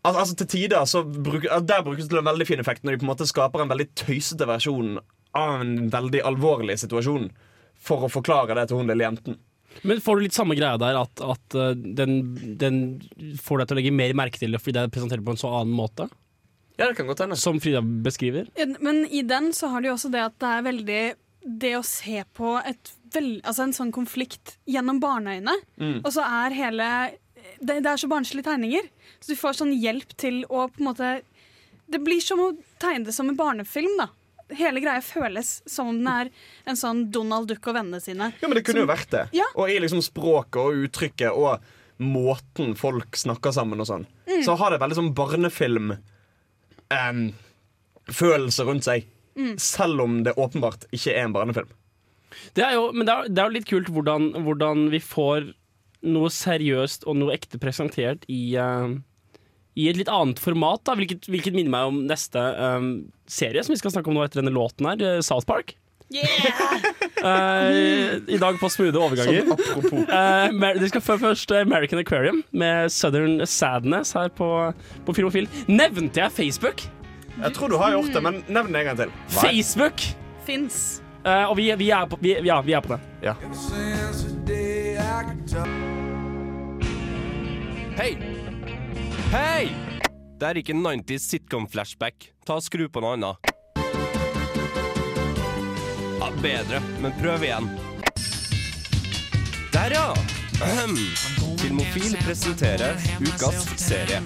Al 0.00 0.16
altså 0.16 0.32
Til 0.40 0.48
tider 0.48 0.86
så 0.88 1.02
bruker, 1.04 1.60
Der 1.60 1.82
brukes 1.84 2.08
det 2.08 2.16
en 2.16 2.26
veldig 2.26 2.46
fin 2.48 2.62
effekt 2.62 2.82
når 2.82 2.96
de 2.96 3.02
på 3.02 3.04
en 3.04 3.10
måte 3.12 3.28
skaper 3.28 3.60
en 3.62 3.70
veldig 3.70 3.90
tøysete 4.00 4.48
versjon 4.48 4.96
av 5.36 5.60
en 5.60 5.74
veldig 5.92 6.22
alvorlig 6.26 6.78
situasjon 6.80 7.28
for 7.80 8.06
å 8.06 8.10
forklare 8.12 8.54
det 8.58 8.68
til 8.70 8.80
hun 8.80 8.90
lille 8.90 9.06
jenten. 9.06 9.38
Men 9.86 10.00
får 10.02 10.18
du 10.18 10.24
litt 10.26 10.34
samme 10.36 10.56
greia 10.58 10.76
der, 10.82 10.96
at, 10.98 11.20
at 11.22 11.54
uh, 11.56 11.70
den, 11.74 12.34
den 12.58 12.80
får 13.40 13.62
deg 13.62 13.68
til 13.70 13.76
å 13.76 13.78
legge 13.80 13.92
mer 13.94 14.14
merke 14.18 14.40
til 14.40 14.52
det 14.52 14.60
fordi 14.60 14.76
det 14.76 14.82
er 14.88 14.92
presentert 14.92 15.22
på 15.24 15.32
en 15.36 15.40
så 15.40 15.52
annen 15.60 15.76
måte? 15.78 16.08
Ja, 16.80 16.88
det 16.88 16.96
kan 16.98 17.06
godt 17.10 17.20
hende. 17.22 17.36
Som 17.38 17.60
Frida 17.62 17.82
beskriver? 17.82 18.48
Men 18.80 19.04
i 19.06 19.22
den 19.28 19.52
så 19.56 19.68
har 19.70 19.84
de 19.84 19.90
jo 19.90 19.96
også 19.98 20.10
det 20.12 20.22
at 20.24 20.36
det 20.40 20.50
er 20.56 20.62
veldig 20.64 21.00
Det 21.60 21.72
å 21.78 21.82
se 21.86 22.22
på 22.36 22.54
et 22.68 22.90
vel, 23.14 23.28
altså 23.44 23.64
en 23.64 23.72
sånn 23.76 23.90
konflikt 23.96 24.58
gjennom 24.68 25.00
barneøyne, 25.00 25.54
Mm. 25.80 26.00
og 26.04 26.10
så 26.12 26.20
er 26.26 26.52
hele 26.54 26.88
det, 27.60 27.78
det 27.80 27.86
er 27.88 27.96
så 27.98 28.08
barnslige 28.10 28.44
tegninger. 28.46 28.84
Så 29.20 29.32
du 29.32 29.38
får 29.40 29.56
sånn 29.58 29.72
hjelp 29.72 30.12
til 30.20 30.42
å 30.48 30.66
på 30.68 30.82
en 30.82 30.90
måte 30.90 31.20
Det 31.90 31.98
blir 32.04 32.20
som 32.22 32.38
å 32.38 32.52
tegne 32.78 33.04
det 33.08 33.14
som 33.16 33.28
en 33.28 33.36
barnefilm, 33.38 33.96
da. 33.98 34.08
Hele 34.58 34.80
greia 34.82 35.00
føles 35.04 35.60
som 35.70 35.88
om 35.92 35.98
den 36.00 36.08
er 36.10 36.30
en 36.66 36.78
sånn 36.78 37.04
Donald 37.14 37.48
Duck 37.50 37.66
og 37.70 37.76
vennene 37.76 38.00
sine. 38.02 38.32
Ja, 38.40 38.48
men 38.48 38.56
det 38.58 38.64
kunne 38.66 38.80
som, 38.80 38.86
jo 38.88 38.90
vært 38.92 39.10
det. 39.14 39.24
Ja. 39.36 39.46
Og 39.54 39.70
i 39.70 39.78
liksom 39.82 40.02
språket 40.02 40.60
og 40.62 40.80
uttrykket 40.86 41.30
og 41.36 41.60
måten 42.00 42.72
folk 42.80 43.16
snakker 43.20 43.52
sammen 43.52 43.80
og 43.82 43.86
sånn, 43.90 44.06
Mm. 44.26 44.44
så 44.46 44.54
har 44.56 44.70
det 44.70 44.80
veldig 44.80 44.96
sånn 44.96 45.14
barnefilm 45.14 45.90
em, 46.90 47.32
følelse 48.10 48.64
rundt 48.66 48.86
seg. 48.86 49.06
Mm. 49.36 49.54
Selv 49.58 50.00
om 50.04 50.22
det 50.26 50.34
åpenbart 50.38 50.86
ikke 50.94 51.12
er 51.14 51.24
en 51.26 51.34
barnefilm. 51.34 51.68
Det 52.54 52.62
er 52.64 52.74
jo, 52.78 52.90
men 52.94 53.06
det 53.06 53.14
er, 53.14 53.28
det 53.28 53.42
er 53.42 53.48
jo 53.50 53.56
litt 53.58 53.68
kult 53.68 53.90
hvordan, 53.90 54.30
hvordan 54.46 54.88
vi 54.92 55.00
får 55.02 55.52
noe 56.06 56.30
seriøst 56.32 57.04
og 57.10 57.18
noe 57.20 57.34
ekte 57.34 57.58
presentert 57.60 58.24
i, 58.30 58.54
eh, 58.56 58.94
i 59.80 59.88
et 59.90 59.98
litt 60.00 60.10
annet 60.12 60.40
format. 60.42 60.82
Da, 60.86 60.96
hvilket, 60.98 61.28
hvilket 61.30 61.56
minner 61.56 61.72
meg 61.74 61.92
om 61.92 62.02
neste 62.10 62.40
um, 62.60 62.90
serie 63.30 63.62
som 63.64 63.74
vi 63.74 63.80
skal 63.80 63.94
snakke 63.94 64.12
om 64.12 64.18
nå 64.18 64.26
etter 64.26 64.42
denne 64.42 64.54
låten 64.54 64.88
her, 64.90 65.00
eh, 65.00 65.22
South 65.24 65.48
Park. 65.48 65.76
Eh, 67.20 68.14
I 68.34 68.38
dag 68.40 68.56
på 68.56 68.68
smoothe 68.72 68.96
overganger. 68.96 69.42
Sånn 69.44 69.52
apropos. 69.52 70.06
Eh, 70.08 70.86
skal 70.88 71.02
før 71.04 71.18
først 71.26 71.52
American 71.52 72.00
Aquarium 72.00 72.38
med 72.56 72.88
Southern 72.94 73.44
Sadness 73.44 74.14
her 74.16 74.32
på, 74.32 74.48
på 75.04 75.16
Filmofil. 75.18 75.50
Nevnte 75.68 76.22
jeg 76.22 76.32
Facebook? 76.32 76.86
Jeg 77.36 77.52
tror 77.56 77.68
du 77.68 77.76
har 77.76 77.92
gjort 77.92 78.12
det, 78.16 78.24
men 78.24 78.40
nevn 78.48 78.72
det 78.72 78.80
en 78.80 78.90
gang 78.90 79.00
til. 79.04 79.12
Facebook! 79.36 80.00
Fins. 80.48 81.02
Uh, 81.20 81.50
og 81.50 81.58
vi, 81.60 81.68
vi, 81.76 81.90
er 81.92 82.08
på, 82.08 82.16
vi, 82.24 82.38
ja, 82.48 82.60
vi 82.64 82.72
er 82.72 82.80
på 82.80 82.96
det. 82.96 83.00
Ja. 83.20 83.36
Hei! 88.00 88.14
Hei! 89.30 89.70
Det 90.40 90.46
er 90.48 90.58
ikke 90.58 90.74
90s 90.74 91.28
sitcom-flashback. 91.30 92.24
Ta 92.42 92.56
og 92.58 92.64
Skru 92.66 92.88
på 92.90 92.98
noe 92.98 93.12
annet. 93.14 93.50
Ja, 96.18 96.30
bedre, 96.42 96.80
men 96.98 97.14
prøv 97.20 97.44
igjen. 97.46 97.68
Der, 99.70 99.94
ja! 99.94 100.08
Ahem. 100.66 100.96
Filmofil 101.62 102.16
presenterer 102.24 102.98
ukas 103.22 103.70
serie. 103.78 104.18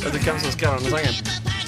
Vet 0.00 0.16
du 0.16 0.18
hvem 0.24 0.40
som 0.40 0.56
skrev 0.56 0.80
denne 0.80 0.96
sangen? 0.96 1.16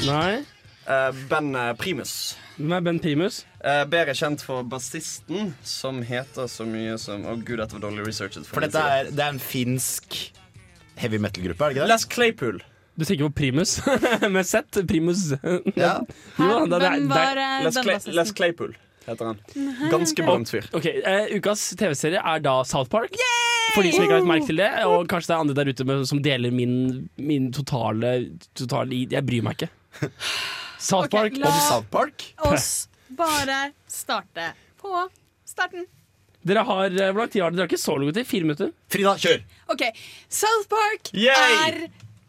Nei. 0.09 0.41
ben 0.89 1.29
bandet 1.29 1.85
Primus. 1.85 2.17
Hvem 2.57 2.73
er 2.73 2.85
Ben 2.87 2.99
Primus? 3.05 3.43
Eh, 3.61 3.83
bedre 3.93 4.15
kjent 4.17 4.41
for 4.41 4.65
bassisten, 4.65 5.51
som 5.61 5.99
heter 6.09 6.47
så 6.49 6.65
mye 6.65 6.95
som 7.01 7.27
Å 7.29 7.35
gud, 7.37 7.59
dette 7.61 7.77
var 7.77 7.83
dårlig 7.85 8.07
researchet. 8.07 8.47
For 8.49 8.65
dette 8.65 8.81
er, 8.81 9.11
det 9.13 9.21
er 9.21 9.35
en 9.35 9.43
finsk 9.43 10.17
heavy 10.97 11.21
metal-gruppe, 11.21 11.61
er 11.61 11.75
det 11.75 11.77
ikke 11.77 11.85
det? 11.85 11.93
Les 11.93 12.09
Claypool. 12.15 12.63
Du 12.97 13.05
tenker 13.05 13.29
på 13.29 13.37
Primus? 13.43 13.77
Med 14.39 14.49
Z? 14.49 14.81
Primus? 14.89 15.29
Ja. 15.77 15.99
Jo, 16.41 16.65
det, 16.65 16.81
det, 16.81 16.89
Hvem 16.97 17.13
var 17.13 17.43
eh, 17.45 17.61
Les, 17.67 17.77
Clay, 17.77 17.93
bassisten? 17.93 18.17
Les 18.17 18.35
Claypool. 18.41 18.77
heter 19.05 19.35
han. 19.35 19.45
Ganske 19.93 20.25
berømt 20.25 20.57
fyr. 20.57 20.73
Ok, 20.73 20.89
uh, 21.05 21.29
Ukas 21.37 21.69
TV-serie 21.77 22.25
er 22.25 22.41
da 22.43 22.59
South 22.65 22.89
Park. 22.91 23.21
For 23.75 23.85
de 23.85 23.93
som 23.93 24.07
ikke 24.07 24.17
har 24.17 24.23
lagt 24.25 24.33
merke 24.33 24.49
til 24.49 24.65
det. 24.65 24.73
Og 24.89 25.05
kanskje 25.13 25.29
det 25.29 25.37
er 25.37 25.45
andre 25.45 25.59
der 25.61 25.77
ute 25.77 25.85
med, 25.93 26.07
som 26.09 26.25
deler 26.25 26.55
min, 26.57 26.79
min 27.21 27.53
totale, 27.53 28.17
totale 28.57 29.05
Jeg 29.05 29.29
bryr 29.29 29.45
meg 29.45 29.61
ikke. 29.61 29.75
South 30.79 31.11
Park. 31.11 31.33
Okay, 31.33 31.43
la- 31.43 31.49
Om 31.53 31.61
South 31.69 31.91
Park? 31.91 32.27
oss 32.39 32.89
bare 33.09 33.73
starte 33.89 34.53
på 34.81 35.09
starten. 35.47 35.87
Dere 36.47 36.63
har, 36.63 36.85
eh, 36.87 37.11
Hvor 37.13 37.19
lang 37.25 37.29
tid 37.33 37.43
har 37.43 37.51
dere? 37.51 37.57
Dere 37.57 37.67
har 37.67 37.71
ikke 37.75 37.83
så 37.83 37.99
lang 37.99 38.13
tid? 38.15 38.27
Fire 38.27 38.43
minutter? 38.47 38.73
Frida, 38.89 39.15
kjør! 39.19 39.41
OK, 39.75 39.83
South 40.29 40.69
Park 40.71 41.11
Yay! 41.13 41.33
er 41.67 41.89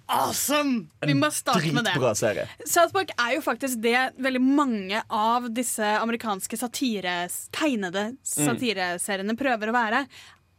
awesome! 0.09 0.87
Vi 1.05 1.13
må 1.13 1.29
starte 1.31 1.69
med 1.73 1.83
det. 1.85 1.93
Dritbra 1.93 2.15
serie. 2.15 2.47
South 2.65 2.93
Park 2.95 3.11
er 3.19 3.35
jo 3.35 3.41
faktisk 3.45 3.81
det 3.83 4.13
veldig 4.17 4.41
mange 4.41 5.01
av 5.09 5.49
disse 5.53 5.83
amerikanske 5.99 6.57
satire, 6.57 7.27
tegnede 7.51 8.15
satireseriene 8.25 9.35
prøver 9.37 9.69
å 9.69 9.75
være. 9.75 10.07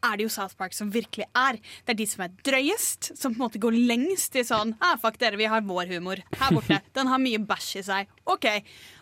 Er 0.05 0.19
det 0.19 0.29
jo 0.29 0.33
South 0.33 0.55
Park 0.59 0.77
som 0.77 0.93
virkelig 0.95 1.27
er. 1.37 1.59
Det 1.85 1.95
er 1.95 1.99
de 1.99 2.07
som 2.07 2.23
er 2.27 2.35
drøyest, 2.47 3.11
som 3.19 3.35
på 3.35 3.41
en 3.41 3.45
måte 3.47 3.63
går 3.63 3.75
lengst 3.91 4.37
i 4.39 4.45
sånn 4.47 4.77
ah, 4.85 4.95
Fuck 5.01 5.19
dere, 5.19 5.39
vi 5.41 5.49
har 5.51 5.65
vår 5.67 5.91
humor 5.91 6.23
her 6.39 6.55
borte. 6.55 6.79
Den 6.97 7.11
har 7.11 7.23
mye 7.23 7.41
bæsj 7.43 7.73
i 7.81 7.85
seg. 7.89 8.13
OK. 8.31 8.47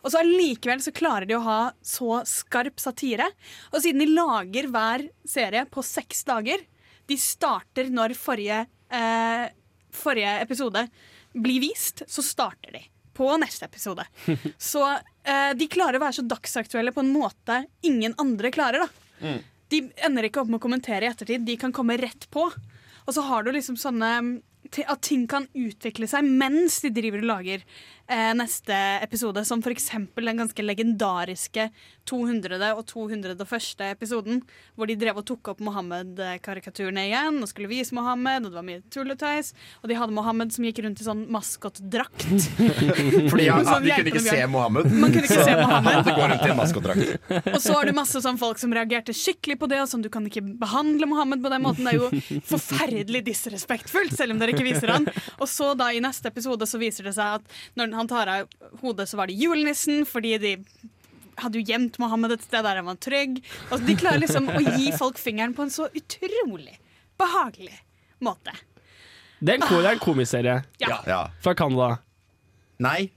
Og 0.02 0.12
så 0.12 0.22
allikevel 0.22 0.80
så 0.84 0.94
klarer 0.96 1.28
de 1.28 1.36
å 1.36 1.44
ha 1.44 1.60
så 1.84 2.22
skarp 2.28 2.80
satire. 2.80 3.28
Og 3.74 3.82
siden 3.84 4.00
de 4.04 4.08
lager 4.14 4.70
hver 4.72 5.06
serie 5.28 5.66
på 5.68 5.84
seks 5.84 6.24
dager 6.26 6.64
De 7.06 7.16
starter 7.20 7.92
når 7.92 8.16
forrige 8.18 8.64
eh, 8.90 9.46
forrige 9.96 10.32
episode 10.42 10.86
blir 11.36 11.60
vist, 11.60 12.02
så 12.08 12.24
starter 12.24 12.72
de 12.72 12.82
på 13.16 13.28
neste 13.40 13.64
episode. 13.64 14.04
Så 14.58 14.82
eh, 15.24 15.52
de 15.56 15.68
klarer 15.72 15.96
å 15.96 16.02
være 16.02 16.18
så 16.18 16.24
dagsaktuelle 16.28 16.92
på 16.92 17.00
en 17.00 17.14
måte 17.14 17.62
ingen 17.88 18.12
andre 18.20 18.50
klarer. 18.52 18.84
da. 18.84 19.30
De 19.72 19.82
ender 20.06 20.28
ikke 20.28 20.42
opp 20.42 20.50
med 20.50 20.60
å 20.60 20.66
kommentere 20.66 21.06
i 21.06 21.10
ettertid, 21.10 21.46
de 21.46 21.56
kan 21.60 21.74
komme 21.74 21.98
rett 21.98 22.28
på. 22.30 22.46
Og 23.06 23.14
så 23.14 23.24
har 23.26 23.46
du 23.46 23.52
liksom 23.54 23.78
sånne 23.78 24.12
At 24.90 25.04
ting 25.06 25.28
kan 25.30 25.46
utvikle 25.54 26.08
seg 26.10 26.26
mens 26.26 26.80
de 26.82 26.90
driver 26.90 27.22
og 27.22 27.28
lager 27.30 27.66
eh, 28.08 28.32
neste 28.34 28.76
episode. 29.02 29.44
Som 29.44 29.62
eksempel 29.66 30.24
den 30.24 30.36
ganske 30.40 30.62
legendariske 30.62 31.70
200. 32.06 32.72
og 32.76 32.86
201. 32.86 33.80
episoden. 33.90 34.42
Hvor 34.76 34.86
de 34.86 34.96
drev 34.96 35.18
og 35.20 35.26
tok 35.26 35.52
opp 35.52 35.60
Mohammed-karikaturene 35.66 37.08
igjen 37.08 37.40
og 37.42 37.50
skulle 37.50 37.70
vise 37.70 37.94
Mohammed. 37.96 38.46
Og 38.46 38.52
det 38.52 38.60
var 38.60 38.66
mye 38.66 38.82
tulletøys. 38.94 39.52
Og 39.82 39.90
de 39.90 39.98
hadde 39.98 40.16
Mohammed 40.16 40.54
som 40.54 40.66
gikk 40.68 40.82
rundt 40.84 41.02
i 41.02 41.06
sånn 41.06 41.24
maskotdrakt. 41.32 42.26
Fordi 43.30 43.48
ja, 43.48 43.58
Sånn 43.66 43.86
de 43.86 43.94
kunne 43.96 44.12
ikke 44.12 44.24
se. 44.24 44.38
Mohammed. 44.50 44.90
Man 44.92 45.14
kunne 45.14 45.26
ikke 45.26 45.42
se 45.42 45.56
Mohammed. 45.64 46.00
Det 46.06 46.16
går 46.16 46.32
rundt 46.34 46.46
i 46.46 46.52
en 46.52 46.60
maskotdrakt. 46.60 47.30
Og 47.56 47.60
så 47.64 47.76
har 47.78 47.88
du 47.88 47.96
masse 47.96 48.22
sånn 48.22 48.40
folk 48.40 48.62
som 48.62 48.74
reagerte 48.76 49.16
skikkelig 49.16 49.58
på 49.60 49.70
det. 49.72 49.82
Og 49.82 49.90
sånn, 49.90 50.04
du 50.06 50.10
kan 50.12 50.26
ikke 50.28 50.44
behandle 50.60 51.10
Mohammed 51.10 51.42
på 51.44 51.52
den 51.52 51.64
måten. 51.66 51.88
Det 51.88 51.96
er 51.96 52.00
jo 52.00 52.40
forferdelig 52.46 53.24
disrespektfullt, 53.26 54.14
selv 54.16 54.36
om 54.36 54.42
dere 54.42 54.54
ikke 54.54 54.66
viser 54.66 54.94
han. 54.94 55.08
Og 55.40 55.50
så 55.50 55.72
da 55.78 55.90
i 55.94 56.02
neste 56.04 56.30
episode 56.30 56.68
så 56.68 56.80
viser 56.80 57.08
det 57.08 57.16
seg 57.16 57.40
at 57.40 57.58
når 57.78 57.95
han 57.96 58.08
tar 58.10 58.30
av 58.32 58.48
hodet, 58.82 59.08
så 59.10 59.18
var 59.20 59.30
det 59.30 59.36
julenissen, 59.40 60.04
fordi 60.08 60.36
de 60.42 60.52
hadde 61.42 61.60
jo 61.60 61.66
gjemt 61.68 61.98
Mohammed 62.00 62.32
et 62.36 62.44
sted 62.46 62.64
der 62.64 62.78
han 62.80 62.86
var 62.88 62.96
trygg. 63.02 63.42
Altså, 63.68 63.82
de 63.86 63.96
klarer 64.00 64.22
liksom 64.22 64.48
å 64.52 64.62
gi 64.78 64.92
folk 64.96 65.18
fingeren 65.20 65.52
på 65.56 65.66
en 65.66 65.72
så 65.74 65.88
utrolig 65.96 66.78
behagelig 67.20 67.74
måte. 68.24 68.54
Det 69.40 69.52
er 69.52 69.60
en, 69.60 69.66
ko- 69.68 69.82
en 69.84 70.00
komiserie. 70.00 70.62
Ja. 70.80 71.26
Fra 71.44 71.52
Canada. 71.58 71.98
Nei. 72.80 73.10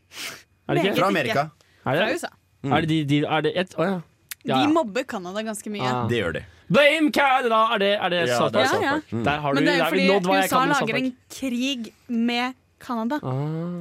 Er 0.68 0.76
det 0.76 0.84
ikke? 0.90 0.98
Fra 1.00 1.08
Amerika. 1.14 1.46
Er 1.88 1.96
det? 1.96 2.04
Fra 2.04 2.12
USA. 2.16 2.32
Er 2.76 2.84
det 2.84 2.90
de, 2.92 2.98
de, 3.08 3.20
er 3.24 3.46
det 3.46 3.54
et, 3.64 3.76
oh, 3.80 3.86
ja. 3.88 4.00
Ja, 4.48 4.58
De 4.64 4.72
mobber 4.72 5.04
Canada 5.08 5.42
ganske 5.44 5.72
mye. 5.72 5.84
Ah. 5.84 6.06
Det 6.08 6.20
gjør 6.20 6.36
de. 6.38 6.42
Blame 6.70 7.10
Canada! 7.16 7.58
Er 7.76 7.80
det, 7.82 7.90
er 7.98 8.12
det 8.14 8.20
Ja, 8.30 8.38
South 8.38 8.54
Park? 8.56 8.70
Ja, 8.72 8.80
ja. 8.84 8.94
Mm. 9.12 9.24
Der 9.26 9.40
har 9.44 9.54
du, 9.54 9.58
Men 9.60 9.66
det 9.68 9.74
er 9.74 9.80
jo 9.80 9.88
fordi 9.90 10.36
USA 10.44 10.60
lager 10.70 11.00
en 11.00 11.10
krig 11.34 11.90
med 12.08 12.54
Canada. 12.80 13.20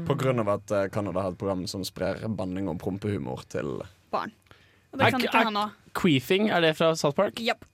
På 0.09 0.17
grunn 0.19 0.43
av 0.43 0.53
at 0.59 0.75
eh, 0.75 0.87
Canada 0.93 1.25
har 1.25 1.35
et 1.35 1.41
program 1.41 1.65
som 1.71 1.85
sprer 1.87 2.21
banning 2.29 2.69
og 2.71 2.79
prompehumor 2.83 3.45
til 3.51 3.79
Barn. 4.13 4.33
Og 4.93 5.01
det 5.01 5.11
kan 5.13 5.25
ikke 5.25 5.43
ha 5.45 5.51
òg. 5.65 5.75
Queefing, 5.99 6.49
er 6.55 6.63
det 6.65 6.77
fra 6.79 6.93
South 6.99 7.17
Park? 7.17 7.41
Yep. 7.43 7.67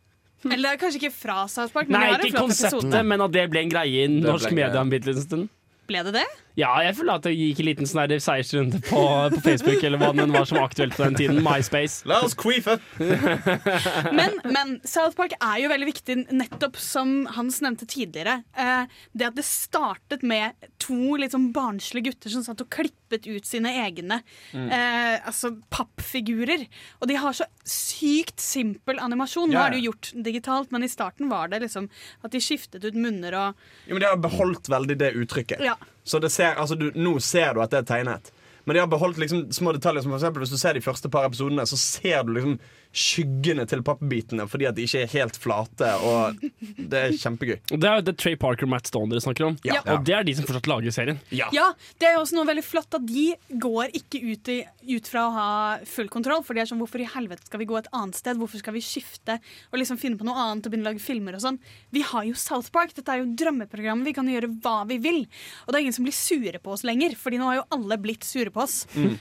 Eller 0.45 0.63
det 0.69 0.73
er 0.75 0.81
kanskje 0.83 1.01
ikke 1.01 1.15
fra 1.17 1.45
South 1.49 1.73
Park, 1.73 1.89
men 1.89 2.01
Nei, 2.01 2.09
ikke 2.29 2.43
konseptet, 2.45 2.83
episode. 2.83 3.05
men 3.09 3.25
at 3.25 3.33
det 3.33 3.45
ble 3.53 3.63
en 3.65 3.71
greie 3.73 4.05
i 4.05 4.09
norsk 4.13 4.53
media 4.53 4.83
en 4.83 4.93
bitte 4.93 5.09
liten 5.09 5.25
stund. 5.25 5.53
Ble 5.89 6.01
det 6.07 6.15
det? 6.17 6.25
Ja, 6.57 6.71
jeg 6.87 6.95
føler 6.95 7.17
at 7.19 7.25
det 7.27 7.33
gikk 7.35 7.61
en 7.63 7.67
liten 7.67 7.89
sånn 7.91 8.13
seiersrunde 8.23 8.79
på, 8.87 9.01
på 9.35 9.41
Facebook, 9.43 9.81
eller 9.83 9.99
hva 9.99 10.13
det 10.15 10.27
var 10.31 10.45
som 10.47 10.61
var 10.61 10.69
aktuelt 10.69 10.95
på 10.95 11.03
den 11.09 11.17
tiden. 11.19 11.41
MySpace. 11.43 12.05
La 12.07 12.21
oss 12.23 12.37
queefe! 12.39 12.77
Men, 14.15 14.37
men 14.47 14.77
South 14.87 15.17
Park 15.19 15.35
er 15.43 15.59
jo 15.65 15.71
veldig 15.73 15.87
viktig, 15.89 16.17
nettopp 16.35 16.77
som 16.81 17.25
Hans 17.35 17.59
nevnte 17.65 17.87
tidligere. 17.91 18.37
Eh, 18.57 18.85
det 19.13 19.27
at 19.31 19.37
det 19.39 19.45
startet 19.47 20.23
med 20.27 20.55
to 20.83 21.17
litt 21.19 21.35
sånn 21.35 21.49
barnslige 21.55 22.11
gutter 22.13 22.33
som 22.33 22.45
satt 22.47 22.63
og 22.63 22.71
klippet 22.75 23.27
ut 23.31 23.47
sine 23.47 23.71
egne 23.85 24.21
Mm. 24.55 24.69
eh, 24.71 25.21
altså 25.27 25.51
pappfigurer. 25.73 26.65
Og 27.01 27.09
de 27.11 27.17
har 27.19 27.35
så 27.37 27.47
sykt 27.67 28.41
simpel 28.43 28.99
animasjon. 29.03 29.49
Nå 29.51 29.57
Ja, 29.57 29.67
er 29.67 29.75
det 29.75 29.81
jo 29.83 29.91
gjort 29.91 30.11
digitalt, 30.27 30.71
men 30.75 30.85
i 30.87 30.91
starten 30.91 31.29
var 31.31 31.49
det 31.51 31.63
liksom 31.65 31.89
at 32.23 32.31
de 32.35 32.39
skiftet 32.43 32.85
ut 32.85 32.95
munner 32.95 33.35
og 33.39 33.55
Jo, 33.89 33.95
men 33.97 34.01
De 34.05 34.07
har 34.11 34.17
beholdt 34.23 34.69
veldig 34.71 34.97
det 35.01 35.13
uttrykket. 35.19 35.61
Ja. 35.65 35.75
Så 36.05 36.21
ser, 36.29 36.55
altså, 36.61 36.77
du, 36.77 36.91
Nå 36.95 37.19
ser 37.19 37.55
du 37.55 37.63
at 37.65 37.73
det 37.73 37.83
er 37.83 37.89
tegnet. 37.89 38.33
Men 38.65 38.77
de 38.77 38.81
har 38.81 38.89
beholdt 38.89 39.19
liksom 39.21 39.47
små 39.53 39.73
detaljer. 39.77 40.05
Som 40.05 40.13
for 40.13 40.21
eksempel, 40.21 40.45
Hvis 40.45 40.55
du 40.55 40.59
ser 40.61 40.77
de 40.77 40.85
første 40.85 41.09
par 41.09 41.27
episodene, 41.29 41.67
så 41.67 41.77
ser 41.77 42.23
du 42.23 42.33
liksom 42.33 42.59
skyggene 42.95 43.67
til 43.69 43.83
pappbitene 43.85 44.47
fordi 44.51 44.69
at 44.69 44.77
de 44.77 44.87
ikke 44.87 45.03
er 45.05 45.13
helt 45.15 45.39
flate. 45.41 45.91
Og 46.07 46.41
det 46.79 47.01
er 47.01 47.17
kjempegøy. 47.19 47.57
Det 47.75 47.89
er 47.91 48.01
jo 48.01 48.07
det 48.07 48.17
Trey 48.21 48.39
Parker 48.41 48.69
og 48.69 48.73
Matt 48.75 48.91
Stone 48.91 49.11
dere 49.13 49.25
snakker 49.25 49.49
om. 49.49 49.59
Ja. 49.67 49.81
Og 49.93 50.05
det 50.07 50.15
er 50.17 50.27
de 50.27 50.37
som 50.39 50.47
fortsatt 50.47 50.71
lager 50.71 50.95
serien. 50.95 51.21
Ja, 51.35 51.71
det 52.01 52.09
er 52.09 52.17
jo 52.17 52.25
også 52.25 52.39
noe 52.39 52.49
veldig 52.49 52.65
flott 52.67 52.97
at 52.97 53.07
de 53.09 53.27
går 53.61 53.95
ikke 53.99 54.23
ut, 54.25 54.53
i, 54.53 54.59
ut 54.95 55.11
fra 55.11 55.27
å 55.27 55.35
ha 55.35 55.49
full 55.89 56.11
kontroll. 56.13 56.45
For 56.47 56.57
de 56.57 56.65
er 56.65 56.71
sånn, 56.71 56.81
hvorfor 56.83 57.03
i 57.03 57.09
helvete 57.17 57.49
skal 57.49 57.63
vi 57.63 57.69
gå 57.71 57.79
et 57.81 57.91
annet 57.97 58.19
sted? 58.19 58.39
Hvorfor 58.41 58.63
skal 58.63 58.77
vi 58.77 58.85
skifte 58.85 59.39
og 59.73 59.81
liksom 59.81 60.01
finne 60.01 60.21
på 60.21 60.27
noe 60.29 60.39
annet 60.47 60.67
og 60.67 60.75
begynne 60.75 60.89
å 60.89 60.93
lage 60.93 61.03
filmer 61.05 61.39
og 61.39 61.45
sånn? 61.45 61.61
Vi 61.95 62.05
har 62.07 62.29
jo 62.29 62.39
South 62.39 62.71
Park. 62.75 62.95
Dette 62.97 63.11
er 63.11 63.23
jo 63.23 63.31
drømmeprogrammet. 63.35 64.07
Vi 64.09 64.17
kan 64.17 64.31
gjøre 64.31 64.53
hva 64.65 64.77
vi 64.89 65.01
vil. 65.03 65.25
Og 65.65 65.73
det 65.73 65.79
er 65.79 65.87
ingen 65.87 65.97
som 65.97 66.07
blir 66.07 66.17
sure 66.17 66.63
på 66.63 66.75
oss 66.77 66.87
lenger, 66.87 67.17
Fordi 67.19 67.41
nå 67.41 67.49
har 67.51 67.61
jo 67.61 67.69
alle 67.75 67.99
blitt 68.01 68.27
sure 68.27 68.53
på 68.55 68.63
oss. 68.65 68.85
Mm. 68.95 69.17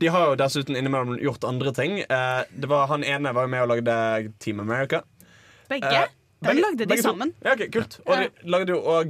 De 0.00 0.10
har 0.12 0.30
jo 0.30 0.38
dessuten 0.38 0.76
innimellom 0.78 1.18
gjort 1.22 1.44
andre 1.48 1.72
ting. 1.76 1.98
Eh, 2.00 2.42
det 2.50 2.70
var 2.70 2.88
Han 2.92 3.01
ene 3.04 3.32
var 3.34 3.42
jo 3.46 3.48
med 3.48 3.62
og 3.62 3.68
lagde 3.68 4.32
Team 4.40 4.60
America. 4.60 5.02
Begge. 5.68 5.86
Eh, 5.86 6.06
Den 6.42 6.56
begge- 6.56 6.62
lagde 6.62 6.78
de 6.78 6.86
begge 6.86 7.02
to. 7.02 7.08
sammen. 7.08 7.34
Ja, 7.44 7.52
ok, 7.52 7.68
kult 7.72 8.00
Og 8.06 8.16
de 8.18 8.50
lagde 8.50 8.68
jo 8.74 8.80
òg 8.82 9.08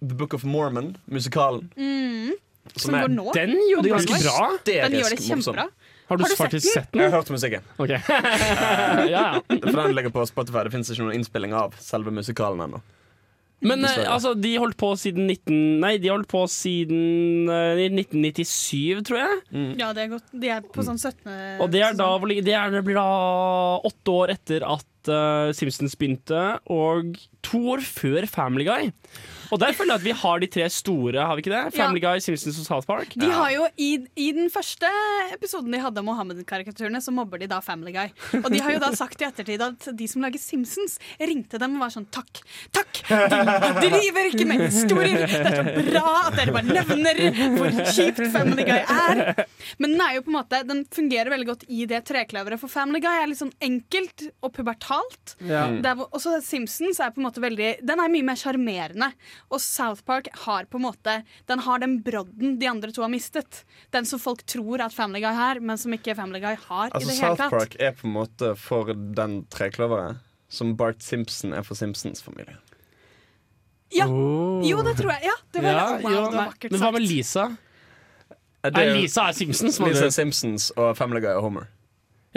The 0.00 0.14
Book 0.14 0.34
of 0.34 0.44
Mormon, 0.44 0.96
musikalen. 1.10 1.70
Mm. 1.76 2.32
Som 2.76 2.80
Som 2.90 2.94
er- 2.94 3.02
går 3.08 3.14
nå. 3.16 3.32
Den 3.34 3.50
gjorde 3.70 3.82
det 3.82 3.92
ganske 3.92 4.22
bra. 4.22 4.58
Den 4.64 4.92
gjør 4.92 5.10
det 5.10 5.18
kjempebra. 5.24 5.68
Har 6.08 6.16
du, 6.16 6.24
Har 6.24 6.28
du 6.30 6.36
sett 6.36 6.50
den? 6.50 6.60
sett 6.60 6.92
den? 6.92 7.00
Jeg 7.02 7.10
har 7.10 7.18
hørt 7.20 7.30
musikken. 7.30 7.62
Ok. 7.78 7.88
ja, 7.88 9.08
ja. 9.08 9.40
For 9.48 9.82
den 9.82 9.94
ligger 9.94 10.10
på 10.10 10.24
Spotify. 10.26 10.62
Det 10.64 10.72
fins 10.72 10.90
ikke 10.90 11.04
noen 11.04 11.14
innspilling 11.18 11.52
av 11.52 11.74
selve 11.80 12.10
musikalen 12.10 12.60
ennå. 12.64 12.80
Men 13.60 13.82
eh, 13.82 13.88
Dessverre. 13.88 14.10
altså, 14.14 14.34
de 14.38 14.52
holdt 14.62 14.76
på 14.78 14.92
siden 15.00 15.26
19... 15.26 15.56
Nei, 15.82 15.94
de 16.02 16.12
holdt 16.12 16.28
på 16.30 16.44
siden 16.52 17.48
eh, 17.50 17.80
1997, 17.90 19.02
tror 19.08 19.18
jeg. 19.18 19.40
Ja, 19.80 19.90
det 19.96 20.04
er 20.04 20.12
godt. 20.12 20.28
De 20.30 20.52
er 20.54 20.68
på 20.74 20.84
sånn 20.86 21.00
17. 21.00 21.32
Og 21.64 21.66
det 21.72 21.82
er 21.82 21.98
da 21.98 22.12
hvor 22.14 22.30
det, 22.30 22.54
er, 22.54 22.70
det 22.74 22.84
blir 22.86 23.00
da 23.00 23.08
åtte 23.88 24.14
år 24.14 24.34
etter 24.36 24.66
at 24.68 25.10
eh, 25.10 25.50
Simpsons 25.58 25.98
begynte, 25.98 26.44
og 26.70 27.18
to 27.46 27.64
år 27.74 27.82
før 27.82 28.28
Family 28.30 28.68
Guy. 28.68 28.92
Og 29.52 29.60
der 29.62 29.72
føler 29.76 29.94
jeg 29.94 30.00
at 30.00 30.04
vi 30.06 30.14
har 30.22 30.40
de 30.42 30.48
tre 30.52 30.66
store, 30.72 31.24
har 31.26 31.36
vi 31.38 31.42
ikke 31.44 31.52
det? 31.54 31.62
Family 31.76 32.00
Guy, 32.02 32.18
Simpsons 32.24 32.58
og 32.62 32.66
South 32.68 32.86
Park. 32.88 33.14
De 33.18 33.30
har 33.32 33.50
jo 33.54 33.66
i, 33.80 33.90
I 34.16 34.28
den 34.36 34.50
første 34.52 34.88
episoden 35.32 35.72
de 35.72 35.80
hadde 35.82 36.00
av 36.02 36.06
Mohammed-karikaturene, 36.08 37.00
så 37.04 37.12
mobber 37.14 37.40
de 37.42 37.48
da 37.50 37.60
Family 37.64 37.92
Guy. 37.94 38.10
Og 38.42 38.50
de 38.52 38.60
har 38.64 38.74
jo 38.76 38.82
da 38.82 38.90
sagt 38.98 39.22
i 39.22 39.26
ettertid 39.28 39.62
at 39.64 39.88
de 39.96 40.08
som 40.10 40.22
lager 40.24 40.40
Simpsons, 40.42 40.98
ringte 41.20 41.60
dem 41.62 41.76
og 41.78 41.84
var 41.86 41.94
sånn 41.94 42.06
Takk, 42.14 42.42
takk! 42.76 43.00
De 43.08 43.88
driver 43.88 44.28
ikke 44.30 44.46
med 44.48 44.64
historier! 44.66 45.24
Det 45.28 45.40
er 45.52 45.56
så 45.58 45.86
bra 45.92 46.12
at 46.28 46.36
dere 46.38 46.54
bare 46.56 46.68
nevner 46.68 47.22
hvor 47.56 47.80
kjipt 47.94 48.22
Family 48.34 48.64
Guy 48.68 48.80
er! 48.84 49.44
Men 49.80 49.94
den 49.96 50.02
er 50.04 50.16
jo 50.18 50.22
på 50.26 50.32
en 50.32 50.36
måte 50.38 50.60
Den 50.68 50.84
fungerer 50.94 51.30
veldig 51.32 51.48
godt 51.50 51.64
i 51.72 51.84
det 51.90 52.02
trekløveret, 52.08 52.60
for 52.60 52.70
Family 52.72 53.00
Guy 53.04 53.22
er 53.22 53.30
litt 53.30 53.40
sånn 53.40 53.52
enkelt 53.64 54.28
og 54.44 54.52
pubertalt. 54.56 55.36
Ja. 55.44 55.66
Der 55.82 55.96
hvor- 55.98 56.10
Også 56.18 56.38
Simpsons 56.44 56.98
er 57.00 57.12
på 57.14 57.20
en 57.22 57.26
måte 57.28 57.42
veldig 57.42 57.72
Den 57.86 58.00
er 58.02 58.08
mye 58.12 58.24
mer 58.26 58.38
sjarmerende. 58.40 59.10
Og 59.50 59.60
South 59.62 60.04
Park 60.06 60.28
har 60.44 60.68
på 60.70 60.78
en 60.80 60.86
måte 60.86 61.18
Den 61.50 61.62
har 61.64 61.82
den 61.82 61.98
brodden 62.04 62.58
de 62.60 62.68
andre 62.70 62.92
to 62.92 63.02
har 63.04 63.12
mistet. 63.12 63.62
Den 63.94 64.06
som 64.08 64.20
folk 64.22 64.44
tror 64.46 64.82
at 64.84 64.94
Family 64.94 65.22
Guy 65.24 65.34
har, 65.34 65.60
men 65.60 65.78
som 65.78 65.94
ikke 65.94 66.16
Family 66.18 66.40
Guy 66.44 66.56
har. 66.68 66.90
Altså 66.90 67.08
i 67.08 67.12
det 67.12 67.18
hele 67.20 67.36
South 67.36 67.50
Park 67.54 67.76
er 67.80 67.92
på 67.98 68.08
en 68.08 68.16
måte 68.16 68.54
for 68.58 68.92
den 68.92 69.42
trekløveret 69.52 70.24
som 70.48 70.76
Bart 70.76 71.02
Simpson 71.04 71.52
er 71.52 71.62
for 71.66 71.76
Simpsons 71.76 72.22
familie. 72.24 72.56
Ja. 73.94 74.06
Jo, 74.08 74.82
det 74.84 74.96
tror 74.98 75.14
jeg. 75.16 75.28
Ja, 75.28 75.36
det 75.54 75.62
var, 75.64 75.70
Ja, 75.70 75.88
wow, 76.02 76.12
jo, 76.12 76.16
det 76.16 76.36
var 76.36 76.52
vakkert 76.52 76.68
sagt. 76.68 76.72
Men 76.72 76.82
hva 76.84 76.92
med 76.92 77.04
Lisa? 77.04 77.48
Det 78.64 78.72
Nei, 78.74 78.86
Lisa 79.00 79.28
er 79.30 79.36
Simpsons. 79.36 79.78
Lisa 79.80 80.08
er 80.08 80.14
Simpsons 80.14 80.70
og 80.76 80.96
Family 80.98 81.22
Guy 81.24 81.36
og 81.36 81.42
Homer. 81.46 81.68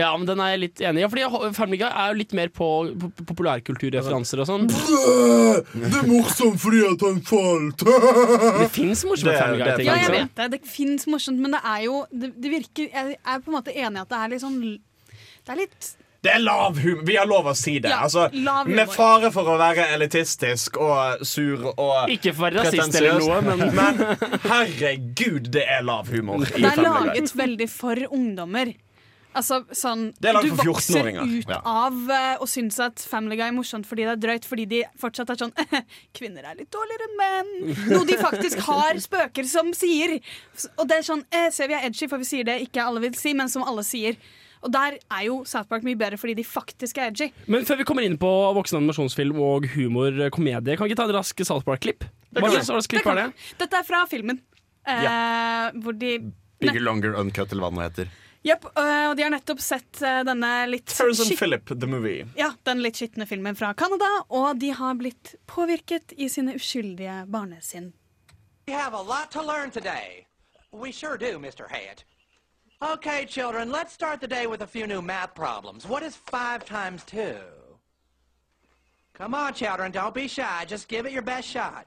Ja, 0.01 0.09
men 0.17 0.25
den 0.29 0.41
er 0.43 0.51
jeg 0.55 0.61
litt 0.65 0.81
enig 0.83 1.01
i. 1.01 1.05
Ja, 1.05 1.09
fordi 1.11 1.53
Family 1.57 1.77
Guy 1.81 1.87
er 1.89 2.11
jo 2.11 2.17
litt 2.21 2.33
mer 2.37 2.49
på, 2.53 2.67
på 3.03 3.11
populærkulturreferanser 3.31 4.41
og 4.43 4.49
sånn. 4.49 4.67
Det 4.71 5.93
er 6.01 6.09
morsomt 6.09 6.59
fordi 6.61 6.83
at 6.89 7.05
han 7.07 7.21
falt! 7.27 7.85
Det 8.61 8.69
fins 8.75 9.05
morsomme 9.07 9.37
Family 9.37 9.63
Guy-ting. 9.63 9.87
Ja, 9.89 9.97
jeg 10.01 10.13
vet 10.17 10.35
det. 10.41 10.49
Det 10.57 10.61
fins 10.69 11.07
morsomt, 11.11 11.39
men 11.41 11.55
det 11.55 11.61
er 11.67 11.85
jo 11.87 12.03
det, 12.11 12.31
det 12.41 12.51
virker 12.57 12.87
Jeg 12.91 13.17
er 13.21 13.41
på 13.43 13.51
en 13.51 13.57
måte 13.59 13.73
enig 13.73 13.99
i 13.99 14.03
at 14.05 14.11
det 14.11 14.19
er 14.21 14.31
litt 14.35 14.43
sånn 14.43 14.59
Det 14.61 15.53
er 15.53 15.59
litt 15.61 15.89
Det 16.25 16.31
er 16.35 16.41
lav 16.43 16.77
humor. 16.81 17.01
Vi 17.07 17.15
har 17.17 17.25
lov 17.29 17.47
å 17.49 17.53
si 17.57 17.77
det. 17.81 17.89
Ja, 17.89 18.03
altså, 18.05 18.27
med 18.69 18.91
fare 18.93 19.31
for 19.33 19.47
å 19.49 19.55
være 19.61 19.87
elitistisk 19.95 20.77
og 20.81 21.23
sur 21.25 21.63
og 21.71 22.11
Ikke 22.13 22.33
for 22.37 22.45
å 22.45 22.47
være 22.49 22.67
rasist 22.67 22.97
eller 22.99 23.17
noe, 23.23 23.39
men, 23.47 23.65
men- 23.79 24.37
herregud, 24.45 25.49
det 25.55 25.65
er 25.65 25.81
lav 25.87 26.11
humor 26.13 26.45
i 26.45 26.61
Det 26.61 26.71
er 26.75 26.83
laget 26.85 27.33
veldig 27.41 27.69
for 27.73 28.05
ungdommer. 28.11 28.73
Altså, 29.33 29.61
sånn, 29.71 30.09
Det 30.19 30.27
er 30.29 30.33
laget 30.35 30.51
du 30.57 30.63
vokser 30.67 30.97
14-åringer. 30.99 31.39
ut 31.39 31.49
Ja. 31.49 31.61
av 31.63 31.93
å 32.43 32.47
synes 32.49 32.79
at 32.83 32.99
Family 32.99 33.37
Guy 33.39 33.47
er 33.47 33.55
morsomt 33.55 33.85
fordi 33.87 34.03
det 34.03 34.11
er 34.17 34.21
drøyt, 34.27 34.45
fordi 34.49 34.65
de 34.67 34.83
fortsatt 34.99 35.29
er 35.31 35.39
sånn 35.39 35.53
Kvinner 36.17 36.43
er 36.51 36.55
litt 36.59 36.71
dårligere 36.73 37.07
enn 37.07 37.17
menn. 37.21 37.75
Noe 37.95 38.05
de 38.05 38.17
faktisk 38.19 38.59
har 38.67 38.99
spøker 38.99 39.47
som 39.47 39.71
sier. 39.77 40.17
Og 40.77 40.87
det 40.89 40.97
er 40.99 41.07
sånn 41.07 41.23
eh, 41.31 41.49
Se, 41.49 41.67
vi 41.67 41.73
er 41.77 41.87
edgy, 41.87 42.07
for 42.11 42.17
vi 42.19 42.27
sier 42.27 42.43
det 42.47 42.59
ikke 42.67 42.83
alle 42.83 42.99
vil 43.07 43.15
si, 43.15 43.33
men 43.33 43.47
som 43.49 43.63
alle 43.63 43.83
sier. 43.87 44.17
Og 44.61 44.69
der 44.75 44.99
er 45.09 45.23
jo 45.25 45.39
South 45.49 45.65
Park 45.71 45.81
mye 45.87 45.97
bedre 45.97 46.19
fordi 46.21 46.35
de 46.37 46.43
faktisk 46.45 46.99
er 47.01 47.09
edgy. 47.09 47.31
Men 47.49 47.63
før 47.65 47.79
vi 47.79 47.85
kommer 47.87 48.05
inn 48.05 48.19
på 48.21 48.29
voksen 48.59 48.77
animasjonsfilm 48.77 49.39
og 49.41 49.65
humor, 49.73 50.11
eh, 50.21 50.29
komedie, 50.29 50.75
kan 50.77 50.85
vi 50.85 50.91
ikke 50.93 50.99
ta 51.01 51.07
et 51.09 51.15
rask 51.15 51.41
South 51.47 51.65
Park-klipp? 51.65 52.03
Det 52.31 52.43
er 52.43 53.15
det? 53.15 53.33
Dette 53.59 53.79
er 53.79 53.83
fra 53.87 54.03
filmen. 54.11 54.37
Eh, 54.87 55.71
Hvor 55.81 55.97
de 55.97 56.17
Bigger, 56.61 56.79
longer, 56.85 57.15
uncut, 57.17 57.51
eller 57.51 57.63
hva 57.65 57.71
det 57.79 57.87
heter. 57.89 58.11
Jepp, 58.43 58.65
øh, 58.65 58.83
eh, 58.83 59.09
og 59.09 59.17
de 59.17 59.21
har 59.23 59.29
nettopp 59.29 59.59
sett 59.61 60.01
øh, 60.01 60.23
denne 60.25 60.49
litt 60.69 60.89
Harrison 60.97 61.25
skit- 61.25 61.37
Philip, 61.37 61.65
the 61.79 61.87
movie. 61.87 62.25
ja, 62.37 62.51
den 62.65 62.81
litt 62.81 62.97
skitne 62.97 63.25
filmen 63.29 63.55
fra 63.55 63.73
Canada, 63.73 64.09
og 64.29 64.57
de 64.59 64.71
har 64.73 64.93
blitt 64.97 65.35
påvirket 65.47 66.13
i 66.17 66.27
sine 66.29 66.55
uskyldige 66.57 67.25
barnesinn. 67.29 67.91
We 68.67 68.73
have 68.73 68.93
a 68.97 69.01
lot 69.01 69.29
to 69.31 69.41
learn 69.41 69.71
today. 69.71 70.25
We 70.71 70.91
sure 70.91 71.17
do, 71.17 71.37
Mr. 71.39 71.67
Hayet. 71.69 72.03
Okay, 72.81 73.25
children, 73.27 73.69
let's 73.71 73.93
start 73.93 74.21
the 74.21 74.27
day 74.27 74.47
with 74.47 74.61
a 74.63 74.67
few 74.67 74.87
new 74.87 75.01
math 75.01 75.35
problems. 75.35 75.85
What 75.85 76.01
is 76.03 76.15
five 76.15 76.65
times 76.65 77.03
two? 77.03 77.37
Come 79.13 79.35
on, 79.35 79.53
children, 79.53 79.91
don't 79.91 80.15
be 80.15 80.27
shy. 80.27 80.65
Just 80.67 80.87
give 80.87 81.05
it 81.05 81.11
your 81.13 81.21
best 81.21 81.47
shot. 81.47 81.85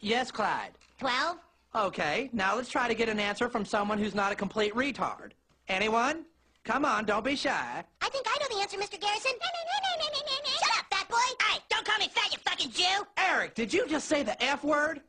Yes, 0.00 0.32
Clyde. 0.32 0.72
Twelve? 0.98 1.36
Okay, 1.74 2.28
now 2.32 2.56
let's 2.56 2.70
try 2.70 2.88
to 2.88 2.94
get 2.94 3.08
an 3.08 3.20
answer 3.20 3.48
from 3.48 3.64
someone 3.64 3.98
who's 3.98 4.14
not 4.14 4.32
a 4.32 4.34
complete 4.34 4.74
retard. 4.74 5.30
Anyone? 5.68 6.24
Come 6.64 6.84
on, 6.84 7.04
don't 7.04 7.24
be 7.24 7.36
shy. 7.36 7.84
I 8.00 8.08
think 8.08 8.26
I 8.28 8.38
know 8.40 8.56
the 8.56 8.62
answer, 8.62 8.76
Mr. 8.76 9.00
Garrison. 9.00 9.32
Shut 9.32 10.78
up, 10.78 10.86
fat 10.90 11.08
boy! 11.08 11.16
Hey, 11.42 11.60
don't 11.68 11.84
call 11.84 11.98
me 11.98 12.08
fat, 12.08 12.32
you 12.32 12.38
fucking 12.38 12.70
Jew! 12.70 13.06
Eric, 13.16 13.54
did 13.54 13.72
you 13.72 13.86
just 13.88 14.08
say 14.08 14.22
the 14.22 14.40
F 14.42 14.64
word? 14.64 15.00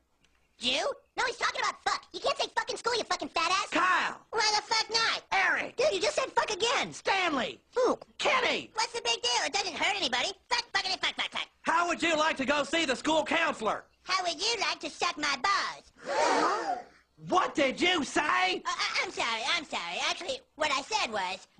Jew? 0.60 0.86
No, 1.18 1.24
he's 1.26 1.38
talking 1.38 1.62
about 1.62 1.76
fuck. 1.84 2.04
You 2.14 2.20
can't 2.20 2.38
say 2.38 2.48
fuck 2.56 2.70
in 2.72 2.78
school, 2.78 2.96
you 2.96 3.04
fucking 3.04 3.30
fat 3.30 3.52
ass. 3.52 3.70
Kyle! 3.70 4.20
Why 4.32 4.52
the 4.56 4.62
fuck 4.64 4.90
not? 4.90 5.24
Eric! 5.32 5.76
Dude, 5.78 5.94
you 5.94 6.02
just 6.02 6.16
said 6.16 6.32
fuck 6.32 6.52
again. 6.52 6.94
Stanley! 6.94 7.62
Who? 7.76 7.98
Kenny! 8.18 8.72
What's 8.74 8.94
the 8.94 9.02
big 9.04 9.22
deal? 9.22 9.42
It 9.46 9.54
doesn't 9.54 9.76
hurt 9.76 9.96
anybody. 9.96 10.30
Fuck, 10.50 10.66
fuckity, 10.74 11.00
fuck, 11.00 11.16
fuck, 11.16 11.32
fuck. 11.32 11.48
How 11.62 11.88
would 11.88 12.02
you 12.02 12.16
like 12.18 12.38
to 12.38 12.46
go 12.46 12.64
see 12.64 12.86
the 12.86 12.96
school 12.96 13.24
counselor? 13.24 13.86
How 14.04 14.24
would 14.24 14.42
you 14.42 14.56
like 14.62 14.80
to 14.80 14.90
suck 14.90 15.18
my 15.18 15.36
balls? 15.44 16.80
What 17.26 17.56
did 17.56 17.82
you 17.82 18.04
say? 18.04 18.22
Uh, 18.22 18.62
I- 18.68 19.04
I'm 19.04 19.12
sorry, 19.12 19.42
I'm 19.56 19.66
sorry. 19.66 19.98
Actually, 20.08 20.40
what 20.56 20.72
I 20.72 20.82
said 20.84 21.12
was... 21.12 21.48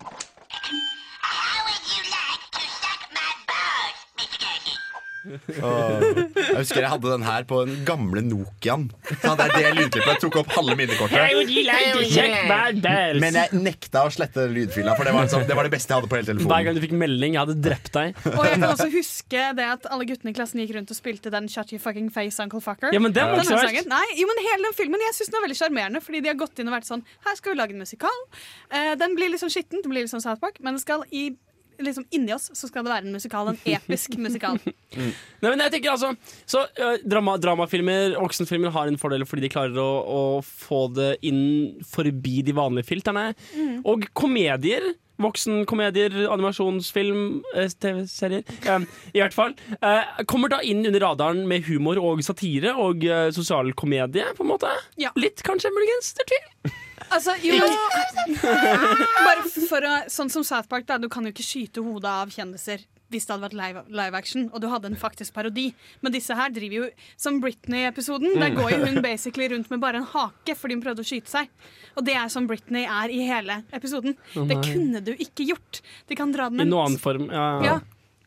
How 1.20 1.64
would 1.64 1.82
you 1.96 2.02
like 2.10 2.50
to 2.52 2.60
suck 2.60 3.08
my 3.12 3.32
balls, 3.48 3.98
Mr. 4.16 4.38
Garrison? 4.38 4.78
Åh, 5.26 6.04
jeg 6.36 6.56
husker 6.60 6.84
jeg 6.84 6.90
hadde 6.92 7.10
den 7.10 7.24
her 7.26 7.44
på 7.48 7.58
den 7.66 7.80
gamle 7.88 8.22
Nokiaen. 8.24 8.84
Så 9.08 9.32
hadde 9.32 9.48
jeg 9.48 9.52
lurte 9.58 9.74
lydklippet. 9.78 10.10
Jeg 10.12 10.20
tok 10.22 10.36
opp 10.42 10.52
halve 10.54 10.76
minnekortet. 10.78 11.18
Men 13.22 13.38
jeg 13.40 13.60
nekta 13.64 14.04
å 14.06 14.12
slette 14.14 14.46
lydfila, 14.52 14.94
for 14.98 15.08
det 15.08 15.14
var, 15.16 15.26
liksom, 15.26 15.44
det 15.48 15.56
var 15.58 15.68
det 15.68 15.72
beste 15.74 15.92
jeg 15.92 15.98
hadde 16.00 16.10
på 16.12 16.18
hele 16.18 16.28
telefonen. 16.30 16.52
Hver 16.52 16.62
gang 16.68 16.78
du 16.78 16.82
fikk 16.84 16.94
melding, 17.02 17.32
jeg 17.36 17.42
hadde 17.42 17.56
drept 17.66 17.92
deg. 17.96 18.08
Og 18.32 18.42
jeg 18.46 18.54
kan 18.54 18.68
også 18.70 18.88
huske 18.94 19.42
det 19.58 19.68
at 19.74 19.88
alle 19.90 20.08
guttene 20.08 20.30
i 20.32 20.38
klassen 20.38 20.62
gikk 20.62 20.74
rundt 20.78 20.94
og 20.94 20.98
spilte 21.00 21.32
den 21.34 21.50
Shut 21.52 21.74
Your 21.74 21.82
Fucking 21.82 22.08
Face, 22.14 22.38
Uncle 22.44 22.62
Fucker. 22.64 22.94
Ja, 22.94 23.02
men 23.02 23.16
den 23.16 23.32
var 23.32 23.42
ikke 23.42 23.50
så 23.50 23.60
verst. 23.62 23.90
Nei, 23.90 24.06
jo, 24.20 24.28
men 24.30 24.36
hele 24.44 24.62
den 24.68 24.76
filmen 24.78 25.02
Jeg 25.08 25.14
synes 25.18 25.32
den 25.32 25.40
er 25.40 25.44
veldig 25.48 25.58
sjarmerende, 25.58 26.00
fordi 26.04 26.22
de 26.24 26.32
har 26.32 26.38
gått 26.38 26.62
inn 26.62 26.70
og 26.70 26.74
vært 26.78 26.88
sånn 26.88 27.02
Her 27.26 27.34
skal 27.38 27.54
vi 27.54 27.60
lage 27.60 27.76
en 27.76 27.82
musikal. 27.82 28.18
Eh, 28.70 28.94
den 29.00 29.14
blir 29.18 29.32
litt 29.32 29.42
sånn 29.42 29.52
skitten, 29.52 29.82
det 29.84 29.90
blir 29.90 30.04
litt 30.04 30.12
sånn 30.12 30.24
South 30.24 30.42
Park, 30.42 30.60
men 30.64 30.78
det 30.78 30.84
skal 30.84 31.04
i 31.10 31.30
Liksom 31.78 32.06
inni 32.14 32.32
oss 32.34 32.48
så 32.58 32.68
skal 32.70 32.86
det 32.86 32.92
være 32.92 33.06
en 33.06 33.14
musikal, 33.14 33.50
en 33.52 33.58
episk 33.70 34.16
musikal. 34.26 34.58
Nei, 34.94 35.12
men 35.44 35.62
jeg 35.62 35.76
tenker 35.76 35.92
altså 35.92 36.14
Så 36.48 36.64
uh, 36.80 36.96
drama, 37.06 37.36
Dramafilmer, 37.38 38.16
voksenfilmer 38.18 38.72
har 38.74 38.90
en 38.90 38.98
fordel 39.00 39.26
fordi 39.28 39.46
de 39.46 39.52
klarer 39.52 39.78
å, 39.82 39.90
å 40.02 40.22
få 40.42 40.86
det 40.96 41.12
inn 41.28 41.78
forbi 41.86 42.40
de 42.46 42.56
vanlige 42.56 42.90
filterne. 42.90 43.30
Mm. 43.54 43.76
Og 43.88 44.08
komedier. 44.16 44.92
Voksenkomedier, 45.18 46.14
animasjonsfilm, 46.30 47.42
eh, 47.54 47.68
TV-serier. 47.68 48.44
eh, 48.62 48.84
I 49.14 49.22
hvert 49.22 49.34
fall. 49.34 49.54
eh, 49.82 50.24
kommer 50.30 50.48
da 50.48 50.60
inn 50.62 50.86
under 50.86 51.00
radaren 51.00 51.46
med 51.48 51.66
humor 51.66 51.98
og 51.98 52.22
satire 52.22 52.74
og 52.78 53.02
uh, 53.04 53.30
sosial 53.34 53.72
komedie, 53.74 54.24
på 54.36 54.44
en 54.46 54.52
måte. 54.52 54.70
Litt, 55.18 55.42
kanskje, 55.42 55.72
muligens. 55.74 56.14
Tvil. 56.18 56.72
Altså, 57.10 57.34
jo 57.40 57.56
Bare 58.42 59.42
for 59.68 59.84
å 59.86 59.94
Sånn 60.12 60.30
som 60.30 60.44
South 60.44 60.68
Park, 60.68 60.86
da. 60.86 60.98
Du 60.98 61.08
kan 61.08 61.24
jo 61.24 61.32
ikke 61.32 61.46
skyte 61.46 61.82
hodet 61.84 62.10
av 62.10 62.32
kjendiser 62.34 62.84
hvis 63.10 63.24
det 63.26 63.32
hadde 63.34 63.46
vært 63.48 63.56
live, 63.56 63.82
live 63.88 64.14
action 64.18 64.48
og 64.52 64.60
du 64.60 64.66
hadde 64.68 64.90
en 64.90 64.96
faktisk 65.00 65.32
parodi. 65.32 65.70
Men 66.04 66.12
disse 66.12 66.34
her 66.36 66.50
driver 66.52 66.76
jo 66.82 66.88
Som 67.16 67.40
Britney-episoden. 67.40 68.34
Der 68.38 68.50
Mm. 68.50 68.56
går 68.60 68.70
jo 68.74 68.80
hun 68.86 69.02
basically 69.10 69.48
rundt 69.48 69.70
med 69.70 69.80
bare 69.80 69.96
en 70.02 70.04
hake 70.04 70.54
fordi 70.56 70.74
hun 70.76 70.82
prøvde 70.84 71.00
å 71.04 71.08
skyte 71.08 71.28
seg. 71.32 71.48
Og 71.96 72.04
det 72.04 72.14
er 72.20 72.28
som 72.28 72.46
Britney 72.46 72.84
er 72.84 73.08
i 73.14 73.20
hele 73.26 73.62
episoden. 73.72 74.16
Oh, 74.36 74.44
det 74.46 74.60
kunne 74.64 75.00
du 75.04 75.12
ikke 75.16 75.46
gjort. 75.48 75.80
De 76.08 76.14
kan 76.14 76.32
dra 76.32 76.48
den 76.50 76.60
I 76.60 76.68
noen 76.68 76.86
annen 76.92 76.98
form. 77.00 77.30
Ja. 77.32 77.46
Ja. 77.64 77.78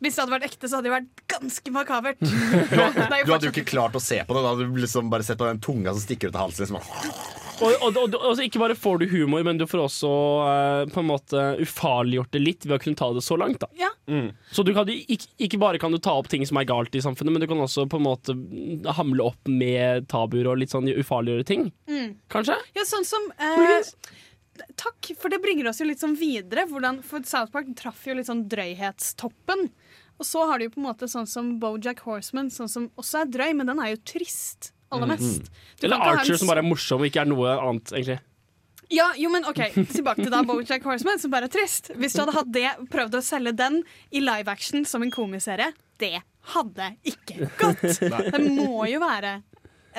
Hvis 0.01 0.15
det 0.17 0.23
hadde 0.23 0.33
vært 0.33 0.45
ekte, 0.49 0.65
så 0.67 0.79
hadde 0.79 0.89
det 0.89 0.95
vært 0.95 1.27
ganske 1.29 1.71
makabert. 1.75 2.17
Er 2.25 3.25
du 3.25 3.31
hadde 3.35 3.45
jo 3.45 3.51
ikke 3.53 3.67
klart 3.69 3.93
å 3.93 4.01
se 4.01 4.17
på 4.25 4.33
det. 4.33 4.41
Da 4.41 4.55
hadde 4.55 4.65
du 4.65 4.79
liksom 4.81 5.11
bare 5.13 5.21
sett 5.27 5.37
på 5.37 5.45
den 5.45 5.59
tunga 5.61 5.93
som 5.93 6.01
stikker 6.01 6.31
ut 6.33 6.35
av 6.41 6.47
halsen. 6.49 6.65
Liksom. 6.73 7.50
Og, 7.61 7.75
og, 7.85 7.97
og, 8.01 8.15
og 8.17 8.35
så 8.37 8.45
ikke 8.45 8.61
bare 8.61 8.75
får 8.77 9.01
du 9.01 9.07
humor, 9.11 9.43
men 9.45 9.59
du 9.59 9.67
får 9.69 9.83
også 9.85 10.11
uh, 10.11 10.83
på 10.91 11.01
en 11.01 11.09
måte 11.09 11.43
ufarliggjort 11.61 12.31
det 12.33 12.41
litt 12.41 12.65
ved 12.67 12.77
å 12.77 12.81
kunne 12.81 12.99
ta 12.99 13.11
det 13.15 13.23
så 13.25 13.37
langt. 13.39 13.61
Da. 13.61 13.69
Ja. 13.79 13.91
Så 14.51 14.65
du 14.67 14.73
kan, 14.75 14.89
ikke, 14.89 15.29
ikke 15.45 15.59
bare 15.61 15.79
kan 15.81 15.93
du 15.93 15.99
ta 16.01 16.17
opp 16.19 16.27
ting 16.31 16.43
som 16.47 16.59
er 16.59 16.67
galt 16.69 16.95
i 16.97 17.03
samfunnet, 17.03 17.35
men 17.35 17.43
du 17.43 17.47
kan 17.47 17.61
også 17.61 17.85
på 17.91 18.01
en 18.01 18.07
måte 18.07 18.35
hamle 18.97 19.29
opp 19.31 19.51
med 19.51 20.09
tabuer 20.11 20.49
og 20.51 20.59
litt 20.61 20.73
sånn 20.73 20.89
ufarliggjøre 20.91 21.47
ting. 21.47 21.69
Mm. 21.87 22.17
Kanskje? 22.33 22.57
Ja, 22.75 22.85
sånn 22.87 23.07
som 23.07 23.29
uh, 23.39 23.79
Takk, 24.77 25.13
for 25.17 25.31
det 25.31 25.39
bringer 25.41 25.69
oss 25.71 25.79
jo 25.81 25.87
litt 25.87 26.01
sånn 26.03 26.17
videre. 26.19 26.67
Hvordan, 26.69 26.99
for 27.05 27.23
South 27.27 27.53
Park 27.53 27.71
traff 27.79 28.03
jo 28.05 28.17
litt 28.17 28.29
sånn 28.29 28.43
drøyhetstoppen. 28.51 29.69
Og 30.21 30.27
så 30.27 30.43
har 30.45 30.59
du 30.59 30.67
jo 30.67 30.73
på 30.75 30.81
en 30.81 30.89
måte 30.89 31.09
sånn 31.09 31.29
som 31.29 31.55
Bojack 31.61 32.03
Horseman, 32.05 32.51
sånn 32.53 32.69
som 32.69 32.91
også 32.99 33.23
er 33.23 33.31
drøy, 33.33 33.49
men 33.57 33.71
den 33.71 33.81
er 33.81 33.95
jo 33.95 34.03
trist 34.11 34.69
aller 34.91 35.13
mest. 35.13 35.47
Mm. 35.47 35.61
Eller 35.87 36.03
Archer, 36.11 36.37
som 36.37 36.51
bare 36.51 36.63
er 36.63 36.67
morsom 36.67 37.01
og 37.01 37.09
ikke 37.09 37.23
er 37.23 37.31
noe 37.31 37.55
annet, 37.57 37.93
egentlig. 37.95 38.19
Ja, 38.91 39.13
jo, 39.15 39.29
men 39.31 39.45
ok, 39.47 39.61
Tilbake 39.93 40.25
til 40.25 40.33
da 40.33 40.41
Bojack 40.43 40.83
Horseman, 40.83 41.19
som 41.21 41.31
bare 41.31 41.47
er 41.47 41.53
trist. 41.53 41.93
Hvis 41.95 42.11
du 42.17 42.25
hadde 42.25 42.35
hatt 42.35 42.49
det, 42.51 42.67
prøvd 42.91 43.21
å 43.21 43.23
selge 43.23 43.53
den 43.55 43.79
i 44.11 44.19
live 44.19 44.51
action 44.51 44.83
som 44.87 45.05
en 45.05 45.13
komiserie, 45.13 45.69
det 46.01 46.17
hadde 46.51 46.89
ikke 47.07 47.47
gått. 47.61 48.01
Det 48.33 48.41
må 48.51 48.83
jo 48.89 48.99
være 49.03 49.37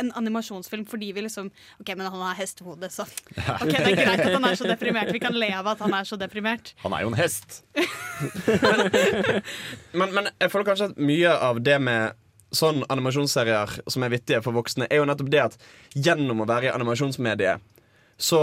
en 0.00 0.08
animasjonsfilm 0.16 0.86
fordi 0.88 1.10
vi 1.12 1.24
liksom 1.26 1.50
OK, 1.80 1.90
men 1.94 2.06
han 2.06 2.24
har 2.24 2.36
hestehode, 2.38 2.88
så 2.92 3.04
OK, 3.04 3.72
det 3.72 3.92
er 3.92 3.98
greit 3.98 4.22
at 4.24 4.32
han 4.32 4.46
er 4.48 4.56
så 4.56 4.68
deprimert. 4.68 5.12
Vi 5.12 5.20
kan 5.22 5.36
le 5.36 5.50
av 5.56 5.68
at 5.74 5.82
han 5.84 5.92
er 5.96 6.08
så 6.08 6.16
deprimert. 6.20 6.72
Han 6.84 6.96
er 6.96 7.04
jo 7.04 7.12
en 7.12 7.18
hest. 7.20 7.62
Men, 9.92 10.12
men 10.14 10.28
jeg 10.40 10.50
føler 10.52 10.66
kanskje 10.68 10.86
at 10.92 11.00
mye 11.02 11.30
av 11.48 11.58
det 11.64 11.74
med 11.82 12.14
sånn 12.52 12.82
animasjonsserier 12.92 13.78
som 13.90 14.04
er 14.04 14.12
vittige 14.12 14.42
for 14.44 14.56
voksne, 14.56 14.88
er 14.90 15.00
jo 15.00 15.06
nettopp 15.08 15.30
det 15.32 15.46
at 15.46 15.56
gjennom 15.94 16.44
å 16.44 16.48
være 16.48 16.68
i 16.68 16.74
animasjonsmediet, 16.74 17.64
så 18.20 18.42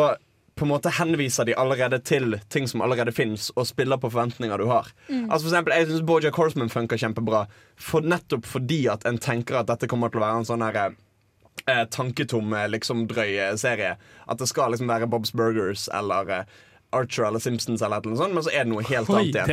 på 0.59 0.65
en 0.65 0.73
måte 0.73 0.91
henviser 0.91 1.47
de 1.47 1.55
allerede 1.55 2.01
til 2.03 2.35
ting 2.51 2.65
som 2.67 2.81
allerede 2.83 3.13
fins, 3.15 3.47
og 3.55 3.67
spiller 3.69 3.99
på 4.01 4.09
forventninger 4.11 4.59
du 4.59 4.65
har. 4.67 4.89
Mm. 5.07 5.29
Altså 5.29 5.45
for 5.45 5.53
eksempel, 5.53 5.73
Jeg 5.77 5.87
syns 5.87 6.07
Bojack 6.09 6.35
Horseman 6.35 6.73
funker 6.73 6.99
kjempebra, 6.99 7.45
for 7.79 8.03
nettopp 8.03 8.45
fordi 8.45 8.81
at 8.91 9.05
en 9.07 9.17
tenker 9.17 9.61
at 9.61 9.69
dette 9.71 9.87
kommer 9.87 10.11
til 10.11 10.19
å 10.19 10.25
være 10.25 10.41
en 10.41 10.49
sånn 10.49 10.65
her 10.65 10.81
eh, 10.83 11.85
tanketom, 11.87 12.51
eh, 12.53 12.67
liksom 12.75 13.05
drøy 13.07 13.37
eh, 13.37 13.55
serie. 13.55 13.95
At 14.27 14.43
det 14.43 14.49
skal 14.51 14.75
liksom 14.75 14.91
være 14.91 15.07
Bob's 15.07 15.31
Burgers 15.31 15.87
eller 15.95 16.33
eh, 16.41 16.59
Archer 16.95 17.27
eller 17.27 17.41
Simpsons 17.43 17.81
eller 17.85 18.01
noe 18.05 18.17
sånt, 18.19 18.33
men 18.33 18.45
så 18.45 18.51
er 18.53 18.65
det 18.65 18.71
noe 18.73 18.85
helt 18.87 19.09
Oi, 19.09 19.15
annet 19.19 19.35
igjen. 19.35 19.49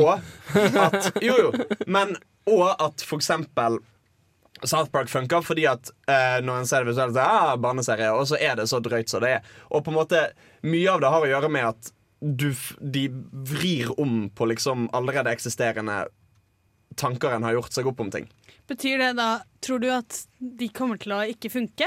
Og 0.00 0.86
at, 0.88 1.10
jo, 1.22 1.34
jo, 1.46 1.82
men 1.86 2.16
og 2.50 2.66
at 2.72 3.04
for 3.06 3.22
eksempel 3.22 3.78
South 4.64 4.90
Park 4.92 5.10
funker 5.12 5.44
fordi 5.44 5.66
at 5.68 5.90
eh, 6.08 6.38
når 6.44 6.62
en 6.62 6.68
ser 6.68 6.84
det 6.84 6.92
visuelt, 6.92 7.18
ah, 7.20 7.54
barneserie, 7.60 8.10
og 8.14 8.26
så 8.30 8.38
er 8.40 8.56
det 8.58 8.68
så 8.70 8.80
drøyt 8.84 9.12
som 9.12 9.22
det 9.24 9.36
er. 9.38 9.52
Og 9.70 9.84
på 9.84 9.92
en 9.92 9.98
måte 9.98 10.26
mye 10.64 10.92
av 10.92 11.02
det 11.02 11.12
har 11.12 11.26
å 11.26 11.30
gjøre 11.30 11.50
med 11.52 11.68
at 11.72 11.92
du, 12.24 12.48
de 12.80 13.08
vrir 13.44 13.90
om 14.00 14.30
på 14.32 14.48
liksom 14.48 14.88
allerede 14.96 15.32
eksisterende 15.34 16.06
tanker 16.96 17.34
en 17.34 17.44
har 17.44 17.58
gjort 17.58 17.74
seg 17.74 17.90
opp 17.90 18.00
om 18.00 18.12
ting. 18.14 18.28
Betyr 18.70 18.98
det 19.02 19.12
da 19.18 19.28
Tror 19.64 19.80
du 19.80 19.86
at 19.92 20.18
de 20.38 20.66
kommer 20.76 20.98
til 21.00 21.14
å 21.16 21.22
ikke 21.24 21.48
funke? 21.52 21.86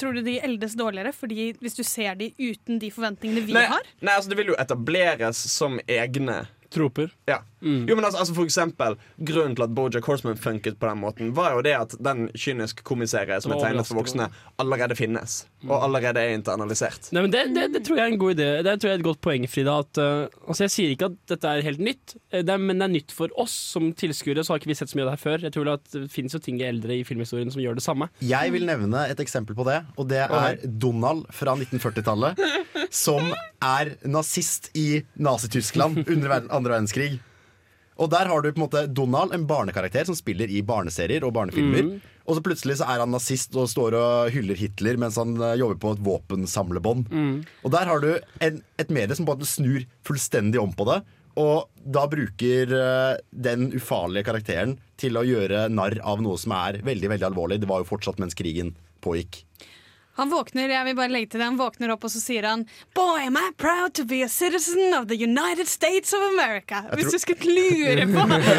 Tror 0.00 0.12
du 0.16 0.20
de 0.26 0.34
eldes 0.44 0.74
dårligere 0.76 1.12
fordi 1.16 1.52
hvis 1.62 1.76
du 1.78 1.82
ser 1.86 2.18
de 2.20 2.30
uten 2.36 2.78
de 2.82 2.90
forventningene 2.92 3.46
vi 3.46 3.54
Nei, 3.56 3.64
har? 3.70 3.86
nei, 4.04 4.12
altså 4.18 4.32
Det 4.32 4.38
vil 4.42 4.52
jo 4.52 4.58
etableres 4.60 5.40
som 5.54 5.78
egne 5.88 6.42
Troper. 6.74 7.12
Ja. 7.30 7.38
Jo, 7.64 7.96
men 7.96 8.04
altså, 8.04 8.20
altså 8.22 8.34
For 8.36 8.46
eksempel, 8.46 8.96
Grunnen 9.18 9.56
til 9.56 9.66
at 9.66 9.74
Bojack 9.74 10.06
Horseman 10.08 10.38
funket 10.40 10.78
på 10.80 10.88
den 10.90 11.00
måten, 11.00 11.32
var 11.36 11.54
jo 11.56 11.62
det 11.64 11.74
at 11.76 11.96
den 12.02 12.28
kynisk 12.36 12.82
komiserie 12.86 13.40
som 13.42 13.54
er 13.54 13.62
tegnet 13.62 13.88
for 13.88 13.98
voksne, 13.98 14.28
allerede 14.60 14.96
finnes. 14.98 15.44
Og 15.64 15.76
allerede 15.86 16.20
er 16.20 16.34
internalisert. 16.36 17.08
Nei, 17.14 17.24
men 17.24 17.32
det, 17.32 17.46
det, 17.56 17.68
det 17.74 17.84
tror 17.86 18.00
jeg 18.00 18.06
er 18.10 18.14
en 18.14 18.20
god 18.20 18.36
idé. 18.36 18.48
Det 18.66 18.76
tror 18.80 18.90
jeg 18.90 18.98
er 18.98 19.02
et 19.02 19.06
godt 19.06 19.22
poeng, 19.24 19.46
Frida. 19.50 19.78
At, 19.84 20.00
uh, 20.00 20.48
altså 20.48 20.66
jeg 20.66 20.74
sier 20.74 20.94
ikke 20.94 21.08
at 21.12 21.18
dette 21.32 21.54
er 21.54 21.64
helt 21.66 21.82
nytt, 21.84 22.16
eh, 22.30 22.44
det 22.44 22.54
er, 22.54 22.60
men 22.60 22.80
det 22.80 22.88
er 22.88 22.94
nytt 22.98 23.14
for 23.16 23.32
oss 23.40 23.54
som 23.74 23.90
tilskuere. 23.96 24.44
Så 24.44 24.54
har 24.54 24.62
ikke 24.62 24.72
vi 24.72 24.78
sett 24.78 24.92
så 24.92 25.00
mye 25.00 25.06
av 25.06 25.12
det 25.12 25.16
her 25.16 25.24
før. 25.24 25.46
Jeg 25.48 25.56
tror 25.56 25.72
at 25.74 25.84
Det 25.94 26.06
finnes 26.12 26.34
jo 26.34 26.42
ting 26.42 26.58
i 26.60 26.66
eldre 26.68 26.98
i 26.98 27.04
filmhistorien 27.06 27.52
som 27.54 27.62
gjør 27.62 27.78
det 27.78 27.84
samme. 27.86 28.10
Jeg 28.24 28.52
vil 28.54 28.66
nevne 28.68 29.06
et 29.10 29.20
eksempel 29.22 29.56
på 29.56 29.66
det, 29.68 29.80
og 29.96 30.08
det 30.10 30.24
er 30.26 30.58
Donald 30.64 31.28
fra 31.34 31.56
1940-tallet. 31.56 32.40
Som 32.94 33.32
er 33.64 33.94
nazist 34.06 34.70
i 34.78 35.02
Nazi-Tyskland 35.16 36.04
under 36.14 36.40
andre 36.42 36.76
verdenskrig. 36.76 37.14
Og 38.02 38.10
der 38.10 38.26
har 38.30 38.42
du 38.42 38.50
på 38.50 38.58
en 38.58 38.64
måte 38.66 38.86
Donald, 38.90 39.34
en 39.34 39.46
barnekarakter 39.46 40.08
som 40.08 40.16
spiller 40.18 40.50
i 40.50 40.62
barneserier 40.66 41.24
og 41.26 41.34
barnefilmer. 41.36 41.86
Mm. 41.86 42.14
Og 42.24 42.38
så 42.38 42.44
plutselig 42.44 42.78
så 42.80 42.88
er 42.88 43.02
han 43.02 43.12
nazist 43.12 43.54
og 43.58 43.68
står 43.70 43.96
og 43.98 44.32
hyller 44.34 44.58
Hitler 44.58 44.98
mens 45.00 45.18
han 45.20 45.36
eh, 45.36 45.58
jobber 45.60 45.80
på 45.82 45.92
et 45.94 46.04
våpensamlebånd. 46.06 47.10
Mm. 47.12 47.34
Og 47.62 47.74
der 47.74 47.90
har 47.90 48.00
du 48.02 48.10
en, 48.44 48.62
et 48.80 48.94
medie 48.94 49.16
som 49.16 49.28
på 49.28 49.34
en 49.34 49.42
måte 49.42 49.50
snur 49.50 49.84
fullstendig 50.08 50.62
om 50.62 50.72
på 50.74 50.88
det. 50.90 51.02
Og 51.40 51.68
da 51.94 52.06
bruker 52.10 52.74
eh, 52.78 53.20
den 53.46 53.68
ufarlige 53.74 54.26
karakteren 54.30 54.78
til 55.00 55.18
å 55.18 55.26
gjøre 55.26 55.66
narr 55.72 55.98
av 56.06 56.22
noe 56.24 56.40
som 56.40 56.54
er 56.56 56.80
veldig 56.86 57.12
veldig 57.14 57.28
alvorlig. 57.30 57.60
Det 57.62 57.70
var 57.70 57.82
jo 57.82 57.90
fortsatt 57.92 58.22
mens 58.22 58.38
krigen 58.38 58.72
pågikk. 59.04 59.42
Han 60.20 60.30
våkner 60.30 60.70
jeg 60.70 60.86
vil 60.88 60.96
bare 60.98 61.12
legge 61.12 61.32
til 61.34 61.42
det, 61.42 61.48
han 61.50 61.58
våkner 61.58 61.94
opp 61.94 62.06
og 62.06 62.12
så 62.14 62.22
sier 62.22 62.46
han 62.48 62.64
Boy, 62.94 63.26
am 63.26 63.38
I 63.40 63.50
proud 63.58 63.94
to 63.98 64.06
be 64.08 64.22
a 64.24 64.30
citizen 64.30 64.94
of 64.94 65.08
the 65.10 65.18
United 65.18 65.68
States 65.70 66.14
of 66.14 66.24
America. 66.32 66.84
Hvis 66.94 67.10
du 67.12 67.18
skulle 67.22 67.54
lure 67.58 68.08
på 68.10 68.26
hva 68.30 68.40
du 68.40 68.50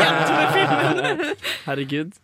mente 0.00 0.34
med 0.34 0.58
filmen. 0.58 1.38
Herregud. 1.66 2.18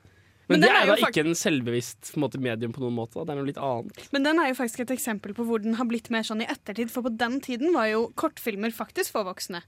Men 0.46 0.60
Men, 0.60 0.62
det 0.62 0.68
er 0.70 0.84
jo 0.86 0.94
da 0.94 1.08
ikke 1.08 1.22
en 1.26 1.34
selvbevisst 1.34 2.12
på 2.12 2.20
en 2.20 2.22
måte, 2.22 2.38
medium 2.38 2.74
på 2.74 2.82
noen 2.84 2.94
måte. 2.94 3.18
Da. 3.18 3.24
Det 3.26 3.32
er 3.34 3.38
noe 3.40 3.48
litt 3.48 3.58
annet. 3.58 4.04
Men 4.14 4.26
den 4.28 4.38
er 4.38 4.52
jo 4.52 4.58
faktisk 4.60 4.84
et 4.84 4.92
eksempel 4.94 5.34
på 5.34 5.46
hvor 5.48 5.62
den 5.64 5.74
har 5.80 5.88
blitt 5.90 6.06
mer 6.14 6.22
sånn 6.26 6.44
i 6.44 6.46
ettertid. 6.46 6.92
For 6.92 7.02
på 7.02 7.10
den 7.18 7.40
tiden 7.42 7.74
var 7.74 7.88
jo 7.90 8.04
kortfilmer 8.14 8.70
faktisk 8.74 9.16
for 9.16 9.26
voksne. 9.26 9.64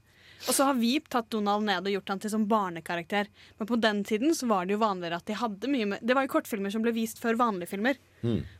Og 0.47 0.55
så 0.55 0.69
har 0.69 0.77
vi 0.79 0.93
tatt 1.11 1.29
Donald 1.33 1.65
ned 1.67 1.87
og 1.87 1.93
gjort 1.97 2.13
han 2.13 2.21
til 2.23 2.31
sånn 2.31 2.47
barnekarakter. 2.49 3.27
Men 3.59 3.69
på 3.69 3.77
den 3.81 4.03
tiden 4.07 4.31
så 4.35 4.47
var 4.49 4.67
det 4.67 4.77
jo 4.77 4.81
vanligere 4.83 5.19
at 5.19 5.27
de 5.27 5.35
hadde 5.35 5.71
mye 5.71 5.87
med 5.91 6.05
Det 6.05 6.15
var 6.15 6.25
jo 6.25 6.31
kortfilmer 6.37 6.71
som 6.73 6.85
ble 6.85 6.93
vist 6.95 7.19
før 7.19 7.39
vanlige 7.39 7.73
filmer. 7.73 7.99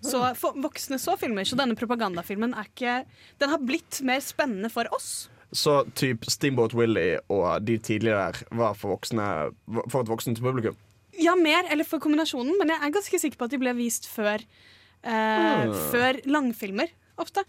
Så 0.03 0.21
for, 0.39 0.55
voksne 0.59 0.99
så 1.01 1.15
filmer, 1.19 1.47
så 1.47 1.57
denne 1.59 1.77
propagandafilmen 1.79 2.55
er 2.55 2.69
ikke 2.69 2.95
Den 3.39 3.53
har 3.53 3.63
blitt 3.63 4.01
mer 4.07 4.23
spennende 4.23 4.71
for 4.73 4.89
oss. 4.95 5.29
Så 5.51 5.81
typ 5.97 6.27
Steamboat 6.29 6.75
Willie 6.77 7.17
og 7.33 7.63
de 7.65 7.79
tidligere 7.81 8.29
der 8.29 8.57
var 8.59 8.75
for, 8.77 8.93
voksne, 8.93 9.25
for 9.89 10.03
et 10.03 10.11
voksent 10.11 10.41
publikum. 10.43 10.77
Ja, 11.19 11.33
mer, 11.35 11.65
eller 11.71 11.87
for 11.87 11.99
kombinasjonen, 11.99 12.53
men 12.59 12.69
jeg 12.71 12.79
er 12.85 12.93
ganske 12.95 13.19
sikker 13.19 13.39
på 13.39 13.47
at 13.49 13.55
de 13.55 13.59
ble 13.59 13.73
vist 13.75 14.05
før 14.07 14.37
eh, 14.39 15.63
mm. 15.67 15.73
Før 15.89 16.19
langfilmer, 16.29 16.93
ofte. 17.19 17.43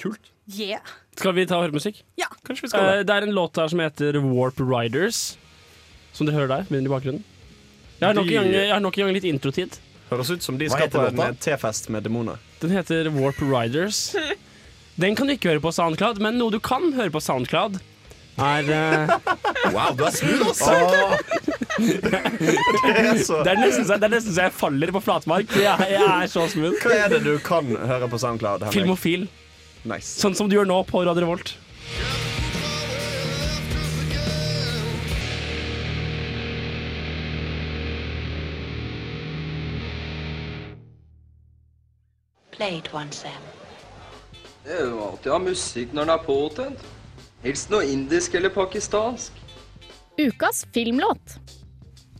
Kult. 0.00 0.32
Yeah. 0.50 0.82
Skal 1.14 1.34
vi 1.36 1.44
ta 1.46 1.58
og 1.60 1.66
høre 1.68 1.76
musikk? 1.76 2.02
Ja. 2.20 2.26
Kanskje 2.44 2.66
vi 2.66 2.72
skal 2.72 2.88
det. 2.90 3.06
det 3.08 3.14
er 3.16 3.26
en 3.28 3.34
låt 3.36 3.56
her 3.60 3.70
som 3.70 3.80
heter 3.82 4.18
Warp 4.24 4.58
Riders. 4.60 5.36
Som 6.14 6.26
dere 6.28 6.36
hører 6.40 6.50
der, 6.56 6.66
men 6.74 6.86
i 6.86 6.90
bakgrunnen. 6.90 7.22
Jeg 8.00 8.08
har 8.08 8.16
nok 8.18 8.26
en 8.28 8.34
gang, 8.40 8.50
jeg 8.54 8.72
har 8.74 8.82
nok 8.82 8.98
en 8.98 9.06
gang 9.06 9.14
litt 9.16 9.26
introtid. 9.30 9.78
Høres 10.10 10.30
ut 10.34 10.42
som 10.44 10.58
de 10.60 10.66
Hva 10.68 10.76
skal 10.76 10.88
heter 10.90 10.98
på 11.00 11.06
en 11.08 11.16
låta? 11.22 11.28
eh, 11.30 11.38
tefest 11.46 11.88
med 11.94 12.04
demoner. 12.04 12.42
Den 12.60 12.74
heter 12.74 13.08
Warp 13.14 13.38
Riders. 13.40 14.02
Den 15.00 15.16
kan 15.18 15.26
du 15.26 15.34
ikke 15.34 15.54
høre 15.54 15.62
på 15.64 15.72
SoundCloud, 15.74 16.20
men 16.22 16.36
noe 16.38 16.52
du 16.54 16.60
kan 16.62 16.92
høre 16.94 17.10
på 17.10 17.22
SoundCloud, 17.22 17.80
er 18.38 18.68
eh, 18.74 19.10
Wow, 19.74 19.94
du 19.98 20.04
er 20.06 20.14
smooth, 20.14 20.50
ass! 20.50 20.60
det, 21.78 22.10
er 23.50 23.58
nesten 23.62 23.86
så, 23.86 23.96
det 23.98 24.06
er 24.06 24.12
nesten 24.12 24.34
så 24.34 24.46
jeg 24.48 24.54
faller 24.54 24.90
på 24.94 25.02
flatmark. 25.02 25.50
Jeg, 25.54 25.88
jeg 25.94 26.02
er 26.04 26.30
så 26.30 26.46
smooth. 26.50 26.78
Hva 26.82 26.98
er 27.06 27.14
det 27.14 27.22
du 27.26 27.32
kan 27.42 27.70
høre 27.74 28.10
på 28.10 28.18
SoundCloud? 28.22 28.66
Henrik? 28.66 28.74
Filmofil. 28.80 29.26
Nice. 29.84 30.16
Sånn 30.16 30.32
som 30.36 30.48
du 30.48 30.56
gjør 30.56 30.68
nå 30.68 30.78
på 30.88 31.02
Radio 31.04 31.26
Revolt. 31.26 31.54
Play 42.54 42.78
it 42.78 42.88
once, 42.94 43.26
Sam. 43.26 43.44
Det 44.64 44.72
er 44.72 44.86
jo 44.88 45.00
alltid 45.04 45.28
å 45.28 45.34
ha 45.34 45.42
musikk 45.42 45.92
når 45.92 46.06
den 46.06 46.12
er 46.14 46.22
påtent. 46.24 46.84
Helst 47.44 47.68
noe 47.68 47.84
indisk 47.84 48.38
eller 48.38 48.52
pakistansk. 48.54 49.36
Ukas 50.16 50.62
filmlåt. 50.72 51.34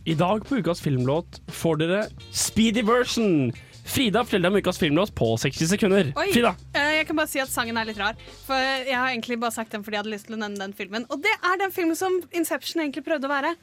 I 0.05 0.13
dag 0.13 0.43
på 0.45 0.59
ukas 0.59 0.83
filmlåt 0.83 1.39
får 1.49 1.79
dere 1.81 2.01
speedy 2.29 2.83
version. 2.85 3.49
Frida 3.85 4.23
forteller 4.25 4.49
om 4.49 4.55
ukas 4.57 4.79
filmlås 4.81 5.11
på 5.13 5.27
60 5.37 5.67
sekunder. 5.69 6.07
Oi, 6.17 6.31
Frida. 6.33 6.55
eh, 6.73 6.91
jeg 6.97 7.07
kan 7.07 7.19
bare 7.19 7.29
si 7.29 7.39
at 7.39 7.51
sangen 7.53 7.77
er 7.77 7.85
litt 7.85 7.99
rar. 8.01 8.17
For 8.47 8.57
jeg 8.57 8.95
har 8.97 9.11
egentlig 9.11 9.37
bare 9.39 9.53
sagt 9.53 9.71
den 9.75 9.83
fordi 9.85 9.95
jeg 9.99 10.03
hadde 10.03 10.13
lyst 10.15 10.25
til 10.29 10.35
å 10.37 10.41
nevne 10.41 10.57
den 10.63 10.73
filmen. 10.73 11.05
Og 11.13 11.21
det 11.21 11.33
er 11.37 11.59
den 11.61 11.71
filmen 11.75 11.95
som 11.99 12.17
Inception 12.33 12.81
egentlig 12.81 13.05
prøvde 13.05 13.29
å 13.29 13.31
være. 13.31 13.53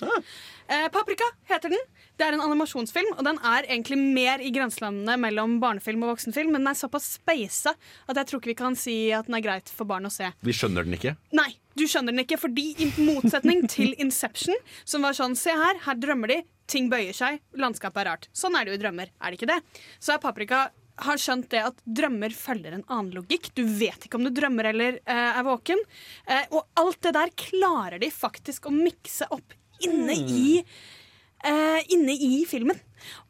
Eh, 0.70 0.86
Paprika 0.94 1.26
heter 1.50 1.74
den. 1.74 1.82
Det 2.16 2.28
er 2.28 2.36
en 2.36 2.44
animasjonsfilm, 2.44 3.16
og 3.18 3.24
den 3.26 3.40
er 3.42 3.66
egentlig 3.66 3.98
mer 3.98 4.38
i 4.44 4.52
grenselandene 4.54 5.16
mellom 5.18 5.58
barnefilm 5.62 6.04
og 6.06 6.12
voksenfilm, 6.14 6.52
men 6.54 6.62
den 6.62 6.70
er 6.70 6.78
såpass 6.78 7.16
speisa 7.18 7.72
at 8.06 8.16
jeg 8.20 8.28
tror 8.30 8.38
ikke 8.42 8.52
vi 8.52 8.58
kan 8.62 8.76
si 8.78 8.96
at 9.16 9.26
den 9.26 9.34
er 9.40 9.42
greit 9.44 9.72
for 9.74 9.88
barn 9.90 10.06
å 10.06 10.12
se. 10.12 10.28
Vi 10.46 10.54
skjønner 10.54 10.86
den 10.86 10.94
ikke. 10.98 11.16
Nei, 11.34 11.48
du 11.74 11.82
skjønner 11.88 12.14
den 12.14 12.22
ikke, 12.22 12.38
fordi 12.38 12.68
i 12.84 12.90
motsetning 13.02 13.64
til 13.72 13.94
Inception, 13.98 14.54
som 14.84 15.02
var 15.02 15.16
sånn 15.18 15.34
Se 15.42 15.50
her, 15.56 15.80
her 15.88 15.98
drømmer 15.98 16.30
de, 16.30 16.42
ting 16.72 16.88
bøyer 16.92 17.16
seg, 17.16 17.42
landskapet 17.58 18.02
er 18.02 18.10
rart. 18.10 18.30
Sånn 18.36 18.56
er 18.56 18.64
det 18.64 18.74
jo 18.74 18.78
i 18.80 18.84
drømmer, 18.86 19.12
er 19.20 19.32
det 19.32 19.40
ikke 19.40 19.52
det? 19.52 19.60
Så 20.02 20.14
er 20.14 20.22
Paprika 20.22 20.68
har 21.02 21.20
skjønt 21.20 21.48
det 21.52 21.62
at 21.64 21.78
drømmer 21.84 22.34
følger 22.36 22.76
en 22.76 22.84
annen 22.86 23.12
logikk. 23.16 23.50
Du 23.56 23.64
vet 23.64 24.06
ikke 24.06 24.18
om 24.18 24.26
du 24.26 24.32
drømmer 24.34 24.70
eller 24.72 24.98
eh, 25.00 25.28
er 25.32 25.46
våken. 25.46 25.80
Eh, 26.26 26.44
og 26.52 26.66
alt 26.80 27.00
det 27.06 27.14
der 27.16 27.32
klarer 27.48 28.02
de 28.02 28.10
faktisk 28.12 28.68
å 28.68 28.74
mikse 28.74 29.28
opp 29.32 29.56
inne 29.82 30.14
i 30.14 30.60
eh, 30.62 31.80
inne 31.94 32.14
i 32.14 32.44
filmen. 32.48 32.78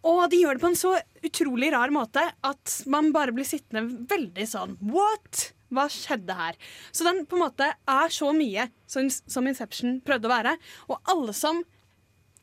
Og 0.09 0.25
de 0.33 0.43
gjør 0.43 0.59
det 0.59 0.65
på 0.65 0.73
en 0.73 0.79
så 0.79 0.95
utrolig 1.25 1.73
rar 1.73 1.93
måte 1.95 2.25
at 2.45 2.79
man 2.91 3.13
bare 3.15 3.35
blir 3.35 3.49
sittende 3.49 3.87
veldig 4.11 4.49
sånn 4.49 4.79
What? 4.93 5.53
Hva 5.73 5.87
skjedde 5.89 6.35
her? 6.37 6.59
Så 6.93 7.07
den 7.07 7.23
på 7.25 7.39
en 7.39 7.47
måte 7.47 7.71
er 7.73 8.13
så 8.13 8.29
mye 8.37 8.67
som, 8.85 9.07
som 9.09 9.47
Inception 9.49 10.03
prøvde 10.05 10.29
å 10.29 10.35
være. 10.35 10.59
Og 10.93 10.99
alle 11.09 11.33
som 11.37 11.63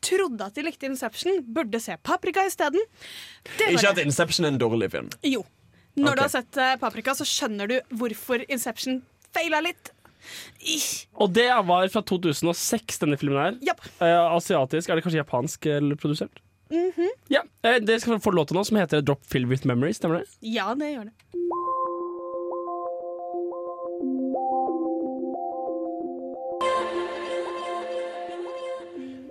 trodde 0.04 0.46
at 0.46 0.56
de 0.56 0.64
likte 0.66 0.88
Inception, 0.88 1.40
burde 1.54 1.80
se 1.82 1.96
Paprika 2.02 2.44
isteden. 2.48 2.82
Det 3.58 3.70
Ikke 3.72 3.92
at. 3.92 4.02
Inception 4.02 4.48
er 4.48 4.54
en 4.54 4.60
dårlig 4.60 4.90
film. 4.92 5.08
Jo. 5.26 5.44
Når 6.00 6.16
du 6.16 6.22
har 6.22 6.32
sett 6.32 6.60
eh, 6.60 6.76
Paprika, 6.80 7.14
så 7.18 7.26
skjønner 7.28 7.70
du 7.70 7.78
hvorfor 8.00 8.44
Inception 8.48 9.02
feila 9.34 9.62
litt. 9.64 9.92
Ish. 10.60 11.08
Og 11.16 11.32
det 11.34 11.48
var 11.66 11.88
fra 11.92 12.02
2006, 12.04 13.00
denne 13.02 13.18
filmen 13.20 13.40
her. 13.40 13.58
Yep. 13.64 13.82
Eh, 14.04 14.20
asiatisk. 14.36 14.88
Er 14.90 14.98
det 14.98 15.04
kanskje 15.06 15.22
japansk 15.22 15.66
eller 15.66 15.98
produsert? 16.00 16.42
-hmm. 16.70 17.08
Ja. 17.28 17.42
Eh, 17.62 17.76
det 17.82 18.00
skal 18.00 18.20
få 18.20 18.30
låta 18.30 18.54
nå, 18.54 18.64
som 18.64 18.76
heter 18.76 19.00
Drop 19.00 19.26
Fill 19.26 19.46
With 19.46 19.66
Memories. 19.66 19.96
Stemmer 19.96 20.18
det? 20.18 20.24
Ja, 20.40 20.74
det 20.74 20.92
gjør 20.92 21.04
det. 21.04 21.12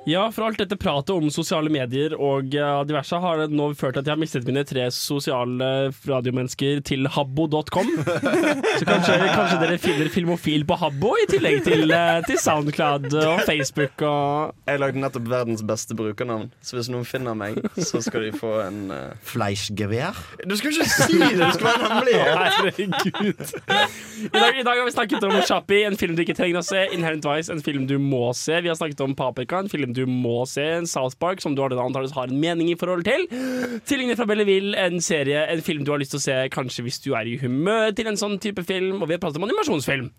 Ja, 0.09 0.23
for 0.33 0.47
alt 0.47 0.57
dette 0.57 0.73
pratet 0.79 1.11
om 1.13 1.27
sosiale 1.29 1.69
medier 1.69 2.15
og 2.17 2.55
uh, 2.57 2.81
diverse 2.87 3.17
har 3.21 3.43
nå 3.51 3.67
ført 3.77 3.93
til 3.93 4.01
at 4.01 4.07
jeg 4.09 4.15
har 4.15 4.21
mistet 4.21 4.47
mine 4.47 4.63
tre 4.65 4.87
sosiale 4.95 5.67
radiomennesker 6.09 6.81
til 6.87 7.05
habbo.com. 7.13 7.91
Så 8.79 8.87
kanskje, 8.87 9.17
kanskje 9.35 9.59
dere 9.61 9.77
finner 9.81 10.09
Filmofil 10.09 10.65
på 10.65 10.77
Habbo 10.81 11.13
i 11.19 11.27
tillegg 11.29 11.61
til, 11.67 11.93
uh, 11.93 12.23
til 12.25 12.39
Soundcloud 12.41 13.05
og 13.21 13.43
Facebook 13.45 14.01
og 14.07 14.55
Jeg 14.65 14.81
lagde 14.81 15.03
nettopp 15.03 15.29
verdens 15.29 15.61
beste 15.67 15.97
brukernavn, 15.99 16.49
så 16.65 16.79
hvis 16.79 16.89
noen 16.89 17.05
finner 17.05 17.37
meg, 17.37 17.59
så 17.77 18.01
skal 18.01 18.25
de 18.25 18.33
få 18.33 18.55
en 18.65 18.81
uh... 18.89 19.13
Fleischgevær? 19.29 20.17
Du 20.41 20.57
skal 20.57 20.73
ikke 20.73 20.89
si 20.89 21.19
det! 21.21 21.31
Det 21.37 21.51
skal 21.59 21.69
være 21.69 21.85
hemmelig! 21.85 22.17
Herregud. 22.39 23.55
I 24.25 24.33
dag, 24.33 24.59
I 24.59 24.65
dag 24.65 24.81
har 24.81 24.85
vi 24.89 24.95
snakket 24.97 25.29
om 25.29 25.37
Chappie, 25.45 25.85
en 25.87 25.97
film 25.99 26.17
du 26.17 26.25
ikke 26.25 26.37
trenger 26.37 26.63
å 26.63 26.65
se. 26.65 26.87
Inherent 26.95 27.29
Vice, 27.29 27.53
en 27.53 27.63
film 27.63 27.85
du 27.89 27.97
må 28.01 28.31
se. 28.37 28.57
Vi 28.63 28.71
har 28.71 28.77
snakket 28.79 29.05
om 29.05 29.13
Paprika, 29.17 29.61
en 29.61 29.71
film 29.71 29.93
du 29.95 29.98
må 30.07 30.45
se. 30.47 30.63
En 30.79 30.87
South 30.87 31.17
Park, 31.19 31.41
som 31.41 31.55
du 31.55 31.61
har- 31.61 31.69
antakeligvis 31.71 32.15
har 32.15 32.27
en 32.27 32.39
mening 32.39 32.69
i 32.71 32.75
forhold 32.75 33.03
til. 33.03 33.27
Tvillingene 33.85 34.15
fra 34.15 34.25
Belleville, 34.25 34.75
en 34.77 35.01
serie, 35.01 35.45
en 35.51 35.61
film 35.61 35.83
du 35.83 35.91
har 35.91 35.99
lyst 35.99 36.11
til 36.11 36.19
å 36.19 36.25
se 36.27 36.49
kanskje 36.49 36.83
hvis 36.85 36.99
du 37.03 37.13
er 37.15 37.25
i 37.27 37.37
humør 37.37 37.91
til 37.95 38.07
en 38.07 38.15
sånn 38.17 38.39
type 38.39 38.63
film. 38.65 39.01
Og 39.01 39.07
vi 39.07 39.13
har 39.15 39.19
pratet 39.19 39.37
om 39.37 39.43
animasjonsfilm. 39.49 40.11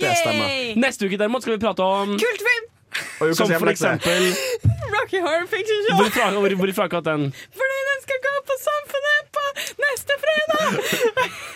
Det 0.00 0.16
stemmer. 0.16 0.76
Neste 0.80 1.06
uke 1.08 1.18
derimot 1.18 1.42
skal 1.42 1.56
vi 1.58 1.64
prate 1.66 1.80
om 1.82 2.16
Kultfilm! 2.16 2.66
Som 3.34 3.48
for 3.54 3.70
eksempel 3.70 4.32
Rocky 4.94 5.20
Horror 5.22 5.46
Picture 5.46 5.80
Show. 5.86 5.96
Hvorfor 6.00 6.38
hvor, 6.40 6.54
hvorfor 6.62 6.82
akkurat 6.88 7.04
den? 7.04 7.28
Fordi 7.60 7.78
den 7.90 8.00
skal 8.06 8.18
gå 8.26 8.32
på 8.48 8.56
Samfunnet! 8.64 9.09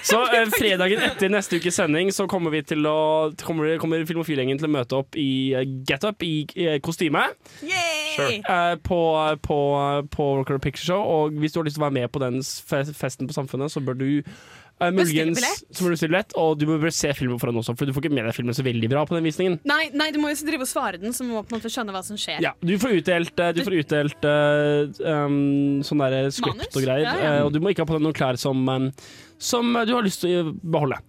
Så 0.04 0.18
eh, 0.36 0.48
fredagen 0.52 1.00
etter 1.06 1.30
neste 1.32 1.56
ukes 1.60 1.76
sending 1.78 2.10
Så 2.12 2.26
kommer 2.28 2.52
vi 2.52 2.60
til 2.66 2.84
å 2.88 3.30
Kommer, 3.40 3.76
kommer 3.80 4.02
Filmofilgjengen 4.08 4.58
til 4.60 4.68
å 4.68 4.72
møte 4.74 4.98
opp 4.98 5.16
i 5.20 5.28
eh, 5.56 5.64
Get 5.88 6.04
Up 6.04 6.22
i 6.26 6.32
eh, 6.60 6.76
kostyme. 6.84 7.22
Yay! 7.64 8.40
eh, 8.42 8.74
på, 8.84 8.98
på, 9.46 9.58
på 10.12 10.26
Rocker 10.40 10.60
Picture 10.62 10.86
Show. 10.90 11.00
Og 11.14 11.38
hvis 11.40 11.54
du 11.54 11.60
har 11.60 11.66
lyst 11.68 11.78
til 11.78 11.82
å 11.84 11.88
være 11.88 11.98
med 12.02 12.12
på 12.14 12.20
den 12.22 12.42
fe- 12.44 12.84
festen 12.94 13.30
på 13.30 13.36
Samfunnet, 13.36 13.72
så 13.72 13.80
bør 13.84 13.96
du 13.98 14.08
eh, 14.82 14.92
muligens 14.94 15.40
så 15.70 15.84
må 15.84 15.90
du 15.90 15.94
bestille 15.94 16.12
billett, 16.12 16.34
og 16.40 16.58
du 16.58 16.66
må 16.68 16.78
bare 16.82 16.94
se 16.94 17.10
filmen 17.16 17.40
foran 17.42 17.60
også, 17.60 17.76
for 17.78 17.88
du 17.88 17.94
får 17.94 18.06
ikke 18.06 18.14
med 18.16 18.28
deg 18.28 18.36
filmen 18.36 18.56
så 18.56 18.64
veldig 18.66 18.90
bra 18.92 19.04
på 19.08 19.16
den 19.16 19.28
visningen. 19.28 19.58
Nei, 19.68 19.88
nei, 19.94 20.08
du 20.14 20.20
må 20.22 20.32
jo 20.32 20.38
drive 20.48 20.66
og 20.66 20.70
svare 20.70 21.00
den, 21.02 21.14
så 21.16 21.26
du 21.26 21.30
må 21.32 21.44
på 21.44 21.54
en 21.54 21.60
måte 21.60 21.72
skjønne 21.72 21.94
hva 21.94 22.02
som 22.06 22.18
skjer. 22.20 22.40
Ja, 22.44 22.54
du 22.60 22.74
får 22.80 22.98
utdelt, 23.00 23.34
eh, 23.38 23.52
du 23.56 23.62
får 23.66 23.78
utdelt 23.82 24.26
uh, 24.28 25.04
um, 25.26 25.84
sånn 25.86 26.04
der 26.04 26.32
script 26.34 26.70
og 26.70 26.82
greier, 26.86 27.06
Ja, 27.06 27.14
ja. 27.14 27.36
Uh, 27.40 27.46
og 27.48 27.54
du 27.54 27.60
må 27.62 27.74
ikke 27.74 27.84
ha 27.84 27.90
på 27.90 27.98
deg 27.98 28.06
noen 28.06 28.16
klær 28.16 28.40
som, 28.40 28.64
um, 28.68 28.90
som 29.38 29.74
du 29.84 29.94
har 29.94 30.04
lyst 30.06 30.24
til 30.24 30.40
å 30.40 30.54
beholde. 30.62 31.00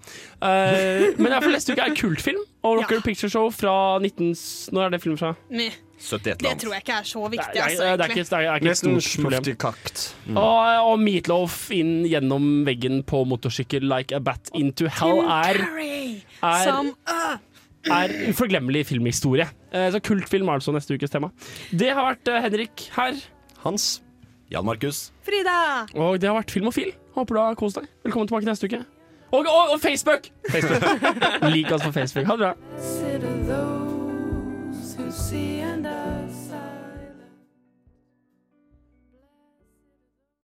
Eh, 0.43 1.11
men 1.17 1.29
i 1.29 1.33
hvert 1.33 1.45
fall 1.45 1.55
neste 1.55 1.75
uke 1.75 1.85
er 1.85 1.97
kultfilm, 1.97 2.41
og 2.65 2.75
Rocker 2.81 3.03
Picture 3.05 3.31
Show 3.31 3.51
fra 3.53 3.75
19... 4.01 4.33
Når 4.75 4.87
er 4.87 4.95
det 4.95 5.03
filmen 5.05 5.21
fra? 5.21 5.35
Meh. 5.53 5.77
71 5.95 6.37
Det 6.43 6.53
tror 6.61 6.73
jeg 6.75 6.83
ikke 6.83 6.95
er 6.99 7.07
så 7.07 7.23
viktig, 7.31 7.61
altså, 7.63 7.83
det 7.83 8.05
er 8.05 8.11
ikke, 8.11 8.19
egentlig. 8.19 8.29
det 8.29 8.49
er 8.49 8.55
ikke 8.55 8.75
stort 8.75 9.23
problem. 9.23 10.05
Mm. 10.27 10.37
Og, 10.37 10.89
og 10.91 10.99
Meatloaf 10.99 11.57
inn 11.75 11.93
gjennom 12.09 12.47
veggen 12.67 13.03
på 13.07 13.23
motorsykkel 13.29 13.87
like 13.89 14.15
a 14.15 14.19
bat 14.19 14.51
into 14.53 14.89
hell 14.99 15.23
er, 15.23 15.61
er, 16.43 16.73
øh, 16.73 17.37
er 17.95 18.15
uforglemmelig 18.29 18.85
filmhistorie. 18.91 19.47
Eh, 19.71 19.91
Så 19.91 20.01
kultfilm 20.03 20.49
er 20.49 20.59
altså 20.59 20.75
neste 20.75 20.97
ukes 20.97 21.13
tema. 21.13 21.31
Det 21.71 21.93
har 21.93 22.11
vært 22.11 22.27
eh, 22.33 22.41
Henrik 22.43 22.89
her. 22.97 23.21
Hans. 23.63 24.01
Jan 24.51 24.65
Markus. 24.65 25.11
Frida! 25.25 25.85
Og 25.95 26.19
det 26.21 26.29
har 26.29 26.35
vært 26.37 26.51
Filmofil. 26.53 26.91
Håper 27.15 27.35
du 27.35 27.41
har 27.41 27.55
kost 27.55 27.79
deg. 27.79 27.87
Velkommen 28.05 28.29
tilbake 28.29 28.45
neste 28.45 28.69
uke. 28.69 28.83
Og, 29.31 29.47
og, 29.47 29.73
og 29.73 29.79
Facebook! 29.81 30.29
Facebook. 30.51 30.85
Lik 31.55 31.71
oss 31.71 31.81
på 31.87 31.91
Facebook. 31.91 32.29
Ha 32.29 32.37
det 32.37 32.53
bra. 33.49 33.74
See 35.15 35.61
and 35.61 35.87
I. 35.87 36.04